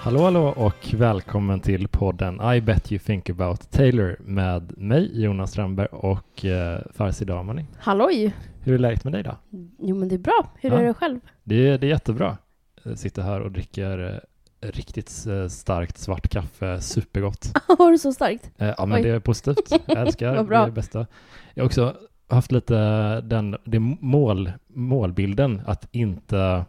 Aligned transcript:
Hallå 0.00 0.20
hallå 0.22 0.48
och 0.56 0.94
välkommen 0.94 1.60
till 1.60 1.88
podden 1.88 2.40
I 2.54 2.60
bet 2.60 2.92
you 2.92 2.98
think 2.98 3.30
about 3.30 3.70
Taylor 3.70 4.16
med 4.20 4.78
mig 4.78 5.22
Jonas 5.22 5.50
Strandberg 5.50 5.86
och 5.86 6.44
eh, 6.44 6.80
Farsi 6.94 7.24
Damani. 7.24 7.64
Halloj! 7.78 8.34
Hur 8.60 8.74
är 8.74 8.78
läget 8.78 9.04
med 9.04 9.12
dig 9.12 9.22
då? 9.22 9.36
Jo 9.78 9.96
men 9.96 10.08
det 10.08 10.14
är 10.14 10.18
bra. 10.18 10.50
Hur 10.60 10.70
Ja. 10.70 10.78
är 10.78 10.82
det 10.84 10.94
själv? 10.94 11.20
Det 11.44 11.68
är, 11.68 11.78
det 11.78 11.86
är 11.86 11.88
jättebra. 11.88 12.36
Jag 12.82 12.98
sitter 12.98 13.22
här 13.22 13.40
och 13.40 13.52
dricker 13.52 14.22
eh, 14.60 14.68
riktigt 14.68 15.26
eh, 15.26 15.48
starkt 15.48 15.98
svart 15.98 16.28
kaffe, 16.28 16.80
supergott. 16.80 17.52
Har 17.78 17.90
du 17.90 17.98
så 17.98 18.12
starkt? 18.12 18.50
Eh, 18.58 18.74
ja 18.78 18.86
men 18.86 18.96
Oj. 18.98 19.02
det 19.02 19.10
är 19.10 19.20
positivt. 19.20 19.72
Jag 19.86 19.98
älskar 19.98 20.32
det, 20.48 20.56
är 20.56 20.66
det 20.66 20.72
bästa. 20.72 21.06
Jag 21.54 21.64
har 21.64 21.66
också 21.66 21.96
haft 22.28 22.52
lite 22.52 22.74
den 23.20 23.56
det 23.64 23.78
mål, 24.00 24.52
målbilden 24.66 25.62
att 25.66 25.88
inte 25.92 26.64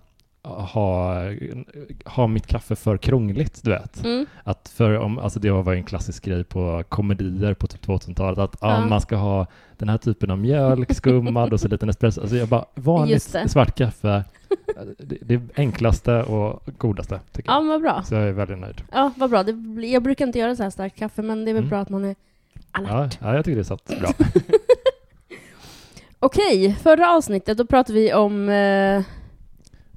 ha, 0.47 1.21
ha 2.05 2.27
mitt 2.27 2.47
kaffe 2.47 2.75
för 2.75 2.97
krångligt, 2.97 3.63
du 3.63 3.69
vet. 3.71 4.03
Mm. 4.05 4.25
Att 4.43 4.69
för 4.75 4.97
om, 4.99 5.19
alltså 5.19 5.39
det 5.39 5.51
var 5.51 5.73
en 5.73 5.83
klassisk 5.83 6.25
grej 6.25 6.43
på 6.43 6.83
komedier 6.89 7.53
på 7.53 7.67
typ 7.67 7.85
2000-talet, 7.85 8.39
att 8.39 8.55
ja. 8.61 8.85
Man 8.85 9.01
ska 9.01 9.15
ha 9.15 9.47
den 9.77 9.89
här 9.89 9.97
typen 9.97 10.31
av 10.31 10.37
mjölk, 10.37 10.95
skummad 10.95 11.53
och 11.53 11.59
så 11.59 11.67
liten 11.67 11.89
espresso. 11.89 12.21
Alltså 12.21 12.35
jag 12.35 12.47
bara, 12.47 12.65
vanligt 12.75 13.35
svart 13.47 13.77
kaffe, 13.77 14.23
det, 14.97 15.41
enklaste 15.55 16.23
och 16.23 16.61
godaste, 16.77 17.19
tycker 17.31 17.49
Ja 17.51 17.55
jag. 17.61 17.65
vad 17.67 17.81
bra. 17.81 18.03
Så 18.03 18.15
jag 18.15 18.23
är 18.23 18.31
väldigt 18.31 18.59
nöjd. 18.59 18.81
Ja 18.91 19.11
vad 19.17 19.29
bra. 19.29 19.43
Det, 19.43 19.51
jag 19.87 20.03
brukar 20.03 20.27
inte 20.27 20.39
göra 20.39 20.55
så 20.55 20.63
här 20.63 20.69
starkt 20.69 20.95
kaffe 20.99 21.21
men 21.21 21.45
det 21.45 21.51
är 21.51 21.53
väl 21.53 21.63
Mm. 21.63 21.69
bra 21.69 21.79
att 21.79 21.89
man 21.89 22.05
är 22.05 22.15
alert. 22.71 23.17
Ja, 23.21 23.27
ja, 23.29 23.35
jag 23.35 23.45
tycker 23.45 23.57
det 23.57 23.63
satt 23.63 23.85
bra. 23.99 24.09
Okej, 26.19 26.75
förra 26.83 27.11
avsnittet 27.15 27.57
då 27.57 27.65
pratade 27.65 27.99
vi 27.99 28.13
om... 28.13 28.49
Eh, 28.49 29.01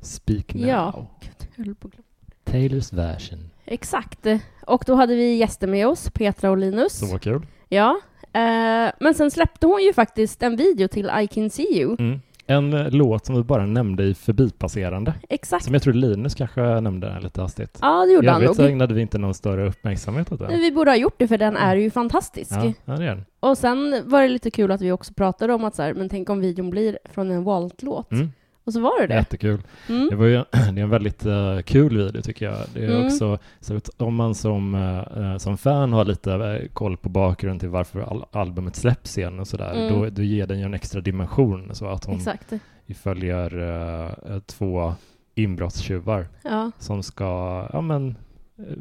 Speak 0.00 0.54
now. 0.54 0.68
Ja. 0.68 1.06
Gud, 1.20 1.48
jag 1.56 1.64
höll 1.64 1.74
på 1.74 1.88
att 1.88 1.92
glömma. 1.94 2.04
Taylors 2.44 2.92
version. 2.92 3.50
Exakt. 3.64 4.26
Och 4.66 4.84
då 4.86 4.94
hade 4.94 5.14
vi 5.14 5.34
gäster 5.36 5.66
med 5.66 5.88
oss, 5.88 6.10
Petra 6.14 6.50
och 6.50 6.56
Linus. 6.58 6.98
Så 6.98 7.06
var 7.06 7.18
kul. 7.18 7.46
Ja. 7.68 8.00
Eh, 8.32 8.92
men 9.00 9.14
sen 9.14 9.30
släppte 9.30 9.66
hon 9.66 9.82
ju 9.82 9.92
faktiskt 9.92 10.42
en 10.42 10.56
video 10.56 10.88
till 10.88 11.10
I 11.22 11.26
can 11.26 11.50
see 11.50 11.80
you. 11.80 11.96
Mm. 11.98 12.20
En 12.46 12.72
eh, 12.74 12.90
låt 12.90 13.26
som 13.26 13.34
du 13.34 13.42
bara 13.42 13.66
nämnde 13.66 14.04
i 14.04 14.14
förbipasserande, 14.14 15.14
Exakt. 15.28 15.64
som 15.64 15.74
jag 15.74 15.82
tror 15.82 15.94
Linus 15.94 16.34
kanske 16.34 16.60
nämnde 16.80 17.20
lite 17.20 17.40
hastigt. 17.40 17.78
Ja 17.82 18.04
det 18.06 18.10
I 18.10 18.14
gjorde 18.14 18.30
han 18.30 18.42
övrigt 18.42 18.56
så 18.56 18.62
nog. 18.62 18.70
ägnade 18.70 18.94
vi 18.94 19.00
inte 19.00 19.18
någon 19.18 19.34
större 19.34 19.68
uppmärksamhet 19.68 20.32
åt 20.32 20.38
den. 20.38 20.58
Vi 20.60 20.72
borde 20.72 20.90
ha 20.90 20.96
gjort 20.96 21.14
det 21.18 21.28
för 21.28 21.38
den 21.38 21.56
är 21.56 21.76
ju 21.76 21.90
fantastisk. 21.90 22.52
Ja, 22.52 22.72
ja, 22.84 22.92
det 22.96 23.04
är 23.04 23.08
den. 23.08 23.24
Och 23.40 23.58
sen 23.58 24.02
var 24.06 24.22
det 24.22 24.28
lite 24.28 24.50
kul 24.50 24.70
att 24.70 24.80
vi 24.80 24.92
också 24.92 25.14
pratade 25.14 25.52
om 25.54 25.64
att 25.64 25.74
så 25.74 25.82
här, 25.82 25.94
men 25.94 26.08
tänk 26.08 26.30
om 26.30 26.40
videon 26.40 26.70
blir 26.70 26.98
från 27.04 27.30
en 27.30 27.44
Walt-låt. 27.44 28.12
Mm. 28.12 28.32
Och 28.70 28.74
så 28.74 28.80
var 28.80 29.00
det 29.00 29.06
det. 29.06 29.14
Jättekul. 29.14 29.60
Mm. 29.88 30.08
Det, 30.10 30.16
var 30.16 30.26
ju, 30.26 30.32
det 30.50 30.58
är 30.58 30.78
en 30.78 30.90
väldigt 30.90 31.26
eh, 31.26 31.58
kul 31.60 31.96
video 31.96 32.22
tycker 32.22 32.46
jag. 32.46 32.56
Det 32.74 32.84
är 32.84 32.90
Mm. 32.90 33.06
också, 33.06 33.38
så 33.60 33.80
om 33.96 34.14
man 34.14 34.34
som, 34.34 34.74
eh, 34.74 35.36
som 35.36 35.58
fan 35.58 35.92
har 35.92 36.04
lite 36.04 36.62
koll 36.72 36.96
på 36.96 37.08
bakgrunden 37.08 37.58
till 37.58 37.68
varför 37.68 38.00
al- 38.00 38.24
albumet 38.32 38.76
släpps 38.76 39.18
igen 39.18 39.40
och 39.40 39.48
sådär, 39.48 39.72
Mm. 39.74 39.92
då, 40.00 40.10
då 40.10 40.22
ger 40.22 40.46
den 40.46 40.58
ju 40.58 40.64
en 40.64 40.74
extra 40.74 41.00
dimension. 41.00 41.70
Så 41.74 41.86
att 41.86 42.04
hon 42.04 42.16
Exakt. 42.16 42.52
följer 43.02 43.58
eh, 44.34 44.38
två 44.40 44.94
inbrottstjuvar 45.34 46.28
Ja, 46.42 46.70
som 46.78 47.02
ska 47.02 47.24
ja, 47.72 47.80
men, 47.80 48.16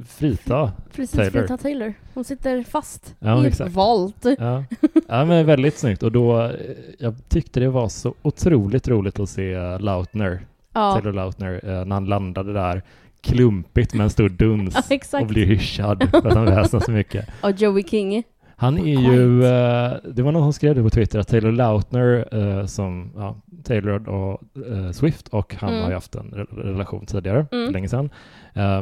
frita. 0.08 0.72
precis. 0.95 1.16
Taylor. 1.16 1.31
Frita 1.31 1.58
Taylor. 1.58 1.94
Hon 2.13 2.23
sitter 2.23 2.63
fast 2.63 3.16
Ja, 3.19 3.44
i 3.44 3.47
exakt. 3.47 3.72
Volt. 3.72 4.25
Ja. 4.39 4.63
ja, 5.08 5.25
men 5.25 5.45
väldigt 5.45 5.77
snyggt. 5.77 6.03
Och 6.03 6.11
då, 6.11 6.41
eh, 6.41 6.52
jag 6.99 7.16
tyckte 7.30 7.59
det 7.59 7.69
var 7.69 7.89
så 7.89 8.13
otroligt 8.22 8.88
roligt 8.88 9.19
att 9.19 9.30
se 9.30 9.77
Lautner, 9.77 10.41
Ja, 10.73 10.94
Taylor 10.94 11.13
Lautner, 11.13 11.61
eh, 11.63 11.85
när 11.85 11.95
han 11.95 12.05
landade 12.05 12.53
där 12.53 12.81
klumpigt 13.22 13.94
med 13.94 14.03
en 14.03 14.09
stor 14.09 14.30
duns. 14.30 14.75
ja 15.11 15.19
och 15.22 15.27
blir 15.27 15.45
hyschad 15.45 16.07
för 16.11 16.27
att 16.27 16.33
han 16.33 16.45
väsnar 16.45 16.80
så 16.80 16.91
mycket. 16.91 17.30
Och 17.41 17.52
Joey 17.52 17.83
King. 17.83 18.23
Han 18.59 18.77
är 18.77 18.81
Quiet. 18.81 19.00
ju, 19.13 19.44
eh, 19.45 19.94
det 20.13 20.22
var 20.22 20.31
någon 20.31 20.44
som 20.44 20.53
skrev 20.53 20.75
det 20.75 20.84
på 20.84 20.89
Twitter, 20.89 21.19
att 21.19 21.28
Taylor 21.28 21.51
Lautner, 21.51 22.28
eh, 22.59 22.66
som 22.66 23.11
ja, 23.16 23.35
Taylor 23.63 24.09
och 24.09 24.41
eh, 24.67 24.91
Swift, 24.91 25.28
och 25.28 25.56
han 25.56 25.69
Mm. 25.69 25.81
har 25.81 25.89
ju 25.89 25.94
haft 25.95 26.16
en 26.16 26.31
re- 26.31 26.56
relation 26.63 27.06
tidigare, 27.06 27.45
Mm. 27.51 27.73
länge 27.73 27.88
sedan, 27.89 28.09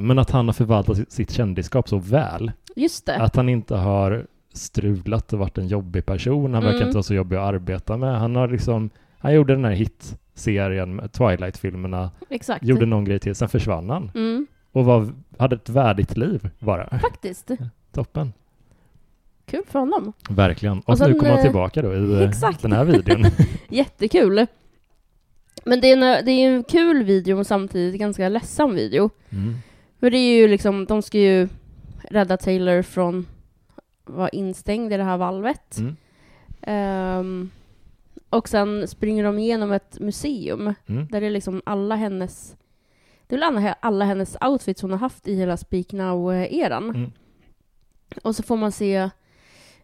men 0.02 0.20
att 0.20 0.32
han 0.32 0.46
har 0.48 0.54
förvaltat 0.54 1.12
sitt, 1.12 1.32
kändisskap 1.32 1.90
så 1.90 1.98
väl, 1.98 2.52
Just 2.76 3.06
det. 3.06 3.16
att 3.16 3.36
han 3.36 3.50
inte 3.50 3.76
har 3.76 4.26
strulat 4.54 5.34
och 5.34 5.40
varit 5.40 5.58
en 5.58 5.68
jobbig 5.68 6.06
person, 6.06 6.54
han 6.54 6.64
verkar 6.64 6.76
Mm. 6.78 6.88
inte 6.88 6.96
vara 6.96 7.04
så 7.04 7.14
jobbig 7.14 7.36
att 7.36 7.44
arbeta 7.54 7.98
med, 7.98 8.20
han 8.20 8.36
har 8.36 8.48
liksom, 8.48 8.90
han 9.20 9.34
gjorde 9.34 9.54
den 9.56 9.66
här 9.66 9.72
hitserien 9.72 10.96
med 10.96 11.12
Twilight-filmerna, 11.12 12.12
Exakt. 12.30 12.64
gjorde 12.66 12.86
någon 12.86 13.06
grej 13.06 13.20
till, 13.20 13.36
sen 13.36 13.50
försvann 13.50 13.90
han 13.90 14.12
Mm, 14.16 14.48
och 14.72 14.86
var, 14.86 15.08
hade 15.38 15.56
ett 15.56 15.70
värdigt 15.70 16.18
liv 16.18 16.50
bara. 16.60 17.00
faktiskt. 17.00 17.52
Toppen. 17.92 18.34
Kul 19.48 19.64
för 19.68 19.80
honom. 19.80 20.14
Verkligen. 20.30 20.80
Och, 20.80 20.90
Och 20.90 20.98
sen, 20.98 21.12
nu 21.12 21.16
kommer 21.16 21.30
han 21.32 21.40
eh, 21.40 21.44
tillbaka 21.46 21.82
då 21.82 21.94
i 21.94 22.14
eh, 22.14 22.30
exakt. 22.30 22.62
den 22.62 22.72
här 22.72 22.86
videon. 22.86 23.26
Jättekul. 23.70 24.46
Men 25.66 25.82
det 25.82 25.88
är, 25.92 25.94
en, 25.94 26.26
det 26.26 26.32
är 26.32 26.50
en 26.50 26.64
kul 26.64 27.04
video 27.04 27.36
men 27.36 27.46
samtidigt 27.46 27.94
en 27.94 28.00
ganska 28.00 28.30
ledsam 28.30 28.76
video. 28.76 29.10
Mm. 29.30 29.56
För 30.00 30.10
det 30.10 30.18
är 30.18 30.38
ju 30.38 30.48
liksom, 30.48 30.86
de 30.86 31.02
ska 31.02 31.18
ju 31.18 31.48
rädda 32.02 32.38
Taylor 32.38 32.82
från 32.82 33.28
att 33.76 34.16
vara 34.16 34.30
instängd 34.30 34.94
i 34.94 34.98
det 34.98 35.04
här 35.04 35.18
valvet. 35.18 35.78
Mm. 35.78 35.96
Ehm, 36.62 37.50
och 38.30 38.50
sen 38.50 38.88
springer 38.88 39.24
de 39.24 39.40
igenom 39.40 39.72
ett 39.72 40.00
museum 40.00 40.74
Mm. 40.88 41.08
där 41.08 41.22
det 41.22 41.28
är 41.28 41.32
liksom 41.32 41.62
alla 41.66 41.96
hennes 41.96 42.56
det 43.28 43.36
är 43.36 43.40
väl 43.40 43.44
alla, 43.58 43.76
alla 43.80 44.06
hennes 44.06 44.38
outfits 44.42 44.82
hon 44.82 44.92
har 44.92 44.98
haft 44.98 45.28
i 45.28 45.36
hela 45.36 45.58
Speak 45.58 45.94
Now-eran. 45.94 46.90
Mm. 46.90 47.12
Och 48.24 48.36
så 48.36 48.44
får 48.44 48.58
man 48.58 48.72
se 48.72 49.10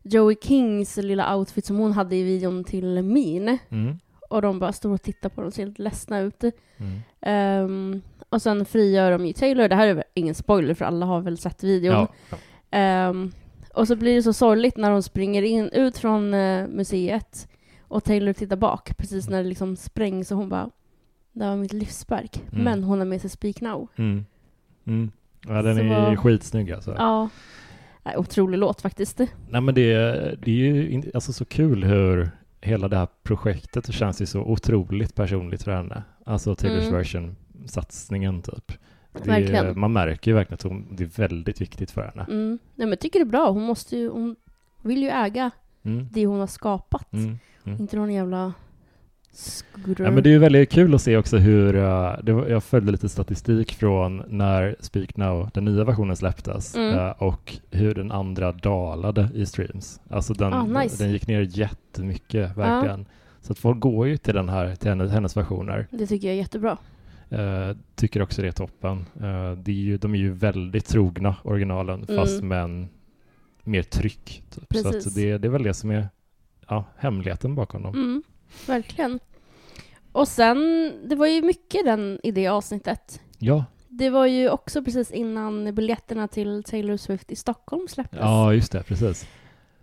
Joey 0.04 0.36
Kings 0.42 0.98
lilla 0.98 1.36
outfit 1.36 1.66
som 1.66 1.78
hon 1.78 1.92
hade 1.92 2.16
i 2.16 2.24
videon 2.24 2.64
till 2.64 3.02
Min. 3.04 3.58
Mm. 3.70 4.00
Och 4.30 4.42
de 4.42 4.60
bara 4.60 4.74
står 4.74 4.92
och 4.92 5.02
tittar 5.02 5.30
på 5.30 5.42
dem 5.42 5.48
och 5.48 5.54
ser 5.54 5.66
lite 5.66 5.82
ledsna 5.82 6.20
ut. 6.20 6.44
Mm. 6.44 7.02
Ehm, 7.22 8.02
och 8.30 8.42
sen 8.42 8.66
frigör 8.66 9.12
de 9.12 9.26
ju 9.26 9.34
Taylor. 9.34 9.68
Det 9.68 9.76
här 9.76 9.88
är 9.88 9.94
väl 9.94 10.04
ingen 10.14 10.36
spoiler 10.36 10.74
för 10.74 10.86
alla 10.86 11.06
har 11.06 11.22
väl 11.22 11.38
sett 11.38 11.64
videon. 11.64 12.08
Ja. 12.30 12.38
Ehm, 12.72 13.32
och 13.74 13.88
så 13.88 13.96
blir 13.96 14.16
det 14.16 14.24
så 14.24 14.34
sorgligt 14.34 14.78
när 14.78 14.92
hon 14.92 15.04
springer 15.04 15.42
in, 15.42 15.70
ut 15.70 15.98
från 15.98 16.34
eh, 16.34 16.68
museet 16.68 17.48
och 17.82 18.04
Taylor 18.04 18.34
tittar 18.34 18.56
bak 18.56 18.98
precis 18.98 19.30
när 19.30 19.44
det 19.44 19.50
liksom 19.50 19.76
sprängs 19.76 20.32
och 20.32 20.38
hon 20.38 20.50
bara 20.50 20.70
det 21.32 21.46
var 21.46 21.56
mitt 21.56 21.74
livsverk. 21.74 22.44
Mm. 22.52 22.64
Men 22.64 22.84
hon 22.84 23.00
har 23.00 23.06
med 23.06 23.22
sig 23.22 23.30
Speak 23.30 23.62
Now. 23.62 23.88
Mm. 23.96 24.26
Mm. 24.86 25.12
Ja, 25.48 25.62
den 25.62 25.76
Så 25.76 25.82
är 25.82 26.16
skitsnygg 26.16 26.72
alltså. 26.72 26.96
Ja. 26.98 27.30
Otrolig 28.18 28.58
låt 28.58 28.82
faktiskt. 28.82 29.20
Nej 29.50 29.62
men 29.62 29.76
det, 29.76 29.94
är- 29.94 30.38
det 30.44 30.52
är 30.52 30.56
ju 30.56 30.90
in, 30.90 31.12
alltså 31.14 31.34
så 31.34 31.46
kul 31.46 31.84
hur 31.84 32.32
hela 32.62 32.88
det 32.88 32.98
här 32.98 33.08
projektet 33.24 33.94
känns 33.94 34.22
ju 34.22 34.26
så 34.26 34.40
otroligt 34.42 35.16
personligt 35.16 35.64
för 35.64 35.72
henne. 35.72 36.04
Alltså 36.26 36.56
Taylors 36.56 36.84
Mm. 36.88 36.94
version, 36.94 37.36
satsningen 37.66 38.42
typ. 38.42 38.72
Är, 39.28 39.74
man 39.74 39.94
märker 39.94 40.32
ju 40.32 40.36
verkligen 40.36 40.56
att 40.56 40.64
hon, 40.64 40.96
det 40.96 41.04
är 41.04 41.08
väldigt 41.28 41.62
viktigt 41.62 41.92
för 41.92 42.02
henne. 42.02 42.26
Mm. 42.30 42.50
Nej, 42.50 42.60
men 42.76 42.90
jag 42.90 43.00
tycker 43.00 43.20
det 43.20 43.24
är 43.24 43.30
bra. 43.30 43.50
Hon 43.52 43.64
måste 43.64 43.98
ju, 43.98 44.10
hon 44.10 44.36
vill 44.82 45.02
ju 45.04 45.10
äga 45.10 45.52
Mm. 45.84 46.08
det 46.12 46.26
hon 46.26 46.40
har 46.40 46.48
skapat. 46.48 47.14
Mm. 47.14 47.38
Mm. 47.66 47.82
Inte 47.82 47.96
någon 47.98 48.14
jävla 48.14 48.54
Ja, 49.98 50.12
men 50.12 50.24
det 50.24 50.30
är 50.30 50.32
ju 50.32 50.38
väldigt 50.40 50.72
kul 50.72 50.96
att 50.96 51.02
se 51.02 51.18
också 51.18 51.38
hur, 51.38 51.76
uh, 51.76 52.16
det 52.24 52.34
var, 52.34 52.48
jag 52.48 52.64
följde 52.64 52.92
lite 52.92 53.10
statistik 53.10 53.74
från 53.74 54.24
när 54.28 54.76
Speak 54.80 55.18
Now, 55.18 55.50
den 55.54 55.66
nya 55.66 55.84
versionen 55.84 56.16
släpptes, 56.16 56.76
Mm. 56.76 56.98
eh, 57.00 57.10
och 57.10 57.58
hur 57.72 57.96
den 57.96 58.12
andra 58.12 58.52
dalade 58.52 59.30
i 59.34 59.46
streams. 59.46 60.02
Alltså 60.10 60.34
den, 60.34 60.54
Ah, 60.54 60.66
nice. 60.66 61.04
den 61.04 61.12
gick 61.14 61.28
ner 61.28 61.42
jättemycket, 61.42 62.58
verkligen. 62.58 63.06
Så 63.42 63.52
att 63.52 63.60
folk 63.60 63.80
går 63.80 64.08
ju 64.08 64.18
till 64.18 64.34
den 64.36 64.50
här, 64.50 64.76
till 64.76 64.90
hennes, 64.90 65.12
hennes 65.12 65.38
versioner. 65.38 65.88
Det 65.92 66.08
tycker 66.08 66.28
jag 66.28 66.34
är 66.34 66.38
jättebra. 66.40 66.78
Eh, 67.30 67.78
tycker 67.96 68.22
också 68.22 68.42
det 68.42 68.48
är 68.48 68.52
toppen. 68.52 69.06
Det 69.58 69.72
är 69.72 69.76
ju, 69.76 69.98
de 69.98 70.14
är 70.16 70.20
ju 70.20 70.32
väldigt 70.32 70.86
trogna 70.86 71.36
originalen, 71.44 72.04
Mm. 72.04 72.16
fast 72.22 72.44
med 72.44 72.88
mer 73.64 73.84
tryck. 73.84 74.44
Typ. 74.50 74.76
Så 75.02 75.10
det, 75.10 75.38
det 75.38 75.48
är 75.48 75.50
väl 75.52 75.64
det 75.64 75.74
som 75.74 75.92
är 75.92 76.10
ja, 76.70 76.86
hemligheten 76.98 77.56
bakom 77.56 77.84
dem. 77.84 77.94
Mm, 77.96 78.24
verkligen. 78.68 79.20
Och 80.12 80.28
sen, 80.28 80.92
det 81.06 81.16
var 81.16 81.28
ju 81.28 81.42
mycket 81.42 81.86
den 81.86 82.20
i 82.24 82.32
det 82.32 82.48
avsnittet. 82.48 83.22
Ja, 83.40 83.66
Det 83.90 84.10
var 84.10 84.26
ju 84.26 84.50
också 84.50 84.84
precis 84.84 85.12
innan 85.12 85.76
biljetterna 85.76 86.28
till 86.28 86.64
Taylor 86.64 86.98
Swift 86.98 87.32
i 87.32 87.36
Stockholm 87.36 87.88
släpptes. 87.88 88.20
ja, 88.22 88.54
just 88.54 88.72
det, 88.72 88.84
precis. 88.84 89.28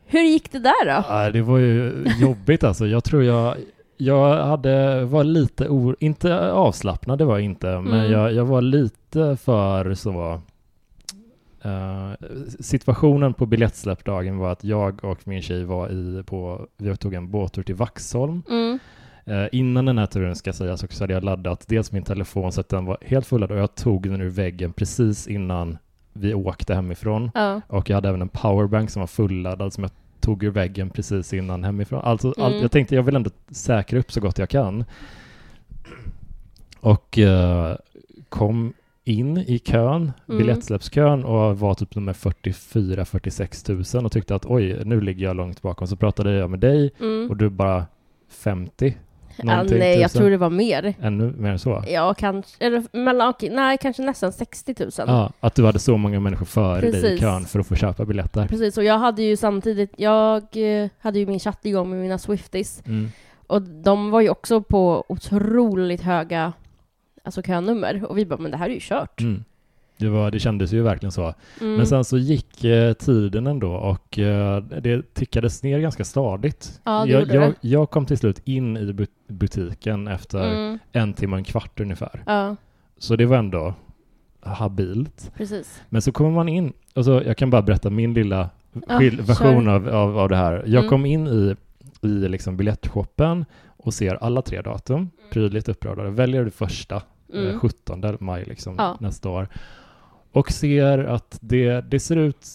Hur 0.07 0.21
gick 0.23 0.53
det 0.53 0.59
där 0.59 0.85
då? 0.87 1.05
Ja, 1.09 1.31
det 1.31 1.43
var 1.43 1.59
ju 1.59 2.05
jobbigt 2.21 2.65
alltså. 2.65 2.87
Jag 2.87 3.05
tror 3.05 3.25
jag, 3.25 3.57
jag 3.97 4.45
hade, 4.47 5.05
var 5.05 5.25
lite, 5.25 5.69
or, 5.69 5.97
inte 6.01 6.53
avslappnad 6.53 7.19
det 7.19 7.25
var 7.25 7.35
jag 7.35 7.45
inte, 7.45 7.67
men 7.67 8.01
Mm. 8.01 8.13
jag, 8.13 8.33
jag 8.33 8.45
var 8.45 8.63
lite 8.63 9.37
för 9.37 9.95
så, 9.95 10.41
eh, 11.65 12.11
situationen 12.61 13.35
på 13.35 13.47
biljettsläppdagen 13.47 14.39
var 14.39 14.53
att 14.53 14.65
jag 14.65 15.05
och 15.05 15.19
min 15.29 15.43
tjej 15.43 15.65
var 15.65 15.89
i 15.89 16.23
på, 16.27 16.67
vi 16.77 16.97
tog 16.97 17.15
en 17.15 17.31
båttur 17.31 17.63
till 17.63 17.75
Vaxholm 17.75 18.43
Mm. 18.49 18.79
Eh, 19.25 19.47
innan 19.53 19.85
den 19.85 19.99
här 19.99 20.07
turen 20.07 20.37
ska 20.37 20.53
sägas 20.53 20.85
också 20.85 21.03
hade 21.03 21.13
jag 21.15 21.25
laddat 21.25 21.65
dels 21.69 21.93
min 21.93 22.03
telefon 22.03 22.53
så 22.53 22.61
att 22.61 22.69
den 22.69 22.85
var 22.85 22.99
helt 23.03 23.27
fulladdad 23.27 23.57
och 23.57 23.63
jag 23.63 23.75
tog 23.75 24.11
den 24.11 24.21
ur 24.21 24.29
väggen 24.29 24.73
precis 24.73 25.27
innan 25.27 25.79
vi 26.13 26.35
åkte 26.35 26.75
hemifrån. 26.75 27.31
Ja. 27.35 27.61
Och 27.67 27.91
jag 27.91 27.95
hade 27.97 28.09
även 28.09 28.23
en 28.23 28.29
powerbank 28.29 28.91
som 28.91 29.01
var 29.01 29.07
fulladdad 29.07 29.73
som 29.73 29.85
jag 29.85 29.91
tog 30.21 30.43
ur 30.43 30.51
väggen 30.51 30.91
precis 30.91 31.33
innan 31.33 31.65
hemifrån. 31.65 32.01
Alltså, 32.05 32.29
allt, 32.29 32.39
Mm. 32.53 32.63
jag 32.63 32.71
tänkte 32.71 32.95
jag 32.95 33.03
vill 33.03 33.17
ändå 33.17 33.31
säkra 33.51 33.99
upp 33.99 34.13
så 34.13 34.21
gott 34.21 34.39
jag 34.39 34.49
kan. 34.49 34.85
Och 36.81 37.19
eh, 37.19 37.77
kom 38.29 38.73
in 39.05 39.39
i 39.39 39.59
kön, 39.59 40.13
Mm. 40.29 40.39
biljettsläppskön 40.39 41.25
och 41.25 41.59
var 41.59 41.75
typ 41.75 41.95
nummer 41.95 42.13
44-46 42.13 43.95
000 43.97 44.05
och 44.05 44.13
tyckte 44.13 44.35
att 44.35 44.47
oj, 44.47 44.83
nu 44.85 45.01
ligger 45.01 45.25
jag 45.27 45.37
långt 45.37 45.63
bakom. 45.63 45.87
Så 45.87 45.97
pratade 45.97 46.33
jag 46.33 46.51
med 46.51 46.61
dig 46.61 46.91
Mm. 47.01 47.31
och 47.31 47.37
du 47.37 47.51
bara 47.51 47.87
50 48.29 48.97
Ja, 49.37 49.63
nej, 49.63 50.01
jag 50.01 50.11
tusen. 50.11 50.21
tror 50.21 50.31
det 50.31 50.37
var 50.37 50.51
mer. 50.51 50.95
Ännu 51.01 51.33
mer 51.33 51.51
än 51.51 51.59
så? 51.59 51.85
Ja, 51.89 52.15
kanske, 52.15 52.65
eller 52.65 52.85
mellan, 52.93 53.29
okej, 53.29 53.51
nej, 53.51 53.79
kanske 53.81 54.03
nästan 54.03 54.33
60 54.33 54.75
000. 54.79 54.91
Ja, 54.97 55.33
att 55.41 55.55
du 55.55 55.67
hade 55.67 55.79
så 55.79 55.97
många 55.97 56.21
människor 56.21 56.47
före 56.47 56.81
dig 56.81 56.89
i 56.91 56.93
Precis. 56.93 57.21
kön 57.21 57.45
för 57.45 57.61
att 57.61 57.67
få 57.67 57.75
köpa 57.75 58.05
biljetter. 58.05 58.47
Precis, 58.47 58.79
och 58.79 58.85
jag 58.85 58.99
hade 58.99 59.23
ju 59.23 59.37
samtidigt, 59.37 59.93
jag 59.97 60.43
eh, 60.53 60.89
hade 60.99 61.19
ju 61.19 61.27
min 61.27 61.39
chatt 61.41 61.67
igång 61.67 61.91
med 61.91 61.99
mina 61.99 62.19
Swifties. 62.19 62.83
Mm. 62.87 63.09
Och 63.47 63.63
de 63.63 64.11
var 64.11 64.21
ju 64.21 64.29
också 64.31 64.63
på 64.63 65.05
otroligt 65.09 66.03
höga 66.03 66.53
alltså 67.23 67.43
könummer. 67.43 68.05
Och 68.05 68.19
vi 68.19 68.27
bara, 68.27 68.41
men 68.41 68.51
det 68.51 68.57
här 68.57 68.71
är 68.71 68.75
ju 68.75 68.81
kört. 68.83 69.21
Mm. 69.21 69.45
Det, 69.97 70.09
var, 70.09 70.31
det 70.31 70.41
kändes 70.41 70.73
ju 70.73 70.83
verkligen 70.83 71.13
så. 71.13 71.35
Mm. 71.61 71.75
Men 71.77 71.87
sen 71.87 72.05
så 72.05 72.19
gick 72.19 72.65
eh, 72.65 72.93
tiden 72.93 73.47
ändå 73.47 73.73
och 73.73 74.19
eh, 74.19 74.63
det 74.63 75.15
tickades 75.15 75.63
ner 75.63 75.79
ganska 75.79 76.05
stadigt. 76.05 76.81
Ja, 76.85 77.05
det 77.05 77.11
jag, 77.13 77.21
gjorde 77.21 77.35
jag, 77.35 77.43
det. 77.51 77.55
jag 77.69 77.91
kom 77.91 78.07
till 78.07 78.19
slut 78.19 78.43
in 78.45 78.77
i 78.77 78.93
bu- 78.93 79.07
butiken 79.29 80.09
efter 80.09 80.53
Mm. 80.53 80.79
en 80.93 81.13
timme 81.15 81.33
och 81.33 81.39
en 81.39 81.45
kvart 81.45 81.81
ungefär. 81.81 82.23
Ja, 82.27 82.57
Så 82.99 83.17
det 83.17 83.27
var 83.27 83.37
ändå 83.37 83.75
habilt. 84.43 85.33
precis. 85.37 85.83
Men 85.89 86.03
så 86.03 86.13
kommer 86.13 86.31
man 86.31 86.49
in, 86.49 86.73
och 86.95 87.05
så, 87.05 87.23
jag 87.27 87.37
kan 87.37 87.51
bara 87.51 87.63
berätta 87.63 87.91
min 87.91 88.15
lilla 88.15 88.51
Ja, 88.89 88.99
version 89.21 89.69
av, 89.69 89.89
av, 89.89 90.19
av 90.19 90.29
det 90.29 90.37
här. 90.37 90.53
Jag 90.67 90.67
Mm. 90.81 90.89
kom 90.89 91.07
in 91.07 91.27
i, 91.27 91.55
i 92.03 92.09
liksom 92.09 92.57
biljettshoppen 92.57 93.45
och 93.67 93.95
ser 93.95 94.15
alla 94.15 94.43
tre 94.43 94.63
datum, 94.63 95.11
prydligt 95.33 95.69
uppradade. 95.69 96.11
Väljer 96.11 96.45
det 96.45 96.51
första, 96.51 97.03
Mm. 97.35 97.61
17 97.61 98.17
maj 98.21 98.45
liksom, 98.45 98.75
Ja. 98.79 98.97
nästa 99.01 99.29
år. 99.29 99.49
Och 100.33 100.53
ser 100.53 100.99
att 100.99 101.39
det, 101.41 101.81
det 101.81 102.01
ser 102.01 102.17
ut, 102.17 102.47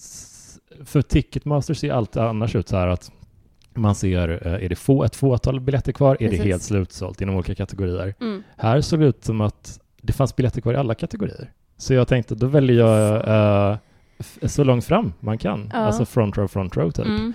för 0.86 1.02
Ticketmaster 1.02 1.74
ser 1.74 1.92
allt 1.94 2.18
annars 2.18 2.56
ut 2.56 2.68
så 2.70 2.78
här 2.78 2.88
att 2.88 3.12
man 3.74 3.96
ser, 3.96 4.48
eh, 4.48 4.66
är 4.66 4.70
det 4.70 4.76
få, 4.76 5.04
ett 5.04 5.16
fåtal 5.16 5.60
biljetter 5.60 5.92
kvar? 5.92 6.16
Är 6.16 6.20
det 6.20 6.30
Precis. 6.30 6.46
helt 6.46 6.64
slutsålt 6.64 7.22
inom 7.22 7.36
olika 7.36 7.56
kategorier? 7.56 8.14
Mm. 8.22 8.44
Här 8.58 8.82
såg 8.82 9.00
det 9.00 9.06
ut 9.06 9.24
som 9.26 9.42
att 9.42 9.80
det 10.02 10.14
fanns 10.14 10.36
biljetter 10.36 10.62
kvar 10.62 10.74
i 10.74 10.78
alla 10.78 10.96
kategorier. 10.96 11.52
Så 11.78 11.94
jag 11.94 12.08
tänkte, 12.08 12.36
då 12.36 12.48
väljer 12.48 12.78
jag 12.88 13.28
eh, 13.72 13.78
f- 14.18 14.38
så 14.44 14.64
långt 14.64 14.86
fram 14.86 15.14
man 15.20 15.38
kan. 15.38 15.70
Ja. 15.74 15.80
Alltså 15.80 16.06
front 16.06 16.38
row, 16.38 16.48
front 16.48 16.78
row 16.78 16.92
typ. 16.92 17.06
Mm. 17.06 17.34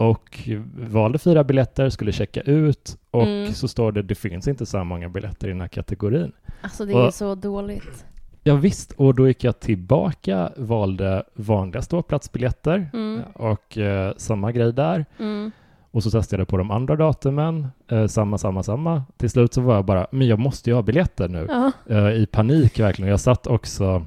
Och 0.00 0.48
valde 0.76 1.18
fyra 1.18 1.44
biljetter, 1.44 1.88
skulle 1.90 2.12
checka 2.12 2.40
ut 2.40 2.96
och 3.10 3.22
Mm. 3.22 3.52
så 3.52 3.68
står 3.68 3.92
det, 3.92 4.02
det 4.02 4.14
finns 4.14 4.48
inte 4.48 4.66
så 4.66 4.84
många 4.84 5.08
biljetter 5.08 5.48
i 5.48 5.50
den 5.50 5.60
här 5.60 5.68
kategorin. 5.68 6.32
Alltså 6.62 6.84
det 6.86 6.92
är 6.92 7.06
Och- 7.06 7.14
så 7.14 7.34
dåligt. 7.34 8.04
Ja, 8.42 8.54
visst, 8.54 8.92
och 8.92 9.14
då 9.14 9.28
gick 9.28 9.44
jag 9.44 9.60
tillbaka, 9.60 10.52
valde 10.56 11.22
vanliga 11.34 11.82
ståplatsbiljetter 11.82 12.90
Mm. 12.92 13.20
och 13.34 13.78
eh, 13.78 14.12
samma 14.16 14.52
grej 14.52 14.72
där. 14.72 15.04
Mm. 15.18 15.50
Och 15.90 16.02
så 16.02 16.10
testade 16.10 16.40
jag 16.40 16.48
på 16.48 16.56
de 16.56 16.70
andra 16.70 16.96
datumen, 16.96 17.66
eh, 17.88 18.06
samma, 18.06 18.38
samma, 18.38 18.62
samma. 18.62 19.02
Till 19.16 19.30
slut 19.30 19.54
så 19.54 19.60
var 19.60 19.74
jag 19.74 19.84
bara, 19.84 20.06
men 20.12 20.26
jag 20.28 20.38
måste 20.38 20.70
ju 20.70 20.74
ha 20.74 20.82
biljetter 20.82 21.28
nu. 21.28 21.46
Ja. 21.48 21.72
Eh, 21.96 22.08
I 22.12 22.26
panik 22.26 22.78
verkligen. 22.80 23.10
Jag 23.10 23.20
satt 23.20 23.46
också, 23.46 24.06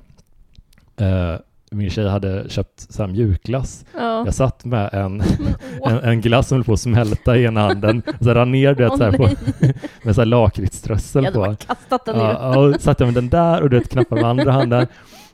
eh, 0.97 1.35
min 1.73 1.89
tjej 1.89 2.07
hade 2.09 2.49
köpt 2.49 2.79
så 2.93 3.03
här 3.03 3.09
mjukglass. 3.09 3.85
Ja. 3.97 4.25
Jag 4.25 4.33
satt 4.33 4.65
med 4.65 4.89
en, 4.93 5.23
en, 5.85 5.97
en 5.99 6.21
glass 6.21 6.47
som 6.47 6.55
höll 6.57 6.63
på 6.65 6.73
att 6.73 6.79
smälta 6.79 7.37
i 7.37 7.43
ena 7.43 7.61
handen, 7.61 8.01
och 8.19 8.23
så 8.25 8.33
rann 8.33 8.51
ner 8.51 8.73
du 8.75 8.83
vet, 8.83 8.97
så 8.97 9.03
här, 9.03 9.11
på, 9.11 9.29
med 10.03 10.15
så 10.15 10.21
här 10.21 10.25
lakritströssel 10.25 11.23
Jag 11.23 11.31
hade 11.31 11.43
på. 11.45 11.45
bara 11.45 11.55
kastat 11.75 12.05
den. 12.05 12.17
Ja, 12.19 12.59
och 12.59 12.81
satt 12.81 12.99
jag 12.99 13.07
med 13.07 13.13
den 13.15 13.29
där 13.29 13.61
och 13.61 13.69
du 13.69 13.79
vet, 13.79 13.89
knappade 13.89 14.21
med 14.21 14.29
andra 14.29 14.51
handen. 14.51 14.87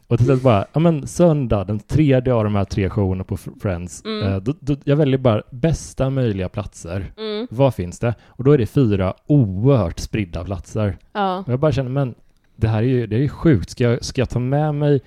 Och 0.07 0.17
till 0.17 0.25
slut 0.25 0.41
bara, 0.41 0.65
ja 0.73 0.79
men 0.79 1.07
söndag, 1.07 1.63
den 1.63 1.79
tredje 1.79 2.33
av 2.33 2.43
de 2.43 2.55
här 2.55 2.65
tre 2.65 2.89
showerna 2.89 3.23
på 3.23 3.37
Friends, 3.37 4.05
Mm. 4.05 4.27
eh, 4.33 4.37
då, 4.37 4.53
då, 4.59 4.75
jag 4.83 4.95
väljer 4.95 5.17
bara 5.17 5.41
bästa 5.51 6.09
möjliga 6.09 6.49
platser. 6.49 7.11
Mm. 7.17 7.47
Vad 7.51 7.75
finns 7.75 7.99
det? 7.99 8.13
Och 8.27 8.43
då 8.43 8.51
är 8.51 8.57
det 8.57 8.65
fyra 8.65 9.13
oerhört 9.27 9.99
spridda 9.99 10.43
platser. 10.43 10.97
Ja. 11.13 11.37
Och 11.37 11.49
jag 11.53 11.59
bara 11.59 11.71
känner, 11.71 11.89
men 11.89 12.15
det 12.55 12.67
här 12.67 12.77
är 12.77 12.87
ju, 12.87 13.07
det 13.07 13.15
är 13.15 13.19
ju 13.19 13.29
sjukt. 13.29 13.69
Ska 13.69 13.83
jag, 13.83 14.03
ska 14.05 14.21
jag 14.21 14.29
ta 14.29 14.39
med 14.39 14.75
mig 14.75 15.01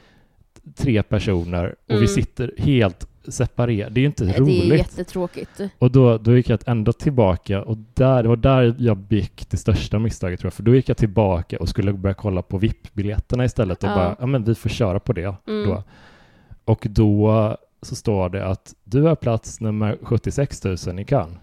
tre 0.76 1.03
personer 1.03 1.75
och 1.85 1.91
Mm. 1.91 2.00
vi 2.00 2.09
sitter 2.09 2.53
helt 2.59 3.06
separerade? 3.29 3.94
Det 3.94 3.99
är 3.99 4.03
ju 4.03 4.06
inte 4.06 4.25
roligt. 4.41 4.69
Det 4.69 4.75
är 4.75 4.79
jättetråkigt. 4.79 5.61
Och 5.79 5.91
då, 5.91 6.19
då 6.19 6.37
gick 6.37 6.49
jag 6.49 6.61
ändå 6.67 6.93
tillbaka 6.93 7.62
och 7.62 7.76
där, 7.94 8.23
det 8.23 8.29
var 8.29 8.37
där 8.37 8.75
jag 8.79 8.97
begick 8.97 9.50
det 9.50 9.56
största 9.56 9.99
misstaget 9.99 10.41
tror 10.41 10.47
jag. 10.47 10.55
För 10.55 10.62
då 10.62 10.75
gick 10.75 10.88
jag 10.88 10.97
tillbaka 10.97 11.59
och 11.59 11.69
skulle 11.69 11.93
börja 11.93 12.14
kolla 12.14 12.43
på 12.43 12.59
VIP-biljetterna 12.59 13.44
istället 13.44 13.82
och 13.85 13.91
Ja. 13.91 13.94
bara, 13.94 14.17
ja 14.20 14.26
men 14.26 14.44
vi 14.44 14.55
får 14.55 14.69
köra 14.69 15.00
på 15.00 15.12
det 15.12 15.35
Mm. 15.49 15.69
då. 15.69 15.82
Och 16.65 16.87
då 16.91 17.56
så 17.82 17.94
står 17.94 18.29
det 18.29 18.47
att 18.47 18.75
du 18.85 19.03
har 19.03 19.15
plats 19.17 19.61
nummer 19.61 19.99
76 20.03 20.65
000 20.65 21.00
i 21.00 21.05
kön. 21.05 21.38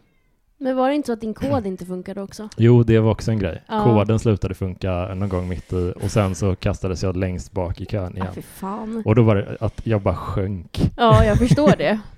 Men 0.62 0.76
var 0.76 0.90
det 0.90 0.96
inte 0.96 1.06
så 1.08 1.14
att 1.14 1.22
din 1.22 1.34
kod 1.34 1.66
inte 1.68 1.86
funkade 1.86 2.22
också? 2.22 2.50
Jo, 2.58 2.84
det 2.84 3.00
var 3.00 3.12
också 3.12 3.32
en 3.32 3.40
grej. 3.40 3.64
Ja. 3.68 3.84
Koden 3.84 4.20
slutade 4.20 4.54
funka 4.54 5.14
någon 5.16 5.30
gång 5.30 5.50
mitt 5.50 5.74
i 5.74 5.94
och 6.04 6.12
sen 6.12 6.36
så 6.36 6.56
kastades 6.56 7.04
jag 7.04 7.18
längst 7.18 7.52
bak 7.52 7.82
i 7.82 7.86
kön 7.86 8.16
igen. 8.16 8.28
fy 8.36 8.42
fan. 8.42 9.04
Och 9.06 9.16
då 9.16 9.24
var 9.24 9.36
det 9.36 9.58
att 9.60 9.82
jag 9.88 10.02
bara 10.02 10.16
sjönk. 10.16 10.80
Ja, 10.98 11.26
jag 11.26 11.38
förstår 11.38 11.74
det. 11.78 12.00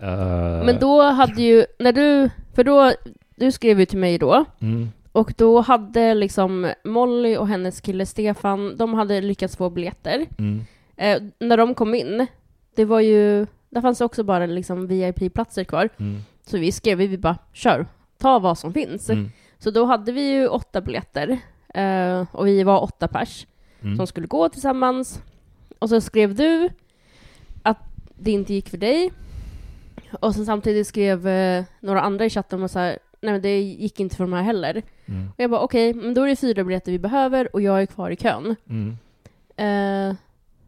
Eh, 0.00 0.64
Men 0.64 0.78
då 0.80 1.02
hade 1.02 1.42
ju, 1.42 1.64
när 1.78 1.92
du, 1.92 2.30
för 2.54 2.64
då, 2.64 2.92
du 3.36 3.52
skrev 3.52 3.80
ju 3.80 3.86
till 3.86 3.98
mig 3.98 4.18
då, 4.18 4.44
Mm, 4.60 4.88
och 5.12 5.34
då 5.36 5.60
hade 5.60 6.14
liksom 6.14 6.72
Molly 6.84 7.36
och 7.36 7.48
hennes 7.48 7.80
kille 7.80 8.06
Stefan, 8.06 8.76
de 8.76 8.94
hade 8.94 9.20
lyckats 9.20 9.56
få 9.56 9.70
biljetter. 9.70 10.26
mm, 10.38 10.64
Eh, 10.96 11.22
när 11.38 11.56
de 11.56 11.74
kom 11.74 11.94
in, 11.94 12.26
det 12.76 12.84
var 12.84 13.00
ju, 13.00 13.46
där 13.70 13.80
fanns 13.80 13.98
det 13.98 14.04
också 14.04 14.22
bara 14.24 14.46
liksom 14.46 14.86
VIP-platser 14.86 15.64
kvar. 15.64 15.88
mm, 15.98 16.20
Så 16.48 16.58
vi 16.58 16.72
skrev, 16.72 16.98
vi 16.98 17.18
bara, 17.18 17.38
kör, 17.52 17.86
ta 18.18 18.38
vad 18.38 18.58
som 18.58 18.72
finns. 18.72 19.10
mm, 19.10 19.30
Så 19.58 19.70
då 19.70 19.84
hade 19.84 20.12
vi 20.12 20.30
ju 20.32 20.48
åtta 20.48 20.80
biljetter, 20.80 21.38
eh, 21.74 22.24
och 22.32 22.46
vi 22.46 22.62
var 22.62 22.80
åtta 22.82 23.08
pers 23.08 23.46
mm. 23.82 23.96
som 23.96 24.06
skulle 24.06 24.26
gå 24.26 24.48
tillsammans. 24.48 25.22
Och 25.78 25.88
så 25.88 26.00
skrev 26.00 26.34
du 26.34 26.68
att 27.62 27.78
det 28.18 28.30
inte 28.30 28.54
gick 28.54 28.68
för 28.68 28.78
dig. 28.78 29.12
Och 30.20 30.34
sen 30.34 30.46
samtidigt 30.46 30.86
skrev 30.86 31.28
eh, 31.28 31.64
några 31.80 32.00
andra 32.00 32.24
i 32.24 32.30
chatten 32.30 32.62
och 32.62 32.70
så 32.70 32.78
här, 32.78 32.98
nej 33.20 33.32
men 33.32 33.42
det 33.42 33.60
gick 33.60 34.00
inte 34.00 34.16
för 34.16 34.24
de 34.24 34.32
här 34.32 34.42
heller. 34.42 34.82
Mm, 35.06 35.28
Och 35.28 35.40
jag 35.40 35.50
bara 35.50 35.60
okej, 35.60 35.94
men 35.94 36.14
då 36.14 36.22
är 36.22 36.28
det 36.28 36.36
fyra 36.36 36.64
biljetter 36.64 36.92
vi 36.92 36.98
behöver 36.98 37.54
och 37.54 37.62
jag 37.62 37.82
är 37.82 37.86
kvar 37.86 38.10
i 38.10 38.16
kön. 38.16 38.56
mm. 38.68 38.96
Eh, 39.56 40.16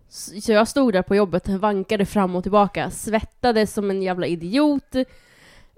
så 0.09 0.53
jag 0.53 0.69
stod 0.69 0.93
där 0.93 1.03
på 1.03 1.17
jobbet, 1.17 1.49
vankade 1.49 2.07
fram 2.07 2.37
och 2.37 2.43
tillbaka, 2.43 2.91
svettades 2.91 3.73
som 3.75 3.91
en 3.91 4.03
jävla 4.03 4.27
idiot. 4.27 4.95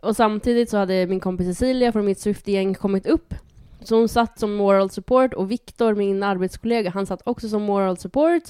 Och 0.02 0.16
samtidigt 0.16 0.70
så 0.70 0.76
hade 0.76 1.06
min 1.06 1.20
kompis 1.20 1.46
Cecilia 1.46 1.92
från 1.92 2.04
mitt 2.04 2.20
Swiftie-gäng 2.20 2.74
kommit 2.74 3.06
upp. 3.06 3.34
Så 3.80 3.96
hon 3.96 4.08
satt 4.08 4.38
som 4.38 4.54
moral 4.54 4.90
support 4.90 5.34
och 5.34 5.50
Viktor, 5.50 5.94
min 5.94 6.22
arbetskollega, 6.22 6.90
han 6.90 7.06
satt 7.06 7.22
också 7.24 7.48
som 7.48 7.62
moral 7.62 7.96
support. 7.96 8.42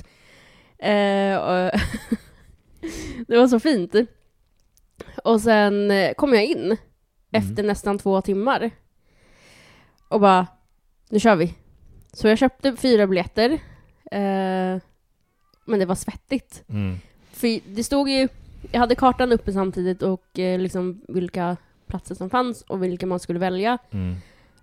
Eh, 0.78 1.37
och 1.37 1.71
det 3.26 3.38
var 3.38 3.49
så 3.49 3.61
fint. 3.61 3.94
Och 5.25 5.40
sen 5.40 5.90
eh, 5.90 6.14
kom 6.14 6.35
jag 6.35 6.44
in 6.44 6.76
efter 7.30 7.62
nästan 7.62 7.99
två 7.99 8.21
timmar. 8.21 8.71
Och 10.09 10.21
bara, 10.21 10.47
nu 11.11 11.21
kör 11.21 11.37
vi. 11.37 11.54
Så 12.12 12.28
jag 12.28 12.38
köpte 12.38 12.76
fyra 12.76 13.06
biljetter. 13.06 13.50
Eh, 14.11 14.80
men 15.64 15.78
det 15.78 15.87
var 15.87 15.94
svettigt. 15.94 16.64
Mm. 16.68 16.97
För 17.32 17.75
det 17.75 17.85
stod 17.85 18.09
ju, 18.09 18.28
jag 18.71 18.81
hade 18.81 18.95
kartan 18.95 19.33
uppe 19.33 19.52
samtidigt 19.52 20.02
och 20.02 20.38
eh, 20.38 20.59
liksom 20.59 21.00
vilka 21.09 21.57
platser 21.87 22.14
som 22.14 22.31
fanns 22.31 22.62
och 22.62 22.83
vilka 22.83 23.07
man 23.07 23.21
skulle 23.21 23.38
välja. 23.38 23.78
Mm. 23.90 24.16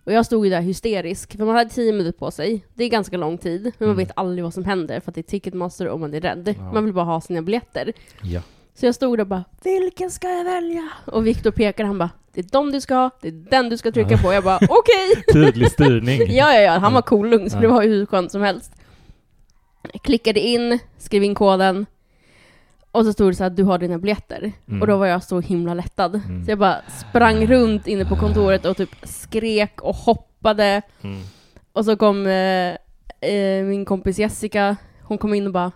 Och 0.04 0.14
jag 0.14 0.26
stod 0.26 0.46
ju 0.46 0.50
där 0.52 0.62
hysterisk, 0.62 1.38
för 1.38 1.46
man 1.46 1.56
hade 1.56 1.70
tio 1.70 1.92
minuter 1.94 2.20
på 2.20 2.32
sig. 2.32 2.66
Det 2.74 2.84
är 2.84 2.90
ganska 2.90 3.18
lång 3.18 3.38
tid, 3.38 3.62
men 3.64 3.72
man 3.80 3.88
Mm. 3.90 3.98
vet 3.98 4.12
aldrig 4.16 4.44
vad 4.44 4.54
som 4.54 4.64
händer 4.66 5.00
för 5.00 5.12
att 5.12 5.16
det 5.16 5.22
är 5.22 5.24
Ticketmaster 5.24 5.88
och 5.88 6.00
man 6.00 6.14
är 6.14 6.22
rädd. 6.22 6.56
Ja. 6.58 6.74
Man 6.74 6.86
vill 6.86 6.94
bara 6.94 7.06
ha 7.06 7.22
sina 7.22 7.42
biljetter. 7.42 7.94
Ja. 8.24 8.42
Så 8.74 8.86
jag 8.86 8.96
stod 8.96 9.18
där 9.18 9.22
och 9.24 9.28
bara, 9.28 9.44
vilken 9.64 10.12
ska 10.12 10.30
jag 10.30 10.44
välja? 10.44 10.90
Och 11.06 11.28
Viktor 11.28 11.52
pekar, 11.52 11.84
han 11.84 11.98
bara, 11.98 12.10
det 12.34 12.40
är 12.42 12.46
de 12.52 12.72
du 12.72 12.82
ska 12.82 12.96
ha, 12.96 13.10
det 13.22 13.28
är 13.28 13.32
den 13.32 13.70
du 13.70 13.78
ska 13.78 13.92
trycka 13.92 14.18
på. 14.18 14.34
Jag 14.34 14.44
bara, 14.44 14.56
okej! 14.70 15.24
Tydlig 15.34 15.72
styrning. 15.72 16.20
Ja, 16.28 16.54
ja, 16.54 16.62
ja, 16.62 16.72
han 16.72 16.94
var 16.94 17.02
cool 17.02 17.30
lugn, 17.30 17.50
så 17.50 17.58
det 17.60 17.68
var 17.68 17.84
ju 17.84 17.90
hur 17.90 18.06
skönt 18.06 18.32
som 18.32 18.42
helst. 18.42 18.72
Jag 19.94 20.02
klickade 20.02 20.40
in, 20.40 20.80
skrev 20.98 21.24
in 21.24 21.36
koden. 21.36 21.86
Och 22.92 23.06
så 23.06 23.14
stod 23.14 23.32
det 23.32 23.36
så 23.36 23.44
här, 23.44 23.50
du 23.50 23.64
har 23.64 23.78
dina 23.78 23.98
biljetter. 23.98 24.52
Mm. 24.68 24.82
Och 24.82 24.88
då 24.88 24.98
var 24.98 25.06
jag 25.06 25.24
så 25.24 25.40
himla 25.40 25.74
lättad. 25.74 26.16
Mm. 26.16 26.46
Så 26.46 26.52
jag 26.52 26.60
bara 26.60 26.78
sprang 27.10 27.48
runt 27.48 27.88
inne 27.88 28.06
på 28.06 28.16
kontoret 28.16 28.66
och 28.66 28.78
typ 28.78 28.90
skrek 29.04 29.82
och 29.82 29.96
hoppade. 29.96 30.82
Mm. 31.02 31.20
Och 31.74 31.86
så 31.86 31.98
kom 31.98 32.28
eh, 32.28 32.76
eh, 33.32 33.64
min 33.66 33.86
kompis 33.86 34.20
Jessica, 34.20 34.76
hon 35.04 35.18
kom 35.18 35.34
in 35.34 35.48
och 35.48 35.54
bara 35.54 35.72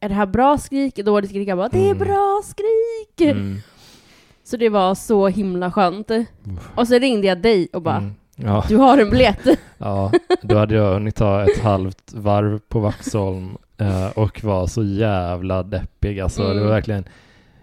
Är 0.00 0.08
det 0.08 0.14
här 0.14 0.26
bra 0.26 0.58
skrik? 0.58 0.96
Dåligt 0.96 1.30
skrik? 1.30 1.48
Jag 1.48 1.58
bara 1.58 1.68
Det 1.68 1.78
är 1.78 1.84
Mm. 1.94 1.98
bra 1.98 2.40
skrik! 2.44 3.30
Mm. 3.30 3.56
Så 4.44 4.56
det 4.56 4.68
var 4.68 4.94
så 4.94 5.28
himla 5.28 5.72
skönt. 5.72 6.10
Och 6.74 6.88
så 6.88 6.98
ringde 6.98 7.26
jag 7.26 7.38
dig 7.38 7.68
och 7.72 7.82
bara 7.82 7.96
Mm. 7.96 8.14
Ja. 8.36 8.64
Du 8.68 8.76
har 8.76 8.98
en 8.98 9.10
biljett. 9.10 9.46
Ja, 9.78 10.12
då 10.42 10.58
hade 10.58 10.74
jag 10.74 10.92
hunnit 10.94 11.16
ta 11.16 11.42
ett 11.44 11.58
halvt 11.62 12.12
varv 12.12 12.58
på 12.68 12.80
Vaxholm 12.80 13.56
eh, 13.82 14.10
och 14.18 14.44
var 14.44 14.66
så 14.66 14.84
jävla 14.84 15.62
deppig. 15.62 16.20
Alltså, 16.20 16.42
Mm. 16.44 16.56
det 16.56 16.62
var 16.62 16.70
verkligen... 16.70 17.04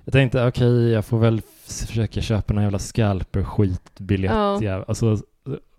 Jag 0.05 0.13
tänkte, 0.13 0.47
okej, 0.47 0.89
jag 0.89 1.05
får 1.05 1.19
väl 1.19 1.41
försöka 1.65 2.21
köpa 2.21 2.53
någon 2.53 2.63
jävla 2.63 2.77
scalper-skitbiljett. 2.79 4.31
Ja. 4.33 4.63
Ja. 4.63 4.85
Alltså, 4.87 5.11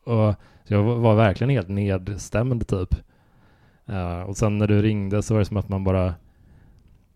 och, 0.04 0.34
så 0.64 0.74
jag 0.74 0.82
var- 0.82 1.14
verkligen 1.14 1.50
helt 1.50 1.68
nedstämd, 1.68 2.66
typ. 2.68 2.94
Eh, 3.88 4.20
och 4.20 4.36
sen 4.36 4.58
när 4.58 4.66
du 4.66 4.82
ringde 4.82 5.22
så 5.22 5.34
var 5.34 5.38
det 5.38 5.44
som 5.44 5.56
att 5.56 5.68
man 5.68 5.84
bara... 5.84 6.04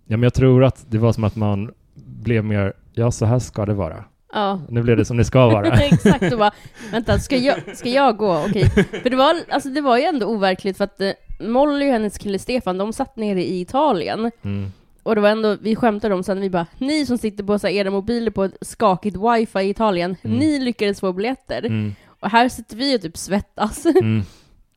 Ja, 0.06 0.16
men 0.16 0.22
jag 0.22 0.34
tror 0.34 0.64
att 0.64 0.84
det 0.88 0.98
var 0.98 1.12
som 1.12 1.24
att 1.24 1.36
man 1.36 1.72
blev 1.94 2.44
mer, 2.44 2.72
ja, 2.92 3.10
så 3.10 3.26
här 3.26 3.38
ska 3.38 3.66
det 3.66 3.74
vara. 3.74 4.04
Ja. 4.32 4.60
Nu 4.68 4.82
blev 4.82 4.96
det 4.96 5.04
som 5.04 5.16
det 5.16 5.24
ska 5.24 5.46
vara. 5.48 5.68
Exakt, 5.80 6.32
och 6.32 6.38
bara 6.38 6.52
vänta, 6.92 7.18
ska 7.18 7.36
jag, 7.36 7.76
ska 7.76 7.88
jag 7.88 8.16
gå? 8.16 8.44
Okej. 8.48 8.70
För 9.02 9.10
det 9.10 9.16
var, 9.16 9.34
alltså 9.50 9.68
det 9.68 9.80
var 9.80 9.98
ju 9.98 10.04
ändå 10.04 10.26
overkligt 10.26 10.76
för 10.76 10.84
att 10.84 11.00
eh, 11.00 11.10
Molly 11.38 11.86
och 11.88 11.92
hennes 11.92 12.18
kille 12.18 12.38
Stefan, 12.38 12.78
de 12.78 12.92
satt 12.92 13.16
nere 13.16 13.42
i 13.44 13.60
Italien. 13.60 14.30
Mm. 14.42 14.72
Och 15.02 15.14
det 15.14 15.20
var 15.20 15.28
ändå, 15.28 15.56
vi 15.60 15.76
skämtade 15.76 16.14
om 16.14 16.22
sen, 16.22 16.40
vi 16.40 16.50
bara, 16.50 16.66
ni 16.78 17.06
som 17.06 17.18
sitter 17.18 17.44
på 17.44 17.58
så 17.58 17.66
här, 17.66 17.74
era 17.74 17.90
mobiler 17.90 18.30
på 18.30 18.44
ett 18.44 18.56
skakigt 18.60 19.16
wifi 19.16 19.58
i 19.60 19.70
Italien, 19.70 20.16
Mm. 20.22 20.38
ni 20.38 20.58
lyckades 20.58 21.00
få 21.00 21.12
biljetter. 21.12 21.64
Mm. 21.66 21.94
Och 22.20 22.30
här 22.30 22.48
sitter 22.48 22.76
vi 22.76 22.96
och 22.96 23.00
typ 23.02 23.16
svettas. 23.16 23.86
Mm. 23.86 24.22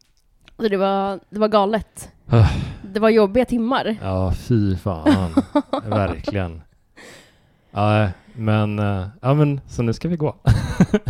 Så 0.57 0.67
det 0.67 0.77
var, 0.77 1.19
det 1.29 1.39
var 1.39 1.47
galet. 1.47 2.09
Ah. 2.29 2.47
Det 2.93 2.99
var 2.99 3.09
jobbiga 3.09 3.45
timmar. 3.45 3.97
Ja, 4.01 4.33
fy 4.47 4.75
fan. 4.75 5.33
Verkligen. 5.89 6.61
Ja, 7.71 8.07
men, 8.37 8.79
eh, 8.79 9.07
ja 9.21 9.33
men, 9.33 9.61
så 9.67 9.83
nu 9.83 9.93
ska 9.93 10.07
vi 10.07 10.15
gå. 10.15 10.35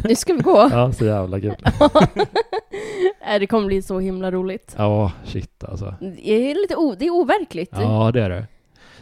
Nu 0.04 0.16
ska 0.16 0.34
vi 0.34 0.42
gå. 0.42 0.58
Ja, 0.72 0.92
så 0.92 1.06
jävla 1.06 1.40
kul. 1.42 1.56
Det 3.40 3.48
kommer 3.48 3.68
bli 3.68 3.82
så 3.82 4.00
himla 4.00 4.32
roligt. 4.32 4.76
Ja, 4.78 5.12
shit 5.26 5.64
alltså. 5.64 5.96
Det 6.00 6.30
är 6.52 6.56
lite 6.56 6.76
o, 6.76 6.96
det 7.00 7.06
är 7.06 7.10
overkligt. 7.12 7.72
Ja, 7.74 8.12
det 8.12 8.22
är 8.22 8.30
det. 8.30 8.48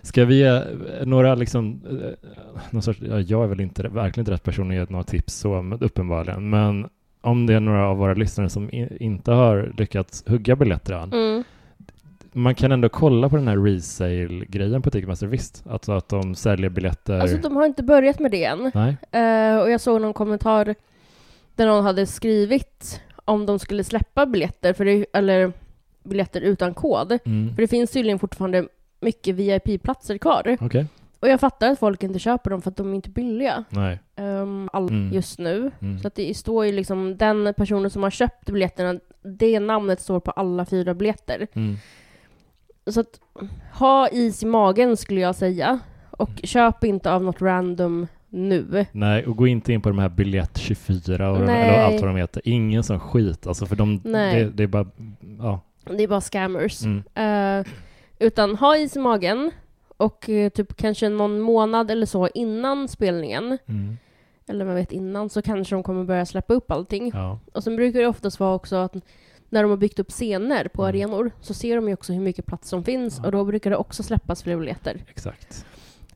Ska 0.01 0.25
vi 0.25 0.39
ge 0.39 0.62
några 1.05 1.36
liksom, 1.36 1.82
eh, 1.89 2.29
någon 2.70 2.82
sorts, 2.82 3.00
ja, 3.01 3.20
jag 3.20 3.44
är 3.44 3.48
väl 3.48 3.62
inte, 3.62 3.84
verkligen 3.88 4.22
inte 4.22 4.32
rätt 4.32 4.44
person 4.44 4.70
att 4.70 4.75
ge 4.75 4.86
några 4.89 5.03
tips 5.03 5.34
så, 5.36 5.77
uppenbarligen, 5.79 6.50
men 6.50 6.89
om 7.22 7.46
det 7.46 7.53
är 7.53 7.60
några 7.60 7.88
av 7.88 7.98
våra 7.98 8.13
lyssnare 8.13 8.50
som 8.50 8.70
i, 8.70 8.98
inte 9.00 9.32
har 9.32 9.74
lyckats 9.77 10.24
hugga 10.27 10.55
biljetter 10.55 10.94
än, 10.94 11.13
Mm. 11.13 11.44
Man 12.35 12.55
kan 12.55 12.71
ändå 12.71 12.89
kolla 12.89 13.29
på 13.29 13.35
den 13.35 13.47
här 13.47 13.57
resale-grejen 13.57 14.81
på 14.81 14.91
Ticketmaster, 14.91 15.27
visst? 15.27 15.63
Alltså 15.69 15.91
att 15.91 16.09
de 16.09 16.35
säljer 16.35 16.69
biljetter. 16.69 17.19
Alltså 17.19 17.37
de 17.37 17.55
har 17.55 17.65
inte 17.65 17.83
börjat 17.83 18.19
med 18.19 18.31
det 18.31 18.43
än. 18.45 18.71
Nej? 18.73 18.97
Eh, 19.11 19.57
och 19.57 19.71
jag 19.71 19.81
såg 19.81 20.01
någon 20.01 20.13
kommentar 20.13 20.75
där 21.55 21.65
någon 21.67 21.83
hade 21.85 22.05
skrivit 22.05 23.01
om 23.25 23.45
de 23.45 23.59
skulle 23.59 23.83
släppa 23.83 24.25
biljetter, 24.25 24.73
för 24.73 24.85
det, 24.85 25.05
eller 25.13 25.51
biljetter 26.03 26.41
utan 26.41 26.73
kod. 26.73 27.17
Mm. 27.25 27.55
För 27.55 27.61
det 27.61 27.67
finns 27.67 27.91
tydligen 27.91 28.19
fortfarande 28.19 28.67
mycket 29.01 29.35
VIP-platser 29.35 30.17
kvar. 30.17 30.57
Okej. 30.61 30.85
Och 31.19 31.27
jag 31.29 31.39
fattar 31.39 31.71
att 31.71 31.79
folk 31.79 32.03
inte 32.03 32.19
köper 32.19 32.49
dem 32.49 32.61
för 32.61 32.71
att 32.71 32.77
de 32.77 32.91
är 32.91 32.95
inte 32.95 33.09
billiga 33.09 33.63
Nej. 33.69 33.99
um, 34.17 34.69
all, 34.73 34.89
Mm. 34.89 35.13
just 35.13 35.39
nu. 35.39 35.71
Mm. 35.81 35.99
Så 35.99 36.07
att 36.07 36.15
det 36.15 36.37
står 36.37 36.65
ju 36.65 36.71
liksom, 36.71 37.17
den 37.17 37.53
personen 37.57 37.89
som 37.89 38.03
har 38.03 38.09
köpt 38.09 38.49
biljetterna, 38.49 38.99
det 39.23 39.59
namnet 39.59 40.01
står 40.01 40.19
på 40.19 40.31
alla 40.31 40.65
fyra 40.65 40.93
biljetter. 40.93 41.47
Mm. 41.53 41.75
Så 42.87 42.99
att 42.99 43.19
ha 43.73 44.09
is 44.09 44.43
i 44.43 44.45
magen 44.45 44.97
skulle 44.97 45.19
jag 45.21 45.35
säga. 45.35 45.79
Och 46.11 46.29
Mm. 46.29 46.41
köp 46.43 46.83
inte 46.83 47.11
av 47.11 47.23
något 47.23 47.41
random 47.41 48.07
nu. 48.29 48.85
Nej, 48.91 49.25
och 49.25 49.35
gå 49.37 49.47
inte 49.47 49.73
in 49.73 49.81
på 49.81 49.89
de 49.89 49.99
här 49.99 50.09
biljett 50.09 50.57
24 50.57 51.31
och 51.31 51.37
de, 51.39 51.43
eller 51.49 51.83
allt 51.83 52.01
vad 52.01 52.09
de 52.09 52.15
heter. 52.15 52.41
Ingen 52.45 52.83
sån 52.83 52.99
skit, 52.99 53.47
alltså 53.47 53.65
för 53.65 53.75
de, 53.75 54.01
det, 54.03 54.49
det 54.53 54.63
är 54.63 54.67
bara, 54.67 54.87
ja. 55.39 55.59
Det 55.97 56.03
är 56.03 56.07
bara 56.07 56.21
scammers. 56.21 56.81
Mm. 56.83 57.03
Eh, 57.59 57.65
utan 58.19 58.55
ha 58.55 58.77
is 58.77 58.95
i 58.95 58.99
magen 58.99 59.51
och 59.97 60.29
eh, 60.29 60.49
typ 60.49 60.75
kanske 60.77 61.09
någon 61.09 61.39
månad 61.39 61.91
eller 61.91 62.05
så 62.05 62.27
innan 62.33 62.87
spelningen, 62.87 63.57
Mm. 63.67 63.97
eller 64.47 64.65
man 64.65 64.75
vet 64.75 64.91
innan, 64.91 65.29
så 65.29 65.41
kanske 65.41 65.75
de 65.75 65.83
kommer 65.83 66.03
börja 66.03 66.25
släppa 66.25 66.53
upp 66.53 66.71
allting. 66.71 67.11
Ja. 67.13 67.39
Och 67.53 67.63
sen 67.63 67.75
brukar 67.75 67.99
det 67.99 68.07
oftast 68.07 68.39
vara 68.39 68.55
också 68.55 68.75
att 68.75 68.95
när 69.49 69.63
de 69.63 69.69
har 69.69 69.77
byggt 69.77 69.99
upp 69.99 70.09
scener 70.11 70.67
på 70.67 70.83
Mm. 70.85 70.89
arenor 70.95 71.31
så 71.41 71.53
ser 71.53 71.75
de 71.75 71.87
ju 71.87 71.93
också 71.93 72.13
hur 72.13 72.19
mycket 72.21 72.45
plats 72.45 72.69
som 72.69 72.83
finns 72.83 73.17
Ja. 73.17 73.25
och 73.25 73.31
då 73.31 73.43
brukar 73.45 73.69
det 73.69 73.77
också 73.77 74.03
släppas 74.03 74.43
fler 74.43 74.57
biljetter. 74.57 75.03
Exakt. 75.09 75.65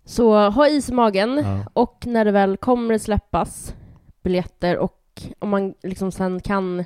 Så 0.05 0.49
ha 0.49 0.67
is 0.67 0.89
i 0.89 0.93
magen 0.93 1.37
Ja. 1.45 1.65
och 1.73 2.03
när 2.07 2.25
det 2.25 2.31
väl 2.31 2.57
kommer 2.57 2.97
släppas 2.97 3.75
biljetter 4.23 4.77
och 4.77 4.95
om 5.39 5.49
man 5.49 5.73
liksom 5.83 6.11
sen 6.11 6.39
kan 6.41 6.85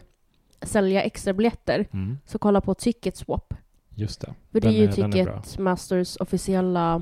sälja 0.62 1.02
extra 1.04 1.34
biljetter 1.34 1.88
Mm. 1.94 2.18
så 2.26 2.38
kolla 2.40 2.62
på 2.62 2.74
Ticketswap. 2.74 3.54
Just 3.96 4.22
det. 4.22 4.34
För 4.52 4.60
det 4.62 4.68
är 4.68 4.72
ju. 4.72 4.92
Ticketmasters 4.92 6.18
officiella 6.20 7.02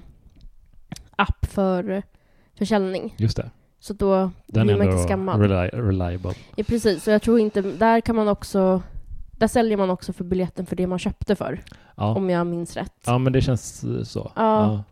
app 1.16 1.46
för 1.46 2.04
försäljning. 2.58 3.16
Just 3.18 3.38
det. 3.38 3.50
Så 3.80 3.94
då 3.94 4.32
Den 4.48 4.68
blir 4.68 4.78
man 4.78 4.88
inte 4.88 5.04
skammad. 5.04 5.40
reli- 5.42 5.72
reliable. 5.88 6.34
Ja, 6.56 6.64
precis, 6.68 7.04
så 7.04 7.12
jag 7.12 7.22
tror 7.22 7.40
inte, 7.40 7.62
där 7.62 8.02
kan 8.02 8.16
man 8.16 8.28
också, 8.28 8.82
där 9.42 9.48
säljer 9.48 9.78
man 9.78 9.90
också 9.90 10.14
för 10.14 10.24
biljetten 10.24 10.66
för 10.66 10.76
det 10.76 10.88
man 10.88 11.00
köpte 11.00 11.36
för, 11.36 11.62
Ja. 11.98 12.16
om 12.16 12.30
jag 12.30 12.48
minns 12.48 12.78
rätt. 12.78 12.94
ja, 13.06 13.18
men 13.18 13.34
det 13.34 13.42
känns 13.42 13.84
eh, 13.84 14.04
så. 14.04 14.32
Ja. 14.36 14.84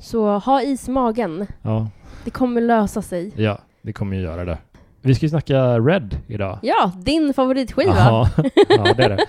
Så 0.00 0.38
ha 0.38 0.62
is 0.62 0.88
i 0.88 0.90
magen, 0.90 1.46
Ja. 1.62 1.88
det 2.24 2.30
kommer 2.30 2.60
lösa 2.60 3.02
sig. 3.02 3.32
ja, 3.36 3.58
det 3.82 3.92
kommer 3.92 4.16
ju 4.16 4.22
göra 4.22 4.44
det. 4.44 4.58
Vi 5.00 5.14
ska 5.14 5.26
ju 5.26 5.30
snacka 5.30 5.78
Red 5.78 6.18
idag. 6.26 6.58
Ja, 6.62 6.92
din 6.96 7.34
favoritskiva! 7.34 7.94
Ja, 7.96 8.28
ja, 8.68 8.92
det 8.96 9.04
är 9.04 9.08
det. 9.08 9.26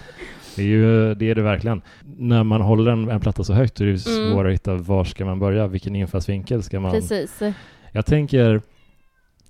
Det 0.55 0.61
är 0.61 0.65
ju 0.67 1.13
det, 1.15 1.29
är 1.29 1.35
det 1.35 1.41
verkligen. 1.41 1.81
När 2.17 2.43
man 2.43 2.61
håller 2.61 2.91
en, 2.91 3.09
en 3.09 3.19
platta 3.19 3.43
så 3.43 3.53
högt 3.53 3.77
så 3.77 3.83
är 3.83 3.87
det 3.87 4.05
Mm. 4.17 4.31
svårt 4.33 4.45
att 4.45 4.51
hitta 4.53 4.75
var 4.75 5.03
ska 5.03 5.25
man 5.25 5.39
börja, 5.39 5.67
vilken 5.67 5.95
infallsvinkel 5.95 6.63
ska 6.63 6.79
man... 6.79 6.91
Precis. 6.91 7.41
Jag 7.91 8.05
tänker, 8.05 8.61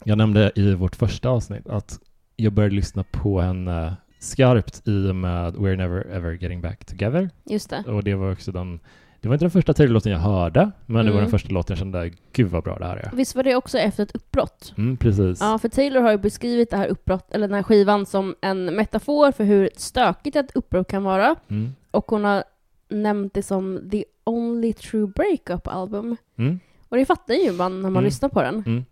jag 0.03 0.17
nämnde 0.17 0.51
i 0.55 0.73
vårt 0.73 0.95
första 0.95 1.29
avsnitt 1.29 1.67
att 1.69 1.99
jag 2.35 2.53
började 2.53 2.75
lyssna 2.75 3.03
på 3.11 3.41
henne 3.41 3.95
skarpt 4.23 4.81
i 4.87 5.09
och 5.09 5.15
med 5.15 5.53
We're 5.55 5.75
Never 5.75 6.07
Ever 6.11 6.31
Getting 6.31 6.61
Back 6.61 6.85
Together. 6.85 7.29
Just 7.43 7.69
det. 7.69 7.83
Och 7.87 8.03
det 8.03 8.15
var 8.15 8.31
också 8.31 8.51
den, 8.51 8.79
det 9.21 9.27
var 9.27 9.35
inte 9.35 9.45
den 9.45 9.51
första 9.51 9.73
Taylor-låten 9.73 10.11
jag 10.11 10.19
hörde, 10.19 10.71
men 10.85 11.05
det 11.05 11.11
var 11.11 11.19
Mm. 11.19 11.23
den 11.23 11.31
första 11.31 11.49
låten 11.49 11.73
jag 11.73 11.77
kände, 11.79 12.11
gud 12.33 12.47
vad 12.51 12.63
bra 12.63 12.79
det 12.79 12.85
här 12.85 12.97
är. 12.97 13.11
Visst 13.13 13.35
var 13.35 13.43
det 13.43 13.55
också 13.55 13.77
efter 13.77 14.03
ett 14.03 14.15
uppbrott? 14.15 14.73
Mm, 14.77 14.97
precis. 14.97 15.37
Ja, 15.41 15.57
för 15.57 15.69
Taylor 15.69 16.01
har 16.01 16.11
ju 16.11 16.17
beskrivit 16.17 16.69
det 16.69 16.77
här 16.77 16.87
uppbrott, 16.87 17.31
eller 17.33 17.47
den 17.47 17.55
här 17.55 17.63
skivan 17.63 18.05
som 18.05 18.35
en 18.41 18.65
metafor 18.65 19.31
för 19.31 19.43
hur 19.43 19.69
stökigt 19.75 20.35
ett 20.35 20.55
uppbrott 20.55 20.87
kan 20.87 21.03
vara. 21.03 21.35
Mm. 21.47 21.75
Och 21.91 22.11
hon 22.11 22.23
har 22.23 22.43
nämnt 22.89 23.33
det 23.33 23.43
som 23.43 23.89
the 23.91 24.05
only 24.23 24.73
true 24.73 25.07
breakup 25.15 25.67
album. 25.67 26.15
Mm. 26.37 26.59
Och 26.89 26.97
det 26.97 27.05
fattar 27.05 27.33
ju 27.33 27.51
man 27.51 27.71
när 27.75 27.89
man 27.89 27.93
Mm. 27.93 28.03
lyssnar 28.03 28.29
på 28.29 28.41
den. 28.41 28.63
Mm. 28.67 28.85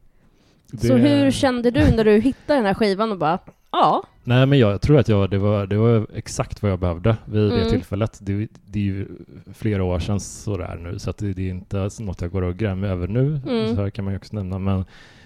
Så 0.82 0.88
Det- 0.88 1.00
hur 1.00 1.32
kände 1.32 1.72
du 1.72 1.80
när 1.96 2.04
du 2.04 2.12
hittade 2.20 2.60
den 2.60 2.66
här 2.66 2.74
skivan 2.74 3.12
och 3.12 3.18
bara 3.18 3.40
ja, 3.72 4.04
Nej, 4.24 4.46
men 4.46 4.60
jag 4.60 4.82
tror 4.82 5.00
att 5.00 5.08
jag, 5.08 5.30
det, 5.30 5.38
var, 5.38 5.68
det 5.68 5.78
var 5.78 6.08
exakt 6.14 6.62
vad 6.62 6.72
jag 6.72 6.80
behövde 6.80 7.18
vid 7.26 7.42
det 7.52 7.56
Mm. 7.58 7.70
tillfället. 7.70 8.20
Det, 8.22 8.48
det 8.66 8.80
är 8.80 8.84
ju 8.84 9.08
flera 9.54 9.84
år 9.84 10.00
sedan 10.00 10.20
sådär 10.20 10.80
nu, 10.84 11.00
så 11.00 11.10
att 11.10 11.18
det, 11.18 11.34
det 11.34 11.42
är 11.42 11.50
inte 11.50 11.90
något 12.00 12.22
jag 12.22 12.32
går 12.32 12.42
och 12.42 12.58
grämer 12.58 12.88
över 12.88 13.08
nu. 13.08 13.42
Mm. 13.48 13.76
Så 13.76 13.82
här 13.82 13.90
kan 13.90 14.06
man 14.06 14.14
ju 14.14 14.18
också 14.18 14.36
nämna. 14.36 14.60
Men, 14.60 14.86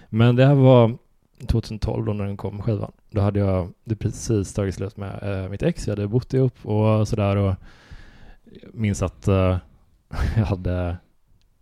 men 0.09 0.35
det 0.35 0.45
här 0.45 0.55
var 0.55 0.97
2012 1.47 2.05
då 2.05 2.13
när 2.13 2.25
den 2.25 2.37
kom, 2.37 2.61
skivan. 2.61 2.91
Då 3.09 3.21
hade 3.21 3.39
jag 3.39 3.73
det 3.83 3.95
precis 3.95 4.53
tagit 4.53 4.75
slut 4.75 4.97
med 4.97 5.43
eh, 5.43 5.49
mitt 5.49 5.63
ex. 5.63 5.87
Jag 5.87 5.95
hade 5.95 6.07
bott 6.07 6.33
ihop 6.33 6.65
och 6.65 7.07
sådär. 7.07 7.35
Och 7.35 7.55
minns 8.73 9.01
att 9.01 9.27
eh, 9.27 9.57
jag 10.37 10.45
hade... 10.45 10.97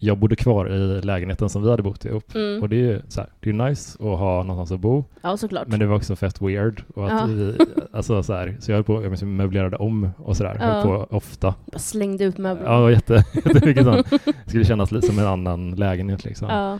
Jag 0.03 0.17
bodde 0.17 0.35
kvar 0.35 0.69
i 0.73 1.01
lägenheten 1.01 1.49
som 1.49 1.63
vi 1.63 1.69
hade 1.69 1.83
bott 1.83 2.05
ihop. 2.05 2.35
mm. 2.35 2.61
Och 2.61 2.69
det 2.69 2.75
är 2.75 2.79
ju 2.79 3.01
så 3.07 3.21
här, 3.21 3.29
det 3.39 3.49
är 3.49 3.53
nice 3.53 3.97
att 3.99 4.19
ha 4.19 4.43
någonstans 4.43 4.71
att 4.71 4.79
bo. 4.79 5.03
ja 5.21 5.37
såklart. 5.37 5.67
Men 5.67 5.79
det 5.79 5.85
var 5.85 5.95
också 5.95 6.15
fett 6.15 6.41
weird. 6.41 6.83
Och 6.95 7.05
att 7.05 7.11
Ja. 7.11 7.25
vi, 7.25 7.57
alltså 7.91 8.23
så, 8.23 8.33
här, 8.33 8.57
så 8.59 8.71
jag 8.71 8.75
höll 8.77 8.83
på, 8.83 8.93
jag 8.93 9.09
minns, 9.09 9.23
möblerade 9.23 9.77
om 9.77 10.09
och 10.17 10.37
sådär. 10.37 10.57
Ja. 10.59 10.65
Höll 10.65 10.83
på 10.83 11.07
ofta. 11.15 11.55
Bara 11.71 11.79
slängde 11.79 12.23
ut 12.23 12.37
möblerna. 12.37 12.71
Ja, 12.71 12.81
var 12.81 12.89
jätte, 12.89 13.13
jättemycket 13.45 13.83
sånt. 13.83 14.09
Det 14.25 14.49
skulle 14.49 14.65
kännas 14.65 14.91
lite 14.91 15.07
som 15.07 15.19
en 15.19 15.27
annan 15.27 15.71
lägenhet 15.71 16.25
liksom. 16.25 16.47
Ja. 16.49 16.79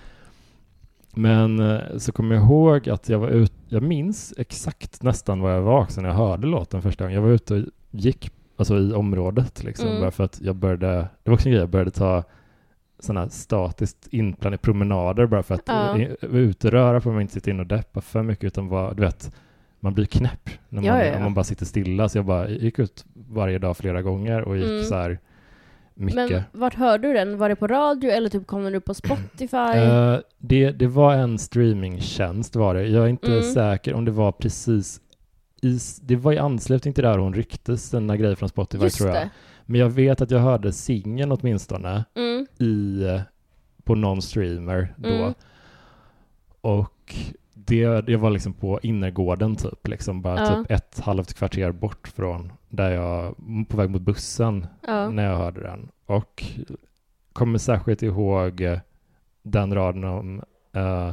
Men 1.15 1.59
eh, 1.59 1.79
så 1.97 2.11
kommer 2.11 2.35
jag 2.35 2.43
ihåg 2.43 2.89
att 2.89 3.09
jag 3.09 3.19
var 3.19 3.29
ute, 3.29 3.53
jag 3.69 3.83
minns 3.83 4.33
exakt 4.37 5.03
nästan 5.03 5.39
vad 5.41 5.53
jag 5.55 5.61
var 5.61 5.81
också 5.81 6.01
när 6.01 6.09
jag 6.09 6.15
hörde 6.15 6.47
låten 6.47 6.81
första 6.81 7.03
gången. 7.03 7.15
Jag 7.15 7.21
var 7.21 7.29
ute 7.33 7.53
och 7.53 7.61
gick 7.91 8.31
alltså 8.57 8.77
i 8.79 8.93
området 8.93 9.63
liksom, 9.63 9.87
Mm. 9.87 10.01
bara 10.01 10.11
för 10.11 10.23
att 10.23 10.41
jag 10.41 10.55
började, 10.55 10.87
det 11.23 11.29
var 11.29 11.33
också 11.33 11.47
en 11.47 11.51
grej, 11.51 11.61
jag 11.61 11.69
började 11.69 11.91
ta 11.91 12.23
sådana 13.03 13.29
statiskt 13.29 14.07
inplanerade 14.11 14.57
promenader 14.61 15.25
bara 15.25 15.43
för 15.43 15.55
att 15.55 15.61
Ja. 15.65 15.97
ja. 15.99 16.07
vara 16.21 16.41
ute 16.41 16.67
och 16.67 16.73
röra 16.73 17.01
på 17.01 17.11
mig, 17.11 17.21
inte 17.21 17.33
sitta 17.33 17.51
in 17.51 17.59
och 17.59 17.67
deppa 17.67 18.01
för 18.01 18.23
mycket 18.23 18.43
utan 18.43 18.67
vara, 18.67 18.93
du 18.93 19.01
vet, 19.01 19.35
man 19.79 19.93
blir 19.93 20.05
knäpp 20.05 20.49
när 20.69 20.81
man, 20.81 20.85
Ja, 20.99 21.05
ja, 21.05 21.19
man 21.19 21.33
bara 21.33 21.43
sitter 21.43 21.65
stilla. 21.65 22.09
Så 22.09 22.17
jag 22.17 22.25
bara 22.25 22.49
gick 22.49 22.79
ut 22.79 23.05
varje 23.13 23.59
dag 23.59 23.77
flera 23.77 24.01
gånger 24.01 24.41
och 24.41 24.57
gick 24.57 24.65
Mm. 24.69 24.83
så 24.83 24.95
här 24.95 25.19
mycket. 25.95 26.29
Men 26.31 26.43
vart 26.51 26.73
hörde 26.75 27.07
du 27.07 27.13
den? 27.13 27.37
Var 27.37 27.49
det 27.49 27.55
på 27.55 27.67
radio 27.67 28.09
eller 28.11 28.29
typ 28.29 28.47
kom 28.47 28.63
den 28.63 28.75
upp 28.75 28.85
på 28.85 28.93
Spotify? 28.93 29.57
Eh, 29.57 30.17
det, 30.37 30.71
det 30.71 30.87
var 30.87 31.13
en 31.13 31.37
streamingtjänst 31.37 32.55
var 32.55 32.75
det. 32.75 32.87
Jag 32.87 33.03
är 33.03 33.07
inte 33.09 33.27
Mm. 33.31 33.43
säker 33.43 33.93
om 33.93 34.05
det 34.05 34.11
var 34.11 34.31
precis 34.31 34.99
i, 35.61 35.79
det 36.01 36.15
var 36.15 36.33
i 36.33 36.37
anslutning 36.37 36.93
till 36.93 37.03
där 37.03 37.17
hon 37.17 37.33
rycktes, 37.33 37.89
den 37.89 38.07
där 38.07 38.15
grejen 38.15 38.35
från 38.35 38.49
Spotify 38.49 38.83
Just 38.83 38.97
tror 38.97 39.09
jag. 39.09 39.17
det. 39.17 39.29
Men 39.65 39.79
jag 39.81 39.89
vet 39.89 40.21
att 40.21 40.31
jag 40.31 40.39
hörde 40.39 40.73
singeln 40.73 41.31
åtminstone 41.31 42.05
Mm. 42.15 42.45
i, 42.59 43.03
eh, 43.03 43.21
på 43.83 43.95
någon 43.95 44.21
streamer 44.21 44.93
då. 44.97 45.09
Mm. 45.09 45.33
Och 46.61 47.15
det, 47.53 48.01
det 48.01 48.15
var 48.17 48.29
liksom 48.29 48.53
på 48.53 48.79
innergården 48.83 49.55
typ, 49.55 49.87
liksom 49.87 50.21
bara 50.21 50.39
Ja. 50.39 50.55
typ 50.55 50.71
ett 50.71 50.99
halvt 50.99 51.33
kvarter 51.33 51.71
bort 51.71 52.07
från 52.07 52.51
där 52.69 52.91
jag, 52.91 53.35
på 53.69 53.77
väg 53.77 53.89
mot 53.89 54.01
bussen 54.01 54.67
Ja. 54.87 55.09
när 55.09 55.23
jag 55.29 55.37
hörde 55.37 55.61
den. 55.61 55.89
Och 56.05 56.43
kommer 57.33 57.57
särskilt 57.57 58.03
ihåg 58.03 58.61
eh, 58.61 58.79
den 59.43 59.73
raden 59.75 60.03
om 60.03 60.41
uh, 60.77 61.11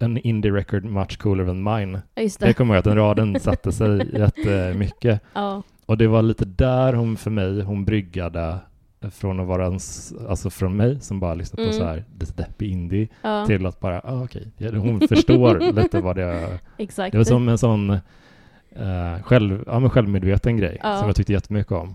en 0.00 0.18
indie 0.18 0.52
record 0.52 0.84
much 0.84 1.18
cooler 1.18 1.44
than 1.46 1.62
mine. 1.62 2.02
Ja, 2.14 2.22
Det 2.22 2.38
det. 2.46 2.54
kommer 2.54 2.74
jag 2.74 2.78
att 2.78 2.84
den 2.84 2.96
raden 2.96 3.40
satte 3.40 3.72
sig 3.72 4.10
jättemycket. 4.18 5.20
Ja. 5.34 5.62
Och 5.86 5.98
det 5.98 6.06
var 6.06 6.22
lite 6.22 6.44
där 6.44 6.92
hon 6.92 7.16
för 7.16 7.30
mig, 7.30 7.62
hon 7.62 7.84
bryggade 7.84 8.58
från 9.10 9.40
att 9.40 9.46
vara 9.46 9.66
en, 9.66 9.78
alltså 10.28 10.50
från 10.50 10.76
mig 10.76 11.00
som 11.00 11.20
bara 11.20 11.34
lyssnar 11.34 11.56
på 11.56 11.62
Mm. 11.62 11.72
så 11.78 11.84
här 11.84 12.04
lite 12.20 12.32
deppig 12.32 12.70
indie 12.70 13.08
ja. 13.22 13.46
till 13.46 13.66
att 13.66 13.80
bara, 13.80 14.00
ah, 14.04 14.24
okej, 14.24 14.48
Ja, 14.56 14.70
hon 14.76 15.08
förstår 15.08 15.72
lite 15.82 16.00
vad 16.00 16.16
det 16.16 16.58
Exakt. 16.78 17.12
Det 17.12 17.18
var 17.18 17.24
som 17.24 17.48
en 17.48 17.58
sån 17.58 17.90
eh, 18.70 19.22
själv, 19.22 19.64
ja, 19.66 19.78
men 19.78 19.90
självmedveten 19.90 20.56
grej 20.56 20.78
som 20.82 21.06
jag 21.06 21.16
tyckte 21.16 21.32
jättemycket 21.32 21.72
om. 21.72 21.94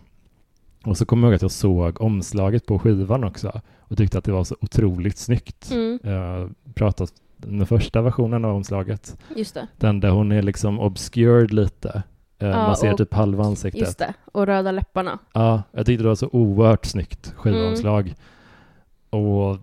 Och 0.85 0.97
så 0.97 1.05
kommer 1.05 1.27
jag 1.27 1.31
ihåg 1.31 1.35
att 1.35 1.41
jag 1.41 1.51
såg 1.51 2.01
omslaget 2.01 2.65
på 2.65 2.79
skivan 2.79 3.23
också 3.23 3.61
och 3.79 3.97
tyckte 3.97 4.17
att 4.17 4.23
det 4.23 4.31
var 4.31 4.43
så 4.43 4.55
otroligt 4.61 5.17
snyggt. 5.17 5.71
Mm. 5.71 5.99
Jag 6.03 6.51
pratat 6.75 7.09
den 7.37 7.65
första 7.65 8.01
versionen 8.01 8.45
av 8.45 8.55
omslaget, 8.55 9.17
Just 9.35 9.53
det. 9.53 9.67
den 9.77 9.99
där 9.99 10.09
hon 10.09 10.31
är 10.31 10.41
liksom 10.41 10.79
obscured 10.79 11.53
lite. 11.53 12.03
Eh, 12.39 12.47
Ja, 12.47 12.55
man 12.67 12.75
ser 12.77 12.91
och- 12.91 12.97
typ 12.97 13.13
halva 13.13 13.43
ansiktet. 13.43 13.81
Just 13.81 13.99
det. 13.99 14.13
Och 14.25 14.45
röda 14.45 14.71
läpparna. 14.71 15.19
Ja, 15.33 15.63
jag 15.71 15.85
tyckte 15.85 16.03
det 16.03 16.07
var 16.07 16.15
så 16.15 16.29
oerhört 16.31 16.85
snyggt 16.85 17.33
skivomslag. 17.37 18.13
Och 19.09 19.57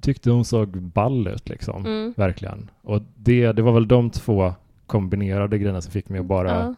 tyckte 0.00 0.30
hon 0.30 0.44
såg 0.44 0.82
ball 0.82 1.28
ut 1.28 1.48
liksom, 1.48 1.86
Mm. 1.86 2.14
verkligen. 2.16 2.70
Och 2.82 3.02
det, 3.16 3.52
det 3.52 3.62
var 3.62 3.72
väl 3.72 3.88
de 3.88 4.10
två 4.10 4.54
kombinerade 4.86 5.58
grejerna 5.58 5.80
som 5.80 5.92
fick 5.92 6.08
mig 6.08 6.20
att 6.20 6.26
bara 6.26 6.50
Ja. 6.50 6.74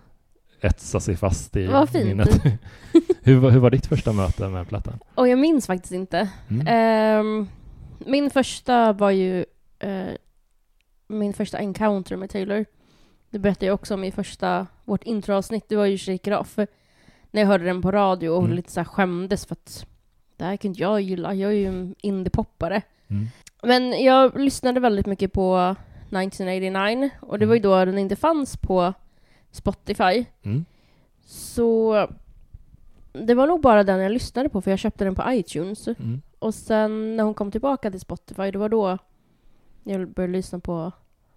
etsa 0.68 1.00
sig 1.00 1.16
fast 1.16 1.56
i 1.56 1.68
minnet. 2.04 2.42
hur, 3.22 3.50
hur 3.50 3.60
var 3.60 3.70
ditt 3.70 3.86
första 3.86 4.12
möte 4.12 4.48
med 4.48 4.68
plattan? 4.68 4.98
Och 5.14 5.28
jag 5.28 5.38
minns 5.38 5.66
faktiskt 5.66 5.92
inte. 5.94 6.28
Mm. 6.48 6.66
Ehm, 6.66 7.46
min 8.06 8.30
första 8.30 8.92
var 8.92 9.10
ju 9.10 9.44
eh, 9.82 10.14
min 11.06 11.32
första 11.32 11.58
encounter 11.58 12.16
med 12.16 12.30
Taylor. 12.30 12.64
Det 13.30 13.38
berättade 13.38 13.66
jag 13.66 13.74
också 13.74 13.94
om 13.94 14.04
i 14.04 14.12
första, 14.12 14.66
vårt 14.84 15.04
introavsnitt. 15.04 15.68
Det 15.68 15.76
var 15.76 15.86
ju 15.86 15.98
Shake 15.98 16.30
It 16.30 16.38
Off. 16.38 16.56
När 17.30 17.40
jag 17.40 17.46
hörde 17.48 17.64
den 17.64 17.82
på 17.82 17.90
radio 17.92 18.28
och 18.28 18.42
Mm. 18.44 18.56
lite 18.56 18.72
så 18.72 18.80
här 18.80 18.84
skämdes 18.84 19.46
för 19.46 19.54
att 19.54 19.86
det 20.36 20.44
här 20.44 20.56
kan 20.56 20.68
inte 20.68 20.82
jag 20.82 21.00
gilla. 21.00 21.34
Jag 21.34 21.50
är 21.50 21.56
ju 21.56 21.66
en 21.66 21.94
indiepoppare. 22.00 22.82
Mm. 23.08 23.26
Men 23.62 24.04
jag 24.04 24.40
lyssnade 24.40 24.80
väldigt 24.80 25.06
mycket 25.06 25.32
på 25.32 25.76
1989 26.10 27.10
och 27.20 27.38
det 27.38 27.46
var 27.46 27.54
ju 27.54 27.60
då 27.60 27.84
den 27.84 27.98
inte 27.98 28.16
fanns 28.16 28.56
på 28.56 28.92
Spotify. 29.50 30.24
Mm. 30.42 30.64
Så 31.26 32.08
det 33.12 33.34
var 33.34 33.46
nog 33.46 33.60
bara 33.60 33.84
den 33.84 34.00
jag 34.00 34.12
lyssnade 34.12 34.48
på 34.48 34.60
för 34.60 34.70
jag 34.70 34.78
köpte 34.78 35.04
den 35.04 35.14
på 35.14 35.22
iTunes. 35.32 35.88
Mm. 35.88 36.22
Och 36.38 36.54
sen 36.54 37.16
när 37.16 37.24
hon 37.24 37.34
kom 37.34 37.50
tillbaka 37.50 37.90
till 37.90 38.00
Spotify, 38.00 38.50
det 38.50 38.58
var 38.58 38.68
då 38.68 38.98
jag 39.84 40.08
började 40.08 40.32
lyssna 40.32 40.58
på 40.58 40.92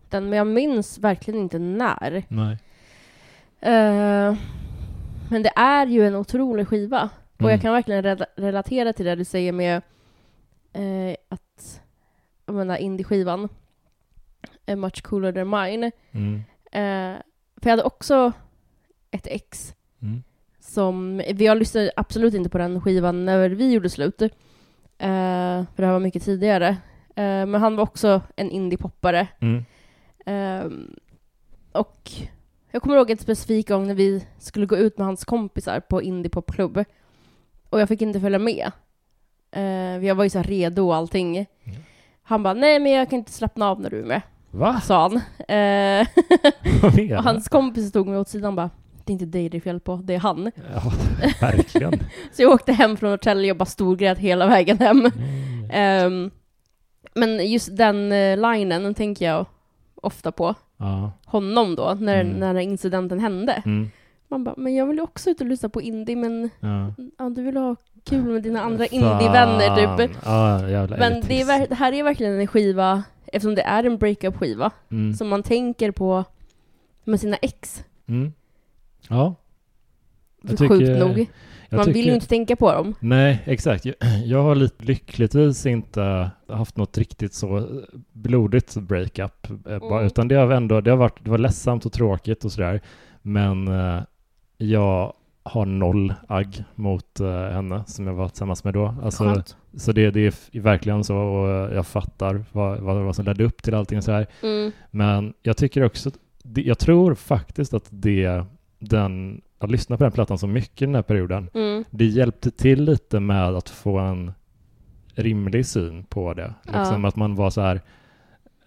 den. 0.10 0.30
Men 0.30 0.38
jag 0.38 0.48
minns 0.48 0.98
verkligen 0.98 1.40
inte 1.40 1.60
när. 1.60 2.24
Nej. 2.28 2.58
Eh, 3.60 4.36
men 5.30 5.44
det 5.44 5.52
är 5.56 5.86
ju 5.88 6.08
en 6.08 6.16
otrolig 6.16 6.68
skiva. 6.68 7.10
Och 7.36 7.42
Mm. 7.42 7.52
jag 7.52 7.62
kan 7.62 7.74
verkligen 7.74 8.04
rela- 8.04 8.26
relatera 8.36 8.94
till 8.94 9.06
det 9.06 9.16
du 9.16 9.26
säger 9.26 9.52
med 9.52 9.82
eh, 10.74 11.16
att 11.30 11.82
jag 12.46 12.56
menar, 12.56 12.78
indie-skivan 12.78 13.50
är 14.66 14.76
much 14.76 15.04
cooler 15.04 15.32
than 15.32 15.50
mine. 15.50 15.92
Mm. 16.12 16.36
Eh, 16.72 17.20
för 17.62 17.70
jag 17.70 17.72
hade 17.72 17.84
också 17.84 18.32
ett 19.12 19.28
ex 19.28 19.76
Mm. 20.02 20.24
som, 20.60 21.22
jag 21.38 21.58
lyssnade 21.58 21.92
absolut 21.96 22.34
inte 22.34 22.50
på 22.50 22.58
den 22.58 22.82
skivan 22.82 23.26
när 23.26 23.50
vi 23.50 23.72
gjorde 23.74 23.90
slut. 23.90 24.18
För 24.18 25.76
det 25.82 25.86
här 25.86 25.92
var 25.92 26.00
mycket 26.00 26.24
tidigare. 26.24 26.78
Eh, 27.16 27.46
men 27.46 27.56
han 27.56 27.76
var 27.76 27.84
också 27.84 28.22
en 28.36 28.52
indie-poppare. 28.52 29.28
Mm. 29.40 29.66
Ehm, 30.26 30.96
och 31.72 32.12
jag 32.72 32.82
kommer 32.82 32.96
ihåg 32.96 33.12
en 33.12 33.18
specifik 33.18 33.68
gång 33.68 33.88
när 33.88 33.94
vi 33.94 34.26
skulle 34.38 34.66
gå 34.66 34.78
ut 34.78 34.98
med 34.98 35.08
hans 35.08 35.26
kompisar 35.26 35.80
på 35.80 36.02
indie-popklubb. 36.02 36.84
Och 37.70 37.82
jag 37.82 37.88
fick 37.88 38.02
inte 38.02 38.20
följa 38.20 38.40
med. 38.40 38.72
Uh, 39.58 40.06
jag 40.06 40.16
var 40.16 40.24
ju 40.24 40.30
så 40.30 40.42
redo 40.42 40.88
och 40.88 40.96
allting. 40.96 41.46
Han 42.24 42.44
bara, 42.44 42.54
nej 42.54 42.80
men 42.80 42.92
jag 42.92 43.10
kan 43.10 43.20
inte 43.20 43.32
slappna 43.32 43.70
av 43.70 43.82
när 43.82 43.90
du 43.90 44.00
är 44.00 44.06
med, 44.06 44.22
Va? 44.52 44.82
sa 44.84 45.02
han. 45.02 45.16
Eh, 45.48 46.08
menar 46.96 47.18
och 47.18 47.24
hans 47.24 47.48
kompis 47.48 47.92
tog 47.92 48.08
mig 48.08 48.18
åt 48.18 48.30
sidan 48.30 48.48
och 48.48 48.54
bara, 48.54 48.70
det 49.04 49.12
är 49.12 49.14
inte 49.14 49.26
dig 49.26 49.50
det 49.50 49.58
är 49.58 49.62
fel 49.62 49.80
på, 49.80 49.96
det 49.96 50.16
är 50.16 50.20
han. 50.20 50.52
Ja, 50.74 50.92
verkligen. 51.42 51.94
Så 52.32 52.42
jag 52.42 52.52
åkte 52.52 52.74
hem 52.74 52.98
från 52.98 53.10
Norrtälje 53.10 53.52
och 53.52 53.58
bara 53.58 53.66
storgrät 53.66 54.18
hela 54.18 54.48
vägen 54.48 54.80
hem. 54.80 55.06
Mm. 55.06 55.70
Ehm, 55.72 56.32
men 57.16 57.52
just 57.52 57.78
den 57.78 58.12
uh, 58.12 58.52
linen 58.52 58.84
den 58.84 58.94
tänker 58.94 59.26
jag 59.26 59.46
ofta 59.96 60.32
på. 60.32 60.56
Ja. 60.78 61.12
Honom 61.26 61.76
då, 61.76 61.98
när, 62.00 62.22
Mm. 62.22 62.40
när 62.40 62.56
incidenten 62.60 63.20
hände. 63.20 63.62
Mm. 63.66 63.90
Man 64.28 64.44
bara, 64.44 64.56
men 64.58 64.76
jag 64.76 64.86
vill 64.86 64.98
ju 64.98 65.04
också 65.04 65.30
ut 65.30 65.42
och 65.42 65.48
lyssna 65.48 65.70
på 65.70 65.82
indie, 65.82 66.16
men 66.16 66.50
Ja. 66.60 66.94
ja, 67.18 67.30
du 67.30 67.44
vill 67.44 67.58
ha 67.58 67.76
kul 68.04 68.24
med 68.24 68.44
dina 68.44 68.62
andra 68.62 68.86
indievänner 68.86 69.98
typ. 69.98 70.18
Ja, 70.26 70.70
jävla 70.70 70.98
Men 70.98 71.22
det, 71.28 71.42
är, 71.42 71.68
det 71.68 71.76
här 71.76 71.92
är 71.94 72.04
verkligen 72.04 72.40
en 72.40 72.48
skiva, 72.48 73.04
eftersom 73.26 73.56
det 73.56 73.62
är 73.62 73.84
en 73.84 73.98
breakup-skiva, 73.98 74.72
Mm. 74.92 75.14
som 75.14 75.28
man 75.28 75.44
tänker 75.44 75.92
på 75.92 76.24
med 77.04 77.20
sina 77.20 77.36
ex. 77.36 77.84
Mm. 78.08 78.34
Ja. 79.10 79.36
Jag 80.42 80.50
Sjukt 80.60 80.72
tycker- 80.72 81.00
nog. 81.00 81.28
Jag 81.76 81.86
Man 81.86 81.94
vill 81.94 81.96
ju 81.98 82.02
tycker- 82.04 82.14
inte 82.16 82.28
tänka 82.28 82.56
på 82.56 82.72
dem. 82.72 82.96
Nej, 83.00 83.44
exakt. 83.46 83.86
Jag, 84.26 84.44
har 84.44 84.56
lite 84.56 84.86
lyckligtvis 84.86 85.66
inte 85.66 86.30
haft 86.50 86.78
något 86.78 86.98
riktigt 86.98 87.34
så 87.34 87.68
blodigt 88.14 88.76
breakup, 88.78 89.50
eh, 89.68 89.76
Mm. 89.76 90.06
utan 90.06 90.28
det 90.28 90.36
har 90.36 90.52
ändå, 90.52 90.82
det 90.82 90.90
har 90.90 90.98
varit, 90.98 91.24
det 91.24 91.30
var 91.32 91.38
ledsamt 91.38 91.86
och 91.86 91.92
tråkigt 91.94 92.46
och 92.46 92.52
sådär, 92.52 92.82
men 93.22 93.68
eh, 93.68 94.02
jag 94.58 95.14
har 95.44 95.66
noll 95.66 96.14
agg 96.28 96.64
mot 96.76 97.20
eh, 97.20 97.28
henne 97.50 97.84
som 97.88 98.08
jag 98.08 98.14
var 98.14 98.30
tillsammans 98.30 98.64
med 98.64 98.74
då. 98.74 98.96
Alltså, 99.04 99.24
Skönt. 99.24 99.58
så 99.78 99.92
det, 99.92 100.12
det 100.12 100.20
är 100.54 100.60
verkligen 100.62 101.04
så 101.04 101.18
och 101.18 101.74
jag 101.76 101.88
fattar 101.88 102.46
vad, 102.52 102.80
vad, 102.80 102.96
vad 103.04 103.16
som 103.16 103.26
ledde 103.26 103.44
upp 103.44 103.64
till 103.64 103.74
allting 103.74 103.98
och 103.98 104.04
sådär. 104.04 104.28
Mm. 104.44 104.72
Men 104.92 105.34
jag 105.42 105.58
tycker 105.58 105.84
också, 105.84 106.12
jag 106.56 106.80
tror 106.80 107.16
faktiskt 107.16 107.74
att 107.74 107.88
det, 107.90 108.46
den, 108.90 109.42
att 109.60 109.72
lyssna 109.72 109.98
på 109.98 110.04
den 110.04 110.12
plattan 110.12 110.38
så 110.38 110.48
mycket 110.48 110.82
i 110.82 110.86
den 110.86 110.96
här 110.96 111.02
perioden, 111.02 111.50
Mm. 111.54 111.84
det 111.90 112.06
hjälpte 112.06 112.52
till 112.52 112.84
lite 112.84 113.20
med 113.20 113.48
att 113.56 113.70
få 113.70 113.98
en 114.00 114.32
rimlig 115.16 115.66
syn 115.66 116.04
på 116.04 116.34
det. 116.34 116.54
Liksom 116.64 117.02
Ja. 117.04 117.08
att 117.08 117.16
man 117.16 117.36
var 117.36 117.50
så 117.50 117.62
här, 117.62 117.82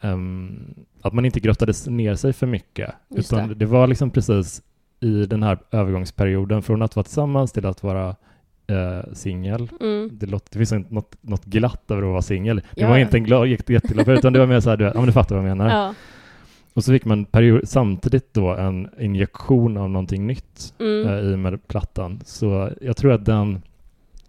ehm, 0.01 0.75
att 1.03 1.13
man 1.13 1.25
inte 1.25 1.41
grottade 1.41 1.73
ner 1.87 2.15
sig 2.15 2.33
för 2.33 2.47
mycket. 2.47 2.91
Just 3.09 3.33
utan 3.33 3.49
det. 3.49 3.55
det. 3.55 3.67
var 3.67 3.87
liksom 3.87 4.11
precis 4.11 4.63
i 5.01 5.27
den 5.27 5.43
här 5.43 5.59
övergångsperioden 5.71 6.63
från 6.63 6.83
att 6.83 6.97
vara 6.97 7.05
tillsammans 7.05 7.53
till 7.53 7.67
att 7.67 7.83
vara 7.83 8.17
eh, 8.67 9.13
singel. 9.13 9.69
Mm. 9.81 10.11
Det, 10.13 10.27
låter, 10.27 10.49
det 10.53 10.59
finns 10.59 10.73
inte 10.73 10.95
något, 10.95 11.17
något 11.21 11.45
glatt 11.45 11.91
över 11.91 12.03
att 12.03 12.09
vara 12.09 12.23
singel. 12.23 12.57
Det 12.57 12.81
Ja, 12.83 12.89
var 12.89 12.99
inte 12.99 13.17
en 13.17 13.25
glad, 13.25 13.47
jätte- 13.49 13.73
jätteglad 13.73 14.05
period, 14.07 14.19
utan 14.19 14.33
det 14.33 14.39
var 14.39 14.47
mer 14.47 14.61
så 14.61 14.71
här, 14.71 14.77
du, 14.77 14.85
ja 14.85 14.93
men 14.95 15.07
du 15.07 15.13
fattar 15.13 15.37
vad 15.37 15.45
jag 15.51 15.57
menar. 15.57 15.71
Ja. 15.71 15.95
Och 16.75 16.85
så 16.85 16.93
fick 16.93 17.05
man 17.05 17.25
period, 17.25 17.69
samtidigt 17.69 18.35
då 18.35 18.55
en 18.55 18.89
injektion 18.99 19.77
av 19.77 19.91
någonting 19.91 20.27
nytt 20.27 20.75
Mm. 20.81 21.09
eh, 21.09 21.19
i 21.31 21.35
och 21.35 21.39
med 21.39 21.69
plattan. 21.69 22.21
Så 22.25 22.71
jag 22.81 22.97
tror 22.97 23.13
att 23.13 23.25
den, 23.25 23.63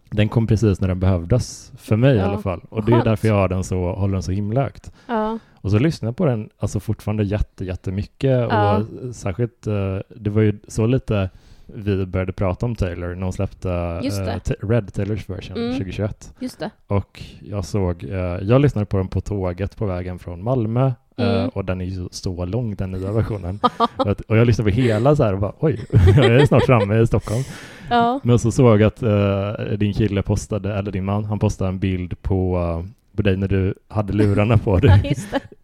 den 0.10 0.30
kom 0.30 0.48
precis 0.48 0.82
när 0.82 0.88
den 0.88 1.00
behövdes, 1.00 1.72
för 1.78 1.96
mig 1.96 2.16
i 2.16 2.18
Ja, 2.20 2.26
alla 2.26 2.38
fall. 2.38 2.62
Och 2.70 2.86
det 2.86 2.92
är 2.94 3.04
därför 3.04 3.28
jag 3.28 3.36
har 3.36 3.48
den 3.50 3.64
så, 3.64 3.92
håller 3.94 4.14
den 4.14 4.24
så 4.24 4.32
himla 4.32 4.62
högt. 4.64 4.92
ja. 5.08 5.40
Och 5.62 5.72
så 5.72 5.80
lyssnar 5.80 6.08
jag 6.08 6.16
på 6.18 6.26
den 6.26 6.50
alltså 6.58 6.80
fortfarande 6.80 7.24
jätte, 7.24 7.66
jättemycket 7.66 8.30
Ja. 8.50 8.78
och 8.78 9.16
särskilt, 9.16 9.68
eh, 9.68 9.98
det 10.16 10.30
var 10.30 10.42
ju 10.42 10.60
så 10.68 10.86
lite 10.88 11.30
vi 11.66 12.06
började 12.06 12.34
prata 12.34 12.66
om 12.66 12.76
Taylor 12.76 13.16
när 13.16 13.24
hon 13.24 13.34
släppte 13.34 13.72
eh, 13.72 14.38
Ta- 14.44 14.54
Red 14.68 14.94
Taylors 14.94 15.30
version 15.30 15.58
Mm. 15.58 15.72
2021. 15.78 16.34
Just 16.40 16.60
det. 16.60 16.70
Och 16.88 17.24
jag 17.42 17.66
såg, 17.66 18.04
eh, 18.04 18.18
jag 18.42 18.62
lyssnade 18.62 18.86
på 18.86 18.98
den 18.98 19.08
på 19.08 19.22
tåget 19.22 19.76
på 19.78 19.86
vägen 19.86 20.20
från 20.20 20.44
Malmö 20.44 20.92
eh, 21.20 21.36
Mm. 21.36 21.50
och 21.50 21.66
den 21.66 21.82
är 21.82 21.86
ju 21.86 22.08
så 22.12 22.46
lång 22.46 22.76
den 22.76 22.92
nya 22.92 23.12
versionen. 23.20 23.60
och, 23.98 24.08
att, 24.08 24.22
och 24.22 24.38
jag 24.38 24.48
lyssnade 24.48 24.72
på 24.72 24.76
hela 24.78 25.16
så 25.16 25.24
här 25.24 25.34
och 25.34 25.40
bara 25.40 25.54
oj, 25.60 25.80
jag 26.16 26.26
är 26.26 26.46
snart 26.46 26.66
framme 26.66 27.00
i 27.02 27.08
Stockholm. 27.08 27.44
Ja. 27.90 28.20
Men 28.24 28.40
så 28.40 28.52
såg 28.52 28.82
jag 28.82 28.88
att 28.88 29.04
eh, 29.04 29.78
din 29.78 29.94
kille 29.94 30.22
postade, 30.22 30.74
eller 30.74 30.92
din 30.92 31.06
man, 31.06 31.26
han 31.26 31.40
postade 31.40 31.70
en 31.70 31.80
bild 31.80 32.22
på, 32.22 32.58
eh, 32.58 32.90
på 33.16 33.22
dig 33.22 33.38
när 33.38 33.48
du 33.48 33.74
hade 33.88 34.14
lurarna 34.14 34.58
på 34.58 34.78
dig 34.80 35.16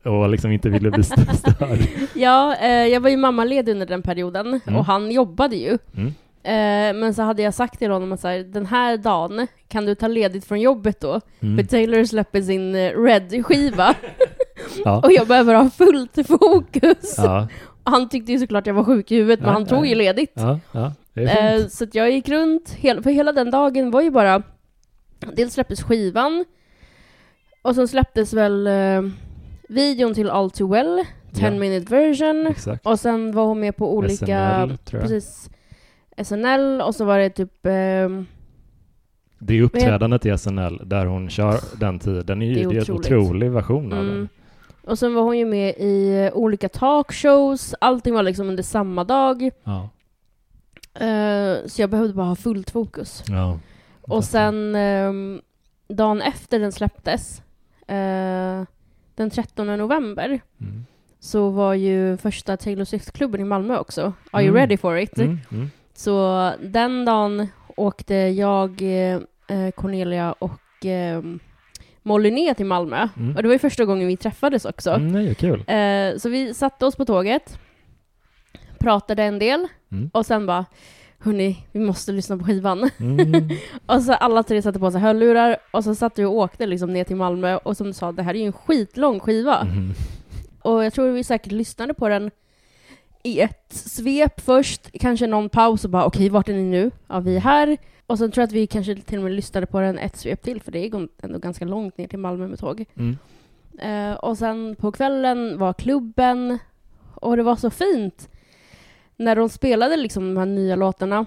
och 0.03 0.29
liksom 0.29 0.51
inte 0.51 0.69
ville 0.69 0.91
bli 0.91 1.01
st- 1.01 1.33
störd. 1.37 1.79
Ja, 2.13 2.55
jag 2.65 2.99
var 3.01 3.09
ju 3.09 3.17
mammaledig 3.17 3.71
under 3.71 3.85
den 3.85 4.01
perioden 4.01 4.59
Mm. 4.67 4.79
och 4.79 4.85
han 4.85 5.11
jobbade 5.11 5.55
ju. 5.55 5.77
Mm. 5.97 6.13
Men 6.99 7.13
så 7.13 7.21
hade 7.21 7.41
jag 7.41 7.53
sagt 7.53 7.79
till 7.79 7.91
honom 7.91 8.11
att 8.11 8.19
så 8.19 8.27
här, 8.27 8.39
den 8.39 8.65
här 8.65 8.97
dagen 8.97 9.47
kan 9.67 9.85
du 9.85 9.95
ta 9.95 10.07
ledigt 10.07 10.45
från 10.45 10.61
jobbet 10.61 10.99
då? 11.01 11.21
Mm. 11.39 11.57
För 11.57 11.63
Taylor 11.63 12.03
släpper 12.03 12.41
sin 12.41 12.75
Red-skiva 12.75 13.93
Ja. 14.86 14.99
och 15.04 15.12
jag 15.12 15.28
behöver 15.28 15.54
ha 15.54 15.69
fullt 15.69 16.28
fokus. 16.28 17.15
Ja, 17.17 17.47
Han 17.84 18.10
tyckte 18.10 18.32
ju 18.32 18.39
såklart 18.39 18.67
jag 18.67 18.73
var 18.73 18.84
sjuk 18.84 19.12
i 19.12 19.15
huvudet, 19.15 19.39
men 19.39 19.49
han 19.49 19.65
tog 19.65 19.88
ju 19.88 19.95
ledigt. 19.95 20.38
Eh, 21.15 21.67
så 21.69 21.86
jag 21.91 22.12
gick 22.12 22.30
runt, 22.30 22.69
för 22.82 23.10
hela 23.10 23.32
den 23.32 23.51
dagen 23.51 23.91
var 23.91 24.01
ju 24.01 24.10
bara, 24.12 24.43
dels 25.36 25.54
släpptes 25.54 25.84
skivan, 25.84 26.45
och 27.62 27.75
sen 27.75 27.88
släpptes 27.88 28.34
väl 28.34 28.67
eh, 28.67 29.01
videon 29.69 30.13
till 30.13 30.30
All 30.30 30.51
Too 30.51 30.67
Well, 30.71 31.04
10 31.34 31.45
Ja. 31.45 31.51
minute 31.60 31.91
version, 31.95 32.47
Exakt. 32.47 32.86
och 32.86 32.99
sen 32.99 33.32
var 33.32 33.45
hon 33.45 33.60
med 33.60 33.75
på 33.78 33.95
olika, 33.97 34.25
SNL, 34.65 34.78
tror 34.78 35.01
jag. 35.01 35.10
precis, 35.10 35.49
SNL, 36.23 36.82
och 36.82 36.95
så 36.95 37.06
var 37.06 37.19
det 37.19 37.30
typ, 37.30 37.65
ehm, 37.65 38.25
Det 39.39 39.54
är 39.58 39.62
uppträdandet 39.62 40.25
i 40.25 40.30
SNL 40.38 40.82
där 40.86 41.06
hon 41.06 41.30
kör 41.30 41.60
den 41.80 41.99
tiden. 41.99 42.41
är 42.41 42.45
ju- 42.45 42.54
Det 42.54 42.62
är 42.62 42.82
är, 42.82 42.89
en 42.89 42.95
otrolig 42.95 43.51
version 43.51 43.93
av 43.93 43.99
mm, 43.99 44.15
den. 44.15 44.30
Och 44.88 45.00
sen 45.00 45.13
var 45.13 45.21
hon 45.21 45.38
ju 45.38 45.45
med 45.45 45.69
i 45.78 46.26
eh, 46.26 46.34
olika 46.38 46.69
talkshows, 46.69 47.76
allting 47.82 48.13
var 48.13 48.24
liksom 48.24 48.50
under 48.50 48.63
samma 48.63 49.04
dag, 49.04 49.50
Ja. 49.63 49.89
Eh, 51.06 51.65
så 51.67 51.82
jag 51.82 51.89
behövde 51.89 52.13
bara 52.13 52.26
ha 52.28 52.36
fullt 52.36 52.69
fokus. 52.71 53.24
ja. 53.28 53.60
Och 54.02 54.24
sen 54.24 54.76
ehm, 54.76 55.41
dagen 55.88 56.21
efter 56.21 56.60
den 56.60 56.71
släpptes, 56.71 57.41
eh, 57.88 58.63
den 59.15 59.30
13 59.32 59.67
november, 59.78 60.39
Mm. 60.62 60.86
så 61.19 61.50
var 61.50 61.74
ju 61.74 62.17
första 62.17 62.58
Taylor 62.58 62.86
Swift-klubben 62.86 63.41
i 63.41 63.43
Malmö 63.43 63.78
också. 63.78 64.13
Are 64.32 64.43
you 64.43 64.50
Mm. 64.50 64.56
ready 64.62 64.78
for 64.78 64.98
it? 64.98 65.17
Mm. 65.17 65.39
Mm. 65.52 65.69
Så 65.93 66.52
den 66.63 67.06
dagen 67.06 67.48
åkte 67.78 68.15
jag, 68.15 68.82
eh, 68.82 69.71
Cornelia 69.76 70.34
och 70.34 70.86
eh, 70.86 71.21
Molly 72.05 72.31
ner 72.31 72.53
till 72.53 72.65
Malmö. 72.65 73.07
Mm. 73.17 73.35
Och 73.35 73.41
det 73.41 73.47
var 73.47 73.53
ju 73.55 73.59
första 73.59 73.85
gången 73.85 74.07
vi 74.07 74.17
träffades 74.17 74.65
också. 74.65 74.91
Mm, 74.91 75.11
nej, 75.11 75.35
kul. 75.35 75.63
Eh, 75.67 76.17
så 76.17 76.29
vi 76.29 76.53
satte 76.53 76.85
oss 76.85 76.95
på 76.95 77.05
tåget, 77.05 77.59
pratade 78.79 79.23
en 79.23 79.39
del 79.39 79.67
Mm. 79.91 80.09
och 80.13 80.25
sen 80.25 80.45
bara 80.45 80.65
Hörni, 81.19 81.65
vi 81.71 81.79
måste 81.79 82.11
lyssna 82.11 82.37
på 82.37 82.43
skivan. 82.45 82.89
Mm. 82.99 83.49
Och 83.85 84.01
så 84.01 84.13
alla 84.13 84.43
tre 84.43 84.61
satte 84.61 84.79
på 84.79 84.91
sig 84.91 85.01
hörlurar 85.01 85.57
och 85.71 85.83
så 85.83 85.95
satt 85.95 86.19
vi 86.19 86.25
och 86.25 86.33
åkte 86.37 86.65
liksom 86.65 86.93
ner 86.93 87.03
till 87.03 87.15
Malmö 87.15 87.55
och 87.57 87.77
som 87.77 87.87
du 87.87 87.93
sa, 87.93 88.11
det 88.11 88.23
här 88.23 88.33
är 88.33 88.39
ju 88.39 88.45
en 88.45 88.53
skitlång 88.53 89.19
skiva. 89.19 89.61
Mm. 89.61 89.93
Och 90.61 90.85
jag 90.85 90.93
tror 90.93 91.09
vi 91.11 91.23
säkert 91.23 91.51
lyssnade 91.51 91.93
på 91.93 92.09
den 92.09 92.31
i 93.23 93.39
ett 93.39 93.65
svep 93.69 94.41
först, 94.41 94.91
kanske 94.99 95.27
någon 95.27 95.49
paus 95.49 95.83
och 95.83 95.89
bara 95.89 96.05
okej, 96.05 96.29
vart 96.29 96.49
är 96.49 96.53
ni 96.53 96.63
nu? 96.63 96.91
Ja, 97.07 97.19
vi 97.19 97.35
är 97.35 97.39
här. 97.41 97.77
Och 98.07 98.17
sen 98.17 98.31
tror 98.31 98.41
jag 98.41 98.47
att 98.47 98.53
vi 98.53 98.67
kanske 98.67 98.95
till 98.95 99.17
och 99.17 99.23
med 99.23 99.33
lyssnade 99.33 99.65
på 99.65 99.79
den 99.79 99.97
ett 99.97 100.17
svep 100.17 100.41
till, 100.41 100.61
för 100.61 100.71
det 100.71 100.79
är 100.79 101.07
ändå 101.23 101.39
ganska 101.39 101.65
långt 101.65 101.97
ner 101.97 102.07
till 102.07 102.19
Malmö 102.19 102.47
med 102.47 102.59
tåg. 102.59 102.85
Mm. 102.95 103.17
Eh, 103.79 104.15
och 104.15 104.37
sen 104.37 104.75
på 104.75 104.91
kvällen 104.91 105.57
var 105.57 105.73
klubben 105.73 106.59
och 107.15 107.37
det 107.37 107.43
var 107.43 107.55
så 107.55 107.69
fint 107.69 108.29
när 109.15 109.35
de 109.35 109.49
spelade 109.49 109.97
liksom 109.97 110.33
de 110.33 110.39
här 110.39 110.45
nya 110.45 110.75
låtarna. 110.75 111.25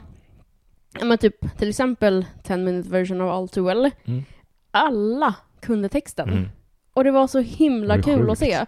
Men 1.02 1.18
typ 1.18 1.58
till 1.58 1.68
exempel 1.68 2.26
10 2.42 2.56
minute 2.56 2.88
version 2.88 3.20
of 3.20 3.30
All 3.30 3.48
Too 3.48 3.64
Well. 3.64 3.90
Mm. 4.04 4.24
Alla 4.70 5.34
kunde 5.60 5.88
texten. 5.88 6.28
Mm. 6.28 6.48
Och 6.92 7.04
det 7.04 7.10
var 7.10 7.26
så 7.26 7.38
himla 7.38 7.94
är 7.94 8.02
kul 8.02 8.18
sjukt. 8.18 8.30
att 8.30 8.38
se. 8.38 8.66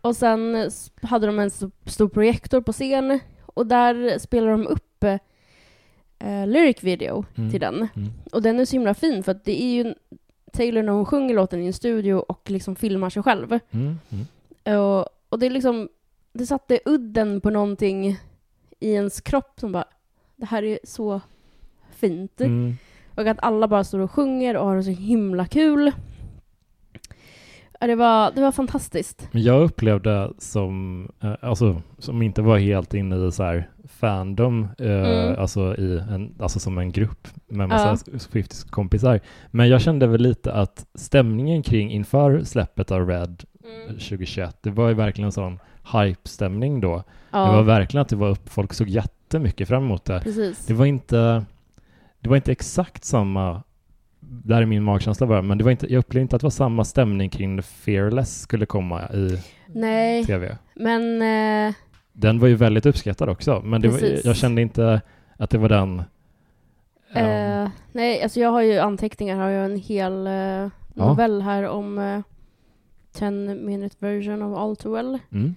Och 0.00 0.16
sen 0.16 0.54
eh, 0.54 0.68
hade 1.02 1.26
de 1.26 1.38
en 1.38 1.50
stor 1.86 2.08
projektor 2.08 2.60
på 2.60 2.72
scen 2.72 3.20
och 3.46 3.66
där 3.66 4.18
spelade 4.18 4.52
de 4.52 4.66
upp 4.66 5.04
eh, 6.22 6.46
lyric 6.46 6.82
video 6.82 7.24
Mm. 7.36 7.50
till 7.50 7.60
den. 7.60 7.74
Mm. 7.74 8.08
Och 8.32 8.42
den 8.42 8.60
är 8.60 8.64
så 8.64 8.72
himla 8.76 8.94
fin 8.94 9.22
för 9.22 9.32
att 9.32 9.44
det 9.44 9.62
är 9.62 9.74
ju 9.84 9.94
Taylor 10.52 10.82
när 10.82 10.92
hon 10.92 11.06
sjunger 11.06 11.34
låten 11.34 11.62
i 11.62 11.66
en 11.66 11.72
studio 11.72 12.14
och 12.14 12.50
liksom 12.50 12.76
filmar 12.76 13.10
sig 13.10 13.22
själv. 13.22 13.58
Mm. 13.70 13.98
Mm. 14.10 14.78
Och, 14.80 15.06
och 15.28 15.38
det 15.38 15.46
är 15.46 15.50
liksom, 15.50 15.88
det 16.32 16.46
satte 16.46 16.80
udden 16.84 17.40
på 17.40 17.50
någonting 17.50 18.16
i 18.80 18.92
ens 18.92 19.20
kropp 19.20 19.60
som 19.60 19.72
bara, 19.72 19.84
det 20.36 20.46
här 20.46 20.62
är 20.62 20.78
så 20.84 21.20
fint. 21.90 22.40
Mm. 22.40 22.76
Och 23.14 23.26
att 23.26 23.38
alla 23.42 23.68
bara 23.68 23.84
står 23.84 23.98
och 23.98 24.10
sjunger 24.10 24.56
och 24.56 24.66
har 24.66 24.76
det 24.76 24.82
så 24.82 24.90
himla 24.90 25.46
kul. 25.46 25.92
Det, 27.80 27.94
var, 27.94 28.32
det 28.32 28.40
var 28.40 28.52
fantastiskt. 28.52 29.28
Jag 29.32 29.62
upplevde 29.62 30.32
som, 30.38 31.08
eh, 31.20 31.34
alltså, 31.40 31.82
som 31.98 32.22
inte 32.22 32.42
var 32.42 32.58
helt 32.58 32.94
inne 32.94 33.26
i 33.26 33.32
så 33.32 33.42
här 33.42 33.70
fandom, 34.02 34.68
eh, 34.78 34.86
Mm. 34.90 35.40
alltså, 35.40 35.76
i 35.76 35.98
en, 35.98 36.34
alltså 36.40 36.58
som 36.60 36.78
en 36.78 36.92
grupp 36.92 37.28
med 37.48 37.64
Ja. 37.64 37.68
massa 37.68 37.96
Swifties 38.18 38.64
kompisar. 38.64 39.20
Men 39.50 39.68
jag 39.68 39.80
kände 39.80 40.06
väl 40.06 40.20
lite 40.22 40.52
att 40.52 40.86
stämningen 40.94 41.62
kring 41.62 41.90
inför 41.90 42.44
släppet 42.44 42.90
av 42.90 43.06
Red 43.08 43.42
2021, 43.98 44.56
det 44.62 44.70
var 44.70 44.88
ju 44.88 44.94
verkligen 44.94 45.26
en 45.26 45.32
sån 45.32 45.58
hype-stämning 45.92 46.80
då. 46.80 47.02
Ja, 47.30 47.44
Det 47.46 47.52
var 47.56 47.62
verkligen 47.62 48.02
att 48.02 48.08
det 48.08 48.16
var 48.16 48.28
upp, 48.30 48.48
folk 48.48 48.72
såg 48.72 48.88
jättemycket 48.88 49.68
fram 49.68 49.84
emot 49.84 50.04
det. 50.04 50.20
precis. 50.20 50.66
Det 50.66 50.74
var 50.74 50.86
inte, 50.86 51.44
det 52.20 52.28
var 52.28 52.36
inte 52.36 52.52
exakt 52.52 53.04
samma, 53.04 53.62
där 54.20 54.62
är 54.62 54.66
min 54.66 54.82
magkänsla 54.82 55.26
bara, 55.26 55.42
men 55.42 55.58
det 55.58 55.64
var 55.64 55.70
inte, 55.70 55.92
jag 55.92 55.98
upplevde 55.98 56.22
inte 56.22 56.36
att 56.36 56.40
det 56.40 56.46
var 56.46 56.50
samma 56.50 56.84
stämning 56.84 57.30
kring 57.30 57.62
Fearless 57.62 58.40
skulle 58.40 58.66
komma 58.66 59.08
i 59.08 59.38
Nej, 59.74 60.24
tv. 60.24 60.58
men 60.74 61.22
eh, 61.22 61.74
Den 62.12 62.38
var 62.38 62.48
ju 62.48 62.54
väldigt 62.54 62.86
uppskattad 62.86 63.28
också, 63.28 63.60
men 63.64 63.90
var, 63.90 64.26
jag 64.26 64.36
kände 64.36 64.62
inte 64.62 65.00
att 65.36 65.50
det 65.50 65.58
var 65.58 65.68
den... 65.68 66.02
ehm, 67.12 67.64
eh, 67.64 67.70
nej, 67.92 68.22
alltså 68.22 68.40
jag 68.40 68.50
har 68.50 68.62
ju 68.62 68.78
anteckningar, 68.78 69.36
har 69.36 69.48
jag 69.48 69.64
en 69.64 69.76
hel 69.76 70.26
eh, 70.26 70.68
novell 70.94 71.42
här 71.42 71.68
om 71.68 71.98
eh, 71.98 72.20
10 73.12 73.30
minute 73.54 73.96
version 73.98 74.42
of 74.42 74.58
All 74.58 74.76
Too 74.76 74.92
Well. 74.92 75.18
mm. 75.30 75.56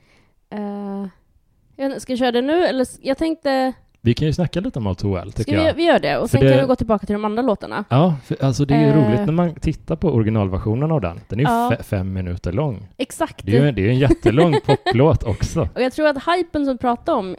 Eh, 0.49 1.97
ska 1.97 2.11
jag 2.11 2.19
köra 2.19 2.31
det 2.31 2.41
nu? 2.41 2.65
Eller 2.65 2.87
jag 3.01 3.17
tänkte, 3.17 3.73
Vi 4.05 4.13
kan 4.13 4.27
ju 4.27 4.33
snacka 4.33 4.59
lite 4.59 4.79
om 4.79 4.95
Too 4.95 5.13
Well, 5.13 5.31
ska 5.31 5.37
tycker 5.43 5.57
vi, 5.57 5.65
jag. 5.65 5.73
vi 5.73 5.83
gör 5.85 5.99
det? 5.99 6.17
Och 6.17 6.29
sen 6.29 6.41
det- 6.41 6.51
kan 6.51 6.59
vi 6.61 6.67
gå 6.67 6.75
tillbaka 6.75 7.05
till 7.05 7.13
de 7.13 7.25
andra 7.25 7.41
låtarna. 7.41 7.83
Ja, 7.89 8.15
för, 8.25 8.43
alltså 8.43 8.65
det 8.65 8.73
är 8.73 8.79
ju 8.81 8.87
Eh. 8.87 8.95
roligt 9.07 9.25
när 9.25 9.33
man 9.33 9.55
tittar 9.55 9.95
på 9.95 10.09
originalversionen 10.09 10.91
av 10.91 11.01
den. 11.01 11.19
Den 11.27 11.39
är 11.39 11.43
ju 11.43 11.49
Ja. 11.49 11.71
fe- 11.73 11.83
fem 11.83 12.13
minuter 12.13 12.51
lång. 12.51 12.87
Exakt. 12.97 13.45
Det 13.45 13.57
är 13.57 13.65
ju 13.65 13.71
det 13.71 13.81
är 13.85 13.89
en 13.89 13.99
jättelång 13.99 14.55
poplåt 14.65 15.23
också. 15.23 15.61
Och 15.75 15.81
jag 15.81 15.93
tror 15.93 16.07
att 16.07 16.17
hypen 16.35 16.65
som 16.65 16.77
pratade 16.77 17.17
om 17.17 17.35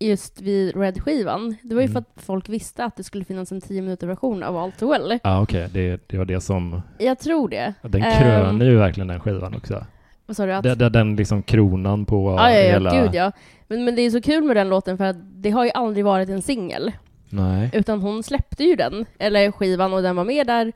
just 0.00 0.40
vid 0.40 0.76
Red-skivan, 0.76 1.56
det 1.62 1.74
var 1.74 1.82
ju 1.82 1.86
Mm. 1.88 1.92
för 1.92 2.00
att 2.00 2.24
folk 2.24 2.48
visste 2.48 2.84
att 2.84 2.96
det 2.96 3.04
skulle 3.04 3.24
finnas 3.24 3.52
en 3.52 3.60
10 3.60 3.82
minuter 3.82 4.06
version 4.06 4.42
av 4.42 4.56
All 4.56 4.72
Too 4.72 4.90
Well. 4.90 5.18
Ja, 5.22 5.42
okej. 5.42 5.68
Det, 5.72 6.00
det 6.08 6.18
var 6.18 6.24
det 6.24 6.40
som... 6.40 6.82
Jag 6.98 7.18
tror 7.18 7.48
det. 7.48 7.74
Den 7.82 8.02
Ehm. 8.02 8.22
kröner 8.22 8.66
ju 8.66 8.76
verkligen 8.76 9.08
den 9.08 9.20
skivan 9.20 9.54
också. 9.54 9.84
Vad 10.26 10.36
sa 10.36 10.46
du? 10.46 10.52
Att... 10.52 10.62
Det, 10.62 10.74
det, 10.74 10.88
den 10.88 11.16
liksom 11.16 11.42
kronan 11.42 12.06
på 12.06 12.34
ja, 12.38 12.50
ja, 12.50 12.58
ja, 12.58 12.72
hela... 12.72 13.02
gud 13.02 13.14
ja. 13.14 13.32
Men, 13.68 13.84
men 13.84 13.96
det 13.96 14.02
är 14.02 14.10
så 14.10 14.20
kul 14.20 14.44
med 14.44 14.56
den 14.56 14.68
låten 14.68 14.98
för 14.98 15.04
att 15.04 15.16
det 15.20 15.50
har 15.50 15.64
ju 15.64 15.70
aldrig 15.70 16.04
varit 16.04 16.28
en 16.28 16.42
singel. 16.42 16.92
Nej. 17.28 17.70
Utan 17.72 18.00
hon 18.00 18.22
släppte 18.22 18.64
ju 18.64 18.76
den, 18.76 19.06
eller 19.18 19.50
skivan, 19.50 19.92
och 19.92 20.02
den 20.02 20.16
var 20.16 20.24
med 20.24 20.46
där. 20.46 20.72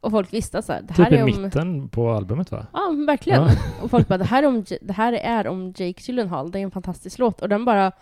Och 0.00 0.10
folk 0.10 0.32
visste 0.32 0.62
så 0.62 0.72
här, 0.72 0.82
det 0.82 0.94
här 0.94 1.04
Typ 1.04 1.12
i 1.12 1.16
är 1.16 1.22
om... 1.36 1.42
mitten 1.42 1.88
på 1.88 2.10
albumet 2.10 2.50
va? 2.50 2.66
Ja, 2.72 2.90
men 2.90 3.06
verkligen. 3.06 3.42
Ja. 3.42 3.50
Och 3.82 3.90
folk 3.90 4.08
bara, 4.08 4.18
det 4.18 4.24
här, 4.24 4.42
är 4.42 4.46
om, 4.46 4.64
det 4.82 4.92
här 4.92 5.12
är 5.12 5.46
om 5.46 5.66
Jake 5.76 6.02
Gyllenhaal, 6.02 6.50
det 6.50 6.58
är 6.58 6.62
en 6.62 6.70
fantastisk 6.70 7.18
låt. 7.18 7.42
Och 7.42 7.48
den 7.48 7.64
bara 7.64 7.92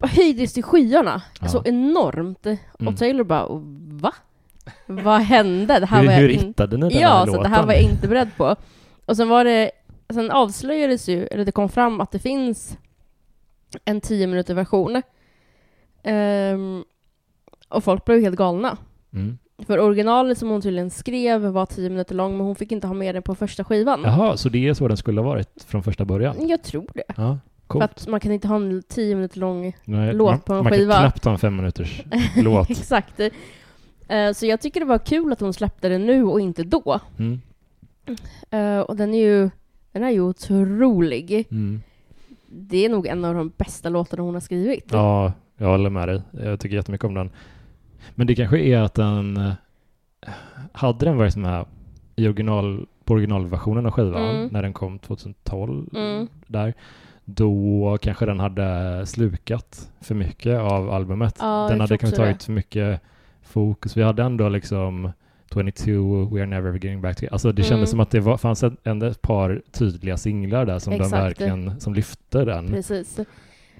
höjdes 0.00 0.52
till 0.52 0.62
skyarna 0.62 1.22
Ja. 1.40 1.48
så 1.48 1.62
enormt. 1.64 2.46
Mm. 2.46 2.58
Och 2.88 2.96
Taylor 2.96 3.24
bara, 3.24 3.46
va? 4.00 4.12
Vad 4.86 5.20
hände? 5.20 5.80
Det 5.80 5.86
här 5.86 6.00
Hur, 6.00 6.06
var 6.06 6.12
jag 6.12 6.20
hur 6.20 6.28
hittade 6.28 6.76
ni 6.76 6.88
den 6.88 7.00
Ja, 7.00 7.08
här 7.08 7.20
så 7.20 7.26
låten? 7.26 7.42
det 7.42 7.48
här 7.48 7.66
var 7.66 7.72
jag 7.72 7.82
inte 7.82 8.08
beredd 8.08 8.30
på. 8.36 8.56
Och 9.06 9.16
sen 9.16 9.28
var 9.28 9.44
det, 9.44 9.70
sen 10.12 10.30
avslöjades 10.30 11.08
ju, 11.08 11.26
eller 11.26 11.44
det 11.44 11.52
kom 11.52 11.68
fram 11.68 12.00
att 12.00 12.10
det 12.10 12.18
finns 12.18 12.78
en 13.84 14.00
10 14.00 14.26
minuter 14.26 14.54
version. 14.54 15.02
Ehm, 16.02 16.84
och 17.68 17.84
folk 17.84 18.04
blev 18.04 18.20
helt 18.20 18.36
galna. 18.36 18.76
Mm. 19.12 19.38
För 19.66 19.78
originalet 19.80 20.38
som 20.38 20.48
hon 20.48 20.62
tydligen 20.62 20.90
skrev 20.90 21.40
var 21.40 21.66
10 21.66 21.90
minuter 21.90 22.14
lång, 22.14 22.36
men 22.36 22.46
hon 22.46 22.54
fick 22.56 22.72
inte 22.72 22.86
ha 22.86 22.94
med 22.94 23.14
den 23.14 23.22
på 23.22 23.34
första 23.34 23.64
skivan. 23.64 24.00
Jaha, 24.04 24.36
så 24.36 24.48
det 24.48 24.68
är 24.68 24.74
så 24.74 24.88
den 24.88 24.96
skulle 24.96 25.20
ha 25.20 25.28
varit 25.28 25.64
från 25.66 25.82
första 25.82 26.04
början? 26.04 26.48
Jag 26.48 26.62
tror 26.62 26.86
det. 26.94 27.04
Ja. 27.16 27.38
För 27.64 27.66
Coolt. 27.66 27.84
att 27.84 28.06
man 28.06 28.20
kan 28.20 28.32
inte 28.32 28.48
ha 28.48 28.56
en 28.56 28.82
tio 28.88 29.14
minuter 29.14 29.38
lång 29.40 29.76
Nej, 29.84 30.12
låt 30.12 30.30
man, 30.30 30.40
på 30.40 30.52
en 30.54 30.64
man 30.64 30.72
skiva. 30.72 30.92
kan 30.94 31.02
knappt 31.02 31.24
ha 31.24 31.32
en 31.32 31.38
fem 31.38 31.56
minuters 31.56 32.02
låt. 32.36 32.70
Exakt. 32.70 33.20
Eh, 34.08 34.32
så 34.34 34.46
jag 34.46 34.60
tycker 34.60 34.80
det 34.80 34.86
var 34.86 34.98
kul 34.98 35.32
att 35.32 35.40
hon 35.40 35.52
släppte 35.52 35.88
den 35.88 36.06
nu 36.06 36.24
och 36.24 36.40
inte 36.40 36.62
då. 36.62 37.00
Mm. 37.18 37.40
Eh, 38.50 38.78
och 38.80 38.96
den 38.96 39.14
är 39.14 39.18
ju, 39.18 39.50
den 39.92 40.02
är 40.02 40.10
ju 40.10 40.20
otrolig. 40.20 41.46
Mm. 41.50 41.82
Det 42.46 42.84
är 42.84 42.88
nog 42.88 43.06
en 43.06 43.24
av 43.24 43.34
de 43.34 43.52
bästa 43.56 43.88
låtarna 43.88 44.22
hon 44.22 44.34
har 44.34 44.40
skrivit. 44.40 44.84
Ja, 44.92 45.32
jag 45.56 45.66
håller 45.68 45.90
med 45.90 46.08
dig. 46.08 46.22
Jag 46.30 46.60
tycker 46.60 46.76
jättemycket 46.76 47.04
om 47.04 47.14
den. 47.14 47.30
Men 48.14 48.26
det 48.26 48.34
kanske 48.34 48.58
är 48.60 48.78
att 48.78 48.94
den... 48.94 49.36
eh, 49.36 49.52
Hade 50.72 51.06
den 51.06 51.16
varit 51.16 51.36
med 51.36 51.64
i 52.16 52.26
original, 52.28 52.86
på 53.04 53.14
originalversionen 53.14 53.86
av 53.86 53.92
skivan 53.92 54.30
Mm. 54.36 54.48
när 54.52 54.62
den 54.62 54.72
kom 54.72 54.98
2012 54.98 55.88
Mm. 55.94 56.28
där, 56.46 56.74
då 57.24 57.98
kanske 58.02 58.26
den 58.26 58.40
hade 58.40 59.06
slukat 59.06 59.90
för 60.00 60.14
mycket 60.14 60.58
av 60.60 60.90
albumet. 60.90 61.36
Ja, 61.40 61.66
den 61.70 61.80
hade 61.80 61.98
kanske 61.98 62.16
tagit 62.16 62.42
för 62.44 62.52
mycket 62.52 63.00
fokus. 63.42 63.96
Vi 63.96 64.02
hade 64.02 64.22
ändå 64.22 64.48
liksom 64.48 65.12
22, 65.54 66.24
We 66.24 66.40
are 66.40 66.46
never 66.46 66.72
getting 66.72 67.00
back 67.00 67.16
to 67.16 67.26
Alltså 67.30 67.52
det 67.52 67.62
Mm. 67.62 67.68
kändes 67.68 67.90
som 67.90 68.00
att 68.00 68.10
det 68.10 68.20
var, 68.20 68.36
fanns 68.36 68.62
ett, 68.62 68.86
ett 68.86 69.22
par 69.22 69.62
tydliga 69.72 70.16
singlar 70.16 70.66
där 70.66 70.78
som 70.78 70.90
de 70.92 70.96
Exakt. 70.96 71.12
verkligen 71.12 71.80
som 71.80 71.94
lyfte 71.94 72.44
den. 72.44 72.68
Precis. 72.68 73.16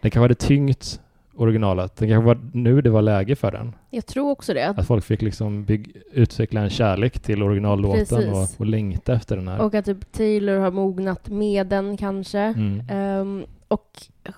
Den 0.01 0.11
kanske 0.11 0.21
hade 0.21 0.35
tyngt 0.35 1.01
originalet. 1.37 1.97
Den 1.97 2.09
kanske 2.09 2.27
var 2.27 2.39
nu 2.53 2.81
det 2.81 2.91
var 2.91 3.03
läge 3.03 3.37
för 3.37 3.53
den. 3.53 3.73
Jag 3.91 4.07
tror 4.07 4.31
också 4.31 4.55
det. 4.55 4.69
Att 4.69 4.87
folk 4.87 5.05
fick 5.05 5.23
liksom 5.23 5.65
bygg, 5.65 5.97
utveckla 6.13 6.61
en 6.61 6.71
kärlek 6.71 7.19
till 7.19 7.43
originallåten 7.43 8.33
och, 8.33 8.49
och 8.57 8.67
längta 8.67 9.13
efter 9.15 9.37
den 9.37 9.49
här. 9.49 9.61
Och 9.61 9.75
att 9.75 9.85
typ 9.85 10.13
Taylor 10.13 10.59
har 10.59 10.71
mognat 10.71 11.29
med 11.29 11.67
den 11.67 11.97
kanske. 11.97 12.39
Mm. 12.39 12.83
Ehm, 12.91 13.45
och 13.69 13.91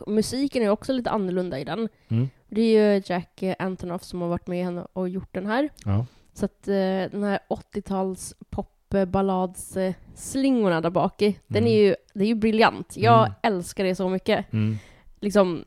musiken 0.07 0.63
är 0.63 0.69
också 0.69 0.93
lite 0.93 1.11
annorlunda 1.11 1.59
i 1.59 1.65
den. 1.65 1.89
Mm. 2.09 2.29
Det 2.49 2.61
är 2.61 2.95
ju 2.95 3.03
Jack 3.07 3.43
Antonoff 3.59 4.03
som 4.03 4.21
har 4.21 4.29
varit 4.29 4.47
med 4.47 4.65
henne 4.65 4.87
och 4.93 5.09
gjort 5.09 5.29
den 5.35 5.47
här. 5.47 5.69
Ja. 5.85 6.07
Så 6.37 6.45
att 6.45 6.69
eh, 6.69 6.75
den 7.11 7.23
här 7.23 7.39
80-tals 7.49 8.35
popballads-slingorna 8.51 10.81
där 10.81 10.91
bak 10.91 11.23
i, 11.23 11.39
den 11.47 11.63
Mm. 11.63 11.73
är 11.73 11.77
ju, 11.79 11.95
det 12.15 12.25
är 12.25 12.29
ju 12.29 12.35
briljant. 12.35 12.97
Jag 12.97 13.21
Mm. 13.21 13.33
älskar 13.43 13.85
det 13.85 13.95
så 13.95 14.09
mycket. 14.09 14.53
Mm. 14.53 14.77
Liksom, 15.21 15.65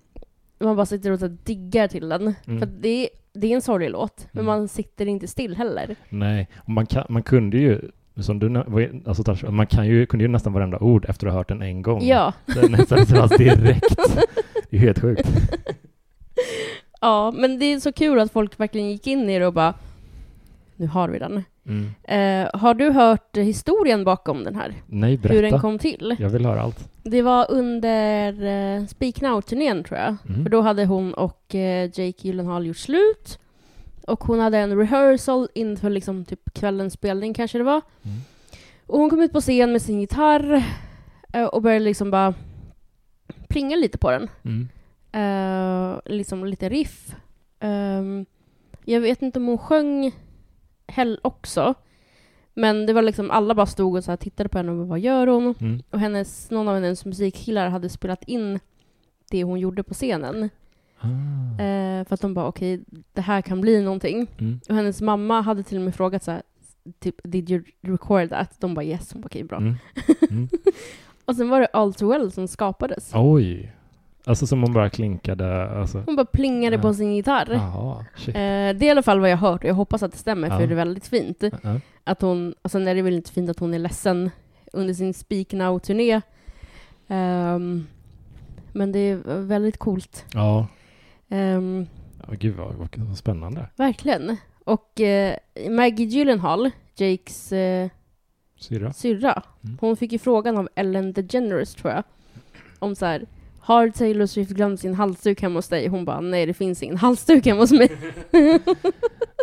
man 0.60 0.76
bara 0.76 0.86
sitter 0.86 1.12
och 1.12 1.30
diggar 1.32 1.88
till 1.88 2.10
den. 2.10 2.22
Mm. 2.48 2.60
För 2.60 2.66
det, 2.66 2.90
är- 2.90 3.10
det 3.34 3.48
är 3.48 3.52
en 3.56 3.62
sorglig 3.62 3.90
låt, 3.90 4.28
men 4.32 4.46
Mm. 4.46 4.60
man 4.60 4.68
sitter 4.68 5.06
inte 5.06 5.28
still 5.28 5.56
heller. 5.56 5.96
Nej, 6.10 6.48
och 6.58 6.70
man, 6.70 6.86
kan, 6.86 7.06
man 7.10 7.24
kunde 7.24 7.58
ju 7.58 7.82
som 8.22 8.40
du 8.40 8.64
alltså, 9.06 9.52
man 9.52 9.68
kan 9.68 9.88
ju, 9.88 10.06
kunde 10.06 10.24
ju 10.24 10.28
nästan 10.28 10.54
varenda 10.54 10.80
ord 10.80 11.06
efter 11.10 11.28
att 11.28 11.34
ha 11.34 11.40
hört 11.40 11.48
den 11.48 11.62
en 11.62 11.82
gång. 11.82 12.06
Ja, 12.08 12.34
nästan 12.70 13.28
direkt. 13.38 13.96
Det 14.70 14.78
är 14.78 14.82
helt 14.82 15.00
sjukt. 15.00 15.28
ja, 17.02 17.34
men 17.38 17.60
det 17.60 17.66
är 17.66 17.80
så 17.80 17.92
kul 17.92 18.20
att 18.20 18.32
folk 18.32 18.60
verkligen 18.60 18.90
gick 18.92 19.08
in 19.08 19.30
i 19.30 19.40
det 19.40 19.48
och 19.48 19.54
bara 19.54 19.74
nu 20.80 20.88
har 20.88 21.10
vi 21.10 21.20
den. 21.20 21.44
Mm. 21.66 21.92
Eh, 22.04 22.50
har 22.60 22.74
du 22.74 22.92
hört 22.92 23.38
historien 23.38 24.04
bakom 24.04 24.44
den 24.44 24.56
här? 24.56 24.74
Nej, 24.88 25.12
Hur 25.16 25.18
den 25.30 25.38
berätta. 25.38 25.60
kom 25.60 25.80
till? 25.80 26.16
Jag 26.20 26.30
vill 26.30 26.46
höra 26.46 26.62
allt. 26.62 26.90
Det 27.04 27.22
var 27.22 27.52
under 27.52 28.44
eh, 28.44 28.86
Speak 28.86 29.22
Now-turnén 29.22 29.84
tror 29.84 30.00
jag. 30.00 30.16
Mm. 30.30 30.44
För 30.44 30.50
då 30.50 30.62
hade 30.62 30.86
hon 30.86 31.14
och 31.14 31.56
eh, 31.56 31.84
Jake 31.86 32.28
Gyllenhaal 32.28 32.66
gjort 32.66 32.78
slut. 32.78 33.40
Och 34.08 34.24
hon 34.24 34.40
hade 34.40 34.58
en 34.58 34.78
rehearsal 34.78 35.48
inför 35.56 35.90
liksom 35.90 36.26
typ 36.26 36.54
kvällens 36.54 36.94
spelning 36.94 37.34
kanske 37.34 37.58
det 37.58 37.64
var. 37.64 37.82
Mm. 38.04 38.18
Och 38.88 39.00
hon 39.00 39.10
kom 39.10 39.22
ut 39.22 39.34
på 39.34 39.42
scen 39.42 39.72
med 39.72 39.82
sin 39.82 40.00
gitarr 40.02 40.64
eh, 41.34 41.44
och 41.46 41.62
började 41.62 41.86
liksom 41.86 42.12
bara 42.12 42.34
plinga 43.50 43.76
lite 43.76 43.98
på 43.98 44.12
den. 44.12 44.30
Mm. 44.44 44.70
Eh, 45.12 46.00
liksom 46.06 46.46
lite 46.46 46.70
riff. 46.70 47.16
Ehm, 47.60 48.26
jag 48.86 49.02
vet 49.02 49.22
inte 49.22 49.40
om 49.40 49.48
hon 49.48 49.58
sjöng 49.58 50.12
heller 50.90 51.20
också. 51.22 51.74
Men 52.54 52.86
det 52.86 52.94
var 52.94 53.02
liksom, 53.02 53.32
alla 53.32 53.56
bara 53.56 53.66
stod 53.66 53.96
och 53.96 54.04
så 54.04 54.18
tittade 54.18 54.50
på 54.50 54.58
henne 54.58 54.72
och 54.72 54.78
bara, 54.78 54.88
vad 54.88 55.00
gör 55.00 55.28
hon? 55.28 55.56
Mm. 55.60 55.82
Och 55.90 56.00
hennes, 56.00 56.52
någon 56.52 56.68
av 56.68 56.76
hennes 56.76 57.06
musikkillar 57.06 57.70
hade 57.70 57.90
spelat 57.90 58.24
in 58.24 58.60
det 59.32 59.44
hon 59.44 59.60
gjorde 59.60 59.84
på 59.84 59.94
scenen. 59.94 60.50
Ah. 61.00 61.64
Eh, 61.64 62.06
för 62.06 62.14
att 62.14 62.22
de 62.22 62.34
bara, 62.34 62.48
okej, 62.48 62.84
det 63.14 63.22
här 63.22 63.42
kan 63.42 63.62
bli 63.62 63.82
någonting. 63.84 64.28
Mm. 64.38 64.60
Och 64.70 64.76
hennes 64.76 65.02
mamma 65.02 65.42
hade 65.42 65.64
till 65.64 65.78
och 65.78 65.84
med 65.84 65.96
frågat 65.96 66.24
så 66.24 66.32
här, 66.32 66.42
typ, 67.00 67.16
did 67.24 67.50
you 67.50 67.64
record 67.82 68.30
that? 68.30 68.56
De 68.60 68.74
bara 68.74 68.86
yes. 68.86 69.14
Hon 69.14 69.22
bara, 69.22 69.26
okej, 69.26 69.44
bra. 69.44 69.58
Mm. 69.58 69.76
Mm. 70.30 70.50
Och 71.26 71.36
sen 71.36 71.50
var 71.50 71.60
det 71.60 71.68
All 71.68 71.94
Too 71.94 72.10
Well 72.10 72.32
som 72.32 72.48
skapades. 72.48 73.12
Oj. 73.14 73.72
Alltså 74.26 74.48
som 74.48 74.64
om 74.64 74.74
bara 74.74 74.90
klinkade. 74.90 75.70
Alltså. 75.70 76.04
Hon 76.06 76.16
bara 76.16 76.26
plingade 76.26 76.76
Ja. 76.76 76.82
på 76.82 76.94
sin 76.94 77.16
gitarr. 77.16 77.60
Shit. 78.18 78.28
Eh, 78.36 78.40
det 78.40 78.42
är 78.42 78.84
i 78.84 78.90
alla 78.90 79.04
fall 79.04 79.20
vad 79.20 79.30
jag 79.30 79.38
har 79.38 79.52
hört 79.52 79.64
och 79.64 79.70
jag 79.70 79.74
hoppas 79.76 80.04
att 80.04 80.12
det 80.12 80.18
stämmer 80.18 80.48
Ja. 80.50 80.58
för 80.60 80.68
det 80.68 80.74
är 80.74 80.76
väldigt 80.76 81.08
fint. 81.08 81.44
Ja. 81.64 81.80
Att 82.04 82.22
hon, 82.22 82.54
alltså 82.62 82.80
är 82.80 82.96
det 82.96 83.02
väl 83.02 83.14
inte 83.14 83.32
fint 83.32 83.50
att 83.50 83.60
hon 83.60 83.74
är 83.74 83.80
ledsen 83.80 84.30
under 84.74 84.94
sin 84.94 85.14
Speak 85.14 85.54
Now-turné. 85.54 86.22
Ehm, 87.08 87.88
men 88.74 88.92
det 88.92 89.00
är 89.00 89.16
väldigt 89.42 89.78
coolt. 89.78 90.26
Ja. 90.34 90.68
Ehm, 91.30 91.88
ja 92.28 92.34
gud 92.40 92.56
vad, 92.56 92.76
vad, 92.76 92.98
vad 92.98 93.18
spännande. 93.18 93.66
verkligen. 93.76 94.38
Och 94.64 95.02
eh, 95.02 95.36
Maggie 95.70 96.06
Gyllenhaal, 96.06 96.72
Jakes 96.96 97.52
eh, 97.52 97.90
Syrra. 98.60 98.94
syrra, 98.94 99.44
Mm. 99.64 99.78
hon 99.82 99.96
fick 99.98 100.12
ju 100.12 100.20
frågan 100.20 100.58
av 100.58 100.70
Ellen 100.76 101.14
DeGeneres 101.14 101.76
tror 101.76 101.94
jag, 101.94 102.04
om 102.80 102.96
så 102.96 103.06
här, 103.06 103.26
har 103.60 103.90
Taylor 103.90 104.26
Swift 104.26 104.52
glömt 104.52 104.80
sin 104.80 104.94
halsduk 104.96 105.42
hemma 105.42 105.58
hos 105.58 105.68
dig? 105.68 105.88
Hon 105.88 106.06
bara, 106.06 106.22
nej 106.22 106.46
det 106.46 106.54
finns 106.54 106.84
ingen 106.84 106.98
halsduk 106.98 107.46
hemma 107.46 107.60
hos 107.62 107.72
mig. 107.72 107.92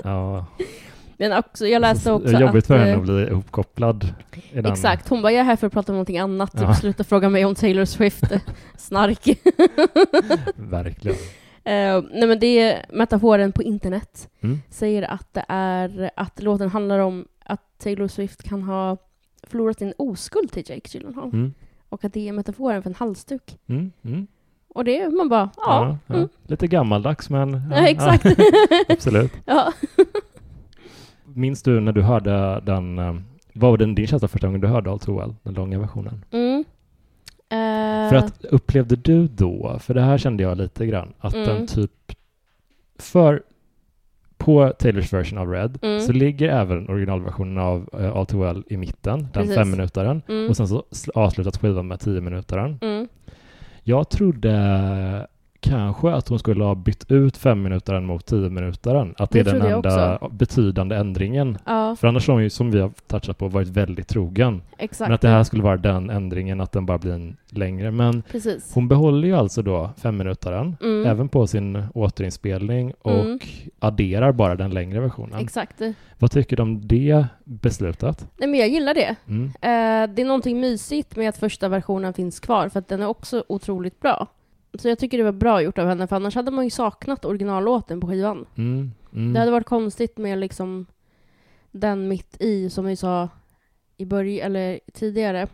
Ja. 0.05 0.47
Men 1.19 1.33
också, 1.33 1.67
jag 1.67 1.81
läste 1.81 2.13
också 2.13 2.33
Jobbigt 2.33 2.57
att... 2.65 2.67
för 2.67 2.79
henne 2.79 2.91
eh, 2.93 2.99
att 2.99 3.05
bli 3.05 3.27
ihopkopplad. 3.27 4.15
den. 4.53 4.67
Exakt, 4.67 5.09
hon 5.09 5.23
bara, 5.23 5.33
jag 5.33 5.41
är 5.41 5.45
här 5.45 5.57
för 5.57 5.67
att 5.67 5.73
prata 5.73 5.93
om 5.93 5.97
någonting 5.97 6.19
annat, 6.19 6.53
typ 6.53 6.61
Ja. 6.61 6.75
sluta 6.75 7.05
fråga 7.05 7.29
mig 7.29 7.45
om 7.45 7.55
Taylor 7.55 7.85
Swift. 7.85 8.25
Snark. 8.77 9.29
Verkligen. 10.57 11.17
Eh, 11.65 12.03
nej 12.13 12.29
men 12.29 12.39
det 12.39 12.61
är 12.61 12.87
metaforen 12.93 13.53
på 13.53 13.63
internet. 13.63 14.29
Mm. 14.41 14.59
Säger 14.71 15.03
att 15.03 15.35
det 15.35 15.45
är, 15.49 16.11
att 16.17 16.43
låten 16.43 16.69
handlar 16.69 16.99
om 16.99 17.25
att 17.45 17.79
Taylor 17.79 18.09
Swift 18.09 18.43
kan 18.43 18.63
ha 18.63 18.97
förlorat 19.43 19.79
sin 19.79 19.93
oskuld 19.99 20.53
till 20.53 20.65
Jake 20.67 20.89
Gyllenhaal. 20.99 21.29
Mm. 21.33 21.55
Och 21.89 22.05
att 22.05 22.13
det 22.13 22.29
är 22.29 22.33
metaforen 22.33 22.83
för 22.83 22.91
en 22.91 22.95
halsduk. 22.95 23.59
Mm. 23.67 23.93
Mm. 24.05 24.27
Och 24.69 24.85
det 24.85 25.01
är 25.01 25.11
man 25.11 25.29
bara, 25.29 25.51
ja. 25.57 25.97
ja. 26.07 26.15
mm. 26.15 26.29
Lite 26.47 26.67
gammaldags 26.67 27.31
men... 27.31 27.63
Ja, 27.71 27.89
exakt. 27.89 28.27
absolut. 28.89 29.33
ja. 29.45 29.73
Minns 31.25 31.63
du 31.63 31.81
när 31.81 31.93
du 31.93 32.03
hörde 32.03 32.61
den... 32.65 32.99
eh, 32.99 33.15
Vad 33.53 33.71
var 33.71 33.79
den, 33.79 33.95
din 33.95 34.07
känsla 34.07 34.29
första 34.29 34.47
gången 34.47 34.61
du 34.61 34.67
hörde 34.67 34.91
All 34.91 34.99
Too 35.01 35.19
Well, 35.19 35.35
den 35.43 35.55
långa 35.55 35.79
versionen? 35.79 36.25
Mm. 36.31 36.65
Eh, 37.49 38.11
För 38.11 38.15
att 38.17 38.45
upplevde 38.45 38.97
du 38.97 39.27
då, 39.27 39.79
för 39.81 39.95
det 39.95 40.01
här 40.01 40.19
kände 40.19 40.43
jag 40.43 40.59
lite 40.59 40.87
grann, 40.87 41.13
att 41.19 41.35
Mm. 41.35 41.47
den 41.49 41.67
typ... 41.67 41.91
För 42.99 43.43
på 44.39 44.73
Taylors 44.79 45.13
version 45.13 45.39
av 45.39 45.51
Red 45.51 45.79
Mm. 45.83 46.01
så 46.01 46.13
ligger 46.13 46.49
även 46.49 46.89
originalversionen 46.89 47.59
av 47.59 47.89
uh, 48.01 48.17
All 48.17 48.27
Too 48.27 48.41
Well 48.41 48.65
i 48.69 48.77
mitten, 48.77 49.19
den 49.21 49.31
Precis. 49.33 49.55
fem 49.55 49.71
minutaren. 49.71 50.23
mm. 50.29 50.49
Och 50.49 50.57
sen 50.57 50.69
så 50.69 50.85
sl- 50.91 51.11
avslutas 51.15 51.59
skivan 51.59 51.89
med 51.89 52.01
tio 52.01 52.21
minutaren. 52.21 52.79
Mm. 52.83 53.09
Jag 53.83 54.11
trodde 54.11 55.27
kanske 55.69 56.11
att 56.11 56.29
hon 56.29 56.39
skulle 56.39 56.65
ha 56.65 56.75
bytt 56.75 57.11
ut 57.13 57.37
fem 57.37 57.63
minutaren 57.63 58.05
mot 58.07 58.27
tio 58.27 58.51
minutaren. 58.51 59.15
Att 59.19 59.31
det, 59.31 59.43
Det 59.43 59.51
är 59.51 59.55
den 59.59 59.73
enda 59.73 60.19
betydande 60.31 60.97
ändringen. 60.97 61.59
Ja, 61.67 61.97
För 61.97 62.09
annars 62.09 62.27
har 62.29 62.35
hon 62.35 62.43
ju, 62.43 62.51
som 62.51 62.71
vi 62.71 62.81
har 62.81 62.91
touchat 63.07 63.39
på, 63.39 63.49
varit 63.49 63.69
väldigt 63.69 64.09
trogen. 64.09 64.63
exakt. 64.79 65.09
Men 65.09 65.15
att 65.15 65.21
det 65.21 65.29
här 65.29 65.45
skulle 65.45 65.63
vara 65.63 65.77
den 65.77 66.11
ändringen, 66.11 66.61
att 66.61 66.73
den 66.73 66.87
bara 66.87 66.99
blir 66.99 67.13
en 67.13 67.37
längre. 67.49 67.91
Men 67.91 68.23
Precis. 68.23 68.75
hon 68.75 68.89
behåller 68.89 69.29
ju 69.29 69.35
alltså 69.37 69.63
då 69.63 69.91
fem 69.97 70.17
minutaren 70.17 70.77
Mm. 70.83 71.07
även 71.07 71.29
på 71.29 71.47
sin 71.47 71.83
återinspelning 71.95 72.93
och 73.03 73.21
Mm. 73.21 73.39
adderar 73.79 74.33
bara 74.33 74.55
den 74.55 74.71
längre 74.71 75.01
versionen. 75.01 75.41
Exakt. 75.41 75.81
Vad 76.19 76.31
tycker 76.31 76.57
du 76.57 76.63
om 76.63 76.87
det 76.89 77.27
beslutet? 77.45 78.27
Nej 78.37 78.49
men 78.49 78.61
jag 78.61 78.69
gillar 78.69 78.95
det. 78.95 79.17
Mm. 79.29 79.45
Eh, 79.47 80.15
det 80.15 80.23
är 80.23 80.27
någonting 80.27 80.61
mysigt 80.61 81.17
med 81.17 81.29
att 81.29 81.37
första 81.37 81.69
versionen 81.69 82.13
finns 82.15 82.41
kvar 82.41 82.69
för 82.69 82.79
att 82.79 82.89
den 82.89 83.03
är 83.03 83.07
också 83.07 83.45
otroligt 83.49 84.01
bra. 84.01 84.27
Så 84.79 84.89
jag 84.89 84.99
tycker 84.99 85.19
det 85.19 85.25
var 85.25 85.33
bra 85.33 85.63
gjort 85.63 85.79
av 85.79 85.89
henne 85.89 86.07
för 86.07 86.17
annars 86.17 86.35
hade 86.35 86.51
man 86.51 86.65
ju 86.65 86.71
saknat 86.71 87.25
originallåten 87.25 88.01
på 88.01 88.07
skivan. 88.07 88.47
Mm. 88.57 88.93
Mm. 89.13 89.33
Det 89.33 89.39
hade 89.39 89.51
varit 89.53 89.67
konstigt 89.67 90.17
med 90.19 90.39
liksom 90.39 90.87
den 91.71 92.09
mitt 92.09 92.37
i, 92.41 92.71
som 92.71 92.85
vi 92.85 92.97
sa 92.97 93.29
i 93.97 94.05
början, 94.05 94.47
eller 94.47 94.81
tidigare. 94.93 95.47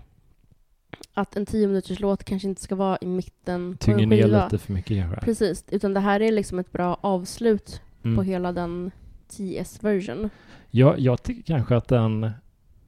Att 1.14 1.36
en 1.36 1.46
tio 1.46 1.66
minuters 1.66 2.00
låt 2.00 2.24
kanske 2.24 2.48
inte 2.48 2.62
ska 2.62 2.74
vara 2.74 2.98
i 3.00 3.06
mitten 3.06 3.76
på 3.76 3.84
Tynger 3.84 4.02
en 4.02 4.08
ner 4.08 4.22
skiva. 4.22 4.44
lite 4.44 4.58
för 4.58 4.72
mycket 4.72 4.96
kanske. 5.02 5.20
Precis, 5.20 5.64
utan 5.70 5.94
det 5.94 6.00
här 6.00 6.20
är 6.22 6.32
liksom 6.32 6.58
ett 6.58 6.72
bra 6.72 6.98
avslut 7.00 7.80
Mm. 8.04 8.16
på 8.16 8.22
hela 8.22 8.52
den 8.52 8.90
TS-version. 9.28 10.30
Jag, 10.70 10.98
jag 10.98 11.22
tycker 11.22 11.42
kanske 11.42 11.76
att 11.76 11.88
den 11.88 12.30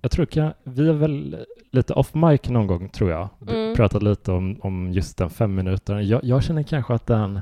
jag 0.05 0.11
tror 0.11 0.27
kan, 0.27 0.53
vi 0.65 0.87
har 0.87 0.95
väl 0.95 1.37
lite 1.71 1.93
off 1.93 2.15
mic 2.15 2.41
någon 2.49 2.67
gång 2.67 2.89
tror 2.89 3.11
jag. 3.11 3.29
Mm. 3.49 3.75
Pratat 3.75 4.03
lite 4.03 4.33
om, 4.33 4.57
om 4.63 4.93
just 4.93 5.17
den 5.19 5.31
fem 5.31 5.55
minuter. 5.55 6.01
Jag, 6.01 6.25
jag 6.25 6.43
känner 6.43 6.63
kanske 6.63 6.95
att 6.95 7.07
den, 7.07 7.41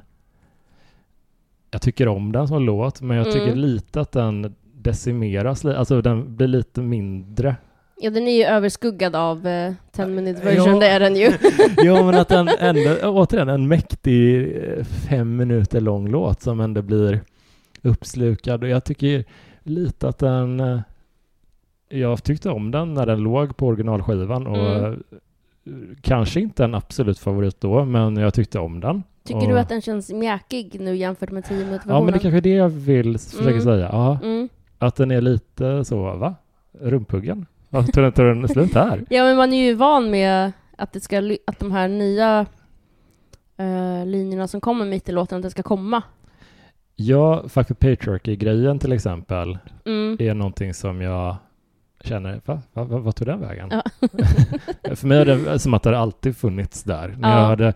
jag 1.71 1.83
tycker 1.83 2.09
om 2.09 2.33
den 2.33 2.49
som 2.49 2.63
låt, 2.63 3.01
men 3.01 3.17
jag 3.17 3.27
tycker 3.27 3.47
Mm. 3.47 3.59
lite 3.59 4.01
att 4.01 4.13
den 4.13 4.55
decimeras, 4.75 5.65
alltså 5.65 6.03
den 6.03 6.37
blir 6.37 6.47
lite 6.49 6.81
mindre. 6.81 7.57
Ja, 8.01 8.11
den 8.11 8.29
är 8.29 8.37
ju 8.37 8.45
överskuggad 8.45 9.17
av 9.17 9.47
eh, 9.47 9.73
10 9.93 10.07
minute 10.07 10.41
Ja. 10.45 10.51
version, 10.51 10.81
det 10.81 10.87
är 10.87 11.01
den 11.01 11.17
ju. 11.17 11.33
Jo, 11.83 11.95
men 12.05 12.15
att 12.15 12.29
den 12.29 12.49
ändå, 12.59 12.97
återigen, 13.11 13.49
en 13.49 13.69
mäktig 13.69 14.57
eh, 14.57 14.85
fem 14.85 15.37
minuter 15.37 15.81
lång 15.81 16.09
låt 16.09 16.43
som 16.43 16.61
ändå 16.61 16.83
blir 16.83 17.21
uppslukad 17.83 18.63
och 18.63 18.69
jag 18.69 18.85
tycker 18.85 19.25
lite 19.63 20.09
att 20.09 20.19
den, 20.19 20.61
eh, 20.61 20.81
jag 21.93 22.23
tyckte 22.25 22.51
om 22.51 22.71
den 22.71 22.95
när 22.95 23.07
den 23.07 23.19
låg 23.21 23.57
på 23.57 23.67
originalskivan 23.67 24.47
och 24.47 24.57
Mm. 24.57 25.03
kanske 26.01 26.41
inte 26.41 26.65
en 26.65 26.75
absolut 26.75 27.19
favorit 27.19 27.61
då, 27.61 27.85
men 27.85 28.17
jag 28.17 28.35
tyckte 28.35 28.59
om 28.59 28.81
den. 28.81 29.03
Tycker 29.25 29.41
Och- 29.43 29.49
du 29.49 29.59
att 29.59 29.69
den 29.69 29.81
känns 29.81 30.13
mjäkig 30.13 30.81
nu 30.81 30.97
jämfört 30.97 31.31
med 31.31 31.45
10 31.45 31.65
minute 31.65 31.73
Ja, 31.73 31.95
men 31.95 32.07
det 32.07 32.13
versionen? 32.13 32.19
kanske 32.21 32.37
är 32.39 32.41
det 32.41 32.55
jag 32.57 32.69
vill 32.69 33.19
försöka 33.19 33.51
Mm. 33.51 33.61
säga. 33.63 33.89
Ja, 33.93 34.19
Mm. 34.23 34.49
att 34.79 34.97
den 34.97 35.11
är 35.11 35.21
lite 35.21 35.85
så, 35.85 36.03
va? 36.03 36.35
Rumpuggen? 36.81 37.47
Ja, 37.71 37.83
tog 37.83 38.05
den, 38.05 38.13
tog 38.13 38.27
den 38.27 38.49
slut 38.49 38.75
här? 38.75 39.05
Ja, 39.11 39.25
men 39.25 39.37
man 39.37 39.53
är 39.53 39.65
ju 39.67 39.75
van 39.75 40.11
med 40.11 40.53
att, 40.77 40.93
det 40.93 41.01
ska, 41.01 41.19
att 41.47 41.59
de 41.59 41.73
här 41.73 41.89
nya 41.89 42.47
eh, 43.57 44.07
linjerna 44.07 44.49
som 44.49 44.61
kommer 44.61 44.85
mitt 44.87 45.09
i 45.09 45.13
låten, 45.13 45.37
att 45.37 45.43
det 45.43 45.51
ska 45.51 45.63
komma. 45.63 46.03
Ja, 46.97 47.45
Fuck 47.49 47.67
the 47.69 47.75
Patriarchy-grejen 47.75 48.79
till 48.79 48.93
exempel 48.93 49.59
Mm. 49.85 50.17
är 50.21 50.35
någonting 50.35 50.75
som 50.75 51.01
jag 51.01 51.37
känner, 52.05 52.41
va? 52.45 52.63
va, 52.73 52.85
va 52.85 52.99
vad 52.99 53.17
tog 53.17 53.27
den 53.27 53.41
vägen? 53.41 53.69
Ja. 53.71 53.83
För 54.97 55.07
mig 55.07 55.19
är 55.19 55.25
det 55.25 55.59
som 55.59 55.75
att 55.75 55.83
det 55.83 55.99
alltid 55.99 56.37
funnits 56.37 56.83
där. 56.83 57.15
När 57.19 57.31
Ja. 57.31 57.39
jag 57.41 57.47
hade 57.47 57.73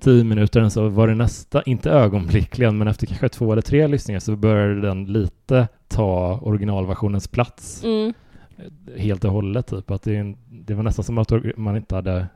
tio 0.00 0.24
minuter 0.24 0.68
så 0.68 0.88
var 0.88 1.08
det 1.08 1.14
nästa, 1.14 1.62
inte 1.62 1.90
ögonblickligen, 1.90 2.78
men 2.78 2.88
efter 2.88 3.06
kanske 3.06 3.28
två 3.28 3.52
eller 3.52 3.62
tre 3.62 3.86
lyssningar 3.86 4.20
så 4.20 4.36
började 4.36 4.80
den 4.80 5.04
lite 5.04 5.68
ta 5.88 6.38
originalversionens 6.42 7.28
plats 7.28 7.84
Mm. 7.84 8.12
helt 8.96 9.24
och 9.24 9.32
hållet. 9.32 9.66
Typ. 9.66 9.90
Att 9.90 10.02
det, 10.02 10.34
det 10.50 10.74
var 10.74 10.82
nästan 10.82 11.04
som 11.04 11.18
att 11.18 11.32
man 11.56 11.76
inte 11.76 11.94
hade 11.94 12.26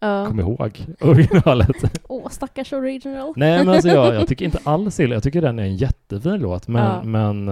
Ja. 0.00 0.26
kommit 0.26 0.42
ihåg 0.46 0.86
originalet. 1.00 2.00
Åh, 2.08 2.28
stackars 2.30 2.72
original. 2.72 3.32
Nej, 3.36 3.58
men 3.58 3.68
alltså 3.74 3.88
jag, 3.88 4.14
jag 4.14 4.26
tycker 4.28 4.44
inte 4.44 4.58
alls 4.64 5.00
illa. 5.00 5.14
Jag 5.14 5.22
tycker 5.22 5.42
den 5.42 5.58
är 5.58 5.62
en 5.62 5.76
jättefin 5.76 6.40
låt, 6.40 6.68
men, 6.68 6.82
Ja. 6.84 7.02
men, 7.02 7.48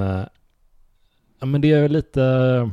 ja, 1.41 1.47
men 1.47 1.61
det 1.61 1.73
är 1.73 1.89
lite... 1.89 2.71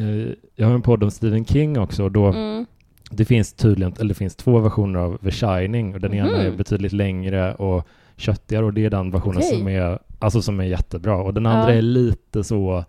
eh, 0.00 0.34
jag 0.56 0.66
har 0.66 0.74
en 0.74 0.82
podd 0.82 1.02
om 1.02 1.10
Stephen 1.10 1.44
King 1.44 1.78
också 1.78 2.04
och 2.04 2.12
då 2.12 2.26
Mm. 2.26 2.66
det 3.10 3.24
finns 3.24 3.52
tydligen, 3.52 3.92
eller 3.98 4.08
det 4.08 4.14
finns 4.14 4.36
två 4.36 4.58
versioner 4.58 4.98
av 5.00 5.16
The 5.16 5.30
Shining 5.30 5.94
och 5.94 6.00
den 6.00 6.14
ena 6.14 6.36
är 6.42 6.48
Mhm. 6.48 6.56
betydligt 6.56 6.92
längre 6.92 7.54
och 7.54 7.86
köttigare 8.16 8.64
och 8.64 8.74
det 8.74 8.84
är 8.84 8.90
den 8.90 9.10
versionen 9.10 9.38
Okej. 9.38 9.58
som 9.58 9.68
är, 9.68 9.98
alltså 10.18 10.42
som 10.42 10.60
är 10.60 10.64
jättebra 10.64 11.16
och 11.16 11.34
den 11.34 11.46
andra 11.46 11.72
Ja. 11.72 11.78
är 11.78 11.82
lite 11.82 12.44
så 12.44 12.84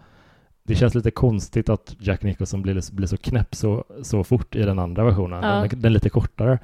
det 0.63 0.75
känns 0.75 0.95
lite 0.95 1.11
konstigt 1.11 1.69
att 1.69 1.95
Jack 1.99 2.23
Nicholson 2.23 2.61
blir, 2.61 2.93
blir 2.95 3.07
så 3.07 3.17
knäpp 3.17 3.55
så, 3.55 3.83
så 4.01 4.23
fort 4.23 4.55
i 4.55 4.63
den 4.63 4.79
andra 4.79 5.03
versionen. 5.03 5.43
Ja. 5.43 5.49
Den, 5.55 5.69
den 5.81 5.85
är 5.85 5.89
lite 5.89 6.09
kortare. 6.09 6.59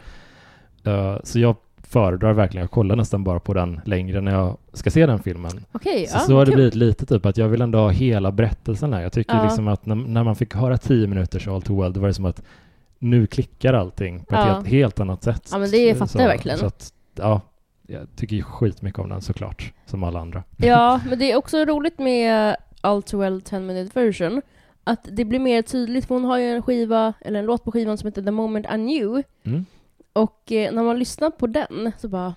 Eh, 0.83 1.17
så 1.23 1.39
jag 1.39 1.55
föredrar 1.89 2.33
verkligen 2.33 2.65
att 2.65 2.71
kolla 2.71 2.95
nästan 2.95 3.23
bara 3.23 3.39
på 3.39 3.53
den 3.53 3.81
längre 3.85 4.21
när 4.21 4.31
jag 4.31 4.57
ska 4.73 4.89
se 4.91 5.05
den 5.05 5.19
filmen. 5.19 5.51
Okej, 5.71 6.07
Så, 6.07 6.17
ja, 6.17 6.19
så 6.19 6.35
har 6.37 6.45
det 6.45 6.51
blivit 6.51 6.75
lite 6.75 7.05
typ 7.05 7.25
att 7.25 7.37
jag 7.37 7.47
vill 7.47 7.61
ändå 7.61 7.79
ha 7.79 7.89
hela 7.89 8.31
berättelsen 8.31 8.93
här. 8.93 9.01
Jag 9.01 9.11
tycker 9.11 9.35
Ja. 9.35 9.43
liksom 9.43 9.67
att 9.67 9.85
när, 9.85 9.95
när 9.95 10.23
man 10.23 10.35
fick 10.35 10.53
höra 10.55 10.77
tio 10.77 11.07
minuters 11.07 11.47
All 11.47 11.61
Too 11.61 11.81
Well, 11.81 11.93
då 11.93 11.99
var 11.99 12.07
det 12.07 12.13
som 12.13 12.25
att 12.25 12.41
nu 12.99 13.27
klickar 13.27 13.73
allting 13.73 14.19
på 14.23 14.35
ett 14.35 14.41
Ja. 14.47 14.53
helt, 14.53 14.67
helt 14.67 14.99
annat 14.99 15.23
sätt. 15.23 15.49
Ja, 15.51 15.57
men 15.57 15.71
det 15.71 15.95
fattar 15.95 16.19
jag 16.19 16.27
verkligen. 16.27 16.57
Så 16.57 16.65
att, 16.65 16.93
ja, 17.15 17.41
jag 17.87 18.07
tycker 18.15 18.35
ju 18.35 18.43
skitmycket 18.43 18.99
om 18.99 19.09
den 19.09 19.21
såklart, 19.21 19.73
som 19.85 20.03
alla 20.03 20.19
andra. 20.19 20.43
Ja, 20.57 20.99
men 21.09 21.19
det 21.19 21.31
är 21.31 21.35
också 21.35 21.57
roligt 21.65 21.99
med 21.99 22.55
All 22.81 23.03
Too 23.03 23.19
Well 23.19 23.41
10 23.41 23.59
Minute 23.59 23.99
Version 23.99 24.41
att 24.83 25.07
det 25.11 25.25
blir 25.25 25.39
mer 25.39 25.61
tydligt, 25.61 26.05
för 26.05 26.15
hon 26.15 26.25
har 26.25 26.37
ju 26.37 26.45
en 26.45 26.61
skiva, 26.61 27.13
eller 27.21 27.39
en 27.39 27.45
låt 27.45 27.63
på 27.63 27.71
skivan 27.71 27.97
som 27.97 28.07
heter 28.07 28.21
The 28.21 28.31
Moment 28.31 28.65
I 28.65 28.69
Knew 28.69 29.23
Mm. 29.43 29.65
Och 30.17 30.51
eh, 30.51 30.73
när 30.73 30.83
man 30.83 30.99
lyssnar 30.99 31.29
på 31.29 31.47
den 31.47 31.91
så 31.97 32.07
bara 32.07 32.35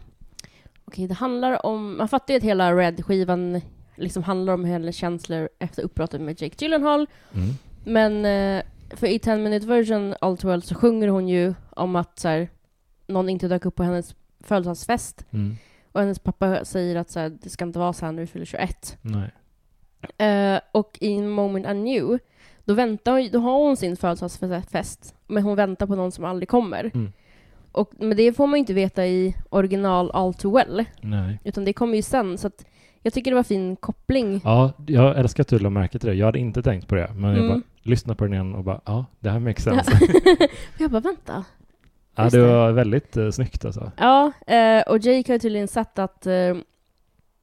okej, 0.85 1.07
det 1.09 1.15
handlar 1.15 1.67
om, 1.67 1.97
man 1.97 2.09
fattar 2.09 2.35
ju 2.35 2.39
att 2.39 2.45
hela 2.45 2.75
Red-skivan 2.77 3.61
liksom 3.97 4.23
handlar 4.23 4.53
om 4.53 4.65
hennes 4.65 4.97
känslor 4.97 5.49
efter 5.59 5.83
uppbrottet 5.83 6.21
med 6.21 6.43
Jake 6.43 6.55
Gyllenhaal 6.59 7.07
Mm. 7.35 7.49
men 7.85 8.25
eh, 8.25 8.63
för 8.97 9.07
i 9.07 9.19
10 9.19 9.37
Minute 9.37 9.67
Version 9.67 10.15
All 10.21 10.37
Too 10.39 10.51
Well 10.51 10.63
så 10.63 10.75
sjunger 10.75 11.09
hon 11.09 11.29
ju 11.29 11.55
om 11.71 11.97
att 11.97 12.19
så 12.19 12.29
här, 12.29 12.49
någon 13.07 13.29
inte 13.29 13.49
dök 13.49 13.65
upp 13.67 13.75
på 13.75 13.83
hennes 13.83 14.15
födelsedagsfest 14.41 15.25
Mm. 15.33 15.57
och 15.93 16.01
hennes 16.01 16.19
pappa 16.19 16.65
säger 16.65 16.97
att 16.97 17.11
så 17.11 17.21
här, 17.21 17.29
det 17.43 17.49
ska 17.51 17.65
inte 17.65 17.79
vara 17.79 17.93
så 17.93 18.05
här 18.07 18.13
när 18.13 18.21
du 18.23 18.27
fyller 18.27 18.45
21 18.47 18.99
Nej. 19.03 19.31
Eh, 20.19 20.61
och 20.73 20.99
i 21.01 21.21
Moment 21.21 21.67
I 21.67 21.71
Knew, 21.71 22.19
då, 22.65 22.75
väntar, 22.75 23.33
då 23.33 23.39
har 23.39 23.59
hon 23.59 23.77
sin 23.77 23.97
födelsedagsfest, 23.97 25.15
men 25.27 25.43
hon 25.43 25.57
väntar 25.57 25.87
på 25.87 25.95
någon 25.95 26.13
som 26.13 26.25
aldrig 26.25 26.49
kommer. 26.49 26.91
Mm. 26.95 27.13
Och, 27.73 27.91
men 27.99 28.17
det 28.17 28.33
får 28.33 28.47
man 28.47 28.55
ju 28.57 28.59
inte 28.59 28.75
veta 28.75 29.07
i 29.07 29.37
original 29.51 30.11
All 30.11 30.35
Too 30.35 30.55
Well, 30.57 30.85
Nej. 31.01 31.39
utan 31.45 31.65
det 31.65 31.73
kommer 31.73 31.97
ju 31.97 32.03
sen. 32.03 32.39
Så 32.39 32.47
att 32.47 32.65
jag 33.03 33.13
tycker 33.13 33.31
det 33.31 33.35
var 33.35 33.43
fin 33.43 33.77
koppling. 33.77 34.41
Ja, 34.45 34.73
jag 34.87 35.19
älskar 35.19 35.41
att 35.43 35.49
du 35.49 35.59
la 35.59 35.71
märke 35.71 35.99
till 35.99 36.09
det. 36.09 36.15
Jag 36.15 36.27
hade 36.27 36.39
inte 36.39 36.63
tänkt 36.63 36.89
på 36.89 36.95
det, 36.95 37.11
men 37.15 37.31
jag 37.31 37.39
Mm. 37.45 37.49
bara 37.49 37.63
lyssnade 37.83 38.17
på 38.17 38.25
den 38.25 38.33
igen 38.33 38.55
och 38.55 38.65
bara, 38.65 38.81
ja, 38.85 39.05
det 39.21 39.31
här 39.31 39.39
makes 39.39 39.65
sense. 39.65 39.99
jag 40.79 40.91
bara, 40.91 41.01
vänta. 41.01 41.45
ja, 42.17 42.23
just 42.25 42.35
det 42.35 42.47
var 42.47 42.73
väldigt 42.73 43.17
uh, 43.17 43.31
snyggt 43.31 43.65
alltså. 43.65 43.93
Ja, 43.97 44.33
eh, 44.47 44.83
och 44.83 44.99
Jake 44.99 45.33
har 45.33 45.39
tydligen 45.39 45.69
sett 45.69 45.99
att 45.99 46.27
eh, 46.27 46.55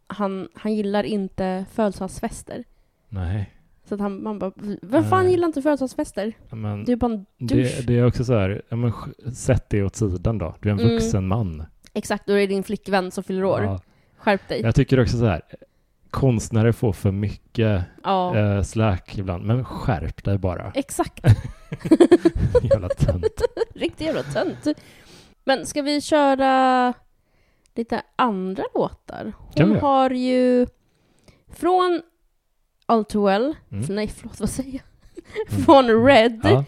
han, 0.08 0.48
han 0.56 0.76
gillar 0.76 1.04
inte 1.04 1.66
födelsedagsfester. 1.72 2.64
Nej, 3.10 3.54
Så 3.90 3.96
att 3.96 4.02
han, 4.02 4.24
man 4.24 4.40
bara, 4.40 4.52
vem 4.82 5.04
fan 5.04 5.24
Nej. 5.24 5.32
gillar 5.32 5.48
inte 5.48 5.62
födelsedagsfester? 5.62 6.34
men 6.50 6.84
Du 6.86 6.92
är 6.92 6.96
bara 6.96 7.12
en 7.14 7.26
douche. 7.38 7.56
det, 7.64 7.88
det 7.88 8.00
är 8.00 8.06
också 8.06 8.26
så 8.26 8.34
här, 8.34 8.62
ja, 8.70 8.76
men, 8.76 8.94
sätt 9.36 9.66
det 9.70 9.84
åt 9.84 9.96
sidan 9.96 10.38
då. 10.38 10.56
Du 10.62 10.70
är 10.70 10.74
en 10.74 10.80
Mm. 10.80 10.92
vuxen 10.94 11.28
man. 11.28 11.66
Exakt, 11.94 12.30
är 12.30 12.36
det 12.36 12.48
din 12.48 12.64
flickvän 12.64 13.12
som 13.12 13.24
fyller 13.24 13.44
år. 13.44 13.64
Ja. 13.64 13.82
Skärp 14.18 14.48
dig. 14.48 14.62
Jag 14.62 14.76
tycker 14.76 15.00
också 15.02 15.18
så 15.18 15.26
här, 15.26 15.42
konstnärer 16.10 16.72
får 16.72 16.94
för 16.94 17.12
mycket 17.12 17.82
Ja. 18.04 18.38
eh, 18.38 18.62
slack 18.64 19.18
ibland, 19.18 19.46
men 19.46 19.66
skärp 19.66 20.24
dig 20.24 20.38
bara. 20.38 20.72
Exakt. 20.76 21.26
Jävla 22.64 22.90
tönt. 22.90 23.42
Riktigt 23.76 24.08
jävla 24.08 24.24
tönt. 24.24 24.68
Men 25.46 25.66
ska 25.66 25.82
vi 25.82 26.02
köra 26.02 26.94
lite 27.76 28.02
andra 28.16 28.64
låtar? 28.76 29.34
Hon 29.58 29.76
har 29.76 30.10
ju 30.10 30.68
från 31.54 32.02
All 32.90 33.06
Too 33.06 33.26
Well, 33.26 33.56
Mm. 33.72 33.86
nej 33.96 34.08
förlåt 34.08 34.40
vad 34.40 34.50
säger 34.50 34.72
jag? 34.74 34.82
Mm. 35.52 35.66
Från 35.66 36.06
Red, 36.06 36.40
Ja. 36.44 36.64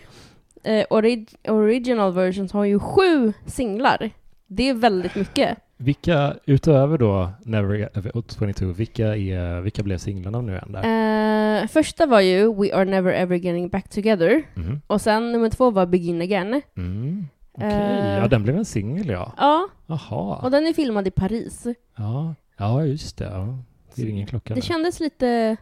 eh, 0.63 0.85
ori- 0.89 1.49
original 1.49 2.13
versions 2.13 2.51
har 2.53 2.63
ju 2.65 2.79
sju 2.79 3.33
singlar. 3.45 4.09
Det 4.47 4.69
är 4.69 4.73
väldigt 4.73 5.15
mycket. 5.15 5.57
Vilka, 5.77 6.35
utöver 6.45 6.97
då 6.97 7.29
Never 7.45 7.89
Ever 7.97 8.11
22, 8.39 8.65
vilka, 8.65 9.15
är, 9.15 9.61
vilka 9.61 9.83
blev 9.83 9.97
singlarna 9.97 10.41
nu 10.41 10.51
igen 10.51 10.71
där? 10.71 11.61
Eh, 11.61 11.67
första 11.67 12.05
var 12.05 12.19
ju 12.21 12.53
We 12.53 12.75
Are 12.75 12.85
Never 12.85 13.13
Ever 13.13 13.35
Getting 13.35 13.69
Back 13.69 13.89
Together. 13.89 14.43
Mhm. 14.53 14.81
Och 14.87 15.01
sen 15.01 15.31
nummer 15.31 15.49
två 15.49 15.71
var 15.71 15.85
Begin 15.85 16.21
Again. 16.21 16.61
Mm. 16.77 17.27
Okej, 17.51 17.67
Eh. 17.69 18.17
ja 18.17 18.27
den 18.27 18.43
blev 18.43 18.57
en 18.57 18.65
singel 18.65 19.07
ja. 19.09 19.33
Ja, 19.37 19.67
och 19.85 19.95
Jaha. 20.09 20.49
den 20.49 20.67
är 20.67 20.73
filmad 20.73 21.07
i 21.07 21.11
Paris. 21.11 21.67
Ja. 21.95 22.35
ja, 22.57 22.85
just 22.85 23.17
det. 23.17 23.25
Ja. 23.25 23.57
Det. 23.95 24.53
Det 24.55 24.61
kändes 24.61 24.99
lite 24.99 25.57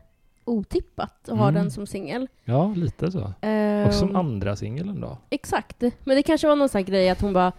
otippat 0.47 1.29
att 1.29 1.37
ha 1.37 1.47
Mm. 1.49 1.53
den 1.61 1.71
som 1.71 1.87
singel. 1.87 2.27
Ja, 2.43 2.73
lite 2.75 3.11
så. 3.11 3.33
Eh, 3.47 3.87
Och 3.87 3.93
som 3.93 4.15
andra 4.15 4.55
singeln 4.55 5.01
då. 5.01 5.17
Exakt. 5.29 5.81
Men 5.81 6.15
det 6.15 6.23
kanske 6.23 6.47
var 6.47 6.55
någon 6.55 6.69
sån 6.69 6.79
här 6.79 6.85
grej 6.85 7.09
att 7.09 7.21
hon 7.21 7.33
bara 7.33 7.51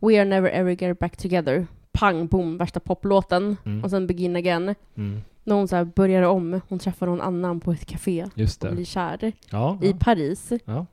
We 0.00 0.16
are 0.20 0.24
never 0.24 0.50
ever 0.50 0.70
get 0.82 0.98
back 0.98 1.16
together. 1.16 1.66
Pang, 1.92 2.26
boom, 2.26 2.58
värsta 2.58 2.80
poplåten. 2.80 3.56
Mm. 3.64 3.84
Och 3.84 3.90
sen 3.90 4.06
Begin 4.06 4.36
again. 4.36 4.74
Mm. 4.96 5.20
När 5.44 5.54
hon 5.54 5.68
så 5.68 5.84
börjar 5.84 6.22
om. 6.22 6.60
Hon 6.68 6.78
träffar 6.78 7.06
någon 7.06 7.20
annan 7.20 7.60
på 7.60 7.72
ett 7.72 7.86
café 7.86 8.26
Just 8.34 8.64
och 8.64 8.72
blir 8.74 8.84
kär. 8.84 9.32
Ja, 9.50 9.78
I 9.82 9.90
ja. 9.90 9.96
Paris. 10.00 10.52
Ja. 10.64 10.86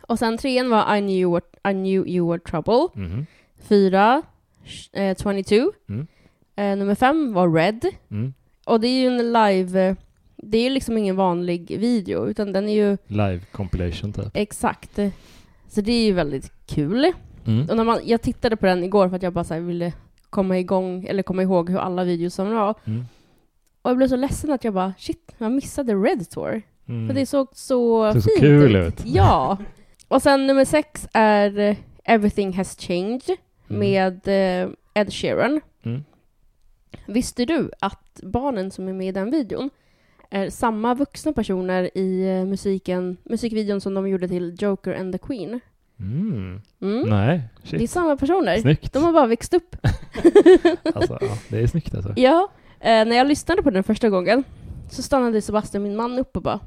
Och 0.00 0.18
sen 0.18 0.38
trean 0.38 0.70
var 0.70 0.96
I 0.96 1.00
knew 1.00 1.32
were, 1.32 1.70
I 1.70 1.74
knew 1.74 2.08
you 2.08 2.28
were 2.30 2.38
trouble. 2.40 2.88
Mhm. 2.94 3.26
Fyra, 3.62 4.22
eh, 4.92 5.16
22. 5.16 5.72
Mm. 5.88 6.06
Eh, 6.56 6.76
nummer 6.78 6.94
fem 6.94 7.32
var 7.32 7.52
Red. 7.52 7.84
Mm. 8.10 8.34
Och 8.66 8.80
det 8.80 8.88
är 8.88 9.00
ju 9.00 9.06
en 9.06 9.32
live... 9.32 9.96
Det 10.42 10.58
är 10.58 10.62
ju 10.62 10.70
liksom 10.70 10.98
ingen 10.98 11.16
vanlig 11.16 11.78
video, 11.78 12.28
utan 12.28 12.52
den 12.52 12.68
är 12.68 12.72
ju 12.74 12.96
Live 13.06 13.40
compilation 13.52 14.12
typ. 14.12 14.24
exakt. 14.34 14.98
Så 15.68 15.80
det 15.80 15.92
är 15.92 16.04
ju 16.04 16.12
väldigt 16.12 16.52
kul. 16.66 17.12
Mm. 17.46 17.68
Och 17.70 17.76
när 17.76 17.84
man, 17.84 17.98
jag 18.04 18.22
tittade 18.22 18.56
på 18.56 18.66
den 18.66 18.84
igår 18.84 19.08
för 19.08 19.16
att 19.16 19.22
jag 19.22 19.32
bara 19.32 19.44
så 19.44 19.60
ville 19.60 19.92
komma 20.30 20.58
igång, 20.58 21.04
eller 21.04 21.22
komma 21.22 21.42
ihåg 21.42 21.70
hur 21.70 21.78
alla 21.78 22.04
videos 22.04 22.34
som 22.34 22.54
var. 22.54 22.74
Mm. 22.84 23.04
Och 23.82 23.90
jag 23.90 23.96
blev 23.96 24.08
så 24.08 24.16
ledsen 24.16 24.52
att 24.52 24.64
jag 24.64 24.74
bara, 24.74 24.94
shit, 24.98 25.34
jag 25.38 25.52
missade 25.52 25.94
Red 25.94 26.30
Tour. 26.30 26.62
Mm. 26.88 27.06
För 27.08 27.14
det 27.14 27.26
såg 27.26 27.48
så 27.52 28.06
Det 28.06 28.12
såg 28.12 28.22
så 28.22 28.28
fint 28.28 28.40
kul 28.40 28.76
ut. 28.76 28.88
ut. 28.88 29.02
Ja. 29.06 29.58
Och 30.08 30.22
sen 30.22 30.46
nummer 30.46 30.64
sex 30.64 31.08
är 31.12 31.58
eh, 31.58 31.76
Everything 32.04 32.52
Has 32.52 32.76
Changed 32.80 33.36
Mm. 33.70 33.80
med 33.80 34.28
eh, 34.64 34.70
Ed 34.94 35.12
Sheeran. 35.12 35.60
Mm. 35.82 36.04
Visste 37.06 37.44
du 37.44 37.70
att 37.80 38.20
barnen 38.22 38.70
som 38.70 38.88
är 38.88 38.92
med 38.92 39.08
i 39.08 39.12
den 39.12 39.30
videon 39.30 39.70
är 40.30 40.50
samma 40.50 40.94
vuxna 40.94 41.32
personer 41.32 41.98
i 41.98 42.28
eh, 42.38 42.44
musiken, 42.46 43.16
musikvideon 43.24 43.80
som 43.80 43.94
de 43.94 44.08
gjorde 44.08 44.28
till 44.28 44.56
Joker 44.58 44.94
and 45.00 45.12
the 45.12 45.18
Queen? 45.18 45.60
Mm. 46.00 46.60
Mm. 46.80 47.08
Nej, 47.08 47.40
Det 47.70 47.76
är 47.76 47.78
shit. 47.78 47.90
samma 47.90 48.16
personer. 48.16 48.58
Snyggt. 48.58 48.92
De 48.92 49.02
har 49.04 49.12
bara 49.12 49.26
växt 49.26 49.54
upp. 49.54 49.76
Alltså, 50.94 51.18
ja, 51.20 51.36
det 51.48 51.58
är 51.58 51.66
snyggt 51.66 51.94
alltså. 51.94 52.12
Ja, 52.16 52.48
eh, 52.80 52.86
när 53.04 53.16
jag 53.16 53.26
lyssnade 53.26 53.62
på 53.62 53.70
den 53.70 53.82
första 53.84 54.08
gången 54.08 54.44
så 54.90 55.02
stannade 55.02 55.42
Sebastian, 55.42 55.82
min 55.82 55.96
man, 55.96 56.18
upp 56.18 56.36
och 56.36 56.42
bara 56.42 56.60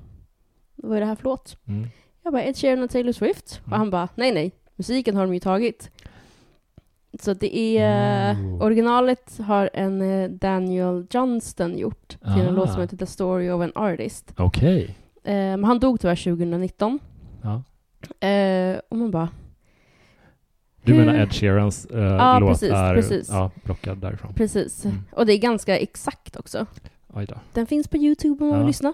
Vad 0.76 0.95
är 0.97 0.99
det 1.01 1.05
här 1.07 1.16
för 1.16 1.24
låt? 1.24 1.57
Mm. 1.68 1.88
Jag 2.24 2.34
bara 2.34 2.43
Ed 2.43 2.57
Sheeran 2.57 2.84
och 2.84 2.89
Taylor 2.89 3.11
Swift. 3.11 3.59
Och 3.61 3.68
Mm. 3.68 3.80
han 3.80 3.89
bara 3.89 4.07
nej 4.16 4.32
nej, 4.34 4.51
musiken 4.76 5.16
har 5.16 5.24
de 5.26 5.34
ju 5.34 5.39
tagit. 5.39 5.89
Så 7.20 7.34
det 7.34 7.78
är, 7.78 8.34
Oh. 8.36 8.61
originalet 8.64 9.39
har 9.39 9.70
en 9.74 10.01
eh, 10.01 10.30
Daniel 10.30 11.05
Johnston 11.09 11.78
gjort 11.78 12.07
till 12.09 12.41
en 12.41 12.47
Ah. 12.47 12.51
låt 12.51 12.72
som 12.72 12.82
heter 12.82 12.97
The 12.97 13.05
Story 13.05 13.49
of 13.49 13.61
an 13.61 13.72
Artist. 13.76 14.34
Okej. 14.38 14.84
Eh, 15.24 15.34
men 15.34 15.64
han 15.64 15.80
dog 15.80 15.99
tyvärr 15.99 16.16
2019. 16.16 16.99
Ja. 17.41 17.64
Eh, 18.28 18.80
och 18.89 18.97
man 18.97 19.11
bara, 19.11 19.30
Du 20.84 20.93
menar 20.93 21.16
Ed 21.16 21.34
Sheerans 21.34 21.86
eh, 21.86 21.99
Ja, 22.03 22.39
låt 22.39 22.49
precis, 22.49 22.72
är 22.72 22.95
precis. 22.95 23.30
Ja, 23.30 23.51
plockad 23.64 23.97
därifrån. 23.97 24.34
precis. 24.34 24.86
Mm. 24.86 24.97
Och 25.11 25.26
det 25.26 25.34
är 25.34 25.38
ganska 25.38 25.78
exakt 25.78 26.36
också. 26.38 26.66
Den 27.53 27.66
finns 27.68 27.88
på 27.88 27.97
Youtube 27.97 28.43
om 28.43 28.49
man 28.49 28.57
vill 28.59 28.64
Ja. 28.64 28.68
lyssna. 28.68 28.93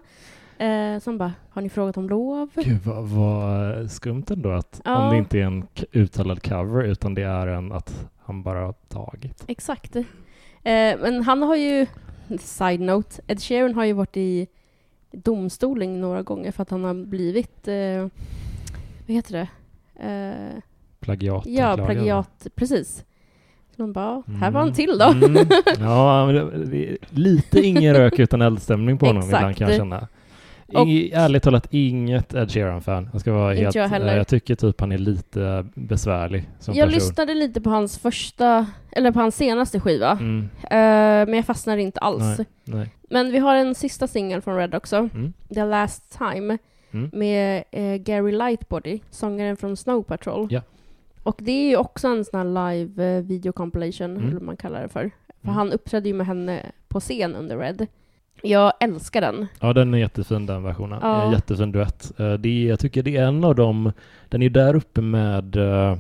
Eh, 0.60 1.02
han 1.06 1.18
bara, 1.18 1.34
har 1.50 1.62
ni 1.62 1.70
frågat 1.70 1.98
om 1.98 2.10
lov? 2.10 2.50
Gud 2.56 2.80
vad, 2.86 3.04
vad 3.08 3.92
skumt 3.92 4.24
ändå 4.30 4.50
att 4.52 4.82
Ja. 4.86 4.96
om 4.98 5.10
det 5.12 5.18
inte 5.18 5.40
är 5.40 5.44
en 5.44 5.68
uttalad 5.92 6.44
cover 6.44 6.84
utan 6.84 7.14
det 7.14 7.22
är 7.24 7.48
en 7.48 7.72
att 7.72 8.08
han 8.26 8.44
bara 8.44 8.60
har 8.60 8.74
tagit. 8.74 9.44
Exakt. 9.48 9.96
Eh, 9.96 10.04
men 11.02 11.24
han 11.24 11.42
har 11.42 11.56
ju, 11.56 11.86
side 12.40 12.82
note, 12.82 13.22
Ed 13.28 13.42
Sheeran 13.42 13.76
har 13.76 13.86
ju 13.86 13.94
varit 13.94 14.18
i 14.18 14.48
domstolen 15.12 16.02
några 16.02 16.22
gånger 16.24 16.52
för 16.52 16.62
att 16.64 16.70
han 16.70 16.84
har 16.84 16.94
blivit, 16.94 17.68
eh, 17.68 18.08
vad 19.08 19.16
heter 19.16 19.32
det? 19.34 19.48
Eh, 20.10 20.62
Plagiat. 21.00 21.46
ja, 21.46 21.76
plagiat, 21.76 22.48
precis. 22.56 23.06
Man 23.76 23.94
bara, 23.94 24.24
här 24.28 24.52
var 24.52 24.60
han 24.60 24.68
Mm. 24.68 24.74
till 24.74 24.98
då. 25.00 25.06
Mm. 25.28 25.48
Ja, 25.80 26.26
men 26.26 26.36
det, 26.36 26.66
det 26.66 26.90
är 26.92 26.98
lite 27.10 27.60
ingen 27.62 27.94
rök 27.96 28.20
utan 28.20 28.42
eldstämning 28.42 28.98
på 28.98 29.06
honom 29.06 29.24
ibland 29.24 29.56
kan 29.56 29.68
jag 29.68 29.78
känna. 29.78 30.08
Och- 30.74 30.88
I, 30.88 31.12
ärligt 31.12 31.44
talat 31.44 31.68
inget 31.72 32.34
Ed 32.34 32.52
Sheeran-fan. 32.52 33.10
Jag 33.12 33.22
ska 33.22 33.34
vara 33.34 33.52
Inte 33.52 33.64
helt... 33.64 33.76
jag 33.76 33.88
heller. 33.90 34.08
eh, 34.12 34.18
jag 34.18 34.28
tycker 34.28 34.56
typ 34.56 34.80
han 34.80 34.92
är 34.92 34.98
lite 34.98 35.66
besvärlig 35.76 36.50
som 36.60 36.74
jag 36.76 36.88
person. 36.88 36.94
lyssnade 37.00 37.34
lite 37.34 37.62
på 37.62 37.70
hans 37.70 37.98
första, 38.00 38.66
eller 38.92 39.12
på 39.12 39.20
hans 39.20 39.36
senaste 39.36 39.80
skiva, 39.80 40.12
Mm, 40.12 40.50
eh, 40.64 40.70
men 41.30 41.34
jag 41.34 41.46
fastnade 41.46 41.82
inte 41.82 42.00
alls. 42.00 42.38
nej, 42.38 42.46
nej. 42.64 42.90
Men 43.10 43.32
vi 43.32 43.38
har 43.38 43.56
en 43.56 43.76
sista 43.76 44.08
singel 44.08 44.42
från 44.42 44.56
Red 44.58 44.76
också, 44.76 44.96
Mm, 44.98 45.34
The 45.54 45.64
Last 45.66 46.18
Time, 46.18 46.58
mm. 46.92 47.10
med 47.14 47.64
eh, 47.72 47.96
Gary 47.96 48.32
Lightbody, 48.32 49.00
sångaren 49.10 49.58
från 49.58 49.78
Snow 49.78 50.04
Patrol. 50.04 50.48
Ja. 50.50 50.62
Och 51.24 51.36
det 51.42 51.52
är 51.52 51.70
ju 51.70 51.78
också 51.78 52.08
en 52.08 52.26
sån 52.26 52.38
här 52.40 52.74
live 52.74 53.18
eh, 53.18 53.24
video 53.24 53.52
compilation, 53.52 54.06
Mm. 54.12 54.22
eller 54.24 54.34
vad 54.34 54.42
man 54.44 54.58
kallar 54.58 54.82
det 54.82 54.90
för. 54.90 55.12
För 55.42 55.48
Mm. 55.48 55.56
han 55.56 55.72
uppträdde 55.72 56.08
ju 56.10 56.14
med 56.14 56.28
henne 56.28 56.66
på 56.88 57.00
scen 57.00 57.36
under 57.36 57.58
Red. 57.58 57.88
Jag 58.44 58.74
älskar 58.80 59.22
den. 59.22 59.48
Ja, 59.60 59.74
den 59.74 59.94
är 59.94 59.98
jättefin 59.98 60.46
den 60.46 60.64
versionen. 60.64 61.00
Ja. 61.02 61.24
En 61.24 61.32
jättefin 61.32 61.72
duett. 61.72 62.12
Eh, 62.20 62.34
Det 62.34 62.50
är, 62.50 62.70
jag 62.70 62.80
tycker 62.80 63.04
det 63.04 63.18
är 63.18 63.24
en 63.24 63.44
av 63.44 63.56
dem, 63.56 63.92
den 64.30 64.42
är 64.42 64.50
där 64.50 64.76
uppe 64.76 65.02
med 65.02 65.56
uh, 65.56 65.96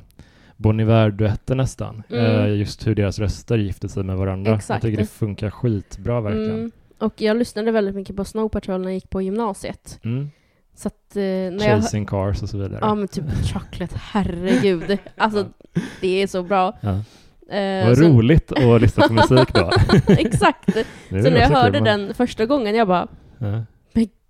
Bon 0.57 0.79
Iver-duetter 0.79 1.55
nästan. 1.55 2.03
Mm. 2.09 2.25
Eh, 2.25 2.55
just 2.55 2.87
hur 2.87 2.95
deras 2.95 3.19
röster 3.19 3.57
gifter 3.57 3.87
sig 3.87 4.03
med 4.03 4.17
varandra. 4.17 4.55
Exakt. 4.55 4.83
Jag 4.83 4.91
tycker 4.91 5.03
det 5.03 5.09
funkar 5.09 5.49
skitbra 5.49 6.21
verkligen. 6.21 6.51
Mm. 6.51 6.71
Och 6.97 7.21
jag 7.21 7.37
lyssnade 7.37 7.71
väldigt 7.71 7.95
mycket 7.95 8.15
på 8.15 8.25
Snow 8.25 8.49
Patrol 8.49 8.81
när 8.81 8.87
jag 8.87 8.93
gick 8.93 9.09
på 9.09 9.21
gymnasiet. 9.21 9.99
Mm. 10.03 10.29
Så 10.75 10.87
att 10.87 11.15
eh, 11.15 11.21
när 11.21 11.67
jag... 11.67 11.81
Chasing 11.81 12.05
Cars 12.05 12.43
och 12.43 12.49
så 12.49 12.57
vidare. 12.57 12.79
Ja 12.81 12.95
men 12.95 13.07
typ 13.07 13.25
Chocolate, 13.53 13.95
herregud. 14.01 14.97
Alltså 15.17 15.45
det 16.01 16.07
är 16.21 16.27
så 16.27 16.43
bra. 16.43 16.77
Ja. 16.81 17.01
Eh, 17.51 17.87
Vad 17.87 17.97
så- 17.97 18.03
roligt 18.03 18.51
att 18.51 18.81
lyssna 18.81 19.07
på 19.07 19.13
musik 19.13 19.53
då. 19.53 19.71
Exakt. 20.07 20.73
Så 21.09 21.15
när 21.15 21.37
jag 21.37 21.49
hörde 21.49 21.81
men- 21.81 21.99
den 21.99 22.13
första 22.13 22.45
gången, 22.45 22.75
jag 22.75 22.87
bara 22.87 23.07
Ja. 23.37 23.63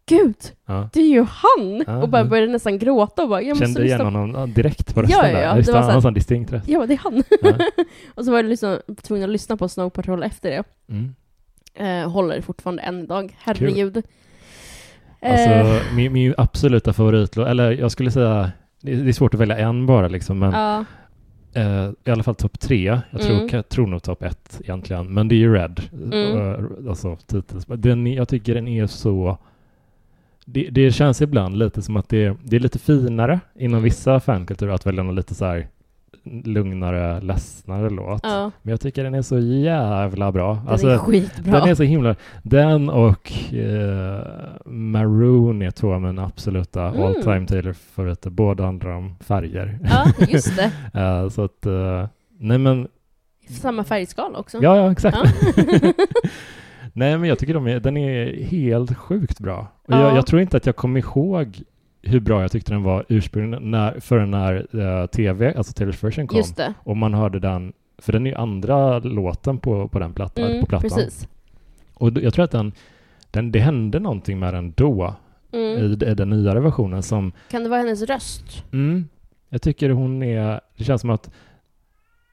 Gud, 0.05 0.35
Ja. 0.67 0.89
det 0.93 0.99
är 0.99 1.07
ju 1.09 1.21
han! 1.29 1.83
Ja, 1.87 2.01
och 2.01 2.09
bara 2.09 2.21
ja. 2.21 2.25
började 2.29 2.51
nästan 2.51 2.79
gråta 2.79 3.23
och 3.23 3.29
bara, 3.29 3.41
jag 3.41 3.49
måste 3.49 3.65
Kände 3.65 3.85
igen 3.85 4.01
honom 4.01 4.31
ja, 4.35 4.45
direkt 4.45 4.93
på 4.95 4.99
Ja, 4.99 5.03
rösten 5.03 5.19
ja, 5.31 5.39
ja. 5.39 5.49
där. 5.49 5.55
Just 5.57 5.67
Det 5.67 5.77
det, 5.79 5.81
var 5.85 5.91
en 5.93 6.01
sån 6.01 6.13
distinkt 6.13 6.51
röst. 6.51 6.67
Ja, 6.69 6.85
det 6.85 6.93
är 6.93 6.97
han. 6.97 7.23
Ja. 7.41 7.51
och 8.15 8.25
så 8.25 8.31
var 8.31 8.43
det 8.43 8.49
liksom, 8.49 8.77
tvungen 9.01 9.23
att 9.29 9.31
lyssna 9.33 9.57
på 9.57 9.69
Snow 9.69 9.89
Patrol 9.89 10.23
efter 10.23 10.49
det. 10.49 10.63
Mm. 10.89 11.15
Eh, 12.03 12.11
håller 12.11 12.41
fortfarande 12.41 12.81
än 12.81 12.99
idag. 13.03 13.35
Herregud. 13.39 13.95
Alltså, 15.21 15.49
Eh, 15.49 15.81
min, 15.95 16.13
min 16.13 16.33
absoluta 16.37 16.93
favoritlåt, 16.93 17.47
eller 17.47 17.71
jag 17.71 17.91
skulle 17.91 18.11
säga, 18.11 18.51
det 18.81 18.91
är, 18.93 18.95
det 18.95 19.09
är 19.09 19.13
svårt 19.13 19.33
att 19.33 19.39
välja 19.39 19.57
en 19.57 19.85
bara 19.85 20.07
liksom, 20.07 20.39
men 20.39 20.51
ja, 20.51 20.85
eh, 21.53 21.89
i 22.05 22.11
alla 22.11 22.23
fall 22.23 22.35
topp 22.35 22.59
tre. 22.59 22.99
Jag 23.11 23.21
tror, 23.21 23.35
Mm. 23.35 23.49
jag 23.51 23.69
tror 23.69 23.87
nog 23.87 24.03
topp 24.03 24.23
ett 24.23 24.61
egentligen, 24.63 25.13
men 25.13 25.27
det 25.27 25.35
är 25.35 25.37
ju 25.37 25.53
Red. 25.53 25.81
Mm. 25.93 26.37
Eh, 26.37 26.89
alltså 26.89 27.15
titels. 27.15 27.65
Den, 27.65 28.07
jag 28.07 28.27
tycker 28.27 28.55
den 28.55 28.67
är 28.67 28.87
så... 28.87 29.37
Det, 30.45 30.67
det 30.71 30.91
känns 30.91 31.21
ibland 31.21 31.57
lite 31.57 31.81
som 31.81 31.97
att 31.97 32.09
det, 32.09 32.37
det 32.43 32.55
är 32.55 32.59
lite 32.59 32.79
finare 32.79 33.39
inom 33.55 33.83
vissa 33.83 34.19
fankulturer 34.19 34.71
att 34.73 34.85
välja 34.85 35.03
någon 35.03 35.15
lite 35.15 35.35
så 35.35 35.45
här 35.45 35.67
lugnare, 36.43 37.21
ledsnare 37.21 37.89
låt. 37.89 38.19
ja. 38.23 38.51
Men 38.61 38.71
jag 38.71 38.81
tycker 38.81 39.03
den 39.03 39.13
är 39.13 39.21
så 39.21 39.39
jävla 39.39 40.31
bra. 40.31 40.53
Den 40.55 40.67
Alltså, 40.67 40.87
är 40.87 40.97
skitbra. 40.97 41.59
den 41.59 41.69
är 41.69 41.75
så 41.75 41.83
himla... 41.83 42.15
Den 42.43 42.89
och 42.89 43.53
eh, 43.53 44.23
Maroon 44.65 45.61
är 45.61 45.71
två 45.71 45.93
av 45.93 46.01
mina 46.01 46.25
absoluta 46.25 46.83
Mm. 46.87 47.01
all 47.03 47.15
time 47.15 47.45
Taylor-favoriter. 47.47 48.29
Båda 48.29 48.63
handlar 48.65 48.89
om 48.91 49.15
färger. 49.19 49.79
Ja, 49.83 50.05
just 50.29 50.57
det. 50.57 50.71
Eh, 50.99 51.29
så 51.29 51.43
att... 51.43 51.65
eh, 51.65 52.07
nej 52.39 52.57
men... 52.57 52.87
Samma 53.49 53.83
färgskala 53.83 54.37
också. 54.39 54.57
Ja, 54.61 54.77
ja, 54.77 54.91
exakt. 54.91 55.17
Ja. 55.23 55.23
nej 56.93 57.17
men 57.17 57.29
jag 57.29 57.39
tycker 57.39 57.53
de 57.53 57.67
är, 57.67 57.79
den 57.79 57.97
är 57.97 58.43
helt 58.43 58.97
sjukt 58.97 59.39
bra. 59.39 59.67
Och 59.87 59.93
Ja. 59.93 60.01
jag, 60.01 60.17
jag 60.17 60.25
tror 60.27 60.41
inte 60.41 60.57
att 60.57 60.65
jag 60.65 60.75
kommer 60.75 60.99
ihåg 60.99 61.61
hur 62.09 62.19
bra 62.19 62.41
jag 62.41 62.51
tyckte 62.51 62.71
den 62.71 62.83
var 62.83 63.05
ursprungligen 63.09 63.71
när, 63.71 63.99
förrän 63.99 64.31
när 64.31 64.67
eh, 65.01 65.05
TV, 65.05 65.53
alltså 65.53 65.73
Taylors 65.73 66.03
version 66.03 66.27
kom. 66.27 66.37
Just 66.37 66.55
det. 66.57 66.73
Och 66.83 66.97
man 66.97 67.13
hörde 67.13 67.39
den, 67.39 67.73
för 67.97 68.13
den 68.13 68.25
är 68.27 68.29
ju 68.31 68.35
andra 68.35 68.99
låten 68.99 69.57
på, 69.57 69.87
på 69.87 69.99
den 69.99 70.13
plattan, 70.13 70.45
Mm, 70.45 70.59
på 70.59 70.65
plattan. 70.65 70.89
precis. 70.89 71.27
Och 71.93 72.11
jag 72.17 72.33
tror 72.33 72.45
att 72.45 72.51
den, 72.51 72.71
den, 73.31 73.51
det 73.51 73.59
hände 73.59 73.99
någonting 73.99 74.39
med 74.39 74.53
den 74.53 74.73
då, 74.77 75.15
Mm. 75.53 75.77
i, 75.79 75.85
i 76.11 76.13
den 76.15 76.29
nyare 76.29 76.59
versionen 76.59 77.03
som, 77.03 77.31
Kan 77.51 77.63
det 77.63 77.69
vara 77.69 77.79
hennes 77.79 78.01
röst? 78.01 78.63
mm, 78.71 79.07
jag 79.49 79.61
tycker 79.61 79.89
hon 79.89 80.23
är, 80.23 80.61
det 80.77 80.83
känns 80.83 81.01
som 81.01 81.09
att 81.09 81.31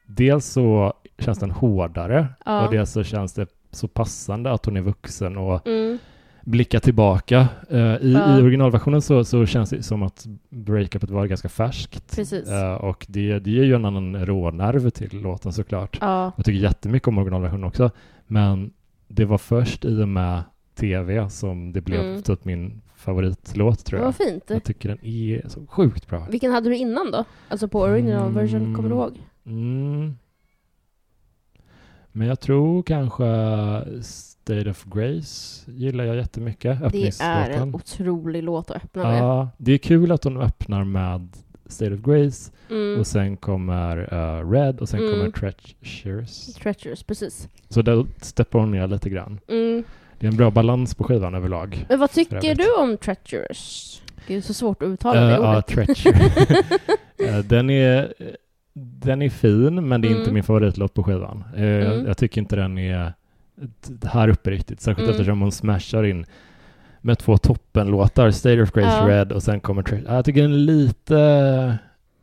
dels 0.07 0.47
så 0.47 0.93
känns 1.19 1.39
den 1.39 1.51
hårdare 1.51 2.27
Ja. 2.45 2.65
och 2.67 2.73
dels 2.73 2.91
så 2.93 3.03
känns 3.05 3.33
det 3.35 3.47
så 3.71 3.89
passande 3.89 4.53
att 4.53 4.65
hon 4.65 4.77
är 4.77 4.81
vuxen 4.81 5.37
och 5.37 5.67
Mm. 5.67 5.99
Blickar 6.47 6.81
tillbaka. 6.81 7.49
Eh, 7.71 7.79
i, 7.79 8.13
Ja. 8.13 8.39
I 8.39 8.43
originalversionen 8.43 9.03
så, 9.03 9.25
så 9.25 9.47
känns 9.47 9.71
det 9.71 9.83
som 9.83 10.03
att 10.03 10.27
breakupet 10.51 11.11
var 11.11 11.27
ganska 11.27 11.49
färskt. 11.49 12.17
Precis. 12.17 12.49
Eh, 12.49 12.75
och 12.75 13.07
det, 13.09 13.39
det 13.39 13.51
ger 13.51 13.65
ju 13.65 13.75
en 13.75 13.85
annan 13.85 14.27
rånerv 14.27 14.91
till 14.91 15.21
låten 15.21 15.53
såklart. 15.53 15.99
Ja. 16.01 16.33
Jag 16.37 16.45
tycker 16.45 16.59
jättemycket 16.59 17.09
om 17.09 17.19
originalversionen 17.19 17.65
också. 17.65 17.91
Men 18.27 18.73
det 19.09 19.25
var 19.25 19.39
först 19.39 19.85
i 19.85 20.03
och 20.03 20.09
med 20.09 20.43
tv 20.75 21.31
som 21.31 21.73
det 21.73 21.81
blev 21.81 22.01
Mm. 22.01 22.23
typ 22.23 22.45
min 22.45 22.83
favoritlåt 22.97 23.85
tror 23.85 24.01
jag. 24.01 24.07
Vad 24.07 24.17
fint. 24.17 24.45
Jag 24.47 24.65
tycker 24.65 24.89
den 24.89 25.05
är 25.05 25.49
så 25.49 25.67
sjukt 25.67 26.09
bra. 26.09 26.27
Vilken 26.31 26.53
hade 26.53 26.69
du 26.69 26.77
innan 26.77 27.11
då? 27.11 27.25
Alltså 27.49 27.69
på 27.69 27.81
original 27.81 28.33
version, 28.33 28.61
Mm. 28.61 28.75
kommer 28.75 28.89
du 28.89 28.95
ihåg? 28.95 29.19
Mm. 29.47 30.17
Men 32.13 32.27
jag 32.27 32.41
tror 32.41 32.83
kanske 32.83 33.25
State 34.47 34.71
of 34.71 34.85
Grace 34.85 35.71
gillar 35.71 36.05
jag 36.05 36.17
jättemycket. 36.17 36.79
Det 36.93 37.21
är 37.21 37.51
en 37.51 37.75
otrolig 37.75 38.43
låt 38.43 38.71
att 38.71 38.77
öppna 38.77 39.03
med. 39.03 39.19
Ja, 39.23 39.49
det 39.59 39.73
är 39.73 39.79
kul 39.79 40.13
att 40.13 40.25
hon 40.25 40.37
öppnar 40.41 40.85
med 40.85 41.29
State 41.67 41.95
of 41.95 42.01
Grace 42.01 42.53
Mm. 42.71 43.01
och 43.01 43.07
sen 43.07 43.37
kommer 43.37 44.15
uh, 44.15 44.51
Red 44.51 44.81
och 44.81 44.89
sen 44.89 45.01
Mm. 45.01 45.13
kommer 45.13 45.31
Treacherous. 45.31 46.55
Treacherous, 46.55 47.03
precis. 47.03 47.49
Så 47.69 47.83
där 47.83 48.07
steppar 48.23 48.59
hon 48.59 48.71
ner 48.71 48.87
lite 48.87 49.11
grann. 49.11 49.41
Mm. 49.49 49.85
Det 50.19 50.27
är 50.27 50.31
en 50.31 50.37
bra 50.37 50.51
balans 50.51 50.95
på 50.95 51.05
skivan 51.05 51.35
överlag. 51.35 51.87
Men 51.89 51.99
vad 51.99 52.11
tycker 52.11 52.55
du 52.55 52.75
om 52.75 52.97
Treacherous? 52.97 54.03
Det 54.27 54.35
är 54.35 54.41
så 54.41 54.55
svårt 54.55 54.83
att 54.83 54.87
uttala 54.89 55.21
Eh, 55.23 55.27
det 55.29 55.33
ja, 55.35 55.53
ordet. 55.57 55.67
Treacher. 55.67 56.33
Eh, 57.29 57.39
den, 57.39 57.71
är, 57.71 58.15
den 58.75 59.23
är 59.23 59.29
fin, 59.31 59.89
men 59.89 60.01
det 60.01 60.09
är 60.09 60.11
inte 60.11 60.23
Mm. 60.23 60.35
min 60.35 60.43
favoritlåt 60.45 60.95
på 60.95 61.03
skivan. 61.05 61.45
Mm. 61.57 62.07
Jag 62.07 62.17
tycker 62.19 62.41
inte 62.41 62.57
den 62.57 62.79
är 62.79 63.13
här 64.05 64.29
uppe 64.29 64.51
riktigt, 64.51 64.81
särskilt 64.81 65.05
Mm. 65.09 65.11
eftersom 65.11 65.41
hon 65.41 65.53
smashar 65.53 66.05
in 66.05 66.25
med 67.01 67.19
två 67.19 67.39
toppenlåtar, 67.39 68.31
State 68.31 68.63
of 68.63 68.73
Grace 68.73 68.97
Ja. 69.01 69.09
Red 69.09 69.33
och 69.33 69.43
sen 69.43 69.61
kommer 69.61 70.03
ja, 70.07 70.15
Jag 70.15 70.25
tycker 70.25 70.43
den 70.43 70.53
är 70.53 70.57
lite... 70.57 71.79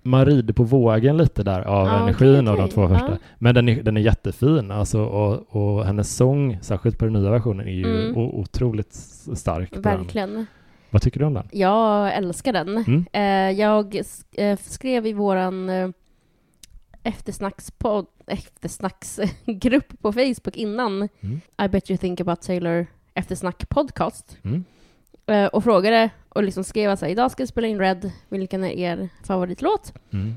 Man 0.06 0.26
rider 0.26 0.54
på 0.54 0.64
vågen 0.64 1.18
lite 1.18 1.44
där 1.44 1.62
av 1.62 1.88
Ja, 1.88 2.04
energin 2.04 2.48
okej, 2.48 2.52
av 2.52 2.58
de 2.58 2.70
två 2.70 2.88
första. 2.88 3.10
Ja. 3.12 3.18
Men 3.38 3.56
den 3.56 3.70
är, 3.70 3.84
den 3.84 3.98
är 3.98 4.02
jättefin 4.02 4.72
alltså, 4.72 5.02
och, 5.04 5.56
och 5.56 5.86
hennes 5.86 6.16
sång, 6.16 6.58
särskilt 6.62 6.98
på 6.98 7.06
den 7.06 7.14
nya 7.14 7.30
versionen, 7.32 7.68
är 7.68 7.72
ju 7.72 8.06
Mm. 8.06 8.18
otroligt 8.18 8.94
stark. 9.36 9.70
på 9.70 9.80
den. 9.82 9.98
Verkligen. 10.00 10.46
Vad 10.90 11.02
tycker 11.02 11.20
du 11.20 11.26
om 11.26 11.34
den? 11.34 11.48
Jag 11.52 12.14
älskar 12.16 12.54
den. 12.54 12.78
Mm. 12.78 13.06
Eh, 13.14 13.60
jag 13.60 14.02
eh, 14.38 14.58
skrev 14.60 15.08
i 15.08 15.14
våran 15.14 15.70
eh, 15.70 15.90
eftersnackspodd, 17.04 18.06
eftersnacksgrupp 18.28 20.02
på 20.02 20.14
Facebook 20.14 20.58
innan 20.58 21.10
Mm. 21.22 21.42
I 21.64 21.68
bet 21.68 21.90
you 21.90 21.98
think 21.98 22.22
about 22.22 22.42
Taylor 22.42 22.86
eftersnack 23.14 23.70
podcast 23.70 24.38
Mm. 24.44 24.64
eh, 25.28 25.46
och 25.46 25.64
frågade 25.64 26.10
och 26.30 26.44
liksom 26.44 26.64
skrev 26.64 26.92
att 26.92 27.04
idag 27.04 27.32
ska 27.32 27.42
jag 27.42 27.50
spela 27.50 27.68
in 27.68 27.80
Red, 27.80 28.12
vilken 28.30 28.64
är 28.64 28.70
er 28.72 29.10
favoritlåt? 29.24 29.94
Mm. 30.14 30.36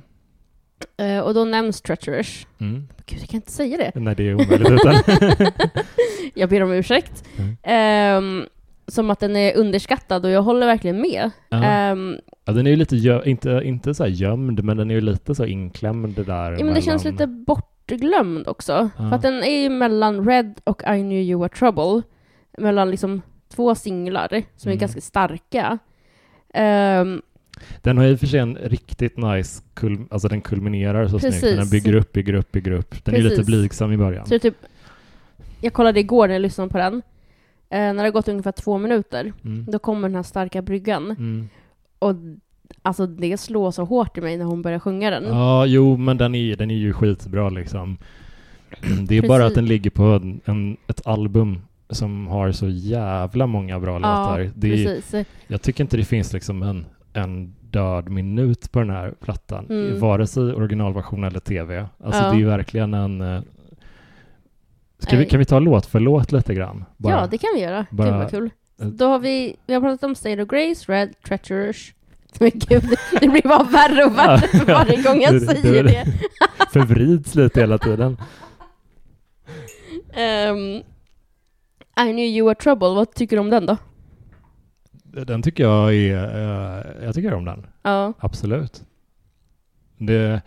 Eh, 0.97 1.21
och 1.21 1.35
då 1.35 1.45
nämns 1.45 1.81
Treacherous. 1.81 2.47
Mm. 2.59 2.89
Gud, 3.07 3.19
jag 3.21 3.29
kan 3.29 3.37
inte 3.39 3.53
säga 3.53 3.77
det. 3.77 4.01
Nej, 4.01 4.15
det 4.15 4.29
är 4.29 4.35
omöjligt 4.35 4.71
utan. 4.71 4.95
Jag 6.35 6.49
ber 6.49 6.63
om 6.63 6.73
ursäkt. 6.73 7.25
Mm. 7.39 7.57
Ehm, 7.63 8.47
som 8.89 9.11
att 9.11 9.21
den 9.21 9.37
är 9.37 9.57
underskattad 9.57 10.25
och 10.25 10.31
jag 10.31 10.43
håller 10.43 10.67
verkligen 10.67 11.01
med. 11.01 11.31
Ehm, 11.51 12.17
ja, 12.45 12.53
den 12.53 12.67
är 12.67 12.71
ju 12.71 12.77
lite, 12.77 13.23
inte, 13.25 13.61
inte 13.65 13.95
så 13.95 14.07
gömd, 14.07 14.65
men 14.65 14.77
den 14.77 14.91
är 14.91 14.95
ju 14.95 15.01
lite 15.01 15.35
så 15.35 15.45
inklämd 15.45 16.27
där. 16.27 16.53
Ja, 16.59 16.65
men 16.65 16.75
det 16.75 16.83
känns 16.83 17.05
lite 17.05 17.27
bortglömd 17.87 18.49
också. 18.49 18.73
Ja. 18.99 19.09
För 19.09 19.17
att 19.17 19.23
den 19.23 19.43
är 19.43 19.63
ju 19.63 19.69
mellan 19.71 20.29
Red 20.29 20.61
och 20.65 20.83
I 20.83 21.01
knew 21.01 21.23
you 21.23 21.41
were 21.41 21.49
trouble. 21.49 22.03
Mellan 22.59 22.91
liksom 22.91 23.23
två 23.49 23.75
singlar 23.75 24.29
som 24.57 24.69
är 24.69 24.73
Mm. 24.73 24.79
ganska 24.81 25.01
starka. 25.01 25.79
Ehm, 26.55 27.23
Den 27.83 27.99
har 27.99 28.05
i 28.05 28.15
och 28.15 28.21
för 28.21 28.27
sig 28.27 28.41
en 28.41 28.57
riktigt 28.57 29.17
nice, 29.17 29.63
kul, 29.75 29.99
alltså 30.11 30.29
den 30.29 30.41
kulminerar 30.41 31.09
så 31.09 31.19
snyggt. 31.19 31.41
Den 31.41 31.57
Precis. 31.57 31.71
bygger 31.71 31.95
upp, 31.95 32.13
bygger 32.13 32.35
upp, 32.35 32.53
bygger 32.53 32.71
upp. 32.73 33.05
Den 33.05 33.15
är 33.15 33.19
ju 33.19 33.25
lite 33.25 33.37
Precis. 33.37 33.47
blygsam 33.47 33.93
i 33.93 33.97
början. 33.97 34.27
så 34.27 34.35
är 34.35 34.39
typ, 34.39 34.57
jag 35.61 35.73
kollade 35.73 36.01
igår 36.01 36.27
när 36.27 36.35
jag 36.35 36.43
lyssnade 36.43 36.71
på 36.71 36.79
den. 36.79 36.95
Eh, 37.71 37.79
när 37.79 37.95
det 37.95 38.03
har 38.03 38.11
gått 38.11 38.29
ungefär 38.29 38.53
två 38.53 38.79
minuter, 38.79 39.33
Mm. 39.45 39.65
då 39.69 39.79
kommer 39.79 40.09
den 40.09 40.17
här 40.17 40.23
starka 40.23 40.63
bryggan. 40.63 41.11
Mm. 41.11 41.49
Och 41.99 42.15
alltså 42.83 43.07
det 43.07 43.37
slår 43.37 43.71
så 43.71 43.85
hårt 43.85 44.19
i 44.19 44.21
mig 44.21 44.37
när 44.37 44.45
hon 44.45 44.63
börjar 44.63 44.79
sjunga 44.79 45.11
den. 45.11 45.25
Ja, 45.25 45.67
jo, 45.67 45.97
men 45.97 46.17
den 46.17 46.35
är, 46.35 46.57
den 46.57 46.71
är 46.71 46.75
ju 46.75 46.93
skitbra 46.93 47.49
liksom. 47.49 47.97
Det 49.09 49.19
är 49.19 49.29
bara 49.29 49.39
Precis. 49.39 49.49
att 49.51 49.55
den 49.55 49.67
ligger 49.67 49.91
på 49.91 50.03
en, 50.03 50.41
en, 50.45 50.77
ett 50.87 51.07
album 51.07 51.61
som 51.91 52.27
har 52.27 52.53
så 52.53 52.69
jävla 52.69 53.47
många 53.47 53.81
bra 53.81 53.99
låtar. 53.99 54.51
Det 54.55 54.85
är, 54.85 55.25
jag 55.47 55.63
tycker 55.63 55.85
inte 55.85 55.97
det 55.97 56.05
finns 56.05 56.33
liksom 56.33 56.63
en, 56.63 56.87
en 57.13 57.55
död 57.71 58.09
minut 58.09 58.73
på 58.73 58.79
den 58.79 58.91
här 58.91 59.15
plattan. 59.21 59.67
Mm. 59.71 60.01
Vare 60.01 60.27
sig 60.27 60.43
originalversion 60.43 61.25
eller 61.25 61.41
tv. 61.41 61.87
Alltså 62.05 62.23
Ja. 62.23 62.33
det 62.33 62.41
är 62.43 62.47
verkligen 62.47 62.95
en... 62.95 63.21
eh, 63.21 63.41
Ska 64.99 65.11
vi, 65.11 65.17
Nej. 65.17 65.29
kan 65.29 65.39
vi 65.39 65.45
ta 65.45 65.59
låt 65.59 65.87
för 65.87 66.01
låt 66.01 66.33
lite 66.33 66.55
grann? 66.55 66.85
Bara- 66.97 67.13
Ja, 67.13 67.27
det 67.31 67.39
kan 67.39 67.51
vi 67.55 67.61
göra. 67.61 67.87
bara- 67.91 68.07
Gud 68.11 68.17
vad 68.19 68.31
kul. 68.31 68.51
eh, 68.81 68.87
Då 68.87 69.07
har 69.09 69.19
vi, 69.19 69.57
vi 69.67 69.75
har 69.75 69.81
pratat 69.81 70.03
om 70.05 70.15
State 70.15 70.43
of 70.43 70.49
Grace, 70.49 70.93
Red, 70.93 71.15
Treacherous. 71.27 71.93
Men 72.41 72.51
gud, 72.55 72.85
det- 73.21 73.29
blir 73.29 73.49
bara 73.49 73.63
värre 73.65 74.05
och 74.05 74.19
värre 74.19 74.39
för 74.39 74.73
varje 74.73 75.03
gång 75.03 75.21
jag 75.21 75.43
säger 75.43 75.83
det- 75.85 76.07
förvrids 76.73 77.35
lite 77.35 77.61
hela 77.61 77.79
tiden. 77.79 78.17
Ehm, 80.13 80.83
I 82.01 82.13
knew 82.13 82.19
you 82.27 82.47
were 82.47 82.55
trouble, 82.55 82.89
vad 82.89 83.15
tycker 83.15 83.37
du 83.37 83.41
om 83.41 83.51
den 83.51 83.67
då? 83.67 83.77
Den 85.25 85.43
tycker 85.43 85.65
jag 85.65 85.95
är... 85.95 86.17
eh, 86.99 87.05
jag 87.05 87.15
tycker 87.15 87.35
om 87.35 87.45
den. 87.45 87.67
Ja, 87.83 88.13
Absolut. 88.19 88.83
Det, 89.99 90.43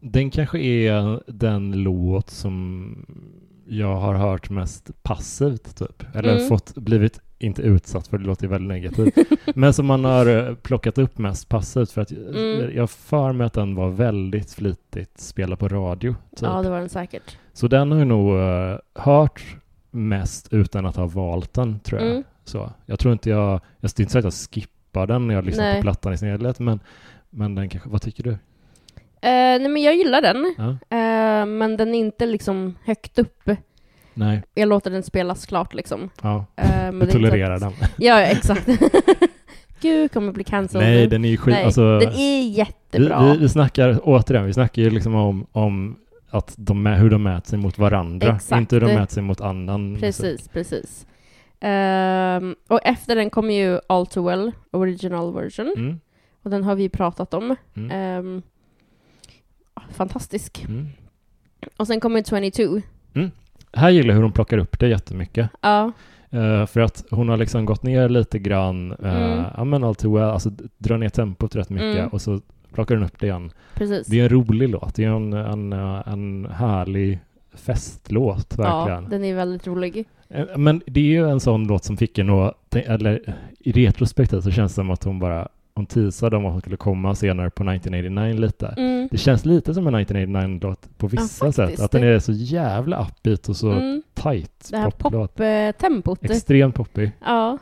den 0.00 0.30
kanske 0.30 0.58
är 0.58 1.20
den 1.32 1.82
låt 1.82 2.30
som 2.30 2.96
jag 3.66 3.96
har 3.96 4.14
hört 4.14 4.50
mest 4.50 4.90
passivt 5.02 5.76
typ. 5.78 6.04
Eller 6.14 6.36
Mm. 6.36 6.48
fått, 6.48 6.74
blivit, 6.74 7.20
inte 7.44 7.62
utsatt 7.62 8.06
för 8.08 8.18
det 8.18 8.24
låter 8.24 8.48
väldigt 8.48 8.68
negativt. 8.68 9.14
men 9.54 9.72
som 9.74 9.86
man 9.86 10.04
har 10.04 10.26
eh, 10.48 10.54
plockat 10.54 10.98
upp 10.98 11.18
mest 11.18 11.48
passivt 11.48 11.90
för 11.90 12.00
att 12.00 12.10
Mm. 12.10 12.60
jag, 12.60 12.74
jag 12.74 12.90
för 12.90 13.32
mig 13.32 13.46
att 13.46 13.52
den 13.52 13.74
var 13.74 13.90
väldigt 13.90 14.52
flitigt 14.52 15.20
spelad 15.20 15.58
på 15.58 15.68
radio. 15.68 16.14
Typ. 16.30 16.42
ja 16.42 16.62
det 16.62 16.70
var 16.70 16.78
den 16.80 16.88
säkert. 16.88 17.38
Så 17.52 17.68
den 17.68 17.90
har 17.92 17.98
jag 17.98 18.08
nog 18.08 18.38
eh, 18.38 18.76
hört 18.94 19.56
mest 19.90 20.52
utan 20.52 20.86
att 20.86 20.96
ha 20.96 21.06
valt 21.06 21.54
den 21.54 21.80
tror 21.80 22.00
jag. 22.00 22.10
Mm. 22.10 22.24
Så, 22.44 22.70
jag 22.86 22.98
tror 22.98 23.12
inte 23.12 23.30
jag, 23.30 23.60
jag 23.80 23.90
det 23.96 23.98
är 23.98 24.00
inte 24.00 24.12
så 24.12 24.18
att 24.18 24.24
jag 24.24 24.32
skippar 24.34 25.06
den 25.06 25.26
när 25.26 25.34
jag 25.34 25.44
lyssnar 25.44 25.64
Nej. 25.64 25.76
på 25.76 25.82
plattan 25.82 26.12
i 26.12 26.18
sin 26.18 26.28
helhet, 26.28 26.58
men, 26.58 26.80
men 27.30 27.54
den 27.54 27.68
kanske, 27.68 27.88
vad 27.88 28.02
tycker 28.02 28.22
du? 28.22 28.30
Eh, 28.30 28.38
nej 29.60 29.68
men 29.68 29.82
jag 29.82 29.94
gillar 29.96 30.22
den, 30.22 30.54
Ja? 30.58 30.70
Eh, 30.96 31.46
men 31.46 31.76
den 31.76 31.94
är 31.94 31.98
inte 31.98 32.26
liksom 32.26 32.74
högt 32.84 33.18
upp. 33.18 33.50
Nej, 34.14 34.42
Jag 34.54 34.68
låter 34.68 34.90
den 34.90 35.02
spelas 35.02 35.46
klart 35.46 35.74
liksom. 35.74 36.10
ja, 36.22 36.44
är 36.56 36.92
du 36.92 37.06
tolererar 37.06 37.58
den. 37.60 37.72
Ja, 37.96 38.20
exakt. 38.20 38.68
Gud, 39.80 40.12
kommer 40.12 40.32
bli 40.32 40.44
cancelled 40.44 40.86
Nej, 40.88 41.06
den 41.06 41.24
är 41.24 41.28
ju 41.28 41.36
skit, 41.36 41.56
alltså, 41.64 41.98
den 41.98 42.12
är 42.12 42.48
jättebra. 42.48 43.32
vi, 43.32 43.38
vi 43.38 43.48
snackar, 43.48 44.00
återigen, 44.02 44.46
vi 44.46 44.52
snackar 44.52 44.82
ju 44.82 44.90
liksom 44.90 45.14
om, 45.14 45.46
om 45.52 45.96
att 46.30 46.54
de, 46.56 46.86
hur 46.86 47.10
de 47.10 47.22
mäter 47.22 47.48
sig 47.50 47.58
mot 47.58 47.78
varandra, 47.78 48.34
Exakt. 48.36 48.60
inte 48.60 48.76
hur 48.76 48.80
de 48.80 48.94
mäter 48.94 49.14
sig 49.14 49.22
mot 49.22 49.40
annan 49.40 49.92
musik. 49.92 50.00
Precis, 50.04 50.48
precis. 50.48 51.06
Ehm, 51.60 52.54
och 52.68 52.80
efter 52.84 53.16
den 53.16 53.30
kommer 53.30 53.54
ju 53.54 53.80
All 53.86 54.06
Too 54.06 54.24
Well, 54.28 54.52
original 54.70 55.34
version. 55.34 55.74
Mm, 55.76 56.00
Och 56.42 56.50
den 56.50 56.64
har 56.64 56.74
vi 56.74 56.88
pratat 56.88 57.34
om. 57.34 57.56
mm, 57.76 57.90
Ehm, 57.90 58.42
fantastisk. 59.90 60.64
mm. 60.68 60.88
Och 61.76 61.86
sen 61.86 62.00
kommer 62.00 62.22
22. 62.22 62.80
Här 63.76 63.90
gillar 63.90 64.08
jag 64.08 64.14
hur 64.14 64.22
de 64.22 64.32
plockar 64.32 64.58
upp 64.58 64.78
det 64.78 64.88
jättemycket. 64.88 65.50
Ja, 65.60 65.92
Eh, 66.30 66.66
för 66.66 66.80
att 66.80 67.04
hon 67.10 67.28
har 67.28 67.36
liksom 67.36 67.64
gått 67.64 67.82
ner 67.82 68.08
lite 68.08 68.38
grann, 68.38 68.92
uh, 68.92 69.16
Mm. 69.32 69.44
ja 69.56 69.64
men 69.64 69.84
all 69.84 69.94
too 69.94 70.14
well, 70.14 70.24
alltså 70.30 70.50
drar 70.78 70.98
ner 70.98 71.08
tempot 71.08 71.56
rätt 71.56 71.70
mycket 71.70 71.98
Mm. 71.98 72.08
och 72.08 72.20
så 72.22 72.40
plockar 72.72 72.94
hon 72.96 73.04
upp 73.04 73.20
det 73.20 73.26
igen. 73.26 73.50
precis. 73.74 74.06
Det 74.06 74.20
är 74.20 74.22
en 74.22 74.28
rolig 74.28 74.68
låt, 74.68 74.94
det 74.94 75.04
är 75.04 75.08
en, 75.08 75.32
en, 75.32 75.72
eh, 75.72 76.02
en 76.06 76.46
härlig 76.52 77.18
festlåt 77.54 78.54
ja, 78.58 78.62
verkligen. 78.84 79.10
den 79.10 79.24
är 79.24 79.34
väldigt 79.34 79.66
rolig. 79.66 80.04
Eh, 80.28 80.44
Men 80.56 80.82
det 80.86 81.00
är 81.00 81.04
ju 81.04 81.30
en 81.30 81.40
sån 81.40 81.66
låt 81.66 81.84
som 81.84 81.96
fick 81.96 82.18
en 82.18 82.30
att, 82.30 82.76
eller 82.76 83.34
i 83.60 83.72
retrospektiv 83.72 84.40
så 84.40 84.50
känns 84.50 84.72
det 84.72 84.74
som 84.74 84.90
att 84.90 85.04
hon 85.04 85.18
bara, 85.18 85.48
hon 85.76 85.86
teasade 85.86 86.36
om 86.36 86.46
att 86.46 86.52
hon 86.52 86.60
skulle 86.60 86.76
komma 86.76 87.14
senare 87.14 87.50
på 87.50 87.62
1989 87.70 88.40
lite. 88.40 88.66
Mm. 88.76 89.08
Det 89.10 89.18
känns 89.18 89.44
lite 89.44 89.74
som 89.74 89.86
en 89.86 89.94
1989-låt 89.94 90.98
på 90.98 91.06
vissa 91.06 91.52
sätt, 91.52 91.56
faktiskt. 91.56 91.82
att 91.82 91.90
den 91.90 92.04
är 92.04 92.18
så 92.18 92.32
jävla 92.32 93.06
upbeat 93.08 93.48
och 93.48 93.56
så 93.56 93.72
Mm. 93.72 94.02
tight 94.14 94.68
Det 94.70 94.76
här 94.78 94.90
pop-tempot. 94.90 96.24
Extremt 96.24 96.74
poppig. 96.74 97.12
Ja. 97.24 97.58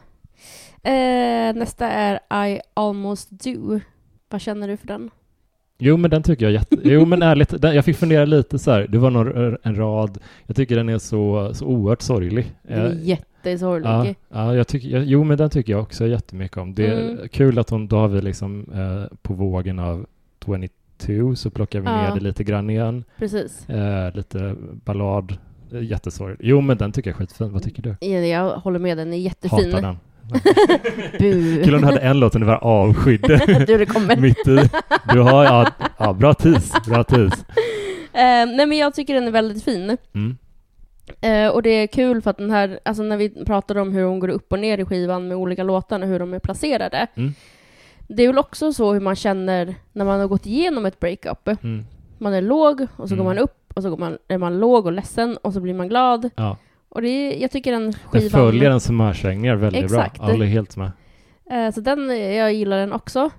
Eh, 0.83 1.55
nästa 1.55 1.87
är 1.91 2.47
I 2.49 2.61
almost 2.75 3.31
do. 3.31 3.81
Vad 4.29 4.41
känner 4.41 4.69
du 4.69 4.77
för 4.77 4.87
den? 4.87 5.11
Jo 5.79 5.97
men 5.97 6.11
den 6.11 6.23
tycker 6.23 6.45
jag 6.45 6.51
är 6.51 6.55
jätte... 6.59 6.77
Jo 6.85 7.05
men 7.07 7.23
ärligt, 7.23 7.63
den, 7.63 7.75
jag 7.75 7.85
fick 7.85 7.97
fundera 7.97 8.25
lite 8.25 8.59
så 8.59 8.71
här. 8.71 8.87
Det 8.89 8.99
var 8.99 9.11
någon, 9.11 9.57
en 9.63 9.77
rad, 9.77 10.19
jag 10.47 10.57
tycker 10.57 10.77
den 10.77 10.89
är 10.89 10.99
så, 10.99 11.51
så 11.55 11.67
oerhört 11.67 12.03
sorglig. 12.03 12.55
Den 12.63 12.79
är 12.81 12.91
Eh, 12.91 12.97
jättesorglig. 13.51 13.91
Ja, 13.91 14.15
ja 14.29 14.55
jag 14.57 14.69
tycker, 14.69 14.89
jag, 14.89 15.05
jo 15.05 15.25
men 15.25 15.37
den 15.39 15.51
tycker 15.51 15.73
jag 15.73 15.83
också 15.83 16.07
jättemycket 16.07 16.57
om. 16.57 16.75
Det 16.75 16.87
är 16.87 17.01
Mm. 17.11 17.29
kul 17.29 17.59
att 17.59 17.71
hon, 17.71 17.87
då 17.89 17.97
har 17.97 18.09
vi 18.09 18.21
liksom 18.23 18.67
eh, 18.75 19.17
på 19.23 19.35
vågen 19.35 19.79
av 19.79 20.07
22 20.45 21.35
så 21.35 21.51
plockar 21.51 21.81
vi 21.81 21.87
Ja. 21.87 22.03
ner 22.09 22.15
det 22.15 22.21
lite 22.21 22.45
grann 22.45 22.71
igen. 22.71 23.05
Precis. 23.19 23.69
Eh, 23.69 24.15
lite 24.15 24.55
ballad, 24.85 25.37
eh, 25.73 25.83
jättesorglig. 25.83 26.39
Jo 26.49 26.61
men 26.61 26.77
den 26.79 26.93
tycker 26.93 27.11
jag 27.11 27.15
är 27.15 27.19
skitfin, 27.19 27.53
vad 27.53 27.63
tycker 27.63 27.83
du? 27.83 27.97
Ja, 28.01 28.07
Jag 28.19 28.51
håller 28.51 28.79
med, 28.79 28.97
den 28.99 29.13
är 29.13 29.17
jättefin. 29.19 29.73
Hatar 29.73 29.83
den. 29.83 29.97
Kul 31.65 31.75
om 31.75 31.81
du 31.81 31.87
hade 31.87 31.99
en 32.01 32.21
låt 32.21 32.35
och 32.35 32.41
var 32.41 32.65
avskydd. 32.65 33.21
du, 33.67 33.79
det 33.79 33.87
kommer. 33.87 34.17
Mitt 34.17 34.49
i. 34.49 34.59
Du 35.13 35.21
har, 35.21 35.45
ja, 35.45 35.71
ja 35.99 36.13
bra 36.13 36.35
tis, 36.35 36.73
bra 36.87 37.05
tis. 37.05 37.33
Eh, 38.15 38.47
nej 38.57 38.67
men 38.67 38.79
jag 38.79 38.95
tycker 38.95 39.15
den 39.15 39.27
är 39.27 39.31
väldigt 39.31 39.65
fin. 39.65 39.97
Mm. 40.15 40.37
Eh, 41.21 41.49
och 41.49 41.63
det 41.63 41.71
är 41.71 41.87
kul 41.87 42.23
för 42.23 42.31
att 42.31 42.37
den 42.39 42.51
här, 42.51 42.81
alltså 42.85 43.03
när 43.03 43.17
vi 43.17 43.45
pratar 43.45 43.79
om 43.79 43.93
hur 43.93 44.05
hon 44.05 44.19
går 44.19 44.29
upp 44.29 44.53
och 44.53 44.59
ner 44.59 44.79
i 44.79 44.85
skivan 44.85 45.29
med 45.29 45.37
olika 45.37 45.63
låtar 45.63 46.01
och 46.01 46.09
hur 46.09 46.19
de 46.19 46.35
är 46.35 46.39
placerade. 46.39 47.07
Mm. 47.15 47.33
Det 48.09 48.23
är 48.23 48.27
väl 48.27 48.39
också 48.39 48.73
så 48.73 48.93
hur 48.93 49.01
man 49.01 49.17
känner 49.17 49.75
när 49.93 50.05
man 50.05 50.21
har 50.21 50.27
gått 50.29 50.47
igenom 50.47 50.87
ett 50.87 51.01
breakup. 51.01 51.49
Mm. 51.49 51.85
Man 52.19 52.35
är 52.35 52.43
låg 52.43 52.87
och 52.97 53.09
så 53.09 53.15
går 53.15 53.23
Mm. 53.25 53.37
man 53.37 53.39
upp 53.39 53.73
och 53.75 53.83
så 53.83 53.91
går 53.91 53.97
man, 53.97 54.19
är 54.29 54.39
man 54.39 54.59
låg 54.59 54.87
och 54.87 54.93
ledsen 54.93 55.37
och 55.37 55.53
så 55.53 55.61
blir 55.61 55.75
man 55.75 55.89
glad. 55.89 56.31
Ja. 56.37 56.57
Och 56.89 57.03
det 57.03 57.09
är, 57.09 57.43
jag 57.43 57.51
tycker 57.51 57.73
den 57.73 57.85
Den 57.85 57.93
skivan... 57.93 58.31
följer 58.31 58.71
en 58.71 58.81
humörsvängningar 58.89 59.55
väldigt 59.57 59.85
Exakt. 59.85 60.19
bra. 60.19 60.27
Jag 60.27 60.33
håller 60.33 60.47
helt 60.47 60.77
med. 60.77 60.91
Eh, 61.51 61.71
så 61.75 61.81
den, 61.81 62.35
jag 62.37 62.53
gillar 62.53 62.79
den 62.79 62.93
också. 62.93 63.31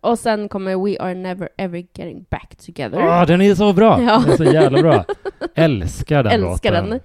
Och 0.00 0.18
sen 0.18 0.48
kommer 0.48 0.84
We 0.84 0.96
Are 1.00 1.14
Never 1.14 1.48
Ever 1.56 1.78
Getting 1.78 2.26
Back 2.30 2.56
Together. 2.56 2.98
Åh, 2.98 3.26
den 3.26 3.40
är 3.40 3.54
så 3.54 3.72
bra! 3.72 4.00
Ja. 4.02 4.18
Den 4.24 4.32
är 4.32 4.36
så 4.36 4.44
jävla 4.44 4.82
bra. 4.82 5.04
Älskar 5.54 6.22
den 6.22 6.32
Älskar 6.32 6.70
låten. 6.72 6.90
den. 6.90 7.00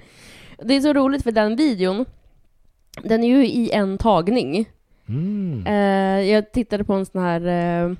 Det 0.67 0.75
är 0.75 0.81
så 0.81 0.93
roligt 0.93 1.23
för 1.23 1.31
den 1.31 1.55
videon, 1.55 2.05
den 3.03 3.23
är 3.23 3.27
ju 3.27 3.47
i 3.47 3.71
en 3.71 3.97
tagning. 3.97 4.65
Mm. 5.09 5.63
Eh, 5.67 6.31
jag 6.31 6.51
tittade 6.51 6.83
på 6.83 6.93
en 6.93 7.05
sån 7.05 7.21
här 7.21 7.41
eh, 7.47 7.91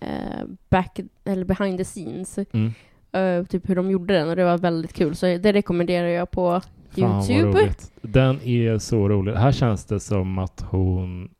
eh, 0.00 0.44
back, 0.68 1.00
eller 1.24 1.44
behind 1.44 1.78
the 1.78 1.84
scenes, 1.84 2.38
Mm. 2.52 2.72
eh, 3.12 3.46
typ 3.46 3.68
hur 3.68 3.76
de 3.76 3.90
gjorde 3.90 4.14
den 4.14 4.28
och 4.28 4.36
det 4.36 4.44
var 4.44 4.58
väldigt 4.58 4.92
kul. 4.92 5.14
Så 5.16 5.26
det 5.26 5.52
rekommenderar 5.52 6.06
jag 6.08 6.30
på 6.30 6.60
Fan 6.98 7.30
YouTube. 7.30 7.70
Den 8.02 8.40
är 8.42 8.78
så 8.78 9.08
rolig. 9.08 9.32
Här 9.32 9.52
känns 9.52 9.84
det 9.84 10.00
som 10.00 10.38
att 10.38 10.64
hon 10.70 11.30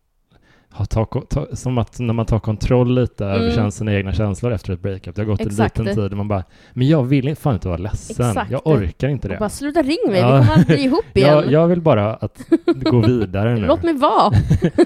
har 0.72 0.84
ta, 0.84 1.04
ta, 1.04 1.46
som 1.52 1.78
att 1.78 1.98
när 1.98 2.14
man 2.14 2.26
tar 2.26 2.38
kontroll 2.38 2.94
lite 2.94 3.24
över 3.26 3.40
Mm. 3.44 3.54
käns- 3.56 3.76
sina 3.76 3.94
egna 3.94 4.12
känslor 4.12 4.52
efter 4.52 4.72
ett 4.72 4.80
breakup. 4.82 5.14
Det 5.16 5.22
har 5.22 5.26
gått 5.26 5.40
Exakt. 5.40 5.78
en 5.78 5.84
liten 5.84 6.02
tid 6.04 6.10
och 6.12 6.16
man 6.16 6.28
bara, 6.28 6.44
men 6.72 6.88
jag 6.88 7.02
vill 7.04 7.28
inte- 7.28 7.42
fan 7.42 7.54
inte 7.54 7.68
vara 7.68 7.78
ledsen. 7.78 8.28
Exakt. 8.28 8.50
Jag 8.50 8.66
orkar 8.66 9.08
inte 9.08 9.28
Och 9.28 9.32
det. 9.34 9.38
bara 9.38 9.48
sluta 9.48 9.82
ring 9.82 9.98
mig, 10.08 10.20
Ja. 10.20 10.26
vi 10.36 10.38
kommer 10.46 10.52
aldrig 10.58 10.80
ihop 10.80 11.04
igen. 11.14 11.34
Jag, 11.34 11.52
jag 11.52 11.66
vill 11.68 11.80
bara 11.80 12.14
att 12.14 12.38
gå 12.66 13.00
vidare 13.06 13.54
nu. 13.54 13.66
Låt 13.66 13.82
mig 13.82 13.94
vara. 13.94 14.32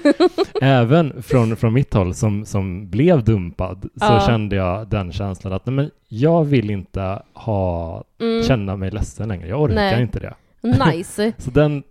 Även 0.61 1.23
från, 1.23 1.55
från 1.55 1.73
mitt 1.73 1.93
håll 1.93 2.13
som, 2.13 2.45
som 2.45 2.89
blev 2.89 3.23
dumpad 3.23 3.81
så 3.83 3.89
Ja. 4.05 4.23
kände 4.27 4.55
jag 4.55 4.87
den 4.87 5.11
känslan 5.11 5.53
att 5.53 5.65
nej, 5.65 5.75
men 5.75 5.89
jag 6.07 6.43
vill 6.45 6.69
inte 6.69 7.21
ha, 7.33 8.03
Mm. 8.21 8.43
känna 8.43 8.75
mig 8.75 8.91
ledsen 8.91 9.27
längre. 9.27 9.47
Jag 9.47 9.61
orkar 9.61 9.75
Nej. 9.75 10.01
inte 10.01 10.19
det. 10.19 10.33
Nice. 10.61 11.31
Så 11.37 11.51
den, 11.51 11.83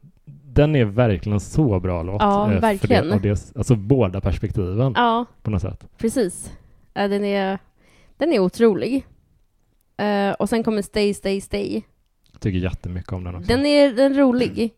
den 0.56 0.76
är 0.76 0.84
verkligen 0.84 1.40
så 1.40 1.80
bra 1.80 2.02
låt. 2.02 2.22
Ja, 2.22 2.52
eh, 2.52 2.60
verkligen. 2.60 3.08
Det, 3.08 3.18
det, 3.18 3.52
alltså 3.56 3.76
båda 3.76 4.20
perspektiven 4.20 4.92
Ja, 4.96 5.24
på 5.42 5.50
något 5.50 5.62
sätt. 5.62 5.86
precis. 5.98 6.52
Den, 6.92 7.24
är, 7.24 7.58
den 8.16 8.32
är 8.32 8.38
otrolig. 8.38 9.06
Eh, 9.96 10.30
och 10.30 10.48
sen 10.48 10.64
kommer 10.64 10.82
Stay, 10.82 11.14
Stay, 11.14 11.40
Stay. 11.40 11.82
Jag 12.32 12.40
tycker 12.40 12.58
jättemycket 12.58 13.12
om 13.12 13.24
den 13.24 13.34
också. 13.34 13.48
Den 13.48 13.66
är, 13.66 13.92
den 13.92 14.12
är 14.12 14.18
rolig. 14.18 14.70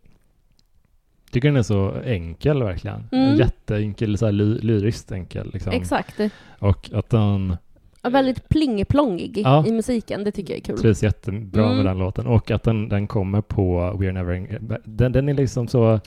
tycker 1.30 1.48
den 1.48 1.56
är 1.56 1.62
så 1.62 1.94
enkel 2.04 2.62
verkligen. 2.62 3.08
Mm. 3.12 3.36
Jätteenkel, 3.36 4.18
så 4.18 4.24
här 4.24 4.32
ly, 4.32 4.58
lyriskt 4.58 5.12
enkel. 5.12 5.50
Liksom. 5.52 5.72
Exakt. 5.72 6.20
Och 6.58 6.90
att 6.92 7.10
den 7.10 7.56
Och 8.02 8.14
väldigt 8.14 8.48
plingeplongig 8.48 9.38
Ja. 9.44 9.66
i 9.66 9.72
musiken, 9.72 10.24
det 10.24 10.32
tycker 10.32 10.52
jag 10.54 10.58
är 10.58 10.64
kul. 10.64 10.78
trivs 10.78 11.02
jättebra 11.02 11.64
Mm. 11.64 11.76
med 11.76 11.86
den 11.86 11.98
låten. 11.98 12.26
Och 12.26 12.50
att 12.50 12.62
den, 12.62 12.88
den 12.88 13.06
kommer 13.06 13.40
på 13.40 13.78
We're 13.80 14.12
Never... 14.12 14.58
Den, 14.84 15.12
den 15.12 15.28
är 15.28 15.34
liksom 15.34 15.68
så... 15.68 16.00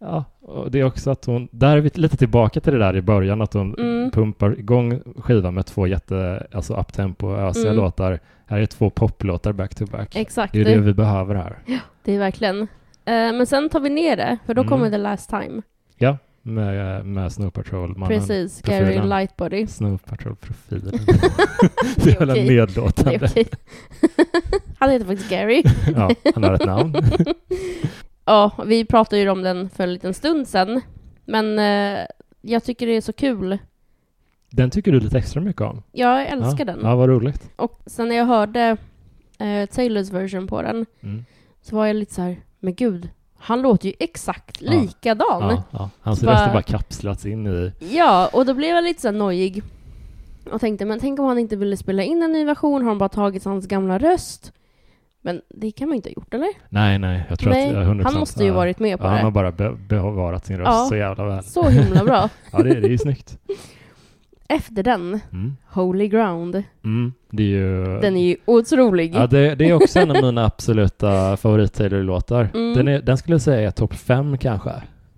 Ja, 0.00 0.24
och 0.40 0.70
det 0.70 0.80
är 0.80 0.84
också 0.84 1.10
att 1.10 1.24
hon... 1.24 1.48
Där 1.52 1.76
är 1.76 1.80
vi 1.80 1.90
lite 1.94 2.16
tillbaka 2.16 2.60
till 2.60 2.72
det 2.72 2.78
där 2.78 2.96
i 2.96 3.02
början, 3.02 3.42
att 3.42 3.54
hon 3.54 3.74
Mm. 3.78 4.10
pumpar 4.10 4.58
igång 4.58 5.00
skivan 5.16 5.54
med 5.54 5.66
två 5.66 5.86
jätte... 5.86 6.46
Alltså 6.52 6.74
uptempo, 6.74 7.34
ösiga 7.36 7.70
Mm. 7.72 7.76
låtar. 7.84 8.18
Här 8.46 8.58
är 8.60 8.66
två 8.66 8.90
poplåtar 8.90 9.52
back 9.52 9.74
to 9.74 9.86
back. 9.86 10.16
Exakt. 10.16 10.52
Det 10.52 10.60
är 10.60 10.64
det 10.64 10.78
vi 10.78 10.94
behöver 10.94 11.34
här. 11.34 11.58
Det 12.04 12.12
är 12.14 12.18
verkligen. 12.18 12.60
Eh, 12.60 12.66
men 13.32 13.46
sen 13.46 13.68
tar 13.68 13.80
vi 13.80 13.90
ner 13.90 14.16
det, 14.16 14.38
för 14.46 14.54
då 14.54 14.60
Mm. 14.62 14.70
kommer 14.70 14.90
The 14.90 14.98
Last 14.98 15.30
Time. 15.30 15.62
Med, 16.54 17.06
med 17.06 17.32
Snow 17.32 17.50
Patrol-mannen. 17.50 18.18
Precis. 18.18 18.62
Gary 18.62 19.00
Lightbody. 19.08 19.66
Snow 19.66 19.98
Patrol-profilen. 19.98 20.92
Det 21.96 22.10
är 22.10 22.26
väl 22.26 22.46
nedlåtande. 22.46 23.20
okej. 23.30 23.46
Han 24.78 24.90
heter 24.90 25.06
faktiskt 25.06 25.30
Gary. 25.30 25.62
ja, 25.96 26.10
han 26.34 26.44
har 26.44 26.54
ett 26.54 26.66
namn. 26.66 26.94
Ja, 28.24 28.50
vi 28.66 28.84
pratade 28.84 29.22
ju 29.22 29.28
om 29.28 29.42
den 29.42 29.70
för 29.70 29.84
en 29.84 29.92
liten 29.92 30.14
stund 30.14 30.48
sedan. 30.48 30.80
Men 31.24 31.58
eh, 31.58 32.06
jag 32.40 32.64
tycker 32.64 32.86
det 32.86 32.96
är 32.96 33.00
så 33.00 33.12
kul. 33.12 33.58
Den 34.50 34.70
tycker 34.70 34.92
du 34.92 35.00
lite 35.00 35.18
extra 35.18 35.40
mycket 35.40 35.62
om. 35.62 35.82
Jag 35.92 36.26
älskar 36.28 36.58
ja. 36.58 36.64
den. 36.64 36.80
Ja, 36.82 36.96
vad 36.96 37.08
roligt. 37.08 37.50
Och 37.56 37.80
sen 37.86 38.08
när 38.08 38.16
jag 38.16 38.24
hörde 38.26 38.76
eh, 39.38 39.66
Taylors 39.66 40.10
version 40.10 40.46
på 40.46 40.62
den 40.62 40.86
Mm. 41.00 41.24
så 41.62 41.76
var 41.76 41.86
jag 41.86 41.96
lite 41.96 42.14
så 42.14 42.22
här, 42.22 42.36
men 42.60 42.74
gud, 42.74 43.08
han 43.38 43.62
låter 43.62 43.88
ju 43.88 43.94
exakt 43.98 44.56
Ja. 44.62 44.72
likadan. 44.72 45.26
Ja, 45.50 45.62
ja. 45.70 45.90
Hans 46.00 46.22
röst 46.22 46.26
bara- 46.26 46.46
har 46.46 46.52
bara 46.52 46.62
kapslats 46.62 47.26
in 47.26 47.46
i... 47.46 47.72
Ja, 47.96 48.30
och 48.32 48.46
då 48.46 48.54
blev 48.54 48.70
jag 48.74 48.84
lite 48.84 49.00
så 49.00 49.10
nojig. 49.10 49.62
Och 50.52 50.60
tänkte, 50.60 50.84
men 50.84 51.00
tänk 51.00 51.20
om 51.20 51.26
han 51.26 51.38
inte 51.38 51.56
ville 51.56 51.76
spela 51.76 52.02
in 52.02 52.22
en 52.22 52.32
ny 52.32 52.44
version, 52.44 52.82
har 52.82 52.88
de 52.88 52.98
bara 52.98 53.08
tagit 53.08 53.44
hans 53.44 53.66
gamla 53.66 53.98
röst? 53.98 54.52
Men 55.22 55.40
det 55.48 55.70
kan 55.70 55.88
man 55.88 55.96
inte 55.96 56.08
ha 56.08 56.12
gjort, 56.14 56.34
eller? 56.34 56.48
Nej, 56.68 56.98
nej, 56.98 57.22
jag 57.28 57.38
tror 57.38 57.50
Nej, 57.50 57.66
att... 57.68 57.72
jag 57.74 57.82
är 57.82 57.86
100% 57.86 58.02
han 58.04 58.14
måste 58.14 58.44
ju 58.44 58.50
varit 58.50 58.78
med 58.78 58.98
på 58.98 59.04
ja, 59.04 59.08
Han 59.08 59.18
har 59.18 59.24
det. 59.24 59.30
bara 59.30 59.52
be 59.52 59.70
bevarat 59.88 60.46
sin 60.46 60.56
röst 60.58 60.68
Ja. 60.68 60.86
så 60.88 60.96
jävla 60.96 61.24
väl. 61.24 61.44
Så 61.44 61.68
himla 61.68 62.04
bra. 62.04 62.28
Ja, 62.52 62.58
det, 62.58 62.80
det 62.80 62.86
är 62.86 62.90
ju 62.90 62.98
snyggt. 62.98 63.38
Efter 64.48 64.82
den, 64.82 65.20
Mm. 65.32 65.56
Holy 65.66 66.08
Ground, 66.08 66.62
Mm. 66.84 67.12
Det 67.30 67.42
är 67.42 67.46
ju... 67.46 68.00
den 68.00 68.16
är 68.16 68.28
ju 68.28 68.36
otrolig. 68.44 69.14
Ja, 69.14 69.26
det, 69.26 69.54
det 69.54 69.64
är 69.68 69.72
också 69.74 69.98
en 69.98 70.10
av 70.10 70.22
mina 70.22 70.44
absoluta 70.44 71.36
favorit-Taylor-låtar. 71.36 72.48
Mm. 72.54 72.74
Den, 72.74 72.88
är, 72.88 73.02
den 73.02 73.18
skulle 73.18 73.34
jag 73.34 73.40
säga 73.42 73.66
är 73.68 73.70
topp 73.70 73.94
fem 73.94 74.38
kanske, 74.38 74.70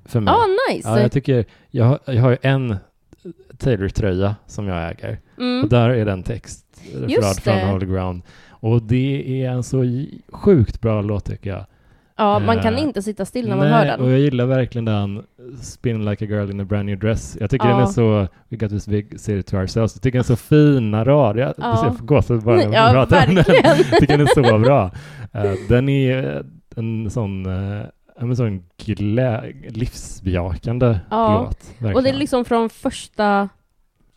för 0.05 0.21
mig. 0.21 0.35
ah, 0.35 0.47
nice! 0.73 0.89
Ja, 0.89 1.01
jag 1.01 1.13
tycker... 1.13 1.45
Jag, 1.71 1.85
har- 1.85 1.99
jag 2.07 2.23
har 2.23 2.31
ju 2.31 2.37
en 2.43 2.77
Taylor-tröja 3.59 4.37
som 4.47 4.67
jag 4.69 4.91
äger. 4.91 5.19
mm. 5.39 5.63
Och 5.65 5.69
där 5.71 5.89
är 5.91 6.05
den 6.05 6.23
text 6.23 6.67
från. 7.43 7.59
Holy 7.69 7.87
Ground. 7.87 8.23
Och 8.51 8.83
det 8.83 9.43
är 9.45 9.51
en 9.51 9.63
så 9.63 9.85
sjukt 10.33 10.81
bra 10.81 11.03
låt 11.03 11.25
tycker 11.25 11.51
jag. 11.51 11.65
Ja, 12.21 12.39
man 12.39 12.63
kan 12.63 12.75
Eh, 12.75 12.83
inte 12.83 13.03
sitta 13.03 13.25
still 13.25 13.49
när 13.49 13.57
man 13.57 13.67
Nej, 13.71 13.79
hör 13.79 13.87
den. 13.87 14.01
och 14.01 14.11
jag 14.11 14.19
gillar 14.19 14.47
verkligen 14.47 14.85
den 14.85 15.23
Spin 15.63 16.05
like 16.05 16.25
a 16.25 16.29
girl 16.31 16.51
in 16.51 16.61
a 16.61 16.65
brand 16.65 16.87
new 16.87 16.99
dress. 16.99 17.37
Jag 17.41 17.51
tycker 17.51 17.69
Ja. 17.69 17.73
den 17.75 17.83
är 17.83 17.87
så, 17.87 18.27
we 18.49 18.57
got 18.57 18.71
this 18.71 18.87
big 18.89 19.21
city 19.21 19.43
to 19.43 19.57
ourselves. 19.57 19.95
Jag 19.95 20.03
tycker 20.03 20.19
den 20.19 20.21
är 20.21 20.37
så 20.37 20.37
fina 20.37 21.05
rad. 21.05 21.39
Jag, 21.39 21.55
Ja. 21.59 21.85
jag 21.85 21.99
får 21.99 22.05
gåshud 22.07 22.43
bara 22.43 22.57
när 22.57 22.65
Ja, 22.65 22.71
jag 22.73 22.93
pratar 22.93 23.29
om 23.29 23.35
den. 23.35 23.45
Jag 23.65 23.77
tycker 24.01 24.19
den 24.19 24.21
är 24.27 24.35
så 24.35 24.59
bra. 24.59 24.91
Eh, 25.33 25.53
den 25.69 25.89
är 25.89 26.45
en 26.77 27.11
sån, 27.11 27.47
uh, 27.47 27.83
en 28.21 28.37
sån 28.37 28.63
glä, 28.85 29.53
livsbejakande 29.69 30.99
Ja. 31.11 31.43
låt. 31.45 31.59
Verkligen. 31.79 31.97
Och 31.97 32.03
det 32.03 32.09
är 32.09 32.15
liksom 32.15 32.45
från 32.45 32.71
första, 32.71 33.49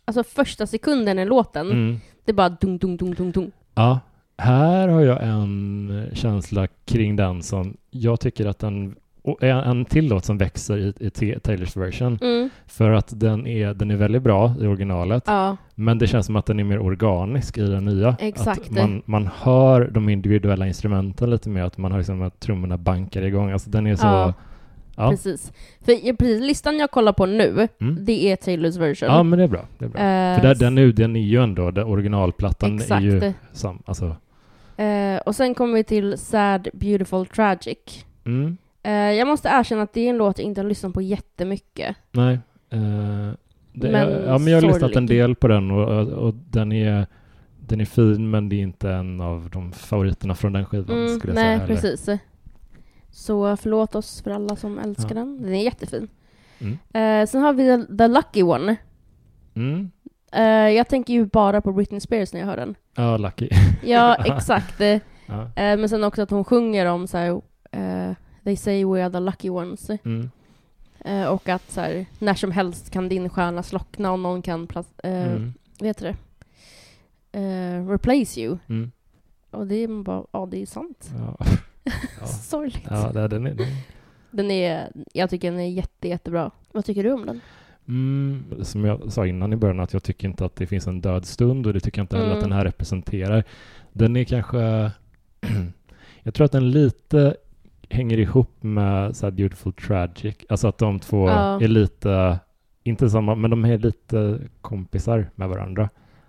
alltså 0.04 0.24
första 0.24 0.66
sekunden 0.66 1.18
i 1.18 1.24
låten, 1.24 1.66
mm. 1.70 2.00
det 2.24 2.32
är 2.32 2.34
bara 2.34 2.48
dung, 2.48 2.78
dung, 2.78 2.96
dung, 2.96 3.14
dung, 3.14 3.30
dung. 3.32 3.50
Ja, 3.74 4.00
här 4.38 4.88
har 4.88 5.00
jag 5.00 5.22
en 5.22 6.06
känsla 6.12 6.66
kring 6.84 7.16
den 7.16 7.42
som 7.42 7.76
jag 7.90 8.20
tycker 8.20 8.46
att 8.46 8.58
den 8.58 8.94
och 9.22 9.42
en, 9.42 9.84
till 9.84 10.08
låt 10.08 10.24
som 10.24 10.38
växer 10.38 10.78
i, 10.78 10.94
i 11.00 11.38
Taylors 11.40 11.76
version 11.76 12.18
Mm. 12.22 12.50
för 12.66 12.90
att 12.90 13.20
den 13.20 13.46
är, 13.46 13.74
den 13.74 13.90
är 13.90 13.96
väldigt 13.96 14.22
bra 14.22 14.54
i 14.60 14.66
originalet 14.66 15.22
Ja, 15.26 15.56
men 15.74 15.98
det 15.98 16.06
känns 16.06 16.26
som 16.26 16.36
att 16.36 16.46
den 16.46 16.60
är 16.60 16.64
mer 16.64 16.78
organisk 16.78 17.58
i 17.58 17.60
den 17.60 17.84
nya. 17.84 18.16
Exakt. 18.20 18.60
Att 18.60 18.70
man, 18.70 19.02
man 19.04 19.28
hör 19.42 19.90
de 19.94 20.08
individuella 20.08 20.66
instrumenten 20.66 21.30
lite 21.30 21.48
mer, 21.48 21.62
att 21.62 21.78
man 21.78 21.90
har 21.92 21.98
liksom 21.98 22.22
att 22.22 22.40
trummorna 22.40 22.78
bankar 22.78 23.22
igång. 23.22 23.50
Alltså 23.50 23.70
den 23.70 23.86
är 23.86 23.96
så... 23.96 24.06
Ja. 24.06 24.34
Ja, 24.96 25.10
precis. 25.10 25.52
För 25.84 26.16
precis, 26.16 26.40
listan 26.42 26.78
jag 26.78 26.90
kollar 26.90 27.12
på 27.12 27.26
nu, 27.26 27.68
Mm. 27.80 28.04
det 28.04 28.32
är 28.32 28.36
Taylors 28.36 28.76
version. 28.76 29.08
ja 29.08 29.22
men 29.22 29.38
det 29.38 29.44
är 29.44 29.48
bra. 29.48 29.64
Det 29.78 29.84
är 29.84 29.88
bra. 29.88 30.00
Eh, 30.00 30.36
För 30.40 30.42
där, 30.48 30.54
den, 30.54 30.78
är, 30.78 30.86
den 30.86 31.16
är 31.16 31.20
ju 31.20 31.42
ändå, 31.42 31.70
den 31.70 31.84
originalplattan 31.84 32.74
Exakt. 32.76 32.92
är 32.92 33.00
ju 33.00 33.32
sam, 33.52 33.82
alltså, 33.86 34.16
Eh, 34.76 35.16
och 35.26 35.34
sen 35.34 35.54
kommer 35.54 35.74
vi 35.74 35.84
till 35.84 36.18
Sad, 36.18 36.68
Beautiful, 36.72 37.26
Tragic. 37.26 38.04
mm, 38.24 38.56
Eh, 38.86 38.92
jag 38.92 39.28
måste 39.28 39.48
erkänna 39.48 39.82
att 39.82 39.92
det 39.92 40.00
är 40.00 40.10
en 40.10 40.16
låt 40.16 40.38
jag 40.38 40.46
inte 40.46 40.60
har 40.60 40.68
lyssnat 40.68 40.94
på 40.94 41.02
jättemycket. 41.02 41.96
Nej. 42.12 42.34
eh, 42.70 43.30
det, 43.72 43.90
Men 43.92 44.10
ja, 44.26 44.38
men 44.38 44.46
jag 44.52 44.62
har 44.62 44.68
lyssnat 44.68 44.96
en 44.96 45.06
del 45.06 45.34
på 45.34 45.48
den 45.48 45.70
och, 45.70 45.88
och, 46.00 46.08
och 46.08 46.34
den, 46.34 46.72
är, 46.72 47.06
den 47.60 47.80
är 47.80 47.84
fin 47.84 48.30
men 48.30 48.48
det 48.48 48.56
är 48.56 48.60
inte 48.60 48.90
en 48.90 49.20
av 49.20 49.50
de 49.52 49.72
favoriterna 49.72 50.34
från 50.34 50.52
den 50.52 50.64
skivan 50.66 50.96
Mm, 50.98 51.18
skulle 51.18 51.32
jag 51.32 51.34
nej, 51.34 51.44
säga. 51.44 51.58
heller. 51.58 51.74
precis. 51.74 52.08
Så 53.10 53.56
förlåt 53.56 53.94
oss 53.94 54.22
för 54.22 54.30
alla 54.30 54.56
som 54.56 54.78
älskar 54.78 55.08
Ja. 55.08 55.14
den. 55.14 55.42
Den 55.42 55.54
är 55.54 55.62
jättefin. 55.64 56.08
Mm. 56.58 56.78
Eh, 57.22 57.26
sen 57.28 57.42
har 57.42 57.52
vi 57.52 57.64
The, 57.86 57.96
the 57.96 58.08
Lucky 58.08 58.42
One. 58.42 58.76
Mm. 59.54 59.90
Eh, 60.34 60.70
jag 60.70 60.88
tänker 60.88 61.14
ju 61.14 61.26
bara 61.26 61.60
på 61.60 61.72
Britney 61.72 62.00
Spears 62.00 62.32
när 62.32 62.40
jag 62.40 62.46
hör 62.46 62.56
den. 62.56 62.74
Ja, 62.96 63.16
Lucky. 63.16 63.48
Ja, 63.84 64.14
exakt. 64.24 64.80
Ja. 65.26 65.48
men 65.56 65.88
sen 65.88 66.04
också 66.04 66.22
att 66.22 66.30
hon 66.30 66.44
sjunger 66.44 66.86
om 66.86 67.06
så 67.06 67.18
här, 67.18 67.40
eh, 67.72 68.14
They 68.44 68.56
say 68.56 68.84
we 68.84 69.04
are 69.04 69.12
the 69.12 69.20
lucky 69.20 69.48
ones. 69.50 69.90
Mm. 69.90 70.30
Och 71.28 71.48
att 71.48 71.70
så 71.70 71.80
här, 71.80 72.06
när 72.18 72.34
som 72.34 72.50
helst 72.50 72.90
kan 72.90 73.08
din 73.08 73.28
stjärna 73.30 73.62
slockna 73.62 74.12
och 74.12 74.18
någon 74.18 74.42
kan 74.42 74.68
eh, 74.74 74.86
Mm. 75.04 75.54
vad 75.78 75.86
heter 75.86 76.04
det? 76.06 76.16
Replace 77.92 78.40
you. 78.40 78.58
Mm. 78.68 78.92
Och 79.50 79.66
det 79.66 79.74
är 79.74 80.02
bara, 80.02 80.24
ja 80.32 80.46
det 80.50 80.62
är 80.62 80.66
sant. 80.66 81.10
Ja. 81.18 81.46
Ja. 82.20 82.26
Sorgligt. 82.26 82.86
Ja, 82.90 83.12
den 83.12 83.46
är, 83.46 83.54
den, 83.54 83.66
Den 84.30 84.50
är, 84.50 84.92
jag 85.12 85.30
tycker 85.30 85.50
den 85.50 85.60
är 85.60 85.68
jätte, 85.68 86.08
jättebra. 86.08 86.50
Vad 86.72 86.84
tycker 86.84 87.04
du 87.04 87.12
om 87.12 87.26
den? 87.26 87.40
Mm, 87.88 88.44
som 88.62 88.84
jag 88.84 89.12
sa 89.12 89.26
innan 89.26 89.52
i 89.52 89.56
början, 89.56 89.80
att 89.80 89.92
jag 89.92 90.02
tycker 90.02 90.28
inte 90.28 90.44
att 90.44 90.56
det 90.56 90.66
finns 90.66 90.86
en 90.86 91.00
död 91.00 91.24
stund 91.24 91.66
och 91.66 91.72
det 91.72 91.80
tycker 91.80 91.98
jag 91.98 92.04
inte 92.04 92.16
heller 92.16 92.28
Mm. 92.28 92.38
att 92.38 92.44
den 92.44 92.52
här 92.52 92.64
representerar. 92.64 93.44
Den 93.92 94.16
är 94.16 94.24
kanske... 94.24 94.90
jag 96.22 96.34
tror 96.34 96.44
att 96.44 96.52
den 96.52 96.70
lite 96.70 97.36
hänger 97.88 98.18
ihop 98.18 98.62
med 98.62 99.16
så 99.16 99.30
Beautiful 99.30 99.72
Tragic. 99.72 100.36
Alltså 100.48 100.68
att 100.68 100.78
de 100.78 101.00
två 101.00 101.28
Ja. 101.28 101.60
är 101.62 101.68
lite, 101.68 102.38
inte 102.82 103.10
samma, 103.10 103.34
men 103.34 103.50
de 103.50 103.64
är 103.64 103.78
lite 103.78 104.38
kompisar 104.60 105.30
med 105.34 105.48
varandra. 105.48 105.88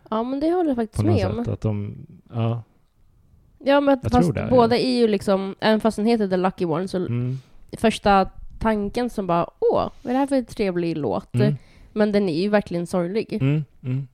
Ja 0.09 0.23
men 0.23 0.39
det 0.39 0.51
håller 0.51 0.69
jag 0.69 0.75
På 0.77 0.81
faktiskt 0.81 1.03
något 1.03 1.15
med 1.15 1.27
om. 1.27 1.45
sätt. 1.45 1.53
Att 1.53 1.61
de, 1.61 1.95
ja, 2.33 2.63
Ja 3.59 3.79
men 3.81 3.99
Jag 4.03 4.11
fast 4.11 4.33
det, 4.33 4.39
ja. 4.41 4.47
båda 4.49 4.77
är 4.77 4.97
ju 4.97 5.07
liksom, 5.07 5.55
även 5.59 5.79
fast 5.79 5.97
den 5.97 6.05
heter 6.05 6.27
The 6.27 6.37
Lucky 6.37 6.65
One 6.65 6.87
så 6.87 6.97
mm, 6.97 7.37
första 7.77 8.29
tanken 8.65 9.09
som 9.09 9.27
bara 9.27 9.47
åh, 9.59 9.89
vad 10.01 10.09
är 10.09 10.13
det 10.13 10.17
här 10.19 10.27
för 10.27 10.41
trevlig 10.41 10.97
låt? 10.97 11.35
Mm. 11.35 11.55
Men 11.93 12.11
den 12.11 12.29
är 12.29 12.41
ju 12.41 12.49
verkligen 12.49 12.87
sorglig. 12.87 13.33
Mm. 13.33 13.63
Mm. 13.83 14.07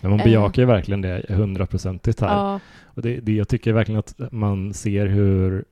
Men 0.00 0.10
hon 0.10 0.20
Eh. 0.20 0.24
bejakar 0.26 0.62
ju 0.62 0.66
verkligen 0.66 1.00
det 1.02 1.24
hundraprocentigt 1.28 2.20
här. 2.20 2.28
Ja, 2.28 2.60
Och 2.84 3.02
det, 3.02 3.20
det, 3.20 3.32
jag 3.32 3.48
tycker 3.48 3.72
verkligen 3.72 3.98
att 3.98 4.14
man 4.32 4.74
ser 4.74 5.06
hur, 5.06 5.64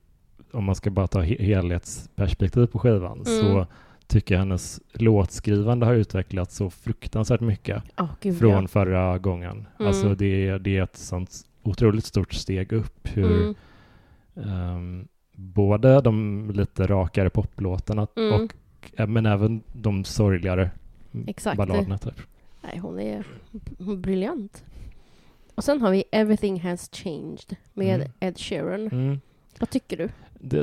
om 0.51 0.63
man 0.63 0.75
ska 0.75 0.89
bara 0.89 1.07
ta 1.07 1.21
he- 1.21 1.41
helhetsperspektiv 1.41 2.65
på 2.67 2.79
skivan, 2.79 3.11
Mm. 3.11 3.25
så 3.25 3.67
tycker 4.07 4.35
jag 4.35 4.39
hennes 4.39 4.79
låtskrivande 4.93 5.85
har 5.85 5.93
utvecklats 5.93 6.55
så 6.55 6.69
fruktansvärt 6.69 7.39
mycket 7.41 7.83
Åh, 7.97 8.09
gud 8.21 8.39
från 8.39 8.61
ja. 8.61 8.67
förra 8.67 9.17
gången. 9.17 9.67
Mm. 9.79 9.87
Alltså 9.87 10.15
det, 10.15 10.57
det 10.57 10.77
är 10.77 10.83
ett 10.83 10.97
sånt 10.97 11.31
otroligt 11.63 12.05
stort 12.05 12.33
steg 12.33 12.71
upp 12.73 13.07
hur 13.13 13.41
Mm. 13.41 13.55
ehm, 14.35 15.07
både 15.41 16.01
de 16.01 16.49
lite 16.53 16.87
rakare 16.87 17.29
poplåtarna 17.29 18.07
Mm. 18.15 18.33
och 18.33 18.51
eh, 18.99 19.07
men 19.07 19.25
även 19.25 19.61
de 19.73 20.03
sorgligare 20.03 20.71
Exakt. 21.27 21.57
balladerna 21.57 21.97
typ. 21.97 22.21
Nej, 22.61 22.77
hon 22.77 22.99
är 22.99 23.23
briljant. 23.95 24.63
Och 25.55 25.63
sen 25.63 25.81
har 25.81 25.91
vi 25.91 26.03
Everything 26.11 26.61
Has 26.61 26.89
Changed 26.93 27.55
med 27.73 27.95
Mm. 27.95 28.11
Ed 28.19 28.37
Sheeran. 28.39 28.87
Mm. 28.87 29.19
Vad 29.59 29.69
tycker 29.69 29.97
du? 29.97 30.09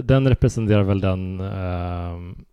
Den 0.02 0.28
representerar 0.28 0.82
väl 0.82 1.00
den 1.00 1.40
ehm, 1.40 2.44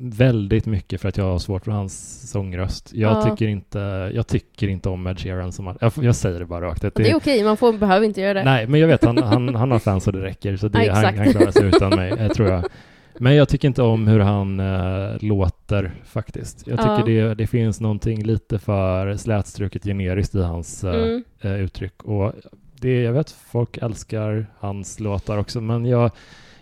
väldigt 0.00 0.66
mycket 0.66 1.00
för 1.00 1.08
att 1.08 1.16
jag 1.16 1.24
har 1.24 1.38
svårt 1.38 1.64
för 1.64 1.72
hans 1.72 2.20
sångröst. 2.30 2.92
Jag, 2.94 3.12
Ja. 3.16 3.22
tycker, 3.22 3.48
inte, 3.48 4.10
jag 4.14 4.26
tycker 4.26 4.68
inte 4.68 4.88
om 4.88 5.06
Ed 5.06 5.18
Sheeran 5.18 5.52
som 5.52 5.66
han, 5.66 5.78
jag, 5.80 5.92
jag 6.00 6.14
säger 6.16 6.38
det 6.38 6.46
bara 6.46 6.64
rakt 6.66 6.84
ut. 6.84 6.94
Det 6.94 7.10
är 7.10 7.16
okej, 7.16 7.44
man 7.44 7.56
får, 7.56 7.72
behöver 7.72 8.06
inte 8.06 8.20
göra 8.20 8.34
det. 8.34 8.44
Nej, 8.44 8.66
men 8.66 8.80
jag 8.80 8.88
vet, 8.88 9.04
han, 9.04 9.18
han, 9.22 9.54
han 9.54 9.70
har 9.70 9.78
fans 9.78 10.06
och 10.06 10.12
det 10.12 10.22
räcker, 10.22 10.56
så 10.56 10.68
det, 10.68 10.84
Ja, 10.84 10.94
han, 10.94 11.18
han 11.18 11.30
klarar 11.32 11.50
sig 11.50 11.66
utan 11.66 11.90
mig, 11.96 12.10
eh, 12.12 12.28
tror 12.28 12.48
jag. 12.48 12.64
Men 13.18 13.34
jag 13.34 13.48
tycker 13.48 13.68
inte 13.68 13.82
om 13.82 14.06
hur 14.08 14.20
han 14.20 14.60
eh, 14.60 15.16
låter 15.20 15.94
faktiskt. 16.04 16.66
Jag 16.66 16.78
tycker 16.78 17.12
Ja. 17.12 17.28
det, 17.28 17.34
det 17.34 17.46
finns 17.46 17.80
någonting 17.80 18.22
lite 18.22 18.58
för 18.58 19.16
slätstruket 19.16 19.84
generiskt 19.84 20.34
i 20.34 20.42
hans 20.42 20.84
eh, 20.84 20.94
Mm. 21.42 21.60
uttryck. 21.62 22.02
Och 22.02 22.32
det, 22.80 23.02
jag 23.02 23.12
vet 23.12 23.30
folk 23.30 23.76
älskar 23.76 24.46
hans 24.58 25.00
låtar 25.00 25.38
också, 25.38 25.60
men 25.60 25.84
jag, 25.86 26.10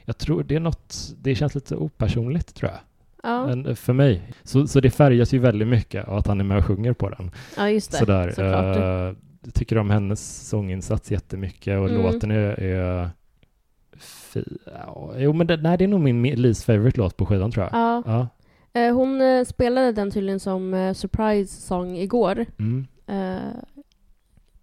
jag 0.05 0.19
tror 0.19 0.43
det 0.43 0.55
är 0.57 0.61
något, 0.61 0.97
det 1.23 1.35
känns 1.35 1.55
lite 1.55 1.77
opersonligt 1.77 2.55
tror 2.55 2.71
jag. 2.71 2.81
Ja, 3.25 3.51
eh, 3.69 3.75
för 3.75 3.93
mig. 3.93 4.23
Så, 4.43 4.67
så 4.67 4.81
det 4.81 4.91
färgas 4.91 5.35
ju 5.35 5.39
väldigt 5.39 5.69
mycket 5.69 6.09
av 6.09 6.17
att 6.19 6.27
han 6.27 6.41
är 6.41 6.45
med 6.45 6.59
och 6.59 6.65
sjunger 6.65 6.93
på 6.93 7.09
den. 7.11 7.31
ja 7.57 7.71
just 7.71 7.91
det. 7.93 7.97
Sådär. 7.99 8.29
Såklart. 8.31 8.77
Uh, 8.77 9.17
jag 9.45 9.55
tycker 9.55 9.79
om 9.79 9.91
hennes 9.91 10.49
sånginsats 10.49 11.11
jättemycket 11.11 11.79
och 11.79 11.89
Mm. 11.89 12.03
låten 12.03 12.31
är, 12.31 12.61
är 12.61 13.11
fi, 13.97 14.45
ja, 14.67 15.13
jo 15.17 15.33
men 15.33 15.47
det, 15.47 15.57
nej, 15.57 15.79
det 15.79 15.85
är 15.85 15.89
nog 15.89 16.01
min 16.01 16.27
mi- 16.27 16.37
least 16.37 16.65
favorite 16.65 16.99
låt 17.01 17.17
på 17.17 17.27
skivan 17.27 17.51
tror 17.51 17.65
jag. 17.65 17.73
Ja. 17.81 18.03
Ja. 18.07 18.29
Eh, 18.81 18.95
hon 18.95 19.21
eh, 19.21 19.45
spelade 19.45 19.93
den 19.93 20.11
tydligen 20.11 20.41
som 20.41 20.75
eh, 20.75 20.93
surprise 20.93 21.61
song 21.61 21.97
igår. 21.97 22.47
Mm. 22.59 22.87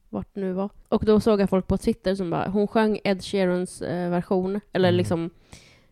Vart 0.10 0.28
det 0.34 0.42
nu 0.42 0.54
var. 0.54 0.70
Och 0.90 1.06
då 1.06 1.20
såg 1.20 1.42
jag 1.42 1.50
folk 1.50 1.68
på 1.68 1.78
Twitter 1.78 2.16
som 2.16 2.30
bara, 2.30 2.48
hon 2.50 2.68
sjöng 2.68 3.00
Ed 3.04 3.24
Sheerans 3.24 3.82
version, 3.82 4.60
eller 4.74 4.90
Mm. 4.90 4.98
liksom 4.98 5.30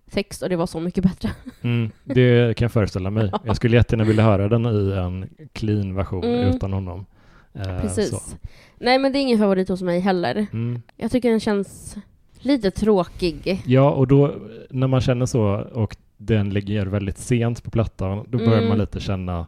text, 0.09 0.41
och 0.43 0.49
det 0.49 0.55
var 0.55 0.67
så 0.67 0.79
mycket 0.79 1.03
bättre. 1.03 1.29
Mm, 1.61 1.91
det 2.03 2.57
kan 2.57 2.65
jag 2.65 2.71
föreställa 2.71 3.09
mig. 3.09 3.31
Jag 3.45 3.55
skulle 3.55 3.75
jättegärna 3.77 4.03
vilja 4.03 4.23
höra 4.23 4.47
den 4.47 4.65
i 4.65 4.91
en 4.97 5.29
clean 5.53 5.95
version 5.95 6.23
Mm. 6.23 6.55
utan 6.55 6.73
honom. 6.73 7.05
Eh, 7.53 7.81
Precis. 7.81 8.09
så. 8.09 8.19
Nej, 8.79 8.99
men 8.99 9.11
det 9.11 9.19
är 9.19 9.21
ingen 9.21 9.39
favorit 9.39 9.69
hos 9.69 9.81
mig 9.81 9.99
heller. 9.99 10.47
Mm. 10.53 10.81
Jag 10.97 11.11
tycker 11.11 11.29
den 11.29 11.39
känns 11.39 11.97
lite 12.39 12.71
tråkig. 12.71 13.61
Ja, 13.65 13.91
och 13.91 14.07
då 14.07 14.35
när 14.69 14.87
man 14.87 15.01
känner 15.01 15.25
så 15.25 15.41
och 15.73 15.95
den 16.17 16.49
ligger 16.49 16.85
väldigt 16.85 17.17
sent 17.17 17.63
på 17.63 17.71
plattan, 17.71 18.25
då 18.29 18.37
börjar 18.37 18.57
Mm. 18.57 18.69
man 18.69 18.77
lite 18.77 18.99
känna 18.99 19.45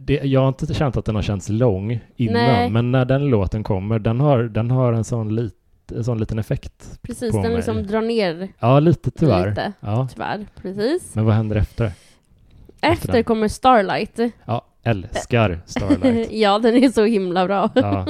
det, 0.00 0.14
jag 0.24 0.40
har 0.40 0.48
inte 0.48 0.74
känt 0.74 0.96
att 0.96 1.04
den 1.04 1.14
har 1.14 1.22
känts 1.22 1.48
lång 1.48 2.00
innan, 2.16 2.34
Nej. 2.42 2.70
men 2.70 2.92
när 2.92 3.04
den 3.04 3.24
låten 3.26 3.64
kommer, 3.64 3.98
den 3.98 4.20
har, 4.20 4.42
den 4.42 4.70
har 4.70 4.92
en 4.92 5.04
sån, 5.04 5.34
lit, 5.34 5.54
en 5.90 6.04
sån 6.04 6.18
liten 6.18 6.38
effekt. 6.38 6.98
Precis, 7.02 7.32
den 7.32 7.42
mig. 7.42 7.56
liksom 7.56 7.86
drar 7.86 8.02
ner 8.02 8.48
Ja, 8.58 8.80
lite 8.80 9.10
tyvärr. 9.10 9.48
lite. 9.48 9.72
Ja. 9.80 10.08
Tyvärr, 10.12 10.46
precis. 10.62 11.14
Men 11.14 11.24
vad 11.24 11.34
händer 11.34 11.56
efter? 11.56 11.92
Efter 12.80 13.12
den. 13.12 13.24
kommer 13.24 13.48
Starlight. 13.48 14.18
Ja, 14.44 14.64
älskar 14.82 15.60
Starlight. 15.66 16.28
ja, 16.32 16.58
den 16.58 16.74
är 16.84 16.88
så 16.88 17.04
himla 17.04 17.46
bra. 17.46 17.70
Ja. 17.74 18.06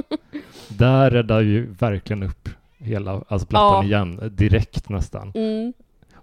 Där 0.68 1.11
räddar 1.11 1.41
ju 1.41 1.66
verkligen 1.79 2.23
upp 2.23 2.49
hela 2.79 3.23
alltså 3.29 3.47
plattan 3.47 3.77
Ja. 3.77 3.85
igen, 3.85 4.33
direkt 4.37 4.89
nästan. 4.89 5.33
Mm. 5.35 5.73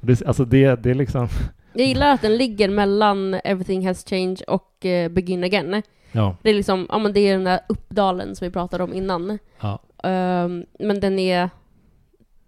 Det, 0.01 0.25
alltså 0.25 0.45
det, 0.45 0.75
det 0.83 0.89
är 0.89 0.93
liksom, 0.95 1.27
Jag 1.73 1.87
gillar 1.87 2.13
att 2.13 2.21
den 2.21 2.37
ligger 2.37 2.69
mellan 2.69 3.33
Everything 3.33 3.87
Has 3.87 4.05
Changed 4.05 4.41
och 4.47 4.85
eh, 4.85 5.09
Begin 5.11 5.43
Again. 5.43 5.81
ja, 6.11 6.35
Det 6.41 6.49
är 6.49 6.53
liksom, 6.53 6.87
ja 6.89 6.97
men 6.99 7.13
det 7.13 7.19
är 7.19 7.33
den 7.33 7.43
där 7.43 7.59
uppdalen 7.69 8.35
som 8.35 8.45
vi 8.47 8.51
pratade 8.51 8.83
om 8.83 8.93
innan. 8.93 9.39
ja, 9.61 9.79
Ehm, 10.03 10.65
men 10.79 10.99
den 10.99 11.19
är, 11.19 11.49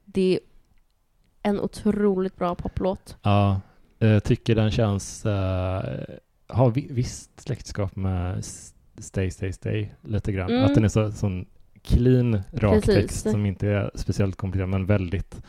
det 0.06 0.34
är 0.34 0.40
en 1.50 1.60
otroligt 1.60 2.36
bra 2.36 2.56
poplåt. 2.56 3.18
ja. 3.22 3.62
Jag 4.04 4.24
tycker 4.24 4.56
den 4.56 4.72
känns, 4.72 5.26
uh, 5.26 5.32
har 6.48 6.72
vi, 6.72 6.88
visst 6.90 7.42
släktskap 7.42 7.96
med 7.96 8.46
Stay, 8.98 9.32
Stay, 9.32 9.54
Stay 9.54 9.90
lite 10.02 10.32
grann. 10.32 10.52
Mm. 10.52 10.64
Att 10.64 10.76
den 10.76 10.84
är 10.84 10.88
så, 10.88 11.12
sån 11.12 11.46
clean, 11.82 12.42
rak 12.52 12.74
Precis. 12.74 12.96
text 12.96 13.32
som 13.32 13.46
inte 13.46 13.68
är 13.68 13.92
speciellt 13.96 14.36
komplicerad 14.36 14.70
men 14.70 14.86
väldigt 14.86 15.42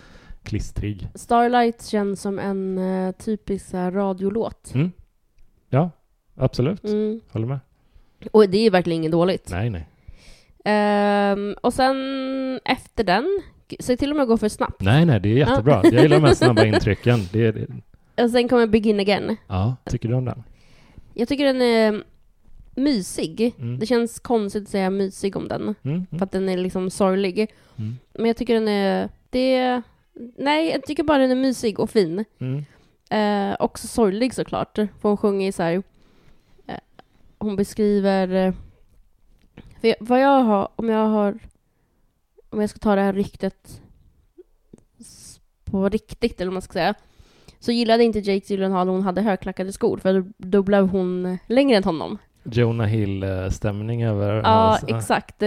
klistrig. 0.43 1.09
Starlight 1.15 1.87
känns 1.87 2.21
som 2.21 2.39
en 2.39 2.79
eh, 2.79 3.13
typisk 3.13 3.67
så 3.67 3.77
här, 3.77 3.91
radiolåt. 3.91 4.75
Mm. 4.75 4.93
Ja, 5.69 5.91
absolut. 6.35 6.85
Mm. 6.85 7.21
Håller 7.31 7.47
med. 7.47 7.59
Och 8.33 8.49
det 8.49 8.59
är 8.59 8.71
verkligen 8.71 9.01
inget 9.01 9.13
dåligt. 9.13 9.49
Nej, 9.51 9.71
nej. 9.71 9.89
Ehm, 10.65 11.55
och 11.61 11.75
sen 11.75 11.97
efter 12.65 13.05
den, 13.05 13.43
så 13.81 13.97
till 13.97 14.11
och 14.11 14.17
med 14.17 14.27
gå 14.27 14.37
för 14.39 14.49
snabbt. 14.49 14.81
Nej, 14.81 15.07
nej, 15.07 15.21
det 15.21 15.29
är 15.29 15.37
jättebra. 15.37 15.81
Jag 15.85 15.93
gillar 16.03 16.17
de 16.21 16.25
här 16.27 16.35
snabba 16.35 16.65
intrycken. 16.75 17.19
Det 17.33 17.47
är, 17.47 17.53
det, 17.53 18.23
Och 18.25 18.31
sen 18.31 18.49
kommer 18.49 18.67
Begin 18.67 19.01
Again. 19.01 19.37
ja, 19.49 19.77
tycker 19.85 20.09
du 20.09 20.15
om 20.15 20.25
den? 20.25 20.43
Jag 21.15 21.29
tycker 21.29 21.45
den 21.45 21.63
är 21.63 22.03
mysig. 22.75 23.55
Mm. 23.59 23.79
Det 23.79 23.87
känns 23.87 24.19
konstigt 24.21 24.63
att 24.63 24.69
säga 24.69 24.91
mysig 24.91 25.37
om 25.37 25.49
den. 25.49 25.63
Mm. 25.63 26.07
För 26.07 26.15
Mm. 26.17 26.23
att 26.23 26.33
den 26.33 26.49
är 26.49 26.57
liksom 26.57 26.91
sorglig. 26.91 27.39
Mm. 27.79 27.99
Men 28.15 28.27
jag 28.27 28.37
tycker 28.37 28.55
den 28.55 28.69
är... 28.69 29.09
Det, 29.31 29.83
nej, 30.39 30.71
jag 30.71 30.83
tycker 30.87 31.03
bara 31.03 31.19
den 31.19 31.31
är 31.31 31.35
mysig 31.37 31.81
och 31.81 31.91
fin. 31.91 32.25
Mm. 32.39 32.65
Eh, 33.11 33.57
också 33.61 33.87
sorglig 33.87 34.35
såklart. 34.35 34.75
För 34.77 35.09
hon 35.09 35.17
sjunger 35.17 35.53
så 35.53 35.63
här... 35.63 35.83
Eh, 36.67 36.75
hon 37.39 37.57
beskriver... 37.57 38.55
Eh, 39.83 39.95
för 39.99 40.05
vad 40.05 40.20
jag 40.20 40.43
har... 40.43 40.68
Om 40.76 40.89
jag 40.89 41.07
har... 41.09 41.39
Om 42.51 42.61
jag 42.61 42.70
ska 42.70 42.78
ta 42.78 42.95
det 42.95 43.01
här 43.03 43.12
ryktet 43.12 43.80
på 45.64 45.89
riktigt, 45.89 46.41
eller 46.41 46.49
vad 46.49 46.53
man 46.53 46.62
ska 46.62 46.72
säga. 46.72 46.95
Så 47.59 47.72
gillade 47.72 48.05
inte 48.05 48.18
Jake 48.18 48.53
Gyllenhaal 48.53 48.89
hon 48.89 49.03
hade 49.03 49.20
högklackade 49.22 49.72
skor, 49.72 49.99
för 49.99 50.24
då, 50.37 50.62
blev 50.62 50.89
hon 50.89 51.39
längre 51.47 51.76
än 51.76 51.85
honom. 51.85 52.18
Jonah 52.45 52.87
Hill-stämning 52.87 54.03
över 54.05 54.35
Ja, 54.35 54.43
hans- 54.80 54.85
exakt. 54.89 55.43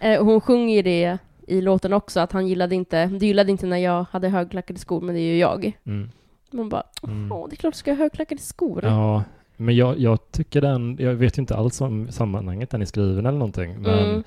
Eh, 0.00 0.24
hon 0.24 0.40
sjunger 0.40 0.82
det 0.82 1.18
i 1.46 1.60
låten 1.60 1.92
också, 1.92 2.20
att 2.20 2.32
han 2.32 2.46
gillade 2.48 2.74
inte, 2.74 3.06
du 3.06 3.26
gillade 3.26 3.50
inte 3.50 3.66
när 3.66 3.76
jag 3.76 4.06
hade 4.10 4.28
högklackade 4.28 4.78
skor, 4.78 5.00
men 5.00 5.14
det 5.14 5.20
är 5.20 5.32
ju 5.32 5.38
jag. 5.38 5.72
Mm. 5.86 6.10
Man 6.50 6.68
bara, 6.68 6.82
Mm. 7.02 7.32
åh, 7.32 7.48
det 7.48 7.54
är 7.54 7.56
klart 7.56 7.74
du 7.74 7.78
ska 7.78 7.90
ha 7.90 7.98
högklackade 7.98 8.40
skor. 8.40 8.84
Ja, 8.84 9.22
men 9.56 9.76
jag, 9.76 9.98
jag 9.98 10.18
tycker 10.32 10.60
den, 10.60 10.96
jag 11.00 11.14
vet 11.14 11.38
ju 11.38 11.40
inte 11.40 11.56
alls 11.56 11.80
om 11.80 12.08
sammanhanget 12.10 12.70
den 12.70 12.82
är 12.82 12.86
skriven 12.86 13.26
eller 13.26 13.38
någonting, 13.38 13.76
men 13.82 13.98
Mm. 14.08 14.22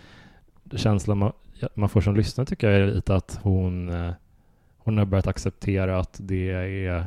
känslan 0.75 1.17
man, 1.17 1.31
man 1.73 1.89
får 1.89 2.01
som 2.01 2.15
lyssnare 2.15 2.45
tycker 2.47 2.69
jag 2.69 2.81
är 2.81 2.87
lite 2.95 3.15
att 3.15 3.39
hon, 3.43 3.89
eh, 3.89 4.11
hon 4.77 4.97
har 4.97 5.05
börjat 5.05 5.27
acceptera 5.27 5.99
att 5.99 6.17
det 6.23 6.49
är 6.51 6.95
eh, 6.97 7.03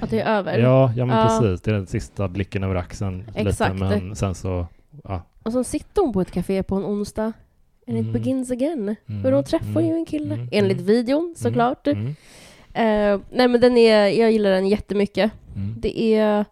Att 0.00 0.10
det 0.10 0.20
är 0.20 0.36
över. 0.38 0.58
Ja, 0.58 0.92
ja 0.96 1.06
men 1.06 1.16
Ja. 1.18 1.22
precis. 1.40 1.60
Det 1.60 1.70
är 1.70 1.74
den 1.74 1.86
sista 1.86 2.28
blicken 2.28 2.64
över 2.64 2.74
axeln 2.74 3.24
Exakt. 3.34 3.74
lite, 3.74 3.84
men 4.00 4.16
sen 4.16 4.34
så, 4.34 4.66
ja. 5.04 5.22
Och 5.42 5.52
så 5.52 5.64
sitter 5.64 6.02
hon 6.02 6.12
på 6.12 6.20
ett 6.20 6.30
café 6.30 6.62
på 6.62 6.74
en 6.76 6.84
onsdag. 6.84 7.32
And 7.88 7.96
it 7.98 8.02
Mm. 8.02 8.12
begins 8.12 8.50
again. 8.50 8.96
Mm, 9.08 9.22
För 9.22 9.32
hon 9.32 9.44
träffar 9.44 9.80
mm, 9.80 9.86
ju 9.86 9.92
en 9.94 10.06
kille. 10.06 10.34
mm, 10.34 10.48
Enligt 10.52 10.76
mm, 10.80 10.86
videon 10.86 11.34
såklart. 11.36 11.86
Mm, 11.86 12.14
Eh, 12.74 13.20
nej 13.30 13.48
men 13.48 13.60
den 13.60 13.76
är, 13.76 14.06
jag 14.06 14.32
gillar 14.32 14.50
den 14.50 14.68
jättemycket. 14.68 15.32
mm, 15.56 15.74
Det 15.80 16.00
är... 16.14 16.44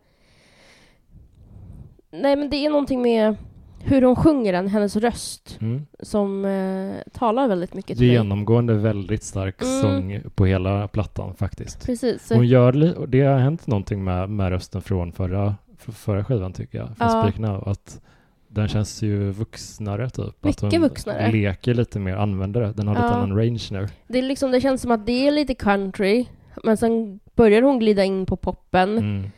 Nej 2.13 2.37
men 2.37 2.51
det 2.51 2.57
är 2.57 2.71
någonting 2.71 3.03
med 3.03 3.37
hur 3.83 4.03
hon 4.03 4.17
sjunger 4.17 4.53
den, 4.53 4.69
hennes 4.69 4.97
röst, 4.97 5.59
mm. 5.61 5.87
som 6.01 6.45
eh, 6.45 7.13
talar 7.13 7.49
väldigt 7.49 7.75
mycket 7.75 7.89
Det 7.89 7.95
till 7.95 8.05
är 8.05 8.09
mig. 8.09 8.17
genomgående 8.17 8.75
väldigt 8.75 9.23
stark 9.23 9.63
Mm. 9.63 9.81
sång 9.83 10.31
på 10.35 10.47
hela 10.47 10.89
plattan 10.89 11.35
faktiskt. 11.35 11.87
Precis. 11.87 12.31
Hon 12.31 12.47
gör 12.47 12.73
li- 12.73 12.95
det 13.09 13.21
har 13.21 13.39
hänt 13.39 13.67
någonting 13.67 14.05
med, 14.05 14.31
med 14.31 14.51
rösten 14.51 14.83
från 14.83 15.13
förra, 15.13 15.55
förra 15.79 16.25
skivan 16.25 16.53
tycker 16.53 16.79
jag, 16.79 16.87
från 16.97 17.09
Ja. 17.09 17.23
Speak 17.23 17.39
Now, 17.39 17.69
att 17.69 18.01
den 18.49 18.69
känns 18.69 19.03
ju 19.03 19.31
vuxnare 19.31 20.11
typ. 20.11 20.27
att 20.27 20.45
Mycket 20.45 20.63
hon 20.73 20.81
vuxnare. 20.81 21.33
leker 21.33 21.75
lite 21.75 21.99
mer, 21.99 22.17
använder 22.17 22.61
det. 22.61 22.73
Den 22.73 22.89
har 22.89 22.95
lite 22.95 23.07
Ja. 23.07 23.13
annan 23.13 23.37
range 23.39 23.69
nu. 23.71 23.89
Det, 24.09 24.19
är 24.19 24.23
liksom, 24.23 24.51
det 24.51 24.61
känns 24.61 24.83
som 24.83 24.91
att 24.91 25.07
det 25.07 25.27
är 25.27 25.31
lite 25.31 25.55
country, 25.55 26.27
Men 26.65 26.77
sen 26.77 27.21
började 27.35 27.67
hon 27.67 27.79
glida 27.79 28.05
in 28.05 28.27
på 28.27 28.37
poppen. 28.37 28.99
Mm. 28.99 29.31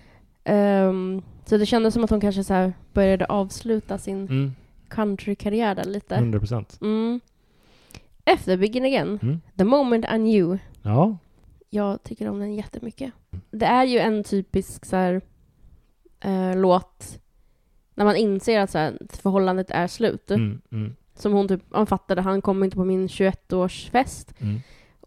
Ehm, 0.44 1.22
så 1.44 1.56
det 1.56 1.66
kändes 1.66 1.94
som 1.94 2.04
att 2.04 2.10
hon 2.10 2.20
kanske 2.20 2.44
så 2.44 2.72
började 2.92 3.24
avsluta 3.26 3.98
sin 3.98 4.16
Mm. 4.26 4.52
countrykarriär 4.88 5.74
där 5.74 5.84
lite. 5.84 6.14
100 6.14 6.38
procent. 6.38 6.78
Mm. 6.80 7.20
Efter 8.24 8.56
Begin 8.56 8.84
Again, 8.84 9.18
Mm. 9.22 9.40
The 9.58 9.64
Moment 9.64 10.04
I 10.04 10.08
Knew. 10.08 10.58
Ja. 10.82 11.16
Jag 11.70 12.02
tycker 12.02 12.28
om 12.28 12.38
den 12.38 12.54
jättemycket. 12.54 13.12
Det 13.50 13.66
är 13.66 13.84
ju 13.84 13.98
en 13.98 14.24
typisk 14.24 14.84
så 14.84 14.96
här, 14.96 15.20
eh, 16.20 16.56
låt 16.56 17.18
när 17.94 18.04
man 18.04 18.16
inser 18.16 18.60
att 18.60 18.70
så 18.70 18.78
här, 18.78 18.98
förhållandet 19.10 19.70
är 19.70 19.86
slut. 19.86 20.30
Mm. 20.30 20.60
Mm. 20.72 20.96
Som 21.14 21.32
hon 21.32 21.48
typ, 21.48 21.60
han 21.70 21.86
fattade, 21.86 22.20
han 22.20 22.42
kom 22.42 22.64
inte 22.64 22.76
på 22.76 22.84
min 22.84 23.06
21-årsfest. 23.08 24.34
Mm. 24.40 24.60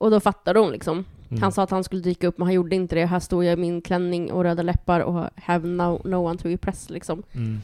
Och 0.05 0.11
då 0.11 0.19
fattade 0.19 0.59
hon 0.59 0.71
liksom. 0.71 1.05
Mm. 1.29 1.41
Han 1.41 1.51
sa 1.51 1.63
att 1.63 1.71
han 1.71 1.83
skulle 1.83 2.01
dyka 2.01 2.27
upp 2.27 2.37
men 2.37 2.45
han 2.47 2.53
gjorde 2.53 2.75
inte 2.75 2.95
det. 2.95 3.05
Här 3.05 3.19
stod 3.19 3.43
jag 3.45 3.53
i 3.53 3.61
min 3.61 3.81
klänning 3.81 4.31
och 4.31 4.43
röda 4.43 4.63
läppar 4.63 4.99
och 4.99 5.29
have 5.35 5.67
no, 5.67 6.01
no 6.05 6.15
one 6.15 6.37
to 6.37 6.49
impress 6.49 6.89
liksom. 6.89 7.23
Mm. 7.33 7.61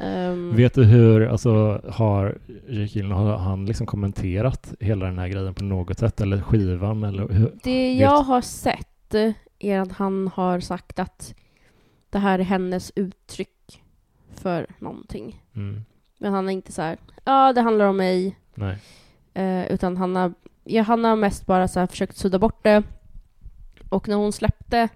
Ehm, 0.00 0.56
Vet 0.56 0.74
du 0.74 0.84
hur, 0.84 1.26
alltså 1.28 1.80
har 1.88 2.38
Jake 2.68 2.98
Gyllenhaal, 2.98 3.26
har 3.26 3.36
han 3.38 3.66
liksom 3.66 3.86
kommenterat 3.86 4.74
hela 4.80 5.06
den 5.06 5.18
här 5.18 5.28
grejen 5.28 5.54
på 5.54 5.64
något 5.64 5.98
sätt? 5.98 6.20
Eller 6.20 6.40
skivan? 6.40 7.04
Eller 7.04 7.28
hur? 7.28 7.52
Det 7.62 7.88
Vet- 7.88 8.00
jag 8.00 8.22
har 8.22 8.40
sett 8.40 9.14
är 9.58 9.80
att 9.80 9.92
han 9.92 10.30
har 10.34 10.60
sagt 10.60 10.98
att 10.98 11.34
det 12.10 12.18
här 12.18 12.38
är 12.38 12.42
hennes 12.44 12.92
uttryck 12.96 13.82
för 14.34 14.66
någonting. 14.78 15.42
Mm. 15.54 15.84
Men 16.18 16.32
han 16.32 16.48
är 16.48 16.52
inte 16.52 16.72
så 16.72 16.82
här, 16.82 16.96
ja 17.24 17.52
det 17.52 17.60
handlar 17.60 17.84
om 17.84 17.96
mig. 17.96 18.36
Nej. 18.54 18.78
Eh, 19.34 19.72
utan 19.72 19.96
han 19.96 20.16
har, 20.16 20.34
ja, 20.64 20.82
han 20.82 21.04
har 21.04 21.16
mest 21.16 21.46
bara 21.46 21.68
så 21.68 21.80
här 21.80 21.86
försökt 21.86 22.16
sudda 22.16 22.38
bort 22.38 22.62
det. 22.62 22.82
Och 23.88 24.08
när 24.08 24.16
hon 24.16 24.32
släppte 24.32 24.88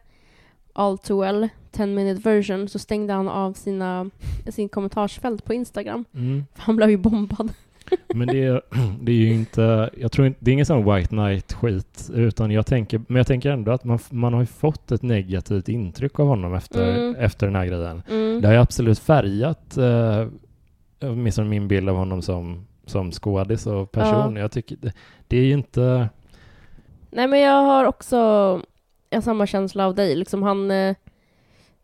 All 0.73 0.99
Too 0.99 1.21
Well, 1.21 1.49
10 1.71 1.87
minute 1.87 2.21
version, 2.31 2.69
så 2.69 2.79
stängde 2.79 3.13
han 3.13 3.29
av 3.29 3.53
sina, 3.53 4.11
sin 4.49 4.69
kommentarsfält 4.69 5.45
på 5.45 5.55
Instagram. 5.55 6.05
Mm. 6.15 6.45
För 6.55 6.63
han 6.63 6.77
blev 6.77 6.91
ju 6.91 6.97
bombad. 6.97 7.53
Men 8.15 8.29
det 8.29 8.45
är, 8.45 8.63
det 9.03 9.13
är 9.13 9.17
ju 9.17 9.33
inte, 9.35 9.91
jag 9.97 10.13
tror 10.13 10.27
inte, 10.27 10.39
det 10.43 10.51
är 10.51 10.53
ingen 10.53 10.67
sån 10.67 10.95
white 10.95 11.09
knight 11.09 11.53
skit, 11.53 12.11
utan 12.15 12.51
jag 12.51 12.67
tänker, 12.67 13.01
men 13.07 13.17
jag 13.17 13.27
tänker 13.27 13.51
ändå 13.51 13.73
att 13.73 13.85
man, 13.85 13.99
man 14.11 14.33
har 14.33 14.41
ju 14.41 14.47
fått 14.47 14.93
ett 14.93 15.03
negativt 15.03 15.69
intryck 15.69 16.21
av 16.21 16.27
honom 16.27 16.55
efter, 16.55 16.97
Mm. 16.99 17.15
efter 17.15 17.47
den 17.47 17.57
här 17.57 17.67
grejen. 17.67 18.03
Mm. 18.11 18.41
Det 18.41 18.47
har 18.47 18.55
ju 18.55 18.61
absolut 18.61 18.99
färgat, 18.99 19.77
eh, 19.77 20.27
åtminstone 21.03 21.49
min 21.49 21.69
bild 21.69 21.89
av 21.89 21.97
honom 21.97 22.23
som, 22.23 22.67
som 22.89 23.13
skådis 23.13 23.67
och 23.67 23.93
person. 23.93 24.37
Jag 24.37 24.53
tycker, 24.53 24.77
det, 24.77 24.93
det 25.29 25.37
är 25.37 25.45
ju 25.45 25.53
inte, 25.53 26.09
Nej 27.11 27.27
men 27.29 27.41
jag 27.41 27.63
har 27.65 27.85
också 27.85 28.17
har 29.11 29.21
samma 29.21 29.47
känsla 29.47 29.87
av 29.87 29.95
dig. 29.95 30.15
Liksom 30.17 30.43
han... 30.43 30.71
Eh, 30.71 30.97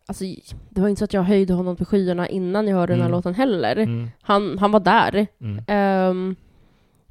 alltså, 0.06 0.24
det 0.70 0.80
var 0.80 0.88
inte 0.88 0.98
så 0.98 1.04
att 1.04 1.12
jag 1.12 1.22
höjde 1.22 1.52
honom 1.54 1.76
till 1.76 1.86
skyarna 1.86 2.28
innan 2.28 2.68
jag 2.68 2.76
hörde 2.76 2.92
den 2.92 3.00
här 3.00 3.08
Mm. 3.08 3.16
låten 3.16 3.34
heller. 3.34 3.76
mm, 3.76 4.08
Han, 4.22 4.58
han 4.58 4.70
var 4.72 4.80
där. 4.80 5.26
mm. 5.40 5.64
Ehm, 5.66 6.36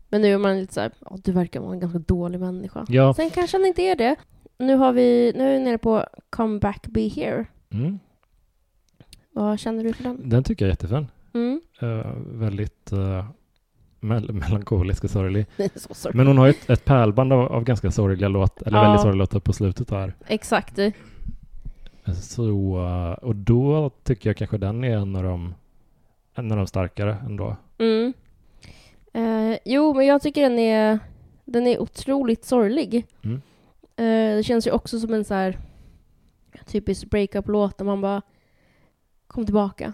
men 0.10 0.22
nu 0.22 0.28
är 0.34 0.38
man 0.38 0.60
lite 0.60 0.74
såhär, 0.74 0.92
ja, 1.10 1.18
du 1.24 1.32
verkar 1.32 1.60
vara 1.60 1.74
en 1.74 1.80
ganska 1.80 2.00
dålig 2.00 2.40
människa. 2.40 2.86
Ja, 2.90 3.14
Sen 3.14 3.30
kanske 3.30 3.58
han 3.58 3.66
inte 3.66 3.82
är 3.82 3.96
det. 3.96 4.16
Nu, 4.58 4.76
har 4.76 4.94
vi, 4.94 5.34
nu 5.36 5.48
är 5.50 5.58
vi 5.60 5.64
nere 5.66 5.78
på 5.78 6.06
Come 6.30 6.60
Back 6.60 6.88
Be 6.88 7.02
Here. 7.02 7.46
mm, 7.72 8.00
Vad 9.32 9.60
känner 9.60 9.84
du 9.84 9.94
för 9.94 10.04
den? 10.04 10.30
den 10.30 10.44
tycker 10.44 10.66
jag 10.66 10.68
är 10.68 10.72
jättefin. 10.72 11.08
Mm. 11.34 11.62
Eh, 11.82 12.12
väldigt 12.40 12.92
eh, 12.92 13.26
mel- 14.04 14.32
melankolisk 14.34 15.04
och 15.04 15.10
sorglig. 15.10 15.46
Men 16.14 16.28
hon 16.28 16.38
har 16.38 16.46
ju 16.46 16.50
ett, 16.50 16.70
ett 16.70 16.86
pärlband 16.86 17.34
av, 17.34 17.40
av 17.52 17.64
ganska 17.64 17.92
sorgliga 17.92 18.28
låt, 18.28 18.62
eller 18.62 18.78
Ja. 18.78 18.84
väldigt 18.84 19.02
sorgliga 19.02 19.20
låtar 19.20 19.40
på 19.40 19.54
slutet 19.54 19.90
här. 19.92 20.14
Exakt. 20.28 20.80
Så, 22.22 22.78
eh, 22.86 23.12
och 23.26 23.36
då 23.36 23.90
tycker 24.04 24.30
jag 24.30 24.38
kanske 24.38 24.58
den 24.58 24.84
är 24.84 24.98
en 24.98 25.16
av 25.16 25.24
de, 25.24 25.54
en 26.36 26.52
av 26.52 26.58
de 26.58 26.68
starkare 26.68 27.18
ändå. 27.26 27.56
Mm. 27.78 28.14
Eh, 29.14 29.58
jo, 29.66 29.94
men 29.94 30.06
jag 30.06 30.22
tycker 30.22 30.42
den 30.42 30.60
är, 30.60 31.00
den 31.46 31.68
är 31.68 31.82
otroligt 31.82 32.46
sorglig. 32.46 33.06
Mm. 33.24 33.42
Eh, 33.96 34.38
det 34.38 34.44
känns 34.46 34.68
ju 34.68 34.72
också 34.72 35.00
som 35.00 35.14
en 35.14 35.26
så 35.26 35.34
här 35.34 35.58
typisk 36.66 37.10
breakup-låt 37.10 37.78
där 37.78 37.86
man 37.86 38.02
bara 38.02 38.22
kom 39.28 39.46
tillbaka. 39.46 39.94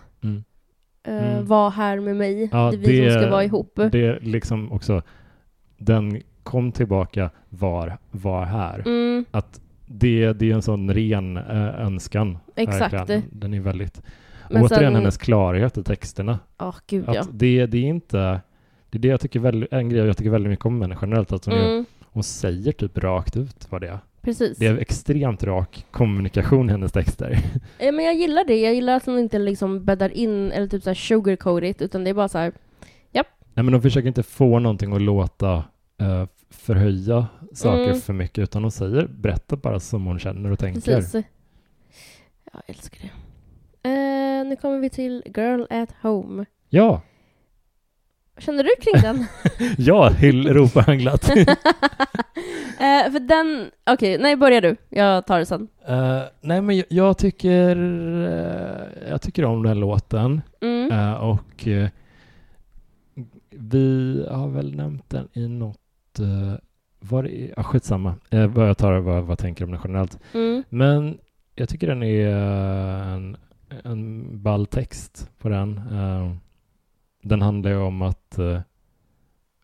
Mm. 1.03 1.19
Eh, 1.23 1.33
Mm. 1.33 1.45
Var 1.45 1.69
här 1.71 1.99
med 1.99 2.15
mig. 2.15 2.49
Ja, 2.51 2.71
det 2.71 2.77
är 2.77 2.79
vi 2.79 2.99
det- 3.01 3.11
som 3.11 3.21
ska 3.21 3.31
vara 3.31 3.43
ihop. 3.43 3.79
Det 3.91 4.05
är 4.05 4.19
liksom 4.21 4.71
också, 4.71 5.01
den 5.77 6.21
kom 6.43 6.71
tillbaka, 6.71 7.29
var, 7.49 7.97
var 8.11 8.45
här. 8.45 8.79
Mm, 8.85 9.25
Att 9.31 9.61
det, 9.85 10.33
det 10.33 10.51
är 10.51 10.55
en 10.55 10.61
sån 10.61 10.93
ren 10.93 11.37
äh, 11.37 11.81
önskan. 11.85 12.37
exakt. 12.55 12.93
verkligen. 12.93 13.23
Den 13.31 13.53
är 13.53 13.59
väldigt, 13.59 14.01
Men 14.49 14.61
återigen 14.63 14.69
sen- 14.69 14.95
hennes 14.95 15.17
klarhet 15.17 15.77
i 15.77 15.83
texterna. 15.83 16.39
Ja, 16.57 16.73
gud 16.87 17.09
Att 17.09 17.15
ja. 17.15 17.23
det, 17.31 17.65
det 17.65 17.77
är 17.77 17.83
inte, 17.83 18.41
det 18.89 18.97
är 18.97 19.01
det 19.01 19.07
jag 19.07 19.21
tycker 19.21 19.39
väldigt, 19.39 19.73
en 19.73 19.89
grej 19.89 20.05
jag 20.05 20.17
tycker 20.17 20.29
väldigt 20.31 20.49
mycket 20.49 20.65
om 20.65 20.81
henne 20.81 20.97
generellt, 21.01 21.31
att 21.31 21.45
hon, 21.45 21.53
är, 21.55 21.71
Mm, 21.71 21.85
hon 22.05 22.23
säger 22.23 22.71
typ 22.71 22.97
rakt 22.97 23.37
ut 23.37 23.67
vad 23.69 23.81
det 23.81 23.87
är. 23.87 23.99
Precis. 24.21 24.57
Det 24.57 24.67
är 24.67 24.77
extremt 24.77 25.43
rak 25.43 25.85
kommunikation 25.91 26.69
i 26.69 26.71
hennes 26.71 26.91
texter. 26.91 27.37
Eh, 27.79 27.91
men 27.91 28.05
jag 28.05 28.15
gillar 28.15 28.43
det. 28.45 28.55
Jag 28.61 28.73
gillar 28.75 28.95
att 28.95 29.05
hon 29.05 29.19
inte 29.19 29.39
liksom 29.39 29.85
bäddar 29.85 30.09
in 30.09 30.51
eller 30.51 30.67
typ 30.67 30.83
så 30.83 30.89
här 30.89 30.95
sugarcoat 30.95 31.63
it, 31.63 31.81
utan 31.81 32.03
det 32.03 32.09
är 32.09 32.13
bara 32.13 32.27
så 32.27 32.37
här. 32.37 32.51
Nej 33.53 33.63
men 33.63 33.71
de 33.73 33.81
försöker 33.81 34.07
inte 34.07 34.23
få 34.23 34.59
någonting 34.59 34.93
att 34.93 35.01
låta 35.01 35.63
eh, 36.01 36.25
förhöja 36.49 37.27
saker 37.53 37.83
Mm. 37.83 38.01
för 38.01 38.13
mycket 38.13 38.37
utan 38.43 38.61
de 38.61 38.71
säger, 38.71 39.07
berätta 39.07 39.55
bara 39.55 39.79
som 39.79 40.05
hon 40.05 40.19
känner 40.19 40.51
och 40.51 40.59
tänker. 40.59 40.81
Precis. 40.81 41.23
Jag 42.53 42.61
älskar 42.67 42.99
det. 43.01 43.09
Eh, 43.89 44.45
nu 44.47 44.55
kommer 44.55 44.79
vi 44.79 44.89
till 44.89 45.23
Girl 45.35 45.63
at 45.69 45.89
Home. 46.01 46.45
Ja, 46.69 47.01
känner 48.39 48.63
du 48.63 48.69
kring 48.81 49.01
den? 49.01 49.25
ja, 49.77 50.09
hyll 50.09 50.53
ropa 50.53 50.81
han 50.81 50.97
glatt. 50.97 51.29
Eh, 52.79 53.11
för 53.11 53.19
den... 53.19 53.71
Okej, 53.93 54.17
nej 54.17 54.35
börja 54.35 54.61
du. 54.61 54.75
Jag 54.89 55.25
tar 55.25 55.39
det 55.39 55.45
sen. 55.45 55.67
Eh, 55.87 56.21
nej 56.41 56.61
men 56.61 56.77
jag, 56.77 56.85
jag 56.89 57.17
tycker 57.17 57.75
eh, 58.27 59.09
jag 59.09 59.21
tycker 59.21 59.45
om 59.45 59.63
den 59.63 59.67
här 59.67 59.75
låten 59.75 60.41
Mm. 60.61 61.15
Och 61.15 61.67
vi 63.49 64.25
har 64.29 64.47
väl 64.47 64.75
nämnt 64.75 65.09
den 65.09 65.27
i 65.33 65.47
något 65.47 66.19
uh, 66.19 66.53
var 66.99 67.23
det, 67.23 67.51
ja, 67.57 67.63
skitsamma, 67.63 68.15
uh, 68.33 68.51
jag 68.55 68.77
tar 68.77 68.99
vad, 68.99 69.21
vad 69.23 69.31
jag 69.31 69.39
tänker 69.39 69.63
om 69.63 69.71
den 69.71 69.79
generellt. 69.83 70.19
Mm. 70.33 70.63
Men 70.69 71.17
jag 71.55 71.69
tycker 71.69 71.87
den 71.87 72.03
är 72.03 72.27
en, 72.27 73.37
en 73.83 74.27
ball 74.41 74.65
text 74.65 75.29
på 75.39 75.49
den. 75.49 75.81
Den 77.21 77.41
handlar 77.41 77.71
ju 77.71 77.77
om 77.77 78.01
att 78.01 78.37
eh, 78.37 78.59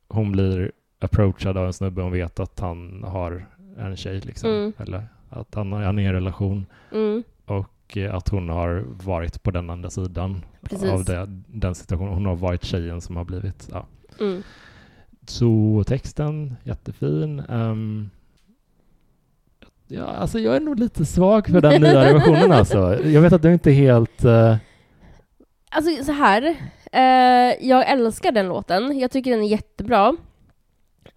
hon 0.07 0.31
blir 0.31 0.71
approachad 0.99 1.57
av 1.57 1.65
en 1.65 1.73
snubbe 1.73 2.01
hon 2.01 2.11
vet 2.11 2.39
att 2.39 2.59
han 2.59 3.03
har 3.03 3.47
en 3.77 3.95
tjej 3.97 4.19
liksom. 4.19 4.49
Mm. 4.49 4.73
Eller 4.77 5.07
att 5.29 5.55
han, 5.55 5.71
han 5.73 5.99
är 5.99 6.03
i 6.03 6.05
en 6.05 6.13
relation 6.13 6.65
Mm. 6.91 7.23
och 7.45 7.97
eh, 7.97 8.15
att 8.15 8.29
hon 8.29 8.49
har 8.49 8.83
varit 8.87 9.43
på 9.43 9.51
den 9.51 9.69
andra 9.69 9.89
sidan 9.89 10.45
Precis. 10.61 10.89
av 10.89 11.03
det, 11.05 11.25
den 11.47 11.75
situationen. 11.75 12.13
Hon 12.13 12.25
har 12.25 12.35
varit 12.35 12.63
tjejen 12.63 13.01
som 13.01 13.15
har 13.17 13.23
blivit, 13.23 13.69
ja. 13.71 13.85
Mm. 14.19 14.43
Så 15.27 15.83
texten, 15.87 16.55
jättefin. 16.63 17.39
Ehm, 17.39 18.09
ja, 19.87 20.03
alltså 20.05 20.39
jag 20.39 20.55
är 20.55 20.59
nog 20.59 20.79
lite 20.79 21.05
svag 21.05 21.47
för 21.47 21.61
den 21.61 21.81
nya 21.81 21.93
versionen 22.13 22.51
alltså. 22.51 23.05
Jag 23.05 23.21
vet 23.21 23.33
att 23.33 23.41
du 23.41 23.53
inte 23.53 23.71
är 23.71 23.73
helt... 23.73 24.25
eh, 24.25 24.57
Alltså 25.69 26.03
så 26.03 26.11
här. 26.11 26.55
Eh, 26.95 27.67
jag 27.69 27.89
älskar 27.89 28.31
den 28.31 28.47
låten. 28.47 28.99
Jag 28.99 29.11
tycker 29.11 29.31
den 29.31 29.43
är 29.43 29.47
jättebra. 29.47 30.15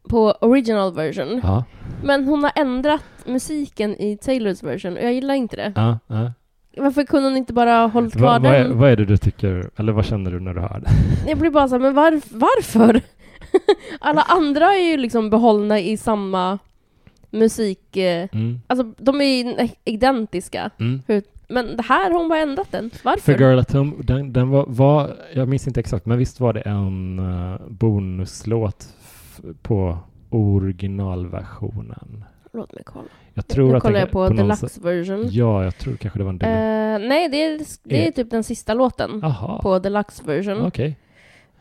På 0.09 0.33
original 0.41 0.95
version. 0.95 1.41
ja, 1.43 1.65
Men 2.03 2.25
hon 2.25 2.43
har 2.45 2.53
ändrat 2.55 3.03
musiken 3.27 3.97
i 4.03 4.17
Taylors 4.17 4.63
version 4.63 4.97
och 4.97 5.03
jag 5.05 5.13
gillar 5.13 5.35
inte 5.35 5.57
det. 5.57 5.73
ja, 5.77 5.99
ja. 6.07 6.33
Varför 6.77 7.05
kunde 7.05 7.29
hon 7.29 7.37
inte 7.37 7.53
bara 7.53 7.87
hållit 7.87 8.13
kvar 8.17 8.41
Va, 8.41 8.49
är, 8.55 8.65
den? 8.65 8.79
vad 8.79 8.91
är 8.91 8.97
det 8.97 9.05
du 9.05 9.17
tycker, 9.17 9.71
eller 9.77 9.93
vad 9.93 10.05
känner 10.05 10.31
du 10.31 10.41
när 10.41 10.55
du 10.55 10.61
hör 10.61 10.81
det? 10.81 10.91
Jag 11.31 11.39
blir 11.39 11.51
bara 11.51 11.69
såhär, 11.69 11.81
men 11.81 11.95
var, 11.95 12.21
varför? 12.31 13.01
Alla 14.01 14.23
andra 14.23 14.67
är 14.75 14.91
ju 14.91 14.97
liksom 14.97 15.31
behållna 15.31 15.81
i 15.81 15.97
samma 15.97 16.59
musik... 17.31 17.97
eh, 17.97 18.29
Mm. 18.33 18.61
Alltså 18.67 18.93
de 18.99 19.21
är 19.21 19.69
identiska. 19.85 20.71
Mm. 20.81 21.03
Men 21.49 21.77
det 21.77 21.83
här 21.83 22.11
har 22.11 22.19
hon 22.19 22.29
bara 22.29 22.39
ändrat 22.39 22.69
den. 22.73 22.91
Varför? 23.05 23.21
För 23.33 23.39
Girl 23.39 23.59
at 23.59 23.73
Home, 23.73 23.93
den, 24.03 24.33
den 24.33 24.49
var, 24.51 24.65
var, 24.69 25.17
jag 25.35 25.49
minns 25.49 25.67
inte 25.67 25.81
exakt, 25.81 26.07
men 26.07 26.19
visst 26.19 26.41
var 26.41 26.53
det 26.53 26.61
en 26.61 27.19
uh, 27.19 27.57
bonuslåt 27.69 28.87
f- 29.01 29.41
på 29.63 29.99
originalversionen? 30.31 32.25
Låt 32.53 32.73
mig 32.75 32.83
kolla. 32.87 33.05
Jag 33.35 33.47
tror 33.49 33.71
nu 33.71 33.77
att 33.77 33.83
kollar 33.83 34.01
jag 34.01 34.11
på, 34.11 34.25
någon 34.29 34.37
deluxe 34.37 34.81
version. 34.81 35.29
Ja, 35.31 35.65
jag 35.65 35.79
tror 35.79 35.97
kanske 35.97 36.19
det 36.19 36.25
var 36.25 36.31
en 36.31 36.39
deluxe. 36.39 36.59
Eh, 37.05 37.09
nej, 37.09 37.29
det 37.29 37.43
är, 37.45 37.61
det 37.83 38.03
är 38.05 38.09
Eh. 38.09 38.13
typ 38.15 38.31
den 38.31 38.45
sista 38.45 38.75
låten 38.75 39.19
Jaha, 39.23 39.63
på 39.63 39.79
deluxe 39.79 40.23
version. 40.27 40.67
okej. 40.67 40.97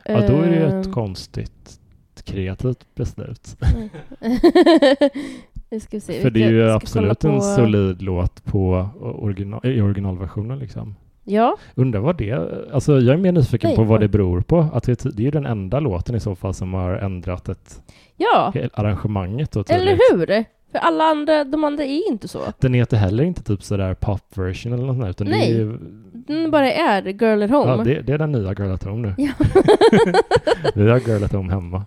Ja, 0.05 0.27
då 0.27 0.33
är 0.41 0.47
det 0.49 0.55
ju 0.55 0.79
ett 0.79 0.85
Eh, 0.87 0.91
konstigt 0.93 1.79
kreativt 2.23 2.95
beslut. 2.95 3.57
Nu 5.69 5.79
ska 5.79 5.97
vi 5.97 6.01
se. 6.01 6.21
För 6.21 6.29
det 6.29 6.43
är 6.43 6.49
ju 6.49 6.69
absolut 6.71 7.23
en 7.23 7.35
på- 7.35 7.41
solid 7.41 8.01
låt 8.01 8.45
på 8.45 8.89
original, 9.01 9.59
i 9.63 9.81
originalversionen 9.81 10.59
liksom. 10.59 10.95
Ja, 11.23 11.57
Undrar 11.75 11.99
vad 11.99 12.17
det... 12.17 12.33
Alltså 12.73 12.99
jag 12.99 13.13
är 13.13 13.17
mer 13.17 13.31
nyfiken 13.31 13.67
Nej, 13.67 13.75
på 13.75 13.83
vad 13.83 13.99
det 13.99 14.07
beror 14.07 14.41
på. 14.41 14.65
Att 14.73 14.83
det, 14.83 15.03
det 15.03 15.21
är 15.21 15.25
ju 15.25 15.31
den 15.31 15.45
enda 15.45 15.79
låten 15.79 16.15
i 16.15 16.19
så 16.19 16.35
fall 16.35 16.53
som 16.53 16.73
har 16.73 16.93
ändrat 16.93 17.49
ett 17.49 17.81
ja. 18.17 18.53
arrangemanget 18.73 19.51
då 19.51 19.63
Eller 19.69 19.91
hur? 20.11 20.45
För 20.71 20.79
alla 20.79 21.03
andra, 21.03 21.43
de 21.43 21.63
andra 21.63 21.83
är 21.83 22.09
inte 22.09 22.27
så. 22.27 22.39
Den 22.59 22.73
heter 22.73 22.97
heller 22.97 23.23
inte 23.23 23.43
typ 23.43 23.63
sådär 23.63 23.93
pop-version 23.93 24.73
eller 24.73 24.85
något 24.85 24.95
sånt 24.97 25.09
utan 25.09 25.27
Nej. 25.27 25.39
det 25.53 25.55
är 25.55 25.59
ju... 25.59 25.77
Den 26.13 26.51
bara 26.51 26.71
är 26.71 27.01
Girl 27.03 27.43
at 27.43 27.49
Home. 27.49 27.71
Ja, 27.71 27.83
det, 27.83 28.01
det 28.01 28.13
är 28.13 28.17
den 28.17 28.31
nya 28.31 28.53
Girl 28.53 28.71
at 28.71 28.83
Home 28.83 29.07
nu. 29.07 29.15
Ja. 29.17 29.31
Vi 30.75 30.89
har 30.89 30.99
Girl 30.99 31.23
at 31.23 31.33
Home 31.33 31.53
hemma. 31.53 31.85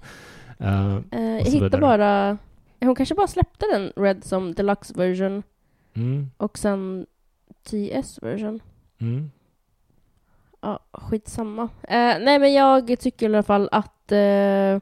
Eh, 0.58 0.94
Eh, 0.94 1.22
jag 1.22 1.40
och 1.40 1.46
så 1.46 1.64
hittar 1.64 1.80
bara... 1.80 2.38
Hon 2.80 2.94
kanske 2.94 3.14
bara 3.14 3.26
släppte 3.26 3.66
den 3.72 3.92
Red 4.04 4.24
som 4.24 4.54
deluxe 4.54 4.94
version 4.96 5.42
mm, 5.94 6.30
och 6.36 6.58
sen 6.58 7.06
TS 7.62 8.18
version. 8.22 8.60
mm, 9.00 9.30
Ja, 10.60 10.78
skitsamma. 10.92 11.62
Eh, 11.82 11.98
nej 12.20 12.38
men 12.38 12.52
jag 12.52 12.96
tycker 13.00 13.26
i 13.30 13.34
alla 13.34 13.42
fall 13.42 13.68
att 13.72 14.12
eh, 14.12 14.78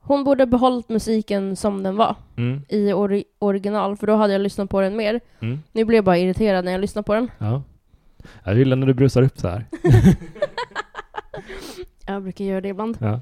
hon 0.00 0.24
borde 0.24 0.46
behållit 0.46 0.88
musiken 0.88 1.56
som 1.56 1.82
den 1.82 1.96
var 1.96 2.16
mm, 2.36 2.60
i 2.68 2.92
ori- 2.92 3.24
original, 3.38 3.96
för 3.96 4.06
då 4.06 4.14
hade 4.16 4.32
jag 4.32 4.42
lyssnat 4.42 4.70
på 4.70 4.80
den 4.80 4.96
mer. 4.96 5.20
mm, 5.40 5.58
Nu 5.72 5.84
blev 5.84 5.96
jag 5.96 6.04
bara 6.04 6.18
irriterad 6.18 6.64
när 6.64 6.72
jag 6.72 6.80
lyssnade 6.80 7.06
på 7.06 7.14
den. 7.14 7.30
ja. 7.38 7.62
Jag 8.44 8.56
gillar 8.58 8.76
när 8.76 8.86
du 8.86 8.94
brusar 8.94 9.22
upp 9.22 9.38
så 9.38 9.48
här. 9.48 9.66
Jag 12.06 12.22
brukar 12.22 12.44
göra 12.44 12.60
det 12.60 12.68
ibland. 12.68 12.98
Ja. 13.00 13.20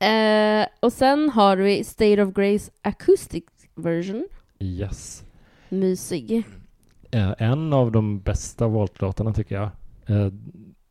Eh, 0.00 0.66
och 0.80 0.92
sen 0.92 1.30
har 1.30 1.56
vi 1.56 1.84
State 1.84 2.22
of 2.22 2.34
Grace 2.34 2.70
Acoustic 2.82 3.44
version. 3.74 4.28
Yes. 4.58 5.24
Mysig. 5.68 6.42
Eh, 7.10 7.32
en 7.38 7.72
av 7.72 7.92
de 7.92 8.20
bästa 8.20 8.66
Volt-låtarna 8.66 9.32
tycker 9.32 9.54
jag. 9.54 9.68
Eh, 10.06 10.32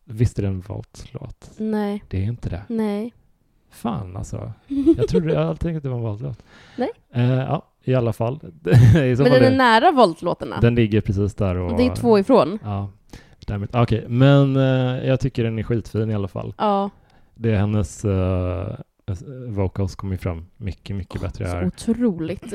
visst 0.05 0.39
är 0.39 0.41
det 0.43 0.47
en 0.47 0.61
Volt-låt? 0.61 1.51
Nej, 1.57 2.03
Det 2.09 2.17
är 2.17 2.23
inte 2.23 2.49
det. 2.49 2.61
nej. 2.67 3.13
Fan 3.71 4.17
alltså. 4.17 4.51
Jag 4.97 5.07
trodde 5.07 5.33
jag 5.33 5.43
alltid 5.43 5.59
tänkte 5.61 5.77
att 5.77 5.83
det 5.83 5.89
var 5.89 5.97
en 5.97 6.03
Volt-låt. 6.03 6.43
Nej. 6.77 6.89
Eh, 7.13 7.33
ja, 7.33 7.65
i 7.83 7.95
alla 7.95 8.13
fall. 8.13 8.39
I 8.65 8.69
Men 8.95 9.15
den 9.17 9.27
är 9.33 9.39
det- 9.39 9.57
nära 9.57 9.91
Volt-låtarna. 9.91 10.59
den 10.61 10.75
ligger 10.75 11.01
precis 11.01 11.35
där 11.35 11.55
och... 11.55 11.77
Det 11.77 11.85
är 11.85 11.95
två 11.95 12.19
ifrån. 12.19 12.59
Ja. 12.63 12.89
Okej, 13.73 14.05
men 14.07 14.55
eh, 14.55 15.07
jag 15.07 15.19
tycker 15.19 15.43
den 15.43 15.59
är 15.59 15.63
skitfin 15.63 16.09
i 16.11 16.15
alla 16.15 16.27
fall. 16.27 16.53
Ja, 16.57 16.89
Det 17.35 17.51
är 17.51 17.57
hennes 17.57 18.05
uh, 18.05 18.67
vocals 19.47 19.95
kommer 19.95 20.13
ju 20.13 20.17
fram 20.17 20.45
mycket, 20.57 20.95
mycket 20.95 21.21
bättre 21.21 21.45
så 21.45 21.51
här. 21.55 21.67
otroligt. 21.67 22.53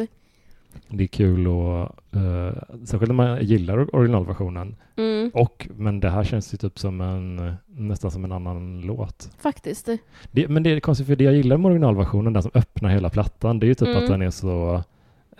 Det 0.89 1.05
är 1.05 1.09
kul 1.09 1.49
och 1.49 1.81
uh, 2.17 2.53
särskilt 2.85 3.11
om 3.11 3.17
man 3.17 3.45
gillar 3.45 3.97
originalversionen. 3.97 4.77
Mm, 4.97 5.31
Och, 5.35 5.69
men 5.77 6.01
det 6.01 6.11
här 6.11 6.25
känns 6.25 6.55
ju 6.55 6.59
typ 6.59 6.79
som 6.79 7.01
en, 7.01 7.55
nästan 7.67 8.11
som 8.11 8.25
en 8.25 8.33
annan 8.33 8.81
låt. 8.81 9.31
faktiskt. 9.39 9.89
Det, 10.31 10.49
men 10.49 10.63
det 10.63 10.71
är 10.71 10.81
konstigt 10.81 11.07
för 11.07 11.17
det 11.17 11.25
jag 11.25 11.35
gillar 11.35 11.57
med 11.57 11.67
originalversionen, 11.71 12.33
den 12.33 12.43
som 12.43 12.53
öppnar 12.55 12.91
hela 12.91 13.11
plattan, 13.11 13.59
det 13.59 13.67
är 13.67 13.69
ju 13.69 13.75
typ 13.75 13.89
Mm. 13.89 14.03
att 14.03 14.09
den 14.11 14.23
är 14.23 14.31
så 14.31 14.75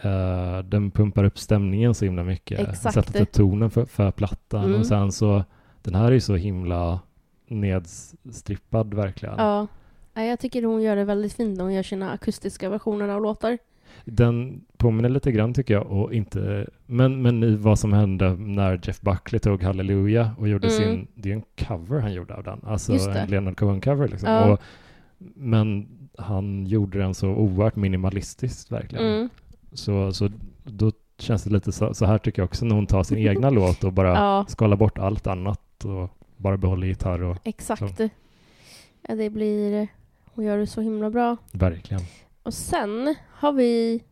eh, 0.03 0.59
den 0.65 0.91
pumpar 0.91 1.25
upp 1.25 1.39
stämningen 1.39 1.95
så 1.95 2.05
himla 2.05 2.25
mycket. 2.25 2.61
Exakt. 2.69 2.95
Sätter 2.95 3.19
typ 3.19 3.33
tonen 3.33 3.71
för, 3.71 3.85
för 3.85 4.11
plattan. 4.11 4.65
Mm. 4.65 4.81
Och 4.81 4.87
sen 4.87 5.13
så, 5.13 5.45
den 5.83 5.95
här 5.95 6.07
är 6.07 6.13
ju 6.13 6.21
så 6.21 6.37
himla 6.37 7.01
nedstrippad 7.49 8.95
verkligen. 8.95 9.35
Ja. 9.39 9.67
Jag 10.15 10.39
tycker 10.41 10.63
hon 10.63 10.83
gör 10.83 10.97
det 10.97 11.05
väldigt 11.05 11.33
fint 11.33 11.57
när 11.57 11.65
hon 11.65 11.75
gör 11.75 11.83
sina 11.83 12.11
akustiska 12.13 12.69
versioner 12.69 13.09
av 13.09 13.23
låtar. 13.23 13.59
Den 14.05 14.65
påminner 14.77 15.09
lite 15.09 15.33
grann 15.33 15.55
tycker 15.55 15.75
jag, 15.75 15.87
och 15.87 16.15
inte, 16.15 16.67
men, 16.87 17.23
men 17.23 17.43
i 17.43 17.57
vad 17.57 17.79
som 17.79 17.93
hände 17.93 18.37
när 18.37 18.81
Jeff 18.83 19.01
Buckley 19.01 19.39
tog 19.39 19.63
Halleluja 19.63 20.31
och 20.39 20.49
gjorde 20.49 20.67
Mm. 20.69 20.79
sin, 20.79 21.07
det 21.15 21.31
är 21.31 21.35
en 21.35 21.43
cover 21.67 22.01
han 22.01 22.13
gjorde 22.13 22.35
av 22.35 22.45
den, 22.45 22.61
alltså 22.67 22.93
en 22.93 23.29
Leonard 23.29 23.57
Cohen-cover 23.57 24.09
liksom. 24.09 24.31
Ja. 24.31 24.53
Och, 24.53 24.61
men 25.35 25.89
han 26.19 26.67
gjorde 26.67 26.99
den 26.99 27.15
så 27.15 27.29
oerhört 27.29 27.77
minimalistiskt 27.77 28.73
verkligen. 28.73 29.07
Mm. 29.07 29.29
Så, 29.73 30.13
så 30.13 30.31
då 30.65 30.93
känns 31.19 31.45
det 31.45 31.51
lite 31.51 31.73
så, 31.73 31.95
så 31.95 32.07
här 32.07 32.19
tycker 32.19 32.43
jag 32.43 32.47
också 32.47 32.65
när 32.65 32.75
hon 32.75 32.87
tar 32.87 33.03
sin 33.03 33.19
egna 33.19 33.51
låt 33.61 33.85
och 33.85 33.93
bara 33.93 34.09
Ja, 34.09 34.45
skalar 34.49 34.77
bort 34.77 34.99
allt 34.99 35.27
annat 35.27 35.85
och 35.85 36.11
bara 36.37 36.57
behåller 36.57 36.87
gitarr 36.87 37.23
och 37.23 37.37
exakt. 37.45 38.01
Ja, 39.09 39.15
det 39.15 39.31
blir... 39.31 39.89
Hon 40.35 40.45
gör 40.45 40.59
det 40.59 40.67
så 40.67 40.81
himla 40.81 41.11
bra. 41.11 41.37
verkligen. 41.53 42.03
Och 42.43 42.55
sen 42.55 43.15
har 43.31 43.53
vi... 43.53 44.03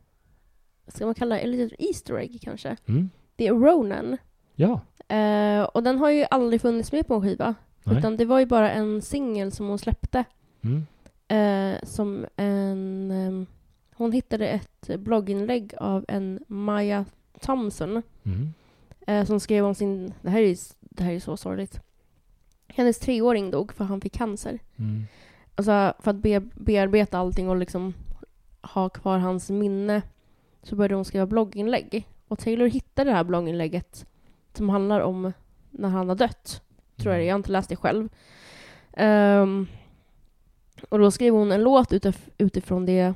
Ska 0.86 1.04
man 1.06 1.14
kalla 1.14 1.34
det 1.34 1.40
ett 1.40 1.48
litet 1.48 1.80
Easter 1.80 2.18
egg 2.18 2.40
kanske? 2.42 2.76
Mm. 2.86 3.10
Det 3.36 3.46
är 3.46 3.52
Ronan. 3.52 4.16
Ja, 4.54 4.80
Eh, 5.10 5.62
och 5.62 5.82
den 5.82 5.98
har 5.98 6.10
ju 6.10 6.24
aldrig 6.30 6.60
funnits 6.60 6.92
med 6.92 7.06
på 7.06 7.14
en 7.14 7.22
skiva. 7.22 7.54
Nej. 7.84 7.98
Utan 7.98 8.16
det 8.16 8.24
var 8.24 8.38
ju 8.38 8.46
bara 8.46 8.70
en 8.70 9.02
singel 9.02 9.52
som 9.52 9.68
hon 9.68 9.78
släppte. 9.78 10.24
mm. 10.60 10.86
Eh, 11.28 11.82
som 11.82 12.26
en... 12.36 13.10
ehm, 13.10 13.46
hon 13.94 14.12
hittade 14.12 14.46
ett 14.48 14.90
blogginlägg 14.98 15.74
av 15.78 16.04
en 16.08 16.44
Maya 16.48 17.04
Thompson. 17.40 18.02
Mm. 18.22 18.54
Eh, 19.06 19.24
som 19.26 19.40
skrev 19.40 19.64
om 19.64 19.74
sin... 19.74 20.14
Det 20.22 20.30
här 20.30 20.40
är, 20.42 20.56
det 20.80 21.02
här 21.04 21.12
är 21.12 21.20
så 21.20 21.36
sorgligt. 21.36 21.80
Hennes 22.68 22.98
treåring 22.98 23.50
dog 23.50 23.72
för 23.72 23.84
han 23.84 24.00
fick 24.00 24.12
cancer. 24.12 24.58
Mm. 24.76 25.04
Alltså 25.60 26.02
för 26.02 26.10
att 26.10 26.16
be, 26.16 26.40
bearbeta 26.40 27.18
allting 27.18 27.48
och 27.48 27.56
liksom 27.56 27.94
ha 28.62 28.88
kvar 28.88 29.18
hans 29.18 29.50
minne 29.50 30.02
så 30.62 30.76
började 30.76 30.94
hon 30.94 31.04
skriva 31.04 31.26
blogginlägg. 31.26 32.08
Och 32.28 32.38
Taylor 32.38 32.66
hittade 32.66 33.10
det 33.10 33.16
här 33.16 33.24
blogginlägget 33.24 34.06
som 34.52 34.68
handlar 34.68 35.00
om 35.00 35.32
när 35.70 35.88
han 35.88 36.08
har 36.08 36.16
dött. 36.16 36.62
Tror 36.96 37.12
jag 37.14 37.20
det 37.20 37.24
är. 37.24 37.26
Jag 37.26 37.34
har 37.34 37.38
inte 37.38 37.52
läst 37.52 37.68
det 37.68 37.76
själv. 37.76 38.08
Ehm, 38.92 39.66
och 40.88 40.98
då 40.98 41.10
skrev 41.10 41.34
hon 41.34 41.52
en 41.52 41.62
låt 41.62 41.92
utif- 41.92 42.30
utifrån 42.38 42.86
det 42.86 43.14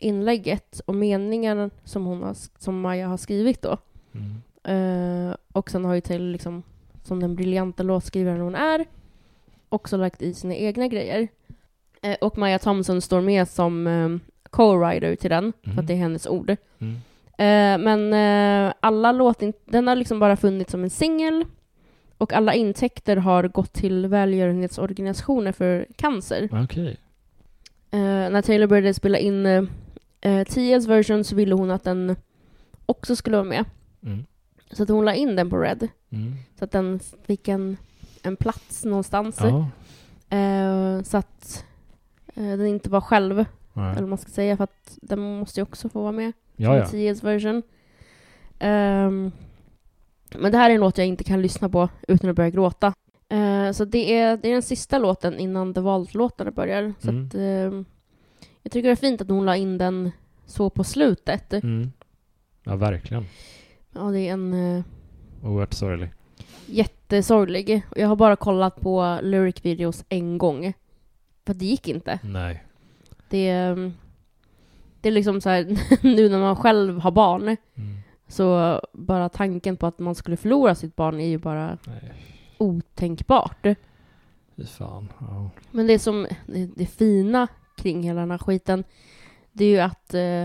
inlägget 0.00 0.80
och 0.86 0.94
meningen 0.94 1.70
som, 1.84 2.04
hon 2.04 2.22
har, 2.22 2.36
som 2.58 2.80
Maja 2.80 3.08
har 3.08 3.16
skrivit 3.16 3.62
då. 3.62 3.78
Mm. 4.12 4.42
Eh, 4.64 5.36
och 5.52 5.70
sen 5.70 5.84
har 5.84 5.94
ju 5.94 6.00
Taylor 6.00 6.32
liksom, 6.32 6.62
som 7.02 7.20
den 7.20 7.36
briljanta 7.36 7.82
låtskrivaren 7.82 8.40
hon 8.40 8.54
är, 8.54 8.84
också 9.68 9.96
lagt 9.96 10.22
i 10.22 10.34
sina 10.34 10.54
egna 10.54 10.88
grejer. 10.88 11.28
Eh, 12.06 12.16
och 12.20 12.38
Maja 12.38 12.58
Thompson 12.58 13.00
står 13.00 13.20
med 13.20 13.48
som 13.48 13.86
eh, 13.86 14.08
co-writer 14.50 15.16
till 15.16 15.30
den, 15.30 15.52
för 15.62 15.70
Mhm. 15.70 15.78
att 15.78 15.86
det 15.86 15.92
är 15.92 15.96
hennes 15.96 16.26
ord. 16.26 16.56
Mm. 16.78 16.94
Eh, 17.38 17.84
men 17.84 18.72
alla 18.80 19.12
låtar, 19.12 19.52
den 19.64 19.88
har 19.88 19.96
liksom 19.96 20.18
bara 20.18 20.36
funnits 20.36 20.70
som 20.70 20.84
en 20.84 20.90
singel. 20.90 21.44
Och 22.18 22.32
alla 22.32 22.54
intäkter 22.54 23.16
har 23.16 23.48
gått 23.48 23.72
till 23.72 24.06
välgörenhetsorganisationer 24.06 25.52
för 25.52 25.86
cancer. 25.96 26.48
Eh, 27.90 27.98
när 28.30 28.42
Taylor 28.42 28.66
började 28.66 28.94
spela 28.94 29.18
in 29.18 29.46
eh, 30.20 30.44
Tias 30.48 30.86
version 30.86 31.24
så 31.24 31.34
ville 31.36 31.54
hon 31.54 31.70
att 31.70 31.84
den 31.84 32.16
också 32.86 33.16
skulle 33.16 33.36
vara 33.36 33.44
med. 33.48 33.64
Mm. 34.02 34.24
Så 34.70 34.82
att 34.82 34.88
hon 34.88 35.04
la 35.04 35.14
in 35.14 35.36
den 35.36 35.50
på 35.50 35.58
Red. 35.58 35.88
Mm. 36.10 36.34
Så 36.58 36.64
att 36.64 36.70
den 36.72 37.00
fick 37.26 37.48
en, 37.48 37.76
en 38.22 38.36
plats 38.36 38.84
någonstans. 38.84 39.40
Eh, 40.30 41.02
så 41.02 41.16
att 41.16 41.64
den 42.42 42.66
inte 42.66 42.90
var 42.90 43.00
själv, 43.00 43.32
eller 43.38 43.46
Nej. 43.72 43.94
vad 43.94 44.08
man 44.08 44.18
ska 44.18 44.30
säga, 44.30 44.56
för 44.56 44.64
att 44.64 44.98
den 45.02 45.20
måste 45.38 45.60
ju 45.60 45.62
också 45.62 45.88
få 45.88 46.02
vara 46.02 46.12
med. 46.12 46.32
Ja, 46.56 46.76
ja. 46.94 47.14
Version. 47.22 47.62
Ehm, 48.58 49.32
men 50.38 50.52
det 50.52 50.58
här 50.58 50.70
är 50.70 50.74
en 50.74 50.80
låt 50.80 50.98
jag 50.98 51.06
inte 51.06 51.24
kan 51.24 51.42
lyssna 51.42 51.68
på 51.68 51.88
utan 52.08 52.30
att 52.30 52.36
börja 52.36 52.50
gråta. 52.50 52.94
Eh, 53.28 53.70
så 53.72 53.84
det 53.84 54.14
är, 54.14 54.36
det 54.36 54.48
är 54.48 54.52
den 54.52 54.62
sista 54.62 54.98
låten 54.98 55.38
innan 55.38 55.74
The 55.74 55.80
Vault-låtarna 55.80 56.50
börjar. 56.50 56.94
Så 56.98 57.08
Mm. 57.10 57.26
att, 57.26 57.34
ehm, 57.34 57.84
jag 58.62 58.72
tycker 58.72 58.88
det 58.88 58.92
är 58.92 58.96
fint 58.96 59.20
att 59.20 59.28
hon 59.30 59.44
la 59.44 59.56
in 59.56 59.78
den 59.78 60.10
så 60.46 60.70
på 60.70 60.84
slutet. 60.84 61.52
Mm. 61.52 61.92
Ja, 62.64 62.76
verkligen. 62.76 63.24
Ja, 63.94 64.00
det 64.00 64.20
är 64.28 64.32
en 64.32 64.54
uh, 64.54 64.82
Oerhört 65.42 65.72
sorglig. 65.72 66.10
jättesorglig. 66.66 67.82
Jag 67.96 68.08
har 68.08 68.16
bara 68.16 68.36
kollat 68.36 68.80
på 68.80 69.18
lyric-videos 69.22 70.04
en 70.08 70.38
gång. 70.38 70.72
För 71.46 71.54
det 71.54 71.64
gick 71.66 71.88
inte. 71.88 72.18
Nej. 72.22 72.64
Det 73.28 73.48
är, 73.48 73.92
det 75.00 75.08
är 75.08 75.12
liksom 75.12 75.40
så 75.40 75.48
här, 75.48 75.64
nu 76.02 76.28
när 76.28 76.38
man 76.38 76.56
själv 76.56 76.98
har 77.00 77.10
barn, 77.10 77.42
Mm. 77.76 77.96
så 78.28 78.80
bara 78.92 79.28
tanken 79.28 79.76
på 79.76 79.86
att 79.86 79.98
man 79.98 80.14
skulle 80.14 80.36
förlora 80.36 80.74
sitt 80.74 80.96
barn 80.96 81.20
är 81.20 81.26
ju 81.28 81.38
bara 81.38 81.78
Nej. 81.86 82.12
otänkbart. 82.58 83.66
Fy 84.56 84.64
fan. 84.66 85.08
Ja. 85.18 85.50
Men 85.70 85.86
det 85.86 85.98
som, 85.98 86.26
det, 86.46 86.66
det 86.76 86.86
fina 86.86 87.48
kring 87.76 88.02
hela 88.02 88.20
den 88.20 88.30
här 88.30 88.38
skiten, 88.38 88.84
det 89.52 89.64
är 89.64 89.68
ju 89.68 89.78
att 89.78 90.14
eh, 90.14 90.44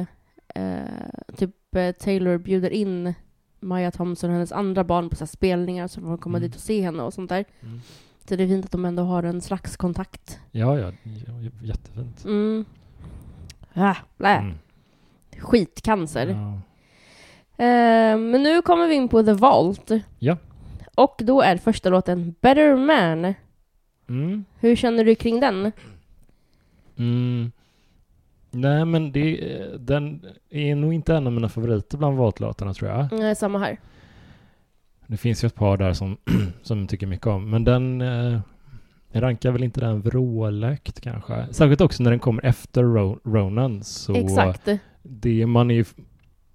eh, 0.63 1.35
typ 1.37 1.75
eh, 1.75 1.91
Taylor 1.91 2.37
bjuder 2.37 2.69
in 2.69 3.13
Maja 3.59 3.91
Thompson 3.91 4.29
och 4.29 4.33
hennes 4.33 4.51
andra 4.51 4.83
barn 4.83 5.09
på 5.09 5.15
så 5.15 5.27
spelningar 5.27 5.87
så 5.87 6.01
får 6.01 6.07
de 6.07 6.17
komma 6.17 6.37
Mm. 6.37 6.49
dit 6.49 6.55
och 6.55 6.61
se 6.61 6.81
henne 6.81 7.03
och 7.03 7.13
sånt 7.13 7.29
där. 7.29 7.45
Mm. 7.61 7.81
Så 8.31 8.35
det 8.35 8.43
är 8.43 8.47
fint 8.47 8.65
att 8.65 8.71
de 8.71 8.85
ändå 8.85 9.03
har 9.03 9.23
en 9.23 9.41
slags 9.41 9.77
kontakt. 9.77 10.39
Ja, 10.51 10.79
ja. 10.79 10.91
Jättefint. 11.61 12.25
Mm. 12.25 12.65
Ah, 13.73 13.95
blä. 14.17 14.35
Mm. 14.35 14.53
skitcancer. 15.39 16.27
Ja. 16.27 16.53
Eh, 17.65 18.17
men 18.17 18.43
nu 18.43 18.61
kommer 18.61 18.87
vi 18.87 18.95
in 18.95 19.09
på 19.09 19.23
The 19.23 19.33
Vault. 19.33 19.91
Ja. 20.19 20.37
Och 20.95 21.21
då 21.23 21.41
är 21.41 21.57
första 21.57 21.89
låten 21.89 22.35
Better 22.41 22.75
Man. 22.75 23.33
Mm. 24.09 24.45
Hur 24.59 24.75
känner 24.75 25.05
du 25.05 25.15
kring 25.15 25.39
den? 25.39 25.71
Mm. 26.97 27.51
Nej, 28.51 28.85
men 28.85 29.11
det, 29.11 29.37
den 29.79 30.25
är 30.49 30.75
nog 30.75 30.93
inte 30.93 31.15
en 31.15 31.27
av 31.27 31.33
mina 31.33 31.49
favoriter 31.49 31.97
bland 31.97 32.17
Vault-låtarna 32.17 32.73
tror 32.73 32.89
jag. 32.91 33.13
Mm, 33.13 33.35
samma 33.35 33.59
här. 33.59 33.79
Det 35.11 35.17
finns 35.17 35.43
ju 35.43 35.45
ett 35.47 35.55
par 35.55 35.77
där 35.77 35.93
som, 35.93 36.17
som 36.63 36.79
jag 36.79 36.89
tycker 36.89 37.07
mycket 37.07 37.27
om, 37.27 37.49
men 37.49 37.63
den 37.63 38.01
eh, 38.01 38.39
rankar 39.11 39.51
väl 39.51 39.63
inte 39.63 39.79
den 39.79 40.01
vrålhögt 40.01 41.01
kanske. 41.01 41.45
Särskilt 41.51 41.81
också 41.81 42.03
när 42.03 42.09
den 42.11 42.19
kommer 42.19 42.45
efter 42.45 42.83
Ro- 42.83 43.19
Ronan. 43.23 43.83
Så 43.83 44.15
Exakt. 44.15 44.67
det 45.03 45.45
man 45.45 45.71
är 45.71 45.75
ju 45.75 45.85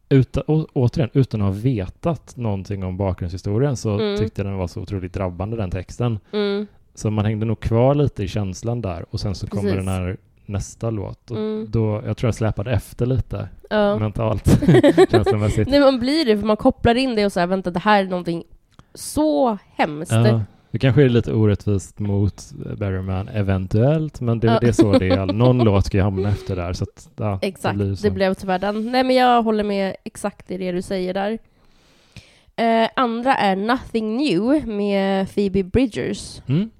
utan, 0.09 0.43
å, 0.47 0.67
återigen, 0.73 1.11
utan 1.13 1.43
att 1.43 1.55
ha 1.55 1.61
vetat 1.63 2.37
någonting 2.37 2.85
om 2.85 2.97
bakgrundshistorien 2.97 3.77
så 3.77 3.95
Mm. 4.01 4.19
tyckte 4.19 4.43
den 4.43 4.57
var 4.57 4.67
så 4.67 4.81
otroligt 4.81 5.13
drabbande 5.13 5.57
den 5.57 5.71
texten. 5.71 6.19
Mm, 6.33 6.67
Så 6.95 7.11
man 7.11 7.25
hängde 7.25 7.47
nog 7.47 7.61
kvar 7.61 7.95
lite 7.95 8.25
i 8.25 8.29
känslan 8.29 8.81
där 8.83 9.05
och 9.11 9.21
sen 9.21 9.35
så 9.35 9.47
kommer 9.47 9.63
Precis. 9.63 9.79
den 9.87 9.89
här 9.89 10.17
nästa 10.49 10.91
låt. 10.91 11.31
Och 11.31 11.37
Mm. 11.37 11.67
då, 11.71 12.03
jag 12.07 12.17
tror 12.17 12.29
jag 12.29 12.35
släpade 12.35 12.71
efter 12.73 13.07
lite 13.07 13.49
ja. 13.71 13.99
mentalt, 13.99 14.61
känslomässigt. 15.11 15.69
Nej, 15.69 15.81
man 15.81 15.99
blir 16.01 16.25
det, 16.25 16.39
för 16.39 16.47
man 16.47 16.57
kopplar 16.57 16.95
in 16.95 17.15
det 17.15 17.25
och 17.27 17.33
säger 17.33 17.47
vänta, 17.47 17.71
det 17.71 17.79
här 17.81 18.05
är 18.05 18.09
någonting 18.09 18.45
så 18.95 19.59
hemskt. 19.75 20.13
Ja, 20.13 20.41
det 20.71 20.79
kanske 20.79 21.03
är 21.05 21.09
lite 21.09 21.33
orättvist 21.33 21.99
mot 21.99 22.53
Berryman 22.79 23.29
eventuellt, 23.29 24.21
men 24.21 24.41
det, 24.41 24.47
Ja. 24.47 24.59
det 24.61 24.69
är 24.69 24.73
så 24.73 24.93
det 24.99 25.09
är. 25.09 25.27
Någon 25.33 25.59
låt 25.59 25.87
ska 25.87 25.97
ju 25.97 26.03
hamna 26.03 26.29
efter 26.29 26.57
där. 26.57 26.73
Så 26.73 26.85
att, 26.85 27.09
ja, 27.17 27.39
Exakt, 27.43 27.73
det 27.79 27.85
blir 27.85 27.91
det, 27.91 27.97
så. 27.97 28.11
blev 28.11 28.35
tyvärr 28.35 28.59
den. 28.59 28.93
Nej 28.93 29.05
men 29.05 29.17
jag 29.17 29.43
håller 29.43 29.65
med 29.65 29.97
exakt 30.05 30.51
i 30.51 30.59
det 30.59 30.73
du 30.73 30.83
säger 30.83 31.15
där. 31.15 31.39
Eh, 32.57 32.89
andra 32.97 33.35
är 33.37 33.57
Nothing 33.57 34.17
New 34.17 34.69
med 34.69 35.35
Phoebe 35.35 35.63
Bridgers. 35.65 36.43
Mm? 36.47 36.71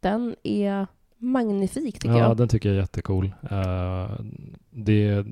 Den 0.00 0.34
är 0.42 0.86
magnifik 1.18 1.94
tycker 1.98 2.14
Ja, 2.16 2.18
jag. 2.18 2.36
den 2.36 2.48
tycker 2.48 2.68
jag 2.68 2.76
är 2.76 2.80
jättecool. 2.80 3.32
Eh, 3.50 4.10
det, 4.70 5.24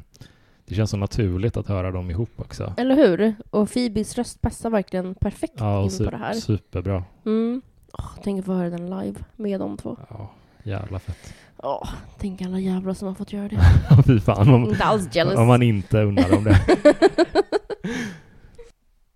det 0.66 0.74
känns 0.74 0.90
så 0.90 0.96
naturligt 0.96 1.56
att 1.56 1.68
höra 1.68 1.90
dem 1.90 2.10
ihop 2.10 2.30
också. 2.36 2.74
Eller 2.76 2.94
hur? 2.96 3.34
Och 3.50 3.70
Phoebes 3.72 4.18
röst 4.18 4.40
passar 4.40 4.70
verkligen 4.70 5.14
perfekt 5.14 5.54
Ja, 5.56 5.82
in 5.84 5.90
på 6.04 6.10
det 6.10 6.16
här. 6.16 6.34
superbra. 6.34 7.04
Mm. 7.26 7.62
Åh, 7.98 8.10
tänk 8.22 8.38
att 8.38 8.44
få 8.46 8.52
höra 8.52 8.70
den 8.70 8.90
live 8.90 9.20
med 9.36 9.60
de 9.60 9.76
två. 9.76 9.96
Ja, 10.10 10.30
jävla 10.62 10.98
fett. 10.98 11.34
Åh, 11.62 11.88
tänk 12.18 12.42
alla 12.42 12.60
jävlar 12.60 12.94
som 12.94 13.08
har 13.08 13.14
fått 13.14 13.32
göra 13.32 13.48
det. 13.48 13.58
Fy 14.06 14.20
fan 14.20 14.54
om, 14.54 14.64
Inte 14.64 14.84
alls 14.84 15.08
jealous. 15.16 15.38
om 15.38 15.46
man 15.46 15.62
inte 15.62 16.02
undrar 16.02 16.36
om 16.36 16.44
det. 16.44 16.60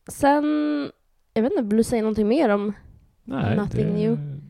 Sen, 0.09 0.45
jag 1.35 1.43
vet 1.43 1.53
inte, 1.53 1.63
vill 1.63 1.77
du 1.77 1.85
säga 1.85 2.03
någonting 2.03 2.29
mer 2.29 2.49
om 2.49 2.73
Nej, 3.25 3.57
Nothing 3.57 3.87
det, 3.87 3.93
new. 3.93 4.41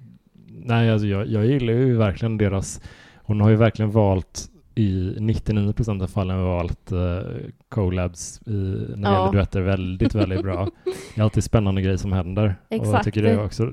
Nej, 0.66 0.90
alltså 0.90 1.06
jag, 1.06 1.26
jag 1.26 1.46
gillar 1.46 1.72
ju 1.72 1.96
verkligen 1.96 2.38
deras... 2.38 2.80
Hon 3.16 3.40
har 3.40 3.50
ju 3.50 3.56
verkligen 3.56 3.90
valt 3.90 4.50
i 4.74 5.14
99 5.18 5.72
procent 5.72 6.02
av 6.02 6.06
fallen 6.06 6.44
valt 6.44 6.92
uh, 6.92 7.20
collabs 7.68 8.40
i, 8.46 8.50
när 8.50 8.96
det 8.96 9.02
Ja. 9.02 9.18
gäller 9.20 9.32
duetter 9.32 9.60
väldigt, 9.60 10.14
väldigt 10.14 10.42
bra. 10.42 10.68
Det 11.14 11.20
är 11.20 11.24
alltid 11.24 11.44
spännande 11.44 11.82
grejer 11.82 11.96
som 11.96 12.12
händer. 12.12 12.44
Och 12.68 12.74
jag 12.76 12.80
Exakt. 12.80 13.04
tycker 13.04 13.22
det 13.22 13.38
också 13.44 13.72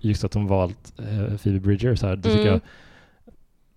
just 0.00 0.24
att 0.24 0.34
hon 0.34 0.46
valt 0.46 0.92
uh, 1.00 1.36
Phoebe 1.36 1.60
Bridgers 1.60 2.02
här. 2.02 2.16
Det 2.16 2.22
tycker 2.22 2.40
Mm. 2.40 2.52
jag 2.52 2.60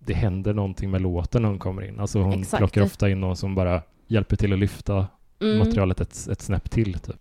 det 0.06 0.14
händer 0.14 0.54
någonting 0.54 0.90
med 0.90 1.00
låten 1.02 1.42
när 1.42 1.48
hon 1.48 1.58
kommer 1.58 1.82
in. 1.82 2.00
Alltså 2.00 2.18
hon 2.18 2.40
Exakt. 2.40 2.58
plockar 2.58 2.82
ofta 2.82 3.10
in 3.10 3.20
någon 3.20 3.36
som 3.36 3.54
bara 3.54 3.82
hjälper 4.06 4.36
till 4.36 4.52
att 4.52 4.58
lyfta 4.58 5.06
Mm. 5.40 5.58
materialet 5.58 6.00
ett, 6.00 6.28
ett 6.30 6.40
snäpp 6.40 6.70
till. 6.70 6.94
Typ. 6.98 7.16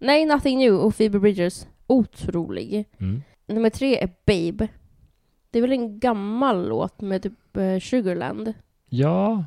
Nej, 0.00 0.24
Nothing 0.26 0.58
New 0.58 0.74
och 0.74 0.96
Phoebe 0.96 1.18
Bridgers. 1.18 1.64
Otrolig. 1.86 2.84
Mm. 2.98 3.22
Nummer 3.52 3.70
tre 3.70 3.98
är 3.98 4.10
Babe. 4.26 4.68
Det 5.50 5.58
är 5.58 5.62
väl 5.62 5.72
en 5.72 5.98
gammal 5.98 6.68
låt 6.68 7.00
med 7.00 7.22
typ 7.22 7.56
eh, 7.56 7.78
Sugarland. 7.80 8.52
Ja, 8.88 9.44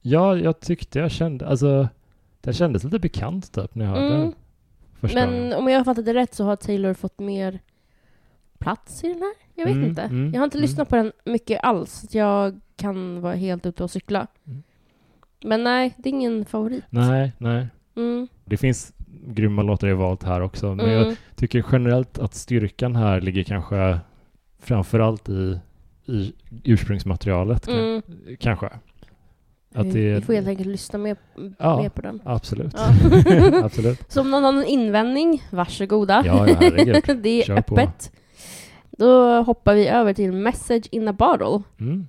ja, 0.00 0.36
jag 0.36 0.60
tyckte 0.60 0.98
jag 0.98 1.10
kände, 1.10 1.46
alltså 1.46 1.88
det 2.40 2.52
kändes 2.52 2.84
lite 2.84 2.98
bekant 2.98 3.52
typ 3.52 3.74
när 3.74 3.84
jag 3.84 3.92
hörde 3.92 4.06
Mm. 4.14 4.20
den 4.20 4.34
första 5.00 5.26
Men 5.26 5.52
om 5.52 5.68
jag 5.68 5.78
har 5.78 5.84
fattat 5.84 6.04
det 6.04 6.14
rätt 6.14 6.34
så 6.34 6.44
har 6.44 6.56
Taylor 6.56 6.94
fått 6.94 7.18
mer 7.18 7.60
plats 8.58 9.04
i 9.04 9.08
den 9.08 9.22
här. 9.22 9.32
Jag 9.54 9.64
vet 9.66 9.74
Mm, 9.74 9.88
inte. 9.88 10.02
mm, 10.02 10.32
jag 10.32 10.40
har 10.40 10.44
inte 10.44 10.58
mm. 10.58 10.62
lyssnat 10.62 10.88
på 10.88 10.96
den 10.96 11.12
mycket 11.24 11.60
alls. 11.64 12.06
Jag 12.10 12.60
kan 12.76 13.20
vara 13.20 13.34
helt 13.34 13.66
ute 13.66 13.84
och 13.84 13.90
cykla. 13.90 14.26
Mm. 14.46 14.62
Men 15.44 15.64
nej, 15.64 15.94
det 15.98 16.08
är 16.08 16.10
ingen 16.12 16.44
favorit. 16.44 16.84
Nej, 16.90 17.32
nej. 17.38 17.66
Mm. 17.96 18.28
Det 18.44 18.56
finns 18.56 18.92
grymma 19.26 19.62
låtar 19.62 19.88
jag 19.88 19.96
valt 19.96 20.22
här 20.22 20.40
också, 20.40 20.66
men 20.74 20.80
Mm. 20.86 20.92
jag 21.08 21.16
tycker 21.36 21.64
generellt 21.72 22.18
att 22.18 22.34
styrkan 22.34 22.96
här 22.96 23.20
ligger 23.20 23.42
kanske 23.42 23.98
framförallt 24.62 25.28
i, 25.28 25.60
i 26.06 26.32
ursprungsmaterialet. 26.64 27.68
Mm. 27.68 28.02
Kanske. 28.40 28.66
Att 29.74 29.92
det, 29.92 30.14
vi 30.14 30.20
får 30.20 30.32
helt 30.34 30.48
enkelt 30.48 30.68
lyssna 30.68 30.98
mer, 30.98 31.16
Ja. 31.58 31.82
mer 31.82 31.88
på 31.88 32.02
den. 32.02 32.20
Absolut. 32.24 32.74
Ja. 32.76 33.64
absolut. 33.64 34.04
Så 34.12 34.20
om 34.20 34.30
någon 34.30 34.44
har 34.44 34.52
en 34.52 34.64
invändning, 34.64 35.42
varsågoda. 35.50 36.22
Ja, 36.26 36.48
ja, 36.48 36.56
herregud. 36.60 37.18
det 37.22 37.28
är 37.28 37.42
Kör 37.42 37.60
på. 37.60 37.74
öppet. 37.78 38.12
Då 38.90 39.42
hoppar 39.42 39.74
vi 39.74 39.88
över 39.88 40.14
till 40.14 40.32
Message 40.32 40.88
in 40.90 41.08
a 41.08 41.12
bottle. 41.12 41.62
Mm. 41.80 42.06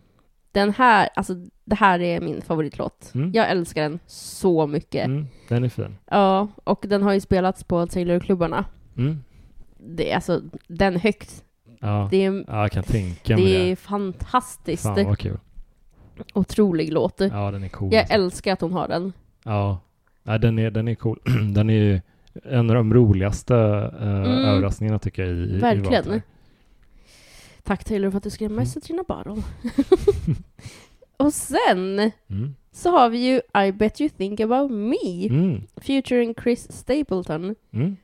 Den 0.51 0.72
här, 0.74 1.09
alltså 1.16 1.34
det 1.72 1.76
här 1.76 1.99
är 2.01 2.22
min 2.22 2.41
favoritlåt. 2.41 3.11
Mm. 3.15 3.32
Jag 3.34 3.49
älskar 3.49 3.82
den 3.82 3.99
så 4.07 4.67
mycket. 4.67 5.05
Mm. 5.05 5.28
Den 5.47 5.63
är 5.63 5.69
fin. 5.69 5.97
Ja, 6.09 6.47
och 6.63 6.86
den 6.88 7.03
har 7.03 7.13
ju 7.13 7.19
spelats 7.19 7.63
på 7.63 7.88
Taylor-klubbarna. 7.88 8.65
Mm. 8.97 9.24
Det 9.78 10.11
är 10.11 10.15
alltså, 10.15 10.41
den 10.67 10.95
högt. 10.95 11.43
Ja. 11.80 12.07
Det 12.11 12.26
är, 12.26 12.43
ja, 12.47 12.61
jag 12.61 12.72
kan 12.72 12.84
tänka 12.84 13.36
mig 13.38 13.45
det 13.45 13.57
det. 13.57 13.72
är 13.72 13.76
fantastiskt. 13.76 14.84
Fan 14.84 15.05
vad 15.05 15.19
kul. 15.19 15.38
Otrolig 16.34 16.93
låt. 16.93 17.19
Ja, 17.19 17.51
den 17.51 17.63
är 17.63 17.69
cool. 17.69 17.93
Jag 17.93 17.99
alltså. 18.01 18.13
älskar 18.15 18.53
att 18.53 18.61
hon 18.61 18.74
har 18.74 18.88
den. 18.88 19.13
Ja, 19.43 19.80
ja 20.24 20.38
den, 20.38 20.59
är, 20.59 20.72
den 20.72 20.88
är 20.88 20.95
cool. 20.95 21.19
den 21.53 21.69
är 21.69 21.74
ju 21.74 22.01
en 22.43 22.69
av 22.69 22.76
de 22.76 22.93
roligaste 22.93 23.53
uh, 23.53 24.01
Mm. 24.01 24.28
överraskningarna 24.28 24.99
tycker 24.99 25.22
jag 25.26 25.32
i, 25.32 25.55
i 25.55 25.57
Verkligen. 25.59 26.03
Vater. 26.03 26.22
Tack 27.63 27.84
Taylor 27.84 28.11
för 28.11 28.17
att 28.17 28.24
du 28.24 28.30
skrev 28.30 28.51
Message 28.51 28.89
in 28.89 28.99
a 28.99 29.03
bottle. 29.07 29.43
Och 31.22 31.34
sen 31.34 31.99
Mm. 32.30 32.55
så 32.72 32.89
har 32.91 33.09
vi 33.09 33.17
ju 33.17 33.41
I 33.67 33.72
bet 33.72 34.01
you 34.01 34.09
think 34.09 34.39
about 34.39 34.72
me. 34.72 35.28
Mm. 35.30 35.61
Featuring 35.78 36.36
Chris 36.43 36.72
Stapleton. 36.72 37.55
Mm. 37.74 37.97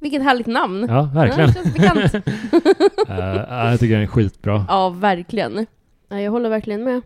Vilket 0.00 0.22
härligt 0.22 0.46
namn. 0.46 0.86
Ja, 0.88 1.10
verkligen. 1.14 1.48
Ja, 1.48 1.54
känns 1.54 1.74
bekant. 1.74 2.26
Ja, 3.08 3.70
jag 3.70 3.80
tycker 3.80 3.94
den 3.94 4.02
är 4.02 4.06
skitbra. 4.06 4.64
Ja, 4.68 4.88
verkligen. 4.88 5.66
Ja, 6.08 6.20
jag 6.20 6.30
håller 6.30 6.48
verkligen 6.50 6.84
med. 6.84 7.00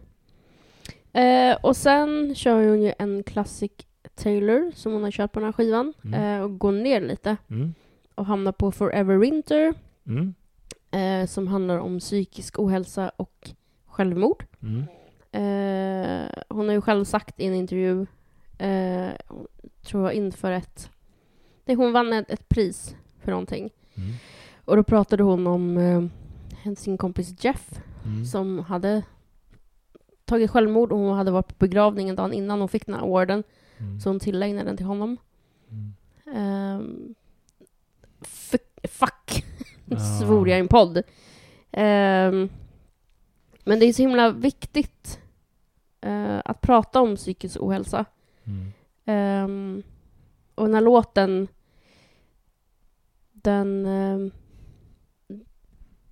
Eh, 1.13 1.57
och 1.61 1.77
sen 1.77 2.35
kör 2.35 2.69
hon 2.69 2.83
ju 2.83 2.93
en 2.99 3.23
Classic 3.23 3.71
Taylor 4.15 4.73
som 4.75 4.93
hon 4.93 5.03
har 5.03 5.11
kört 5.11 5.33
på 5.33 5.39
den 5.41 5.45
här 5.47 5.53
skivan. 5.53 5.93
Mm. 6.05 6.23
Eh, 6.39 6.43
och 6.45 6.59
går 6.59 6.73
ner 6.73 7.01
lite 7.01 7.37
Mm. 7.51 7.75
och 8.15 8.27
hamnar 8.27 8.53
på 8.53 8.73
Forever 8.73 9.17
Winter 9.17 9.75
Mm. 10.07 10.35
som 11.27 11.47
handlar 11.47 11.79
om 11.79 11.99
psykisk 12.01 12.59
ohälsa 12.59 13.11
och 13.17 13.51
självmord. 13.87 14.45
Mm. 14.63 14.85
Eh, 15.33 16.29
hon 16.49 16.69
har 16.69 16.73
ju 16.73 16.81
själv 16.81 17.05
sagt 17.05 17.41
i 17.41 17.47
en 17.47 17.55
intervju, 17.55 18.07
eh, 18.59 19.09
tror 19.83 20.05
jag 20.05 20.13
inför 20.15 20.53
ett... 20.53 20.91
Nej, 21.65 21.77
hon 21.77 21.93
vann 21.93 22.13
ett, 22.13 22.31
ett 22.31 22.49
pris 22.49 22.97
för 23.21 23.31
någonting. 23.31 23.71
Mm. 23.95 24.11
Och 24.65 24.77
då 24.77 24.83
pratade 24.83 25.23
hon 25.23 25.47
om 25.47 25.77
eh, 26.65 26.75
sin 26.75 26.99
kompis 26.99 27.45
Jeff 27.45 27.81
Mm. 28.05 28.25
som 28.25 28.59
hade 28.59 29.03
tagit 30.25 30.51
självmord 30.51 30.93
och 30.93 30.99
hon 30.99 31.17
hade 31.17 31.31
varit 31.31 31.49
på 31.49 31.55
begravningen 31.59 32.17
dagen 32.17 32.33
innan 32.33 32.59
hon 32.61 32.69
fick 32.69 32.87
den 32.87 32.95
här 32.95 33.03
awarden. 33.03 33.43
Mm. 33.79 34.01
Så 34.01 34.11
hon 34.11 34.21
tillägnade 34.21 34.69
den 34.69 34.77
till 34.77 34.87
honom. 34.87 35.17
Um, 36.25 37.15
fuck, 38.89 39.45
svor 40.21 40.49
jag 40.49 40.59
i 40.59 40.61
en 40.61 40.69
podd. 40.69 41.03
Ehm, 41.71 42.49
men 43.69 43.79
det 43.79 43.87
är 43.87 43.93
så 43.93 44.03
himla 44.03 44.31
viktigt 44.31 45.21
eh, 46.01 46.39
att 46.45 46.61
prata 46.61 47.01
om 47.01 47.17
psykisk 47.17 47.57
ohälsa. 47.61 48.05
Mm. 48.45 48.73
Ehm, 49.05 49.83
och 50.55 50.65
den 50.65 50.75
här 50.75 50.81
låten, 50.81 51.49
den, 53.33 53.87
ehm, 53.87 54.31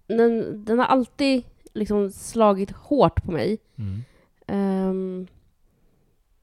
den, 0.07 0.65
den 0.65 0.78
har 0.78 0.87
alltid 0.87 1.43
liksom 1.74 2.11
slagit 2.11 2.70
hårt 2.70 3.24
på 3.24 3.33
mig. 3.33 3.59
Mm. 3.77 4.05
Ehm, 4.47 5.27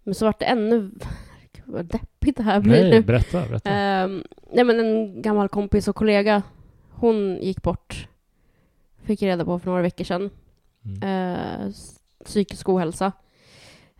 men 0.03 0.15
så 0.15 0.26
vart 0.26 0.40
det 0.40 0.45
ännu... 0.45 0.91
Gud 1.52 1.64
vad 1.65 1.85
deppigt 1.85 2.38
det 2.38 2.44
här 2.44 2.60
blir 2.60 2.81
Nej, 2.81 2.91
nu. 2.91 3.02
berätta, 3.02 3.48
berätta. 3.48 3.69
Nej 4.52 4.64
men 4.65 4.80
en 4.80 5.22
gammal 5.22 5.49
kompis 5.49 5.88
och 5.88 5.95
kollega, 5.95 6.44
hon 6.90 7.38
gick 7.41 7.61
bort. 7.61 8.07
Fick 9.03 9.22
reda 9.22 9.45
på 9.45 9.60
för 9.60 9.69
några 9.69 9.81
veckor 9.81 10.03
sedan. 10.03 10.30
Mm. 10.85 11.03
Eh, 11.03 11.72
psykisk 12.26 12.69
ohälsa. 12.69 13.11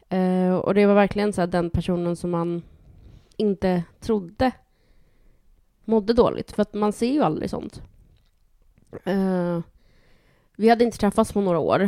Eh, 0.10 0.56
och 0.56 0.74
det 0.74 0.86
var 0.86 0.94
verkligen 0.96 1.34
så 1.34 1.42
här, 1.42 1.48
den 1.48 1.70
personen 1.70 2.16
som 2.16 2.32
man 2.32 2.62
inte 3.38 3.84
trodde 4.00 4.52
mådde 5.86 6.14
dåligt. 6.14 6.52
För 6.52 6.62
att 6.62 6.74
man 6.74 6.94
ser 6.94 7.12
ju 7.12 7.24
aldrig 7.24 7.50
sånt. 7.50 7.82
Eh, 9.04 9.60
vi 10.56 10.70
hade 10.70 10.84
inte 10.84 10.98
träffats 10.98 11.34
på 11.34 11.42
några 11.42 11.60
år. 11.60 11.82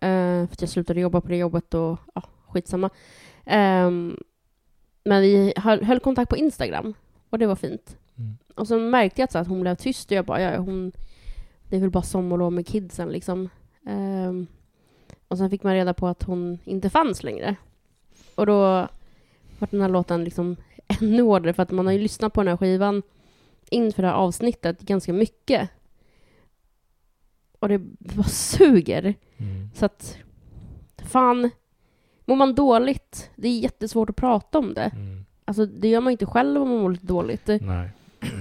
eh, 0.00 0.46
för 0.46 0.52
att 0.52 0.60
jag 0.60 0.70
slutade 0.70 1.00
jobba 1.00 1.20
på 1.20 1.28
det 1.28 1.36
jobbet 1.36 1.74
och 1.74 1.98
ja, 2.14 2.22
skitsamma. 2.48 2.90
Ehm, 3.44 4.16
men 5.04 5.22
vi 5.22 5.52
höll, 5.56 5.84
höll 5.84 6.00
kontakt 6.00 6.30
på 6.30 6.36
Instagram. 6.36 6.94
Och 7.30 7.38
det 7.38 7.46
var 7.46 7.56
fint. 7.56 7.96
Mm. 8.16 8.38
Och 8.54 8.68
så 8.68 8.78
märkte 8.78 9.20
jag 9.20 9.24
att, 9.24 9.32
så 9.32 9.38
att 9.38 9.48
hon 9.48 9.60
blev 9.60 9.74
tyst 9.74 10.10
och 10.10 10.16
jag 10.16 10.24
bara, 10.24 10.40
ja, 10.40 10.58
hon, 10.58 10.92
det 11.68 11.76
är 11.76 11.80
väl 11.80 11.90
bara 11.90 12.02
sommarlov 12.02 12.52
med 12.52 12.66
kidsen 12.66 13.08
liksom. 13.08 13.48
Ehm, 13.88 14.46
och 15.28 15.38
sen 15.38 15.50
fick 15.50 15.62
man 15.62 15.74
reda 15.74 15.94
på 15.94 16.06
att 16.06 16.22
hon 16.22 16.58
inte 16.64 16.90
fanns 16.90 17.22
längre. 17.22 17.56
Och 18.34 18.46
då 18.46 18.58
var 19.58 19.68
den 19.70 19.80
här 19.80 19.88
låten 19.88 20.24
liksom 20.24 20.56
ännu 21.00 21.22
hårdare 21.22 21.52
för 21.52 21.62
att 21.62 21.70
man 21.70 21.86
har 21.86 21.92
ju 21.92 21.98
lyssnat 21.98 22.32
på 22.32 22.40
den 22.40 22.48
här 22.48 22.56
skivan 22.56 23.02
inför 23.70 24.02
det 24.02 24.08
här 24.08 24.14
avsnittet 24.14 24.80
ganska 24.80 25.12
mycket. 25.12 25.70
Och 27.58 27.68
det 27.68 27.78
bara 27.98 28.22
suger. 28.28 29.14
Mm. 29.36 29.70
Så 29.74 29.84
att, 29.84 30.18
fan, 30.96 31.50
mår 32.24 32.36
man 32.36 32.54
dåligt, 32.54 33.30
det 33.36 33.48
är 33.48 33.58
jättesvårt 33.58 34.10
att 34.10 34.16
prata 34.16 34.58
om 34.58 34.74
det. 34.74 34.90
Mm. 34.94 35.24
Alltså 35.44 35.66
det 35.66 35.88
gör 35.88 36.00
man 36.00 36.10
inte 36.10 36.26
själv 36.26 36.62
om 36.62 36.68
man 36.68 36.78
mår 36.78 36.90
lite 36.90 37.06
dåligt. 37.06 37.46
Nej. 37.46 37.90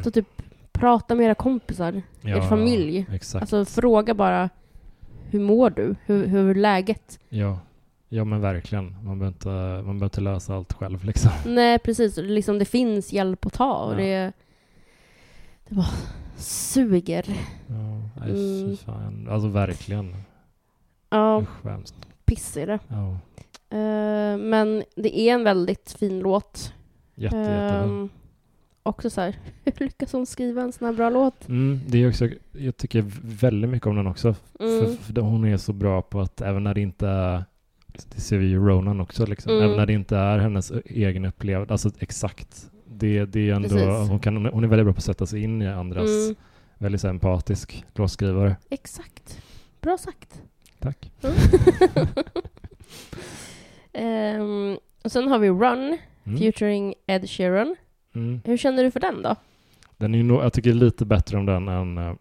Så 0.04 0.12
typ, 0.12 0.42
prata 0.72 1.16
med 1.16 1.26
era 1.26 1.36
kompisar, 1.36 2.02
er 2.22 2.42
familj. 2.42 3.06
Exakt. 3.12 3.42
Alltså 3.42 3.66
fråga 3.66 4.14
bara, 4.14 4.50
hur 5.30 5.40
mår 5.40 5.70
du? 5.70 5.96
Hur, 6.06 6.26
hur 6.28 6.50
är 6.50 6.56
läget? 6.56 7.20
Ja. 7.30 7.60
ja, 8.10 8.24
men 8.24 8.42
verkligen. 8.42 8.86
Man 9.04 9.20
behöver, 9.20 9.28
inte, 9.28 9.48
man 9.50 9.84
behöver 9.84 10.06
inte 10.06 10.22
lösa 10.22 10.56
allt 10.56 10.74
själv 10.74 11.04
liksom. 11.06 11.32
Nej, 11.46 11.80
precis. 11.80 12.18
Liksom, 12.18 12.60
det 12.60 12.66
finns 12.66 13.14
hjälp 13.14 13.46
att 13.46 13.54
ta 13.54 13.74
och 13.74 13.94
Ja. 13.94 13.98
det, 13.98 14.32
det 15.70 15.76
bara 15.76 15.88
suger. 16.38 17.26
Ja, 17.68 18.10
nej, 18.26 18.62
Mm. 18.64 18.78
fan. 18.78 19.28
Alltså 19.30 19.48
verkligen. 19.48 20.16
Ja, 21.10 21.42
Usch, 21.42 21.94
piss 22.26 22.58
är 22.58 22.68
det. 22.68 22.80
Ja, 22.88 23.18
Eh, 23.70 24.38
men 24.38 24.84
det 24.96 25.20
är 25.20 25.34
en 25.34 25.44
väldigt 25.44 25.96
fin 26.00 26.20
låt. 26.20 26.74
jätte, 27.16 27.36
jättebra. 27.38 27.84
Ehm, 27.84 28.10
också 28.88 29.10
så 29.10 29.22
här, 29.22 29.36
hur 29.64 29.74
lyckas 29.86 30.12
hon 30.14 30.26
skriva 30.26 30.62
en 30.62 30.72
sån 30.72 30.86
här 30.86 30.94
bra 30.94 31.10
låt? 31.10 31.48
Mm, 31.50 31.82
det 31.88 32.04
är 32.04 32.10
också, 32.10 32.30
jag 32.52 32.78
tycker 32.78 33.06
väldigt 33.22 33.70
mycket 33.70 33.88
om 33.88 33.96
den 33.96 34.08
också. 34.08 34.36
Mm. 34.60 34.86
För, 34.86 35.14
för 35.14 35.22
hon 35.22 35.46
är 35.46 35.58
så 35.58 35.74
bra 35.74 36.02
på 36.02 36.20
att 36.22 36.42
även 36.42 36.64
när 36.64 36.74
det 36.74 36.82
inte 36.82 37.08
är, 37.08 37.44
det 38.16 38.22
ser 38.22 38.38
vi 38.38 38.46
ju 38.48 38.60
Ronan 38.68 39.02
också, 39.02 39.26
liksom. 39.26 39.52
Mm. 39.52 39.64
även 39.66 39.78
när 39.78 39.86
det 39.86 39.94
inte 39.94 40.18
är 40.18 40.38
hennes 40.40 40.72
egen 40.86 41.26
upplevelse, 41.26 41.72
alltså 41.74 41.90
exakt. 42.00 42.70
Det, 42.86 43.26
det 43.26 43.50
är 43.50 43.54
ändå, 43.54 43.70
Precis. 43.70 44.10
hon, 44.10 44.20
kan, 44.20 44.46
hon 44.46 44.64
är 44.64 44.68
väldigt 44.68 44.86
bra 44.86 44.94
på 44.94 44.98
att 44.98 45.04
sätta 45.04 45.26
sig 45.26 45.44
in 45.44 45.62
i 45.62 45.68
andras, 45.68 46.10
Mm, 46.26 46.36
väldigt 46.78 47.02
så 47.02 47.08
empatisk 47.08 47.86
låtskrivare. 47.96 48.56
exakt. 48.70 49.42
Bra 49.82 49.98
sagt. 49.98 50.42
Tack. 50.80 51.12
Ehm, 53.94 54.78
och 55.04 55.12
sen 55.12 55.28
har 55.28 55.40
vi 55.40 55.50
Run, 55.50 55.98
Mm. 56.26 56.40
featuring 56.40 56.94
Ed 57.08 57.30
Sheeran. 57.30 57.76
Mm. 58.18 58.42
Hur 58.46 58.58
känner 58.58 58.84
du 58.84 58.92
för 58.92 59.00
den 59.00 59.22
då? 59.22 59.36
Den 59.98 60.16
är 60.16 60.24
nog, 60.24 60.44
jag 60.44 60.54
tycker 60.54 60.74
lite 60.74 61.06
bättre 61.06 61.38
om 61.38 61.46
den 61.46 61.68
än, 61.68 61.98
äh, 61.98 62.14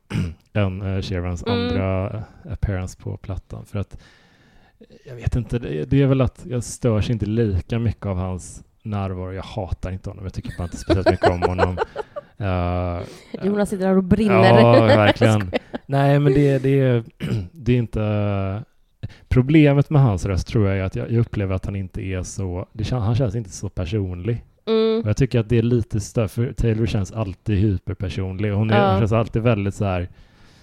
än 0.63 0.83
äh, 0.83 1.03
Sheerans 1.03 1.45
Mm. 1.47 1.59
andra 1.59 2.11
äh, 2.11 2.53
appearance 2.53 2.99
på 2.99 3.17
plattan. 3.17 3.65
För 3.67 3.79
att, 3.79 3.95
eh, 4.81 4.87
jag 5.07 5.15
vet 5.15 5.37
inte, 5.37 5.59
det, 5.59 5.85
det 5.85 6.03
är 6.03 6.07
väl 6.07 6.21
att 6.21 6.47
jag 6.49 6.65
störs 6.65 7.11
inte 7.11 7.27
lika 7.27 7.79
mycket 7.79 8.07
av 8.07 8.17
hans 8.17 8.65
närvaro. 8.83 9.33
Jag 9.33 9.43
hatar 9.43 9.91
inte 9.91 10.11
honom, 10.11 10.25
jag 10.25 10.35
tycker 10.35 10.57
bara 10.59 10.65
inte 10.65 10.77
speciellt 10.77 11.11
mycket 11.11 11.31
om 11.31 11.43
honom. 11.43 11.79
Uh, 12.41 13.03
Jonas 13.47 13.71
sitter 13.71 13.87
där 13.87 13.97
och 13.97 14.05
brinner. 14.05 14.61
Ja, 14.61 14.81
verkligen. 14.87 15.51
Nej, 15.87 16.19
men 16.19 16.33
det, 16.35 16.59
det, 16.59 17.05
det 17.53 17.73
är 17.73 17.79
inte... 17.79 18.63
Problemet 19.29 19.91
med 19.91 20.03
hans 20.03 20.27
röst 20.27 20.47
tror 20.47 20.69
jag 20.69 20.79
är 20.79 20.83
att 20.83 20.97
jag, 20.97 21.11
jag 21.11 21.21
upplever 21.21 21.55
att 21.55 21.65
han 21.65 21.77
inte 21.77 22.03
är 22.03 22.23
så... 22.23 22.67
Det, 22.73 22.91
han 22.91 23.15
känns 23.15 23.35
inte 23.35 23.51
så 23.51 23.69
personlig. 23.69 24.45
Mm. 24.67 25.03
Jag 25.07 25.17
tycker 25.17 25.41
att 25.41 25.49
det 25.49 25.59
är 25.59 25.63
lite 25.63 26.01
större, 26.01 26.29
för 26.29 26.53
Taylor 26.53 26.87
känns 26.87 27.13
alltid 27.13 27.59
hyperpersonlig. 27.59 28.51
Hon, 28.53 28.71
är, 28.71 28.79
Ja. 28.83 28.91
hon 28.91 28.99
känns 29.01 29.13
alltid 29.13 29.43
väldigt 29.43 29.75
så 29.75 29.85
här 29.85 30.09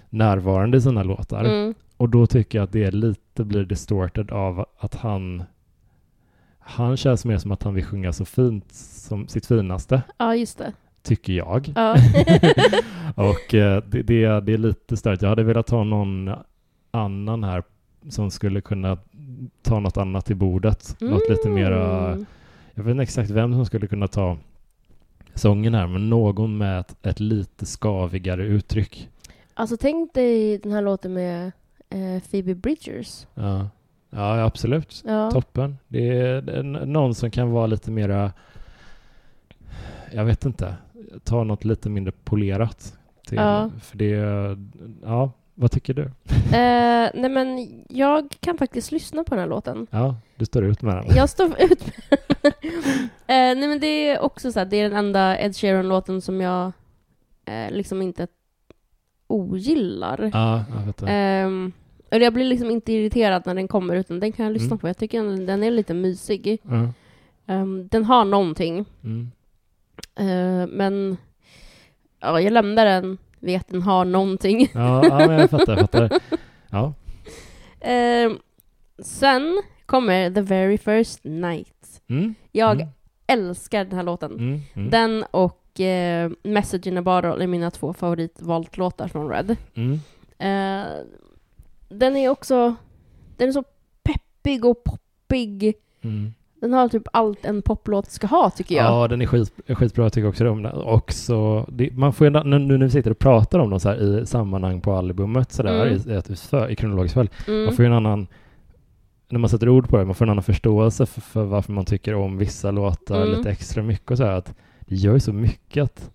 närvarande 0.09 0.77
i 0.77 0.81
sina 0.81 1.03
låtar. 1.03 1.43
Mm. 1.43 1.73
Och 1.97 2.09
då 2.09 2.27
tycker 2.27 2.57
jag 2.57 2.63
att 2.63 2.71
det 2.71 2.83
är 2.83 2.91
lite 2.91 3.43
blir 3.43 3.63
distorted 3.65 4.31
av 4.31 4.65
att 4.79 4.95
han 4.95 5.43
han 6.59 6.97
känns 6.97 7.25
mer 7.25 7.37
som 7.37 7.51
att 7.51 7.63
han 7.63 7.73
vill 7.73 7.85
sjunga 7.85 8.13
så 8.13 8.25
fint 8.25 8.73
som 8.73 9.27
sitt 9.27 9.45
finaste, 9.45 10.01
Ja, 10.17 10.35
just 10.35 10.57
det. 10.57 10.73
tycker 11.03 11.33
jag. 11.33 11.73
Ja. 11.75 11.95
och 13.15 13.53
eh, 13.53 13.83
det, 13.87 14.01
det, 14.03 14.23
är, 14.23 14.41
det 14.41 14.53
är 14.53 14.57
lite 14.57 14.97
störigt. 14.97 15.21
Jag 15.21 15.29
hade 15.29 15.43
velat 15.43 15.69
ha 15.69 15.83
någon 15.83 16.31
annan 16.91 17.43
här 17.43 17.63
som 18.09 18.31
skulle 18.31 18.61
kunna 18.61 18.97
ta 19.61 19.79
något 19.79 19.97
annat 19.97 20.31
i 20.31 20.35
bordet. 20.35 20.95
Något 21.01 21.29
lite 21.29 21.49
mera 21.49 22.07
Mm. 22.13 22.25
Jag 22.73 22.83
vet 22.83 22.91
inte 22.91 23.03
exakt 23.03 23.29
vem 23.29 23.53
som 23.53 23.65
skulle 23.65 23.87
kunna 23.87 24.07
ta 24.07 24.37
sången 25.35 25.73
här, 25.73 25.87
men 25.87 26.09
någon 26.09 26.57
med 26.57 26.79
ett, 26.79 26.95
ett 27.05 27.19
lite 27.19 27.65
skavigare 27.65 28.45
uttryck. 28.45 29.09
Alltså 29.53 29.77
tänk 29.77 30.13
dig 30.13 30.57
den 30.57 30.71
här 30.71 30.81
låten 30.81 31.13
med 31.13 31.51
eh, 31.89 32.21
Phoebe 32.31 32.55
Bridgers. 32.55 33.27
Ja, 33.33 33.69
ja 34.09 34.43
absolut. 34.43 35.03
Ja. 35.05 35.31
Toppen. 35.31 35.77
Det 35.87 36.17
är, 36.17 36.41
det 36.41 36.53
är 36.53 36.63
någon 36.63 37.15
som 37.15 37.31
kan 37.31 37.51
vara 37.51 37.67
lite 37.67 37.91
mera, 37.91 38.31
jag 40.11 40.25
vet 40.25 40.45
inte, 40.45 40.75
ta 41.23 41.43
något 41.43 41.65
lite 41.65 41.89
mindre 41.89 42.11
polerat. 42.23 42.97
Till, 43.27 43.37
Ja. 43.37 43.69
För 43.81 43.97
det, 43.97 44.09
ja, 45.03 45.31
vad 45.55 45.71
tycker 45.71 45.93
du? 45.93 46.01
Eh, 46.03 47.09
nej 47.13 47.29
men 47.29 47.67
jag 47.89 48.35
kan 48.39 48.57
faktiskt 48.57 48.91
lyssna 48.91 49.23
på 49.23 49.29
den 49.35 49.39
här 49.39 49.47
låten. 49.47 49.87
Ja, 49.91 50.15
du 50.35 50.45
står 50.45 50.63
ut 50.65 50.81
med 50.81 50.95
den. 50.95 51.15
Jag 51.15 51.29
står 51.29 51.45
ut 51.61 51.85
med 51.85 52.53
eh, 53.27 53.57
Nej 53.57 53.67
men 53.67 53.79
det 53.79 53.87
är 54.09 54.19
också 54.19 54.51
så 54.51 54.59
här, 54.59 54.65
det 54.65 54.77
är 54.77 54.89
den 54.89 54.97
enda 54.97 55.39
Ed 55.39 55.55
Sheeran-låten 55.55 56.21
som 56.21 56.41
jag 56.41 56.71
eh, 57.45 57.71
liksom 57.71 58.01
inte 58.01 58.27
ogillar. 59.27 60.29
Ja, 60.33 60.63
jag 60.79 60.85
vet 60.85 60.97
det. 60.97 61.07
Ehm, 61.11 61.71
och 62.11 62.17
jag 62.17 62.33
blir 62.33 62.45
liksom 62.45 62.71
inte 62.71 62.93
irriterad 62.93 63.43
när 63.45 63.55
den 63.55 63.67
kommer, 63.67 63.95
utan 63.95 64.19
den 64.19 64.31
kan 64.31 64.45
jag 64.45 64.53
lyssna 64.53 64.67
Mm. 64.67 64.77
på. 64.77 64.87
Jag 64.87 64.97
tycker 64.97 65.23
den, 65.23 65.45
den 65.45 65.63
är 65.63 65.71
lite 65.71 65.93
mysig. 65.93 66.59
Ehm, 67.47 67.87
den 67.87 68.05
har 68.05 68.25
någonting, 68.25 68.85
mm. 69.03 69.31
Eh, 70.15 70.67
men 70.67 71.17
ja, 72.19 72.41
jag 72.41 72.53
lämnar 72.53 72.85
den 72.85 73.17
att 73.47 73.67
den 73.67 73.81
har 73.81 74.05
någonting. 74.05 74.69
ja, 74.73 75.07
ja 75.07 75.33
jag 75.33 75.49
fattar, 75.49 75.77
jag 75.77 75.79
fattar. 75.79 76.19
Ja, 76.69 76.93
Ehm, 77.83 78.39
sen 78.99 79.61
kommer 79.85 80.31
The 80.31 80.41
Very 80.41 80.77
First 80.77 81.23
Night. 81.23 82.01
mm. 82.07 82.35
Jag 82.51 82.75
mm. 82.81 82.87
älskar 83.27 83.85
den 83.85 83.95
här 83.95 84.03
låten. 84.03 84.31
Mm. 84.31 84.59
Mm. 84.73 84.89
Den 84.89 85.25
och 85.31 85.79
eh, 85.79 86.31
Message 86.43 86.87
in 86.87 86.97
a 86.97 87.01
Bottle 87.01 87.43
är 87.43 87.47
mina 87.47 87.71
två 87.71 87.93
favoritvalt-låtar 87.93 89.07
från 89.07 89.29
Red. 89.29 89.55
Mm. 89.73 89.93
Eh, 90.37 90.91
den 91.89 92.15
är 92.15 92.29
också... 92.29 92.75
Den 93.37 93.47
är 93.47 93.51
så 93.51 93.63
peppig 94.03 94.65
och 94.65 94.83
poppig. 94.83 95.73
Mm. 96.01 96.33
Den 96.63 96.73
har 96.73 96.89
typ 96.89 97.03
allt 97.13 97.45
en 97.45 97.61
poplåt 97.61 98.11
ska 98.11 98.27
ha, 98.27 98.49
tycker 98.49 98.75
jag. 98.75 98.85
Ja, 98.85 99.07
den 99.07 99.21
är 99.21 99.25
skit, 99.25 99.51
skitbra, 99.67 100.05
jag 100.05 100.13
tycker 100.13 100.27
också 100.27 100.49
om 100.49 100.63
den. 100.63 100.71
Och 100.73 101.11
så, 101.13 101.65
det, 101.71 101.91
man 101.93 102.13
får 102.13 102.27
ju, 102.27 102.43
nu, 102.43 102.59
nu 102.59 102.77
när 102.77 102.85
vi 102.85 102.91
sitter 102.91 103.11
och 103.11 103.19
pratar 103.19 103.59
om 103.59 103.69
dem 103.69 103.79
så 103.79 103.89
här 103.89 104.19
i 104.21 104.25
sammanhang 104.25 104.81
på 104.81 104.93
albumet 104.93 105.51
sådär, 105.51 105.85
Mm. 105.85 105.93
i, 105.93 106.67
i, 106.69 106.71
i 106.71 106.75
kronologisk 106.75 107.13
följd, 107.13 107.29
Mm. 107.47 107.63
man 107.65 107.73
får 107.73 107.85
ju 107.85 107.87
en 107.87 107.93
annan, 107.97 108.27
när 109.29 109.39
man 109.39 109.49
sätter 109.49 109.69
ord 109.69 109.89
på 109.89 109.97
det, 109.97 110.05
man 110.05 110.15
får 110.15 110.25
en 110.25 110.29
annan 110.31 110.43
förståelse 110.43 111.05
för, 111.05 111.21
för 111.21 111.43
varför 111.43 111.71
man 111.73 111.85
tycker 111.85 112.15
om 112.15 112.37
vissa 112.37 112.71
låtar 112.71 113.21
Mm. 113.21 113.37
lite 113.37 113.49
extra 113.51 113.83
mycket 113.83 114.11
och 114.11 114.17
så 114.17 114.23
här, 114.23 114.31
att 114.31 114.53
det 114.79 114.95
gör 114.95 115.13
ju 115.13 115.19
så 115.19 115.33
mycket 115.33 115.83
att 115.83 116.11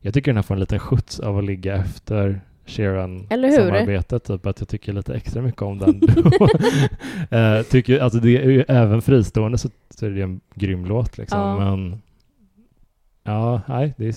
jag 0.00 0.14
tycker 0.14 0.30
den 0.30 0.36
här 0.36 0.42
får 0.42 0.54
en 0.54 0.60
liten 0.60 0.78
skjuts 0.78 1.20
av 1.20 1.38
att 1.38 1.44
ligga 1.44 1.74
efter? 1.76 2.40
Sheeran-samarbetet, 2.66 4.24
typ 4.24 4.46
att 4.46 4.60
jag 4.60 4.68
tycker 4.68 4.92
lite 4.92 5.14
extra 5.14 5.42
mycket 5.42 5.62
om 5.62 5.78
den. 5.78 6.00
eh, 7.30 7.62
tycker, 7.62 8.00
alltså 8.00 8.18
det 8.18 8.36
är 8.44 8.50
ju 8.50 8.64
även 8.68 9.02
fristående 9.02 9.58
så, 9.58 9.68
så 9.90 10.06
är 10.06 10.10
det 10.10 10.22
en 10.22 10.40
grym 10.54 10.84
låt 10.86 11.18
liksom, 11.18 11.38
Ja. 11.40 11.58
men 11.58 12.02
ja, 13.22 13.60
nej, 13.68 13.94
det 13.96 14.06
är, 14.06 14.14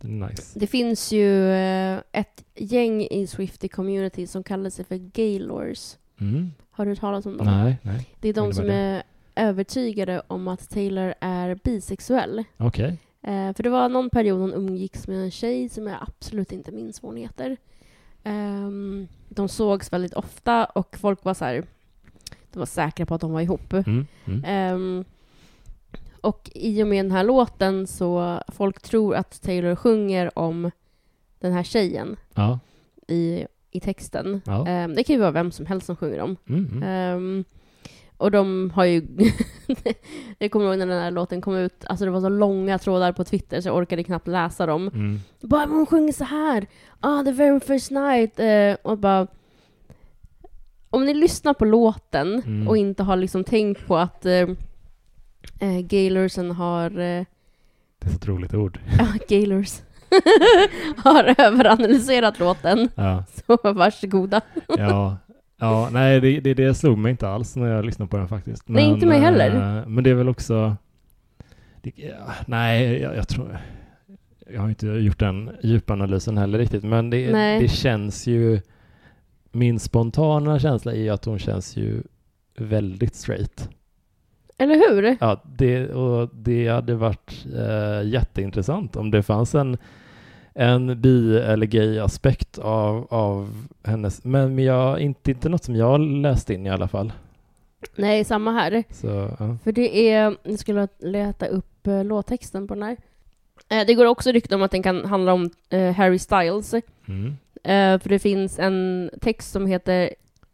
det 0.00 0.08
är 0.08 0.28
nice. 0.28 0.58
Det 0.58 0.66
finns 0.66 1.12
ju 1.12 1.50
eh, 1.52 1.98
ett 2.12 2.44
gäng 2.54 3.02
i 3.02 3.26
Swifty 3.26 3.68
Community 3.68 4.26
som 4.26 4.42
kallar 4.42 4.70
sig 4.70 4.84
för 4.84 4.96
Gaylors. 4.96 5.96
Mm. 6.20 6.50
Har 6.70 6.84
du 6.84 6.90
hört 6.90 7.00
talas 7.00 7.26
om 7.26 7.36
dem? 7.36 7.46
Nej, 7.46 7.76
nej, 7.82 8.06
Det 8.20 8.28
är 8.28 8.32
de 8.34 8.52
som 8.52 8.64
innebär 8.64 9.02
är 9.34 9.48
övertygade 9.48 10.22
om 10.26 10.48
att 10.48 10.70
Taylor 10.70 11.14
är 11.20 11.58
bisexuell. 11.64 12.44
okej. 12.56 12.98
Eh, 13.22 13.52
för 13.54 13.62
det 13.62 13.70
var 13.70 13.88
någon 13.88 14.10
period 14.10 14.40
hon 14.40 14.54
umgicks 14.54 15.08
med 15.08 15.18
en 15.24 15.30
tjej 15.30 15.68
som 15.68 15.86
jag 15.86 15.96
absolut 16.00 16.52
inte 16.52 16.72
minns 16.72 17.02
vad 17.02 17.12
hon 17.12 17.16
heter. 17.20 17.56
Ehm, 18.24 19.08
de 19.28 19.48
sågs 19.48 19.92
väldigt 19.92 20.14
ofta 20.14 20.64
och 20.64 20.96
folk 21.00 21.24
var 21.24 21.34
så 21.34 21.44
här... 21.44 21.64
de 22.52 22.58
var 22.58 22.66
säkra 22.66 23.06
på 23.06 23.14
att 23.14 23.20
de 23.20 23.32
var 23.32 23.40
ihop. 23.40 23.72
Mm. 23.72 24.06
Mm. 24.24 24.44
Ehm, 24.44 25.04
och 26.20 26.50
i 26.54 26.82
och 26.82 26.86
med 26.86 27.04
den 27.04 27.12
här 27.12 27.24
låten 27.24 27.86
så 27.86 28.40
folk 28.48 28.80
tror 28.82 29.14
att 29.14 29.42
Taylor 29.42 29.74
sjunger 29.74 30.38
om 30.38 30.70
den 31.38 31.52
här 31.52 31.62
tjejen 31.62 32.16
Ja. 32.34 32.58
i, 33.08 33.46
i 33.70 33.80
texten. 33.80 34.40
Ja. 34.46 34.66
Ehm, 34.68 34.94
det 34.94 35.04
kan 35.04 35.14
ju 35.16 35.20
vara 35.20 35.30
vem 35.30 35.52
som 35.52 35.66
helst 35.66 35.86
som 35.86 35.96
sjunger 35.96 36.20
om. 36.20 36.36
Mm. 36.48 37.44
Och 38.18 38.30
de 38.30 38.70
har 38.74 38.84
ju... 38.84 39.06
jag 40.38 40.50
kommer 40.50 40.66
ihåg 40.66 40.78
när 40.78 40.86
den 40.86 41.02
här 41.02 41.10
låten 41.10 41.40
kom 41.40 41.56
ut, 41.56 41.84
alltså 41.86 42.04
det 42.04 42.10
var 42.10 42.20
så 42.20 42.28
långa 42.28 42.78
trådar 42.78 43.12
på 43.12 43.24
Twitter 43.24 43.60
så 43.60 43.68
jag 43.68 43.76
orkade 43.76 44.04
knappt 44.04 44.28
läsa 44.28 44.66
dem. 44.66 44.88
Mm. 44.88 45.20
Bara, 45.40 45.66
hon 45.66 45.86
sjunger 45.86 46.12
så 46.12 46.24
här. 46.24 46.66
Ah, 47.00 47.22
the 47.22 47.32
very 47.32 47.60
first 47.60 47.90
night. 47.90 48.38
Eh, 48.40 48.76
och 48.82 48.98
bara... 48.98 49.26
Om 50.90 51.04
ni 51.04 51.14
lyssnar 51.14 51.54
på 51.54 51.64
låten 51.64 52.42
Mm. 52.46 52.68
och 52.68 52.76
inte 52.76 53.02
har 53.02 53.16
liksom 53.16 53.44
tänkt 53.44 53.86
på 53.86 53.96
att 53.96 54.26
eh, 54.26 54.48
eh, 55.60 55.78
Gaylorsen 55.80 56.50
har... 56.50 56.90
Eh, 56.90 57.24
Det 57.98 58.06
är 58.06 58.08
så 58.10 58.16
ett 58.16 58.28
roligt 58.28 58.54
ord. 58.54 58.80
ja, 58.98 59.06
Gaylors. 59.28 59.80
har 60.96 61.34
överanalyserat 61.38 62.38
låten. 62.38 62.88
Ja. 62.94 63.24
Så 63.46 63.72
varsågoda. 63.72 64.40
Ja, 64.68 65.16
ja 65.58 65.88
nej 65.92 66.20
det, 66.20 66.40
det, 66.40 66.54
det 66.54 66.74
slog 66.74 66.98
mig 66.98 67.10
inte 67.10 67.28
alls 67.28 67.56
när 67.56 67.66
jag 67.66 67.84
lyssnade 67.84 68.08
på 68.10 68.16
den 68.16 68.28
faktiskt. 68.28 68.68
Nej, 68.68 68.84
inte 68.84 69.06
mig 69.06 69.20
heller. 69.20 69.78
eh, 69.78 69.86
Men 69.88 70.04
det 70.04 70.10
är 70.10 70.14
väl 70.14 70.28
också... 70.28 70.76
Det, 71.82 71.92
ja, 71.96 72.32
nej, 72.46 73.00
jag, 73.02 73.16
jag 73.16 73.28
tror... 73.28 73.58
Jag 74.52 74.60
har 74.60 74.68
inte 74.68 74.86
gjort 74.86 75.18
den 75.18 75.50
djupanalysen 75.62 76.38
heller 76.38 76.58
riktigt, 76.58 76.84
men 76.84 77.10
det, 77.10 77.32
det 77.60 77.68
känns 77.68 78.26
ju... 78.26 78.60
Min 79.52 79.78
spontana 79.78 80.58
känsla 80.58 80.92
är 80.92 80.96
ju 81.00 81.08
att 81.08 81.24
hon 81.24 81.38
känns 81.38 81.76
ju 81.76 82.02
väldigt 82.58 83.14
straight. 83.14 83.68
Eller 84.58 84.74
hur? 84.74 85.16
Ja, 85.20 85.42
det, 85.44 85.88
och 85.88 86.30
det 86.34 86.68
hade 86.68 86.94
varit 86.94 87.46
eh, 87.56 88.08
jätteintressant 88.08 88.96
om 88.96 89.10
det 89.10 89.22
fanns 89.22 89.54
en, 89.54 89.76
en 90.58 91.00
bi 91.00 91.38
eller 91.38 91.66
gay-aspekt 91.66 92.58
av, 92.58 93.06
av 93.10 93.66
hennes, 93.84 94.24
men, 94.24 94.54
men 94.54 94.64
jag, 94.64 95.00
inte, 95.00 95.30
inte 95.30 95.48
något 95.48 95.64
som 95.64 95.76
jag 95.76 96.00
läst 96.00 96.50
in 96.50 96.66
i 96.66 96.70
alla 96.70 96.88
fall. 96.88 97.12
Nej, 97.96 98.24
samma 98.24 98.52
här. 98.52 98.84
Så, 98.90 99.06
ja. 99.38 99.56
För 99.64 99.72
det 99.72 100.10
är... 100.10 100.36
Jag 100.42 100.58
skulle 100.58 100.88
leta 100.98 101.46
upp 101.46 101.86
eh, 101.86 102.04
låttexten 102.04 102.68
på 102.68 102.74
den 102.74 102.82
här. 102.82 102.96
Eh, 103.68 103.86
det 103.86 103.94
går 103.94 104.04
också 104.04 104.32
rykte 104.32 104.54
om 104.54 104.62
att 104.62 104.70
den 104.70 104.82
kan 104.82 105.04
handla 105.04 105.32
om 105.32 105.50
eh, 105.70 105.92
Harry 105.92 106.18
Styles. 106.18 106.74
Mm. 107.06 107.36
Eh, 107.54 108.02
för 108.02 108.08
det 108.08 108.18
finns 108.18 108.58
en 108.58 109.10
text 109.20 109.52
som 109.52 109.66
heter 109.66 110.10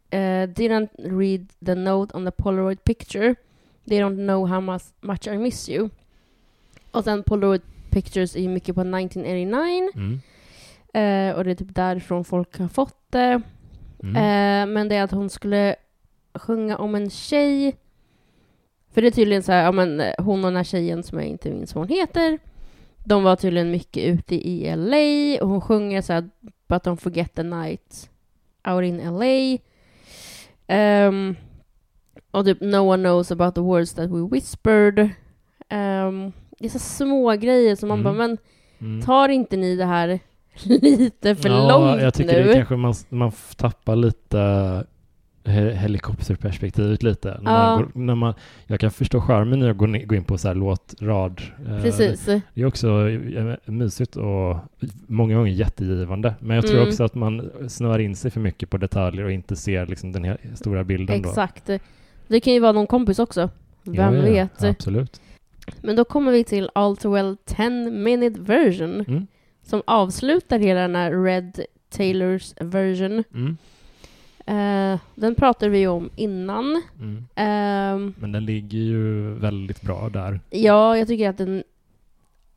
eh, 0.09 0.47
Didn't 0.47 0.89
read 0.97 1.47
the 1.65 1.75
note 1.75 2.17
on 2.17 2.25
the 2.25 2.31
Polaroid 2.31 2.83
picture. 2.83 3.35
They 3.87 3.99
don't 3.99 4.27
know 4.27 4.47
how 4.47 4.61
much, 4.61 4.83
much 5.01 5.27
I 5.27 5.37
miss 5.37 5.69
you. 5.69 5.89
Och 6.91 7.03
sen 7.03 7.23
Polaroid 7.23 7.61
pictures 7.95 8.35
är 8.35 8.39
ju 8.39 8.49
mycket 8.49 8.75
på 8.75 8.81
1989. 8.81 9.89
Mm. 9.95 10.19
Eh, 10.93 11.35
och 11.35 11.43
det 11.43 11.51
är 11.51 11.55
typ 11.55 11.75
därifrån 11.75 12.25
folk 12.25 12.59
har 12.59 12.67
fått 12.67 13.11
det. 13.11 13.41
Mm. 14.03 14.15
Eh, 14.15 14.73
men 14.73 14.89
det 14.89 14.95
är 14.95 15.03
att 15.03 15.11
hon 15.11 15.29
skulle 15.29 15.75
sjunga 16.33 16.77
om 16.77 16.95
en 16.95 17.09
tjej. 17.09 17.75
För 18.93 19.01
det 19.01 19.07
är 19.07 19.11
tydligen 19.11 19.43
så 19.43 19.51
här, 19.51 19.63
ja 19.63 19.71
men 19.71 19.99
eh, 19.99 20.13
hon 20.17 20.39
och 20.39 20.51
den 20.51 20.55
här 20.55 20.63
tjejen 20.63 21.03
som 21.03 21.19
jag 21.19 21.27
inte 21.27 21.49
minns 21.49 21.75
vad 21.75 21.81
hon 21.87 21.97
heter. 21.97 22.39
De 23.05 23.23
var 23.23 23.35
tydligen 23.35 23.71
mycket 23.71 24.03
ute 24.03 24.35
i 24.35 24.75
LA 24.75 25.43
och 25.43 25.49
hon 25.49 25.61
sjunger 25.61 26.01
så 26.01 26.13
här 26.13 26.29
But 26.67 26.83
don't 26.83 26.97
forget 26.97 27.35
the 27.35 27.43
night 27.43 28.09
out 28.67 28.83
in 28.83 28.97
LA. 28.97 29.57
Ehm, 30.67 31.35
och 32.31 32.45
typ 32.45 32.61
No 32.61 32.77
one 32.77 33.03
knows 33.03 33.31
about 33.31 33.55
the 33.55 33.61
words 33.61 33.93
that 33.93 34.09
we 34.09 34.29
whispered. 34.31 35.09
Ehm, 35.69 36.33
det 36.59 36.65
är 36.65 36.69
så 36.69 36.79
små 36.79 37.31
grejer 37.31 37.75
som 37.75 37.89
man 37.89 37.99
Mm. 37.99 38.03
bara, 38.17 38.27
men 38.27 38.37
Mm. 38.79 39.01
tar 39.01 39.29
inte 39.29 39.57
ni 39.57 39.75
det 39.75 39.85
här 39.85 40.19
lite 40.63 41.35
för 41.35 41.49
ja, 41.49 41.69
långt 41.69 42.01
jag 42.01 42.13
tycker 42.13 42.43
nu? 42.43 42.47
det 42.47 42.53
kanske 42.53 42.75
man, 42.75 42.93
man 43.09 43.31
tappar 43.57 43.95
lite 43.95 44.37
he- 45.43 45.71
helikopterperspektivet 45.71 47.03
lite. 47.03 47.37
När 47.41 47.51
Ja. 47.51 47.57
man 47.59 47.77
går, 47.81 48.01
när 48.01 48.15
man, 48.15 48.33
jag 48.67 48.79
kan 48.79 48.91
förstå 48.91 49.21
charmen 49.21 49.63
i 49.63 49.69
att 49.69 49.77
gå, 50.07 50.15
in 50.15 50.23
på 50.23 50.37
så 50.37 50.47
här 50.47 50.55
låtrad. 50.55 51.41
eh, 51.69 51.81
Precis. 51.81 52.25
Det 52.25 52.61
är 52.61 52.65
också 52.65 53.09
eh, 53.09 53.55
mysigt 53.65 54.15
och 54.15 54.57
många 55.07 55.35
gånger 55.35 55.51
jättegivande. 55.51 56.35
Men 56.39 56.55
jag 56.55 56.65
tror 56.67 56.77
Mm. 56.77 56.87
också 56.89 57.03
att 57.03 57.15
man 57.15 57.51
snöar 57.67 57.99
in 57.99 58.15
sig 58.15 58.31
för 58.31 58.39
mycket 58.39 58.69
på 58.69 58.77
detaljer 58.77 59.25
och 59.25 59.31
inte 59.31 59.55
ser 59.55 59.85
liksom 59.85 60.11
den 60.11 60.23
här 60.23 60.37
stora 60.55 60.83
bilden. 60.83 61.21
Då. 61.21 61.29
Exakt. 61.29 61.69
Det 62.27 62.39
kan 62.39 62.53
ju 62.53 62.59
vara 62.59 62.71
någon 62.71 62.87
kompis 62.87 63.19
också. 63.19 63.49
Vem 63.83 63.95
Ja, 63.95 64.13
ja, 64.15 64.21
vet? 64.21 64.63
Absolut. 64.63 65.21
Men 65.81 65.95
då 65.95 66.05
kommer 66.05 66.31
vi 66.31 66.43
till 66.43 66.69
All 66.75 66.97
Too 66.97 67.13
Well 67.13 67.37
10 67.45 67.69
minute 67.91 68.39
version 68.41 69.05
Mm. 69.07 69.27
som 69.63 69.81
avslutar 69.87 70.59
hela 70.59 70.79
den 70.81 70.95
här 70.95 71.23
Red 71.23 71.59
Taylors 71.89 72.53
version. 72.59 73.23
Mm. 73.33 73.57
Eh, 74.47 74.99
den 75.15 75.35
pratade 75.35 75.71
vi 75.71 75.87
om 75.87 76.09
innan. 76.15 76.81
Mm. 76.99 77.25
Ehm, 77.35 78.13
Men 78.19 78.31
den 78.31 78.45
ligger 78.45 78.79
ju 78.79 79.33
väldigt 79.33 79.81
bra 79.81 80.09
där. 80.09 80.39
ja, 80.49 80.97
jag 80.97 81.07
tycker 81.07 81.29
att 81.29 81.37
den 81.37 81.63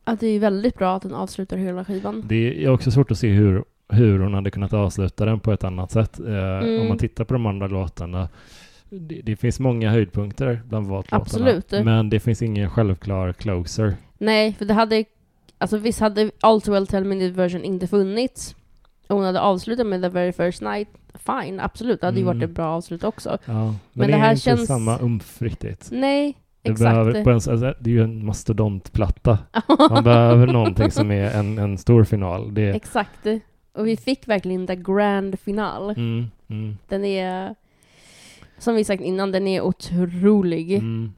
att 0.03 0.19
det 0.19 0.27
är 0.27 0.39
väldigt 0.39 0.77
bra 0.77 0.95
att 0.95 1.01
den 1.01 1.13
avslutar 1.13 1.57
hela 1.57 1.85
skivan. 1.85 2.23
Det 2.27 2.63
är 2.65 2.69
också 2.69 2.91
svårt 2.91 3.11
att 3.11 3.17
se 3.17 3.29
hur, 3.29 3.63
hur 3.89 4.19
hon 4.19 4.33
hade 4.33 4.51
kunnat 4.51 4.73
avsluta 4.73 5.25
den 5.25 5.39
på 5.39 5.51
ett 5.51 5.63
annat 5.63 5.91
sätt. 5.91 6.19
Mm. 6.19 6.81
Om 6.81 6.87
man 6.87 6.97
tittar 6.97 7.23
på 7.23 7.33
de 7.33 7.45
andra 7.45 7.67
låtarna. 7.67 8.29
Det, 8.89 9.21
det 9.23 9.35
finns 9.35 9.59
många 9.59 9.89
höjdpunkter 9.91 10.61
bland 10.65 10.87
låtarna. 10.87 11.21
Absolut. 11.21 11.71
Men 11.71 12.09
det 12.09 12.19
finns 12.19 12.41
ingen 12.41 12.69
självklar 12.69 13.33
closer. 13.33 13.95
Nej, 14.17 14.53
för 14.53 14.65
det 14.65 14.73
hade... 14.73 15.05
Alltså 15.57 15.77
visst 15.77 15.99
hade 15.99 16.31
All 16.41 16.61
Too 16.61 16.73
Well 16.73 16.87
10 16.87 17.01
minute 17.03 17.37
version 17.37 17.63
inte 17.63 17.87
funnits 17.87 18.55
och 19.07 19.15
hon 19.15 19.25
hade 19.25 19.41
avslutat 19.41 19.87
med 19.87 20.01
The 20.01 20.09
Very 20.09 20.31
First 20.31 20.61
Night, 20.61 20.87
fine, 21.13 21.59
absolut. 21.59 22.01
Det 22.01 22.07
hade 22.07 22.19
ju 22.19 22.23
Mm. 22.25 22.37
varit 22.39 22.49
ett 22.49 22.55
bra 22.55 22.65
avslut 22.67 23.03
också. 23.03 23.37
Ja, 23.45 23.53
men, 23.53 23.75
Men 23.93 24.07
det, 24.07 24.13
det 24.13 24.13
är 24.13 24.19
här 24.19 24.31
inte 24.31 24.41
känns- 24.41 24.67
samma 24.67 24.99
umf 24.99 25.41
riktigt. 25.41 25.89
Nej, 25.91 26.37
Det, 26.61 26.69
exakt. 26.71 26.89
behöver, 26.91 27.23
på 27.23 27.29
en, 27.29 27.35
alltså, 27.35 27.55
det 27.79 27.89
är 27.89 27.93
ju 27.93 28.03
en 28.03 28.25
mastodontplatta. 28.25 29.37
Man 29.89 30.03
behöver 30.03 30.47
någonting 30.47 30.91
som 30.91 31.11
är 31.11 31.31
en, 31.39 31.57
en 31.57 31.77
stor 31.77 32.03
final. 32.03 32.53
Det, 32.53 32.69
Exakt. 32.69 33.25
Och 33.73 33.87
vi 33.87 33.97
fick 33.97 34.27
verkligen 34.27 34.67
the 34.67 34.75
grand 34.75 35.39
final. 35.39 35.89
mm, 35.89 36.25
mm, 36.49 36.77
Den 36.87 37.05
är, 37.05 37.55
som 38.59 38.75
vi 38.75 38.83
sagt 38.83 39.01
innan, 39.03 39.31
den 39.31 39.47
är 39.47 39.61
otrolig. 39.61 40.73
mm. 40.73 41.11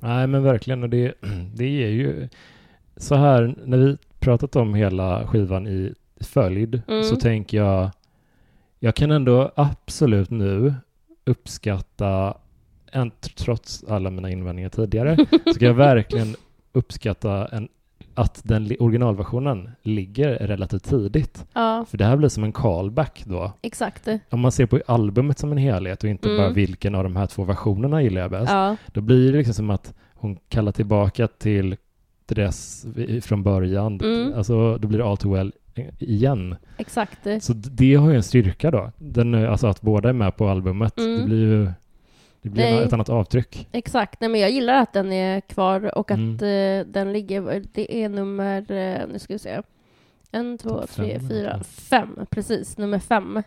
Nej 0.00 0.26
men 0.26 0.42
verkligen, 0.42 0.82
och 0.82 0.88
det, 0.90 1.14
det 1.54 1.64
är 1.84 1.88
ju 1.88 2.28
så 2.96 3.14
här 3.14 3.54
när 3.64 3.78
vi 3.78 3.96
pratat 4.18 4.56
om 4.56 4.74
hela 4.74 5.26
skivan 5.26 5.66
i 5.66 5.94
följd 6.20 6.82
Mm. 6.88 7.02
så 7.04 7.16
tänker 7.16 7.58
jag 7.58 7.90
jag 8.78 8.94
kan 8.94 9.10
ändå 9.10 9.52
absolut 9.54 10.30
nu 10.30 10.74
uppskatta, 11.24 12.36
en, 12.92 13.10
trots 13.36 13.84
alla 13.88 14.10
mina 14.10 14.30
invändningar 14.30 14.68
tidigare, 14.68 15.16
så 15.52 15.58
kan 15.58 15.68
jag 15.68 15.74
verkligen 15.74 16.36
uppskatta 16.72 17.46
en, 17.46 17.68
att 18.20 18.40
den 18.44 18.76
originalversionen 18.80 19.70
ligger 19.82 20.28
relativt 20.34 20.84
tidigt. 20.84 21.46
Ja, 21.52 21.84
För 21.88 21.98
det 21.98 22.04
här 22.04 22.16
blir 22.16 22.28
som 22.28 22.44
en 22.44 22.52
callback 22.52 23.22
då. 23.26 23.52
exakt. 23.62 24.08
Om 24.30 24.40
man 24.40 24.52
ser 24.52 24.66
på 24.66 24.80
albumet 24.86 25.38
som 25.38 25.52
en 25.52 25.58
helhet 25.58 26.04
och 26.04 26.10
inte 26.10 26.28
Mm. 26.28 26.38
bara 26.40 26.48
vilken 26.50 26.94
av 26.94 27.02
de 27.04 27.16
här 27.16 27.26
två 27.26 27.44
versionerna 27.44 28.02
gillar 28.02 28.20
jag 28.20 28.30
bäst. 28.30 28.52
Ja, 28.52 28.76
Då 28.86 29.00
blir 29.00 29.32
det 29.32 29.38
liksom 29.38 29.54
som 29.54 29.70
att 29.70 29.94
hon 30.14 30.36
kallar 30.48 30.72
tillbaka 30.72 31.26
till 31.28 31.76
dess 32.26 32.86
från 33.22 33.42
början. 33.42 34.00
Mm. 34.00 34.32
Alltså 34.36 34.78
då 34.78 34.88
blir 34.88 34.98
det 34.98 35.04
all 35.04 35.16
too 35.16 35.32
well 35.34 35.52
igen. 35.98 36.56
exakt. 36.78 37.18
Så 37.40 37.52
det 37.52 37.94
har 37.94 38.10
ju 38.10 38.16
en 38.16 38.22
styrka 38.22 38.70
då. 38.70 38.92
Den, 38.98 39.34
är- 39.34 39.46
alltså 39.46 39.66
att 39.66 39.80
båda 39.80 40.08
är 40.08 40.12
med 40.12 40.36
på 40.36 40.48
albumet. 40.48 40.98
Mm. 40.98 41.18
Det 41.18 41.24
blir 41.24 41.38
ju 41.38 41.70
det 42.42 42.48
blir 42.50 42.64
Nej. 42.64 42.84
ett 42.84 42.92
annat 42.92 43.08
avtryck. 43.08 43.68
Exakt. 43.72 44.20
Nej, 44.20 44.30
men 44.30 44.40
jag 44.40 44.50
gillar 44.50 44.74
att 44.82 44.92
den 44.92 45.12
är 45.12 45.40
kvar 45.40 45.98
och 45.98 46.10
att 46.10 46.18
Mm. 46.18 46.34
eh, 46.80 46.86
den 46.92 47.12
ligger... 47.12 47.62
Det 47.72 48.02
är 48.04 48.08
nummer... 48.08 48.72
Eh, 48.72 49.08
nu 49.12 49.18
ska 49.18 49.34
vi 49.34 49.38
se. 49.38 49.60
En, 50.32 50.58
två, 50.58 50.86
tre, 50.86 51.20
fyra, 51.28 51.62
fem. 51.64 52.18
Precis, 52.30 52.78
nummer 52.78 52.98
fem. 52.98 53.42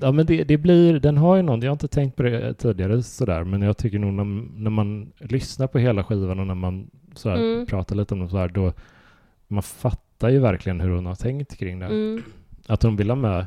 Ja 0.00 0.12
men 0.12 0.26
det, 0.26 0.44
det 0.44 0.56
blir, 0.56 1.00
den 1.00 1.16
har 1.16 1.36
ju 1.36 1.42
någon, 1.42 1.60
jag 1.62 1.68
har 1.68 1.72
inte 1.74 1.88
tänkt 1.88 2.16
på 2.16 2.22
det 2.22 2.54
tidigare 2.54 3.02
sådär, 3.02 3.44
men 3.44 3.62
jag 3.62 3.76
tycker 3.76 3.98
nog 3.98 4.12
när, 4.12 4.24
när 4.62 4.70
man 4.70 5.12
lyssnar 5.18 5.66
på 5.66 5.78
hela 5.78 6.04
skivan 6.04 6.40
och 6.40 6.46
när 6.46 6.54
man 6.54 6.90
så 7.14 7.28
här, 7.30 7.36
Mm. 7.36 7.66
pratar 7.66 7.96
lite 7.96 8.14
om 8.14 8.20
det 8.20 8.28
så 8.28 8.36
här, 8.38 8.48
då 8.48 8.72
man 9.48 9.62
fattar 9.62 10.28
ju 10.28 10.38
verkligen 10.38 10.80
hur 10.80 10.90
hon 10.90 11.06
har 11.06 11.14
tänkt 11.14 11.56
kring 11.58 11.78
det. 11.78 11.86
Mm. 11.86 12.22
Att 12.66 12.82
hon 12.82 12.96
vill 12.96 13.08
ha 13.10 13.16
med 13.16 13.46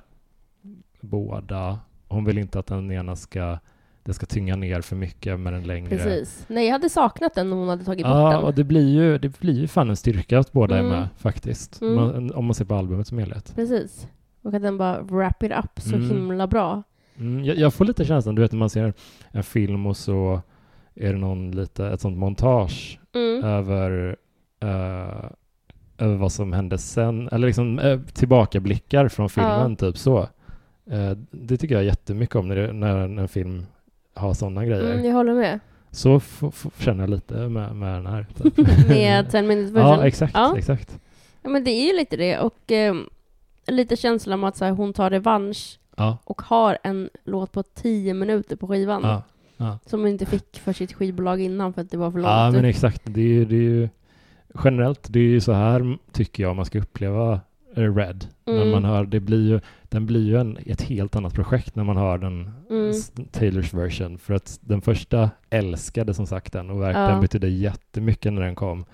båda. 1.01 1.79
Hon 2.07 2.25
vill 2.25 2.37
inte 2.37 2.59
att 2.59 2.67
den 2.67 2.91
ena 2.91 3.15
ska, 3.15 3.59
det 4.03 4.13
ska 4.13 4.25
tynga 4.25 4.55
ner 4.55 4.81
för 4.81 4.95
mycket 4.95 5.39
med 5.39 5.53
den 5.53 5.63
längre. 5.63 5.89
Precis. 5.89 6.45
Nej, 6.47 6.65
jag 6.65 6.71
hade 6.73 6.89
saknat 6.89 7.33
den 7.35 7.51
om 7.53 7.59
hon 7.59 7.69
hade 7.69 7.83
tagit 7.83 8.05
bort 8.05 8.15
Ja, 8.15 8.31
den. 8.31 8.43
och 8.43 8.53
det 8.53 8.63
blir 8.63 8.89
ju, 8.89 9.17
det 9.17 9.39
blir 9.39 9.53
ju 9.59 9.67
fan 9.67 9.89
en 9.89 9.95
styrka 9.95 10.39
att 10.39 10.51
båda 10.51 10.77
Mm. 10.79 10.91
är 10.91 10.95
med 10.99 11.07
faktiskt. 11.17 11.81
Mm. 11.81 11.95
Man, 11.95 12.31
om 12.33 12.45
man 12.45 12.53
ser 12.53 12.65
på 12.65 12.75
albumet 12.75 13.07
som 13.07 13.17
helhet. 13.17 13.53
Precis. 13.55 14.07
Och 14.41 14.53
att 14.53 14.61
den 14.61 14.77
bara 14.77 15.01
wrap 15.01 15.43
it 15.43 15.51
up 15.51 15.79
så 15.81 15.95
Mm. 15.95 16.09
himla 16.09 16.47
bra. 16.47 16.83
Mm, 17.19 17.43
jag, 17.45 17.57
jag 17.57 17.73
får 17.73 17.85
lite 17.85 18.05
känslan, 18.05 18.35
du 18.35 18.41
vet 18.41 18.51
när 18.51 18.59
man 18.59 18.69
ser 18.69 18.93
en 19.31 19.43
film 19.43 19.85
och 19.85 19.97
så 19.97 20.41
är 20.95 21.13
det 21.13 21.19
någon 21.19 21.51
lite, 21.51 21.87
ett 21.87 22.01
sånt 22.01 22.17
montage 22.17 22.99
Mm. 23.15 23.43
över, 23.43 24.15
eh, 24.61 25.25
över 25.97 26.15
vad 26.15 26.31
som 26.31 26.53
hände 26.53 26.77
sen, 26.77 27.29
eller 27.31 27.47
liksom 27.47 27.79
eh, 27.79 27.99
tillbakablickar 28.13 29.07
från 29.07 29.29
filmen, 29.29 29.75
typ 29.75 29.97
så. 29.97 30.19
Eh, 30.91 31.11
det 31.31 31.57
tycker 31.57 31.75
jag 31.75 31.83
jättemycket 31.83 32.35
om 32.35 32.47
när, 32.47 32.55
det, 32.55 32.73
när 32.73 32.97
en, 32.97 33.19
en 33.19 33.27
film 33.27 33.65
har 34.13 34.33
sådana 34.33 34.65
grejer. 34.65 34.93
Mm, 34.93 35.05
jag 35.05 35.13
håller 35.13 35.33
med. 35.33 35.59
Så 35.91 36.21
känner 36.77 37.03
jag 37.03 37.09
lite 37.09 37.33
med, 37.33 37.75
med 37.75 37.93
den 37.95 38.05
här. 38.05 38.25
Typ. 38.43 38.57
Med 38.87 39.31
10 39.31 39.41
minutes 39.41 39.71
version. 39.75 39.99
Ja, 39.99 40.07
exakt, 40.07 40.33
Ja. 40.33 40.57
exakt. 40.57 40.99
Ja, 41.41 41.49
men 41.49 41.63
det 41.63 41.71
är 41.71 41.87
ju 41.91 41.97
lite 41.97 42.17
det. 42.17 42.39
Och 42.39 42.57
ehm, 42.71 43.09
lite 43.67 43.95
känslan 43.95 44.39
om 44.39 44.43
att 44.43 44.57
så 44.57 44.65
här, 44.65 44.71
hon 44.71 44.93
tar 44.93 45.09
revansch 45.09 45.77
Ja, 45.97 46.17
och 46.23 46.41
har 46.41 46.77
en 46.83 47.09
låt 47.23 47.51
på 47.51 47.63
10 47.63 48.13
minuter 48.13 48.55
på 48.55 48.67
skivan. 48.67 49.01
ja, 49.03 49.23
ja. 49.57 49.79
Som 49.85 49.99
hon 49.99 50.09
inte 50.09 50.25
fick 50.25 50.59
för 50.59 50.73
sitt 50.73 50.93
skivbolag 50.93 51.41
innan 51.41 51.73
för 51.73 51.81
att 51.81 51.91
det 51.91 51.97
var 51.97 52.11
för 52.11 52.19
långt. 52.19 52.27
ja 52.31 52.51
men 52.51 52.65
exakt. 52.65 53.01
Det 53.05 53.21
är, 53.21 53.45
det 53.45 53.55
är 53.55 53.59
ju 53.61 53.89
generellt, 54.63 55.05
det 55.09 55.19
är 55.19 55.23
ju 55.23 55.41
så 55.41 55.51
här 55.53 55.97
tycker 56.11 56.43
jag 56.43 56.55
man 56.55 56.65
ska 56.65 56.79
uppleva 56.79 57.39
Red. 57.75 58.27
När 58.45 58.53
Mm. 58.55 58.71
man 58.71 58.85
hör, 58.85 59.05
det 59.05 59.19
blir 59.19 59.49
ju, 59.49 59.59
den 59.83 60.05
blir 60.05 60.21
ju 60.27 60.37
en, 60.39 60.57
ett 60.65 60.81
helt 60.81 61.15
annat 61.15 61.33
projekt 61.33 61.75
när 61.75 61.83
man 61.83 61.97
hör 61.97 62.17
den 62.17 62.51
Mm. 62.69 62.93
Taylors 63.31 63.73
version. 63.73 64.17
För 64.17 64.33
att 64.33 64.59
den 64.61 64.81
första 64.81 65.29
älskade 65.49 66.13
som 66.13 66.27
sagt 66.27 66.53
den 66.53 66.69
och 66.69 66.81
verkligen 66.81 67.09
Ja. 67.15 67.21
betydde 67.21 67.47
jättemycket 67.49 68.33
när 68.33 68.41
den 68.41 68.55
kom. 68.55 68.85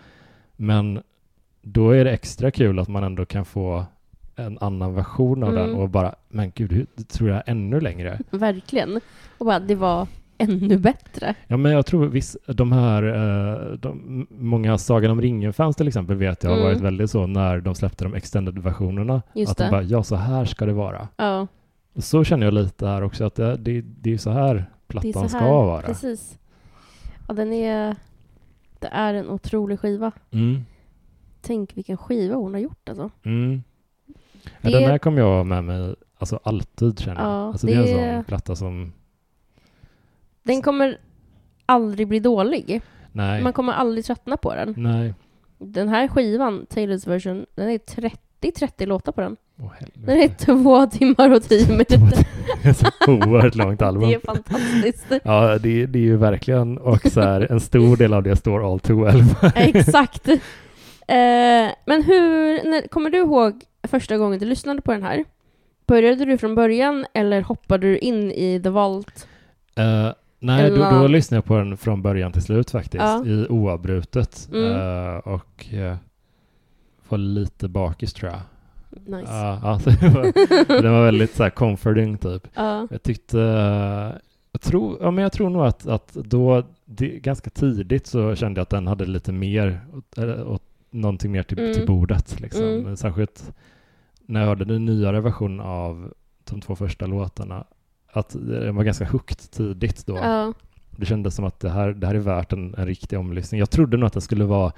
Men 0.56 1.02
då 1.62 1.92
är 1.92 2.06
det 2.06 2.12
extra 2.12 2.52
kul 2.52 2.80
att 2.80 2.88
man 2.88 3.04
ändå 3.04 3.26
kan 3.26 3.46
få 3.46 3.86
en 4.36 4.58
annan 4.62 4.94
version 4.94 5.44
av 5.44 5.54
den 5.54 5.70
Mm. 5.70 5.78
och 5.82 5.90
bara, 5.90 6.16
men 6.30 6.52
gud, 6.56 6.72
hur 6.72 6.86
tror 7.04 7.30
jag 7.30 7.44
ännu 7.46 7.80
längre? 7.82 8.20
Verkligen. 8.30 9.00
Och 9.38 9.46
bara, 9.46 9.60
det 9.60 9.76
var 9.76 10.08
ännu 10.38 10.78
bättre. 10.78 11.36
Ja, 11.48 11.58
men 11.58 11.72
jag 11.72 11.86
tror 11.86 12.06
viss, 12.08 12.38
de 12.48 12.72
här, 12.72 13.04
eh, 13.04 13.72
de, 13.72 14.28
många 14.30 14.78
Sagan 14.78 15.12
om 15.12 15.22
ringen-fans 15.22 15.76
till 15.76 15.88
exempel 15.88 16.16
vet 16.16 16.44
jag 16.44 16.50
har 16.52 16.58
Mm. 16.58 16.68
varit 16.70 16.82
väldigt 16.82 17.12
så 17.12 17.28
när 17.28 17.60
de 17.62 17.76
släppte 17.76 18.04
de 18.04 18.14
extended-versionerna. 18.16 19.16
Att 19.16 19.58
det. 19.58 19.64
de 19.64 19.70
bara, 19.72 19.84
ja 19.84 20.04
så 20.04 20.16
här 20.16 20.46
ska 20.46 20.66
det 20.66 20.74
vara. 20.74 21.08
Ja, 21.18 21.48
så 21.96 22.24
känner 22.24 22.46
jag 22.48 22.54
lite 22.54 22.88
här 22.88 23.02
också, 23.02 23.26
att 23.26 23.36
det, 23.36 23.56
det, 23.58 23.82
det 23.82 24.14
är 24.14 24.18
så 24.18 24.30
här 24.32 24.66
plattan 24.88 25.14
så 25.14 25.20
här. 25.20 25.28
ska 25.28 25.46
vara. 25.46 25.82
Precis. 25.82 26.40
Ja, 27.28 27.34
den 27.34 27.54
är... 27.54 27.96
Det 28.80 28.88
är 28.92 29.14
en 29.14 29.30
otrolig 29.30 29.80
skiva. 29.80 30.12
Mm, 30.32 30.62
Tänk 31.42 31.78
vilken 31.78 31.98
skiva 31.98 32.36
hon 32.36 32.54
har 32.54 32.62
gjort 32.62 32.90
alltså. 32.90 33.10
mm. 33.24 33.64
Ja, 34.62 34.70
Det- 34.70 34.80
Den 34.80 34.90
här 34.90 34.98
kommer 34.98 35.20
jag 35.22 35.46
med 35.46 35.64
mig 35.64 35.96
alltså 36.18 36.40
alltid 36.44 37.00
känner 37.00 37.22
jag. 37.22 37.30
Ja, 37.30 37.48
alltså, 37.48 37.68
det 37.68 37.74
är 37.74 38.08
en 38.08 38.16
sån 38.16 38.24
platta 38.24 38.56
som, 38.56 38.94
Den 40.48 40.62
kommer 40.62 40.98
aldrig 41.66 42.08
bli 42.08 42.20
dålig. 42.20 42.82
nej, 43.12 43.44
Man 43.44 43.54
kommer 43.54 43.74
aldrig 43.74 44.06
tröttna 44.06 44.38
på 44.38 44.56
den. 44.56 44.74
nej. 44.78 45.14
Den 45.60 45.90
här 45.90 46.08
skivan, 46.08 46.66
Taylors 46.70 47.08
version, 47.08 47.46
den 47.56 47.70
är 47.70 47.78
30-30 48.42 48.86
låtar 48.86 49.12
på 49.12 49.22
den. 49.22 49.38
Åh 49.60 49.72
Den 49.94 50.18
är 50.22 50.28
två 50.28 50.86
timmar 50.86 51.32
och 51.32 51.44
tio 51.44 51.68
minuter. 51.72 51.98
Det 52.64 52.70
är 52.70 52.74
så 52.74 52.88
oerhört 53.08 53.56
långt 53.56 53.82
album. 53.82 54.10
Det 54.10 54.16
är 54.16 54.20
fantastiskt. 54.20 55.06
Ja, 55.24 55.58
det, 55.58 55.86
det 55.86 56.00
är 56.00 56.04
ju 56.04 56.18
verkligen, 56.18 56.78
och 56.78 57.02
så 57.12 57.22
här, 57.22 57.52
en 57.52 57.60
stor 57.60 57.98
del 57.98 58.14
av 58.14 58.24
det 58.24 58.36
står 58.36 58.72
All 58.72 58.80
Too 58.80 59.04
Well. 59.06 59.24
Exakt. 59.56 60.28
Eh, 60.28 60.38
men 61.86 62.04
hur, 62.04 62.64
när, 62.70 62.88
kommer 62.88 63.10
du 63.10 63.18
ihåg 63.18 63.64
första 63.84 64.18
gången 64.18 64.40
du 64.40 64.46
lyssnade 64.46 64.82
på 64.82 64.92
den 64.92 65.04
här? 65.04 65.26
Började 65.88 66.26
du 66.26 66.38
från 66.38 66.56
början 66.56 67.06
eller 67.14 67.42
hoppade 67.42 67.88
du 67.88 67.98
in 67.98 68.32
i 68.32 68.60
The 68.64 68.70
Vault? 68.70 69.28
Eh, 69.76 70.10
nej, 70.40 70.70
då, 70.70 70.76
Eller- 70.76 71.00
då 71.00 71.08
lyssnade 71.08 71.38
jag 71.38 71.46
på 71.46 71.58
den 71.58 71.78
från 71.78 72.02
början 72.02 72.32
till 72.32 72.42
slut 72.42 72.72
faktiskt, 72.72 73.04
Ja. 73.04 73.26
i 73.26 73.48
oavbrutet. 73.50 74.50
Mm. 74.54 74.72
Eh, 74.72 75.18
och 75.18 75.66
uh, 75.74 75.96
var 77.10 77.18
lite 77.18 77.68
bakis 77.68 78.14
tror 78.14 78.32
jag. 78.32 78.40
Nice. 79.20 79.32
Ja, 79.34 79.60
alltså, 79.64 79.90
det 80.02 80.10
var, 80.10 80.82
den 80.82 80.94
var 80.94 81.06
väldigt 81.06 81.36
så 81.36 81.44
här 81.44 81.50
comforting 81.50 82.18
typ. 82.18 82.48
Ja. 82.54 82.88
Jag 82.92 83.04
tyckte, 83.04 83.42
eh, 83.42 84.20
jag 84.52 84.62
tror, 84.62 84.98
ja 85.02 85.12
men 85.12 85.22
jag 85.22 85.32
tror 85.32 85.50
nog 85.50 85.66
att, 85.66 85.88
att 85.88 86.14
då, 86.14 86.64
det, 86.86 87.08
ganska 87.08 87.50
tidigt 87.50 88.08
så 88.08 88.36
kände 88.36 88.60
jag 88.60 88.64
att 88.64 88.70
den 88.70 88.88
hade 88.88 89.06
lite 89.06 89.32
mer, 89.32 89.80
åt, 89.94 90.18
eh, 90.18 90.58
någonting 90.92 91.32
mer 91.32 91.44
till, 91.44 91.60
Mm. 91.60 91.74
till 91.74 91.88
bordet 91.88 92.40
liksom. 92.40 92.64
Mm. 92.64 92.98
Särskilt 92.98 93.54
när 94.26 94.40
jag 94.40 94.48
hörde 94.48 94.66
den 94.66 94.86
nyare 94.86 95.22
versionen 95.22 95.60
av 95.60 96.14
de 96.50 96.62
två 96.62 96.76
första 96.76 97.06
låtarna, 97.06 97.66
att 98.12 98.30
den 98.40 98.76
var 98.76 98.84
ganska 98.84 99.06
högt 99.06 99.52
tidigt 99.52 100.06
då. 100.06 100.16
Ja. 100.18 100.54
Det 100.92 101.06
kändes 101.06 101.36
som 101.36 101.46
att 101.46 101.60
det 101.60 101.70
här, 101.70 101.90
det 101.94 102.08
här 102.08 102.16
är 102.16 102.20
värt 102.20 102.54
en, 102.54 102.76
en 102.78 102.86
riktig 102.86 103.20
omlyssning. 103.20 103.60
Jag 103.60 103.70
trodde 103.70 103.98
nog 103.98 104.08
att 104.08 104.14
det 104.14 104.22
skulle 104.22 104.46
vara 104.46 104.74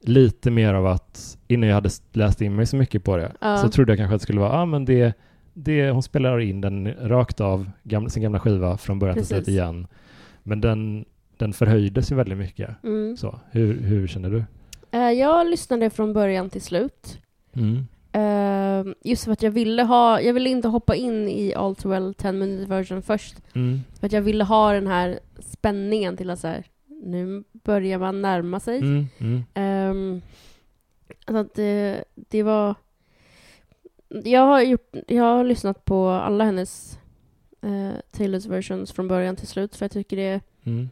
lite 0.00 0.50
mer 0.50 0.74
av 0.74 0.86
att, 0.86 1.38
innan 1.48 1.68
jag 1.68 1.74
hade 1.74 1.90
läst 2.12 2.40
in 2.40 2.56
mig 2.56 2.66
så 2.66 2.76
mycket 2.76 3.04
på 3.04 3.16
det, 3.16 3.32
Ja. 3.40 3.56
så 3.56 3.68
trodde 3.68 3.92
jag 3.92 3.98
kanske 3.98 4.14
att 4.14 4.20
det 4.20 4.22
skulle 4.22 4.40
vara, 4.40 4.52
ja 4.52 4.58
ah, 4.58 4.66
men 4.66 4.84
det, 4.84 5.12
det, 5.54 5.90
hon 5.90 6.02
spelar 6.02 6.40
in 6.40 6.60
den 6.60 6.94
rakt 6.94 7.40
av 7.40 7.70
gamla, 7.82 8.08
sin 8.10 8.22
gamla 8.22 8.40
skiva 8.40 8.76
från 8.76 8.98
början 8.98 9.14
till 9.14 9.22
Precis. 9.22 9.36
slut 9.44 9.48
igen. 9.48 9.86
Men 10.42 10.60
den, 10.60 11.04
den 11.36 11.52
förhöjdes 11.52 12.12
ju 12.12 12.16
väldigt 12.16 12.38
mycket. 12.38 12.70
Mm. 12.84 13.16
Så, 13.16 13.40
hur, 13.50 13.80
hur 13.80 14.06
känner 14.06 14.30
du? 14.30 14.44
Eh, 14.90 15.10
jag 15.10 15.46
lyssnade 15.46 15.90
från 15.90 16.12
början 16.12 16.50
till 16.50 16.62
slut. 16.62 17.20
Mm. 17.52 17.86
Eh, 18.86 18.92
just 19.04 19.24
för 19.24 19.32
att 19.32 19.42
jag 19.42 19.50
ville 19.50 19.82
ha, 19.82 20.20
jag 20.20 20.34
ville 20.34 20.50
inte 20.50 20.68
hoppa 20.68 20.94
in 20.94 21.28
i 21.28 21.54
All 21.54 21.76
Too 21.76 21.90
Well 21.90 22.14
10 22.14 22.32
minute 22.32 22.70
version 22.70 23.02
först. 23.02 23.36
Mm. 23.54 23.80
För 24.00 24.06
att 24.06 24.12
jag 24.12 24.22
ville 24.22 24.44
ha 24.44 24.72
den 24.72 24.86
här 24.86 25.18
spänningen 25.40 26.16
till 26.16 26.30
att 26.30 26.38
så 26.38 26.46
här, 26.48 26.64
nu 26.86 27.44
börjar 27.52 27.98
man 27.98 28.22
närma 28.22 28.60
sig. 28.60 28.78
Mm. 28.78 29.06
Mm. 29.18 29.42
Ehm, 29.54 30.22
alltså 31.24 31.40
att 31.40 31.54
det, 31.54 32.04
det 32.14 32.42
var... 32.42 32.74
Jag 34.24 34.40
har, 34.46 34.60
gjort, 34.62 34.94
jag 35.06 35.24
har 35.24 35.44
lyssnat 35.44 35.84
på 35.84 36.08
alla 36.08 36.44
hennes 36.44 36.98
uh, 37.66 37.90
Taylors 38.12 38.46
versions 38.46 38.92
från 38.92 39.08
början 39.08 39.36
till 39.36 39.46
slut 39.48 39.76
för 39.76 39.84
jag 39.84 39.90
tycker 39.92 40.16
det, 40.16 40.40
Mm. 40.64 40.88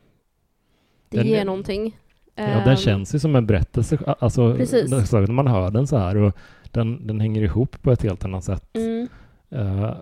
det 1.08 1.16
Den- 1.18 1.26
ger 1.26 1.44
någonting. 1.44 1.98
Ja, 2.34 2.42
Ehm, 2.42 2.64
den 2.64 2.76
känns 2.76 3.14
ju 3.14 3.18
som 3.18 3.36
en 3.36 3.46
berättelse, 3.46 3.98
alltså, 4.18 4.54
Precis. 4.56 4.90
när 4.90 5.32
man 5.32 5.46
hör 5.46 5.70
den 5.70 5.86
så 5.86 5.96
här 5.96 6.16
och 6.16 6.36
den, 6.76 7.06
den 7.06 7.20
hänger 7.20 7.42
ihop 7.42 7.82
på 7.82 7.92
ett 7.92 8.02
helt 8.02 8.24
annat 8.24 8.44
sätt. 8.44 8.76
Mm, 8.76 9.08
eh, 9.50 9.94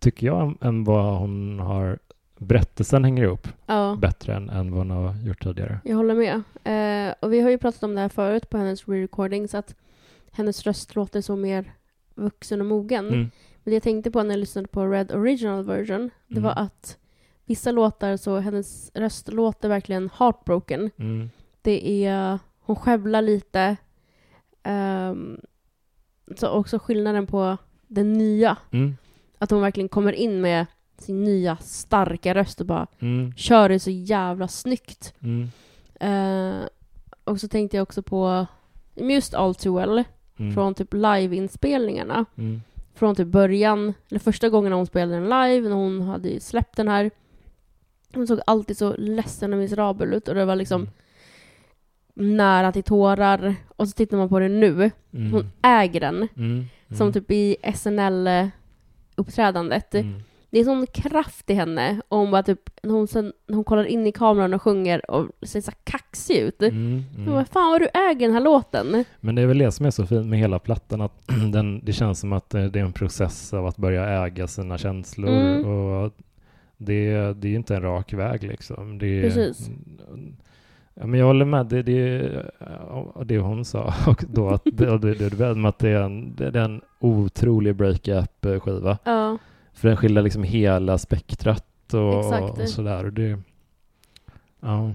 tycker 0.00 0.26
jag, 0.26 0.54
än- 0.60 0.84
vad 0.84 1.18
hon 1.18 1.58
har... 1.60 1.98
Berättelsen 2.38 3.04
hänger 3.04 3.22
ihop 3.24 3.48
ja, 3.66 3.98
bättre 4.00 4.34
än, 4.34 4.50
än 4.50 4.70
vad 4.70 4.78
hon 4.78 4.90
har 4.90 5.14
gjort 5.26 5.42
tidigare. 5.42 5.80
jag 5.84 5.96
håller 5.96 6.14
med. 6.14 6.34
Eh, 6.64 7.14
och 7.20 7.32
vi 7.32 7.40
har 7.40 7.50
ju 7.50 7.58
pratat 7.58 7.82
om 7.82 7.94
det 7.94 8.00
här 8.00 8.08
förut 8.08 8.50
på 8.50 8.58
hennes 8.58 8.84
re-recordings 8.84 9.58
att 9.58 9.74
hennes 10.32 10.62
röst 10.66 10.94
låter 10.94 11.20
så 11.20 11.36
mer 11.36 11.72
vuxen 12.14 12.60
och 12.60 12.66
mogen. 12.66 13.08
Mm. 13.08 13.18
Men 13.64 13.70
det 13.70 13.72
jag 13.72 13.82
tänkte 13.82 14.10
på 14.10 14.22
när 14.22 14.30
jag 14.30 14.38
lyssnade 14.40 14.68
på 14.68 14.86
Red 14.86 15.12
Original 15.12 15.64
Version, 15.64 16.10
det 16.28 16.34
Mm. 16.38 16.42
var 16.42 16.52
att 16.64 16.98
vissa 17.46 17.72
låtar 17.72 18.16
så 18.16 18.38
hennes 18.38 18.90
röst 18.94 19.32
låter 19.32 19.68
verkligen 19.68 20.10
heartbroken. 20.18 20.90
Mm. 20.96 21.30
Det 21.62 22.04
är, 22.06 22.38
hon 22.60 22.76
skövlar 22.76 23.22
lite. 23.22 23.76
Um, 24.64 25.40
så 26.36 26.48
också 26.48 26.78
skillnaden 26.78 27.26
på 27.26 27.56
den 27.86 28.12
nya. 28.12 28.56
Mm. 28.70 28.96
Att 29.38 29.50
hon 29.50 29.60
verkligen 29.60 29.88
kommer 29.88 30.12
in 30.12 30.40
med 30.40 30.66
sin 30.98 31.24
nya 31.24 31.56
starka 31.56 32.34
röst 32.34 32.60
och 32.60 32.66
bara 32.66 32.86
Mm. 33.00 33.32
kör 33.36 33.68
det 33.68 33.78
så 33.80 33.90
jävla 33.90 34.48
snyggt. 34.48 35.14
Mm. 35.20 35.50
Eh, 36.00 36.66
och 37.24 37.40
så 37.40 37.48
tänkte 37.48 37.76
jag 37.76 37.82
också 37.82 38.02
på 38.02 38.46
just 38.94 39.34
All 39.34 39.54
Too 39.54 39.76
Well 39.78 40.04
Mm. 40.38 40.54
från 40.54 40.74
typ 40.74 40.94
live-inspelningarna. 40.94 42.24
Mm. 42.38 42.62
Från 42.94 43.14
typ 43.14 43.28
början, 43.28 43.94
eller 44.10 44.20
första 44.20 44.48
gången 44.48 44.72
hon 44.72 44.86
spelade 44.86 45.12
den 45.20 45.24
live, 45.24 45.68
när 45.68 45.76
hon 45.76 46.00
hade 46.02 46.40
släppt 46.40 46.76
den 46.76 46.88
här. 46.88 47.10
Hon 48.14 48.26
såg 48.26 48.40
alltid 48.46 48.76
så 48.78 48.94
ledsen 48.96 49.52
och 49.52 49.58
miserabel 49.58 50.14
ut 50.14 50.28
och 50.28 50.34
det 50.34 50.44
var 50.44 50.56
liksom 50.56 50.88
nära 52.14 52.72
till 52.72 52.82
tårar. 52.82 53.54
Och 53.76 53.88
så 53.88 53.94
tittar 53.94 54.16
man 54.16 54.28
på 54.28 54.38
det 54.38 54.48
nu. 54.48 54.90
Mm. 55.12 55.32
Hon 55.32 55.50
äger 55.62 56.00
den. 56.00 56.16
Mm. 56.16 56.28
Mm. 56.36 56.66
Som 56.98 57.12
typ 57.12 57.30
i 57.30 57.56
SNL-uppträdandet. 57.62 59.94
Mm. 59.94 60.22
Det 60.50 60.60
är 60.60 60.64
sån 60.64 60.86
kraft 60.86 61.50
i 61.50 61.54
henne. 61.54 62.00
Och 62.08 62.18
hon 62.18 62.30
bara 62.30 62.42
typ, 62.42 62.70
när 62.82 62.94
hon, 62.94 63.08
sen, 63.08 63.32
när 63.46 63.54
hon 63.54 63.64
kollar 63.64 63.84
in 63.84 64.06
i 64.06 64.12
kameran 64.12 64.54
och 64.54 64.62
sjunger 64.62 65.10
och 65.10 65.28
ser 65.42 65.60
så 65.60 65.72
kaxig 65.84 66.36
ut. 66.36 66.62
Mm. 66.62 67.04
Mm. 67.16 67.32
bara, 67.32 67.44
fan 67.44 67.70
vad 67.70 67.80
du 67.80 67.88
äger 67.94 68.26
den 68.26 68.34
här 68.34 68.40
låten. 68.40 69.04
Men 69.20 69.34
det 69.34 69.42
är 69.42 69.46
väl 69.46 69.58
det 69.58 69.72
som 69.72 69.86
är 69.86 69.90
så 69.90 70.06
fint 70.06 70.26
med 70.26 70.38
hela 70.38 70.58
plattan, 70.58 71.00
att 71.00 71.22
den, 71.52 71.84
det 71.84 71.92
känns 71.92 72.20
som 72.20 72.32
att 72.32 72.50
det 72.50 72.68
det 72.68 72.80
är 72.80 72.84
en 72.84 72.92
process 72.92 73.52
av 73.52 73.66
att 73.66 73.76
börja 73.76 74.24
äga 74.24 74.46
sina 74.46 74.78
känslor. 74.78 75.30
Mm. 75.30 75.66
Och 75.66 76.12
det, 76.76 77.32
det 77.32 77.48
är 77.48 77.50
ju 77.50 77.56
inte 77.56 77.76
en 77.76 77.82
rak 77.82 78.12
väg 78.12 78.42
liksom. 78.42 78.98
Det 78.98 79.22
Precis. 79.22 79.70
Ja, 80.94 81.06
men 81.06 81.20
jag 81.20 81.26
håller 81.26 81.44
med. 81.44 81.66
Det, 81.66 81.82
det, 81.82 82.30
ja, 82.58 83.22
det 83.24 83.38
hon 83.38 83.64
sa 83.64 83.94
och 84.06 84.24
då 84.28 84.48
att 84.48 84.62
det, 84.64 84.98
det, 84.98 85.14
det, 85.14 85.28
det, 85.28 85.54
med 85.54 85.68
att 85.68 85.78
det 85.78 85.88
är 85.88 86.02
en, 86.02 86.34
det 86.34 86.46
är 86.46 86.56
en 86.56 86.80
otrolig 86.98 87.76
breakup-skiva. 87.76 88.98
Ja. 89.04 89.38
För 89.72 89.88
den 89.88 89.96
skildrar 89.96 90.22
liksom 90.22 90.42
hela 90.42 90.98
spektrat 90.98 91.94
och, 91.94 92.20
Exakt. 92.20 92.60
och 92.60 92.68
sådär. 92.68 93.04
Och 93.04 93.12
det, 93.12 93.38
ja, 94.60 94.90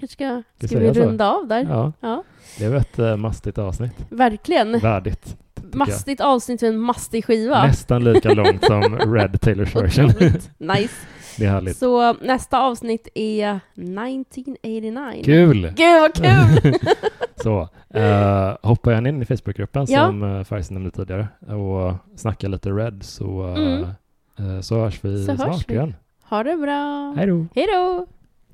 Kanske 0.00 0.14
ska, 0.14 0.42
Ska 0.58 0.68
ska 0.68 0.78
vi 0.78 0.94
så? 0.94 1.00
runda 1.00 1.30
av 1.30 1.46
där? 1.46 1.66
ja, 1.68 1.92
Ja. 2.00 2.22
det 2.58 2.68
var 2.68 2.76
ett 2.76 2.98
uh, 2.98 3.16
mastigt 3.16 3.58
avsnitt. 3.58 3.92
Verkligen. 4.08 4.78
Värdigt. 4.78 5.24
tycker 5.54 5.68
jag. 5.68 5.76
Mastigt 5.76 6.20
avsnitt 6.20 6.62
med 6.62 6.70
en 6.70 6.78
mastig 6.78 7.24
skiva. 7.24 7.66
Nästan 7.66 8.04
lika 8.04 8.34
långt 8.34 8.64
som 8.64 8.82
Red 9.14 9.40
Taylors 9.40 9.76
version. 9.76 10.06
Nice. 10.58 10.94
Det 11.40 11.46
är 11.46 11.50
härligt. 11.50 11.76
Så 11.76 12.12
nästa 12.12 12.60
avsnitt 12.60 13.08
är 13.14 13.60
1989. 13.74 15.22
Kul! 15.24 15.72
Gud 15.76 16.00
vad 16.00 16.14
kul! 16.14 16.74
Så, 17.42 17.60
uh, 17.96 18.56
hoppa 18.68 18.92
gärna 18.92 19.08
in 19.08 19.22
i 19.22 19.24
Facebookgruppen 19.26 19.86
Ja. 19.88 20.06
som 20.06 20.22
uh, 20.22 20.44
Färjestad 20.44 20.74
nämnde 20.74 20.90
tidigare 20.90 21.28
och 21.54 21.94
snacka 22.18 22.48
lite 22.48 22.70
Red 22.70 23.02
så, 23.02 23.46
uh, 23.46 23.54
Mm. 24.38 24.56
eh, 24.56 24.60
så 24.60 24.78
hörs 24.80 25.04
vi 25.04 25.24
Så 25.24 25.30
hörs 25.32 25.40
snart 25.40 25.64
vi. 25.70 25.74
igen. 25.74 25.94
ha 26.24 26.42
det 26.42 26.56
bra. 26.56 27.14
Hej 27.16 27.26
då! 27.26 27.46
Hej 27.54 27.66
då! 27.74 28.06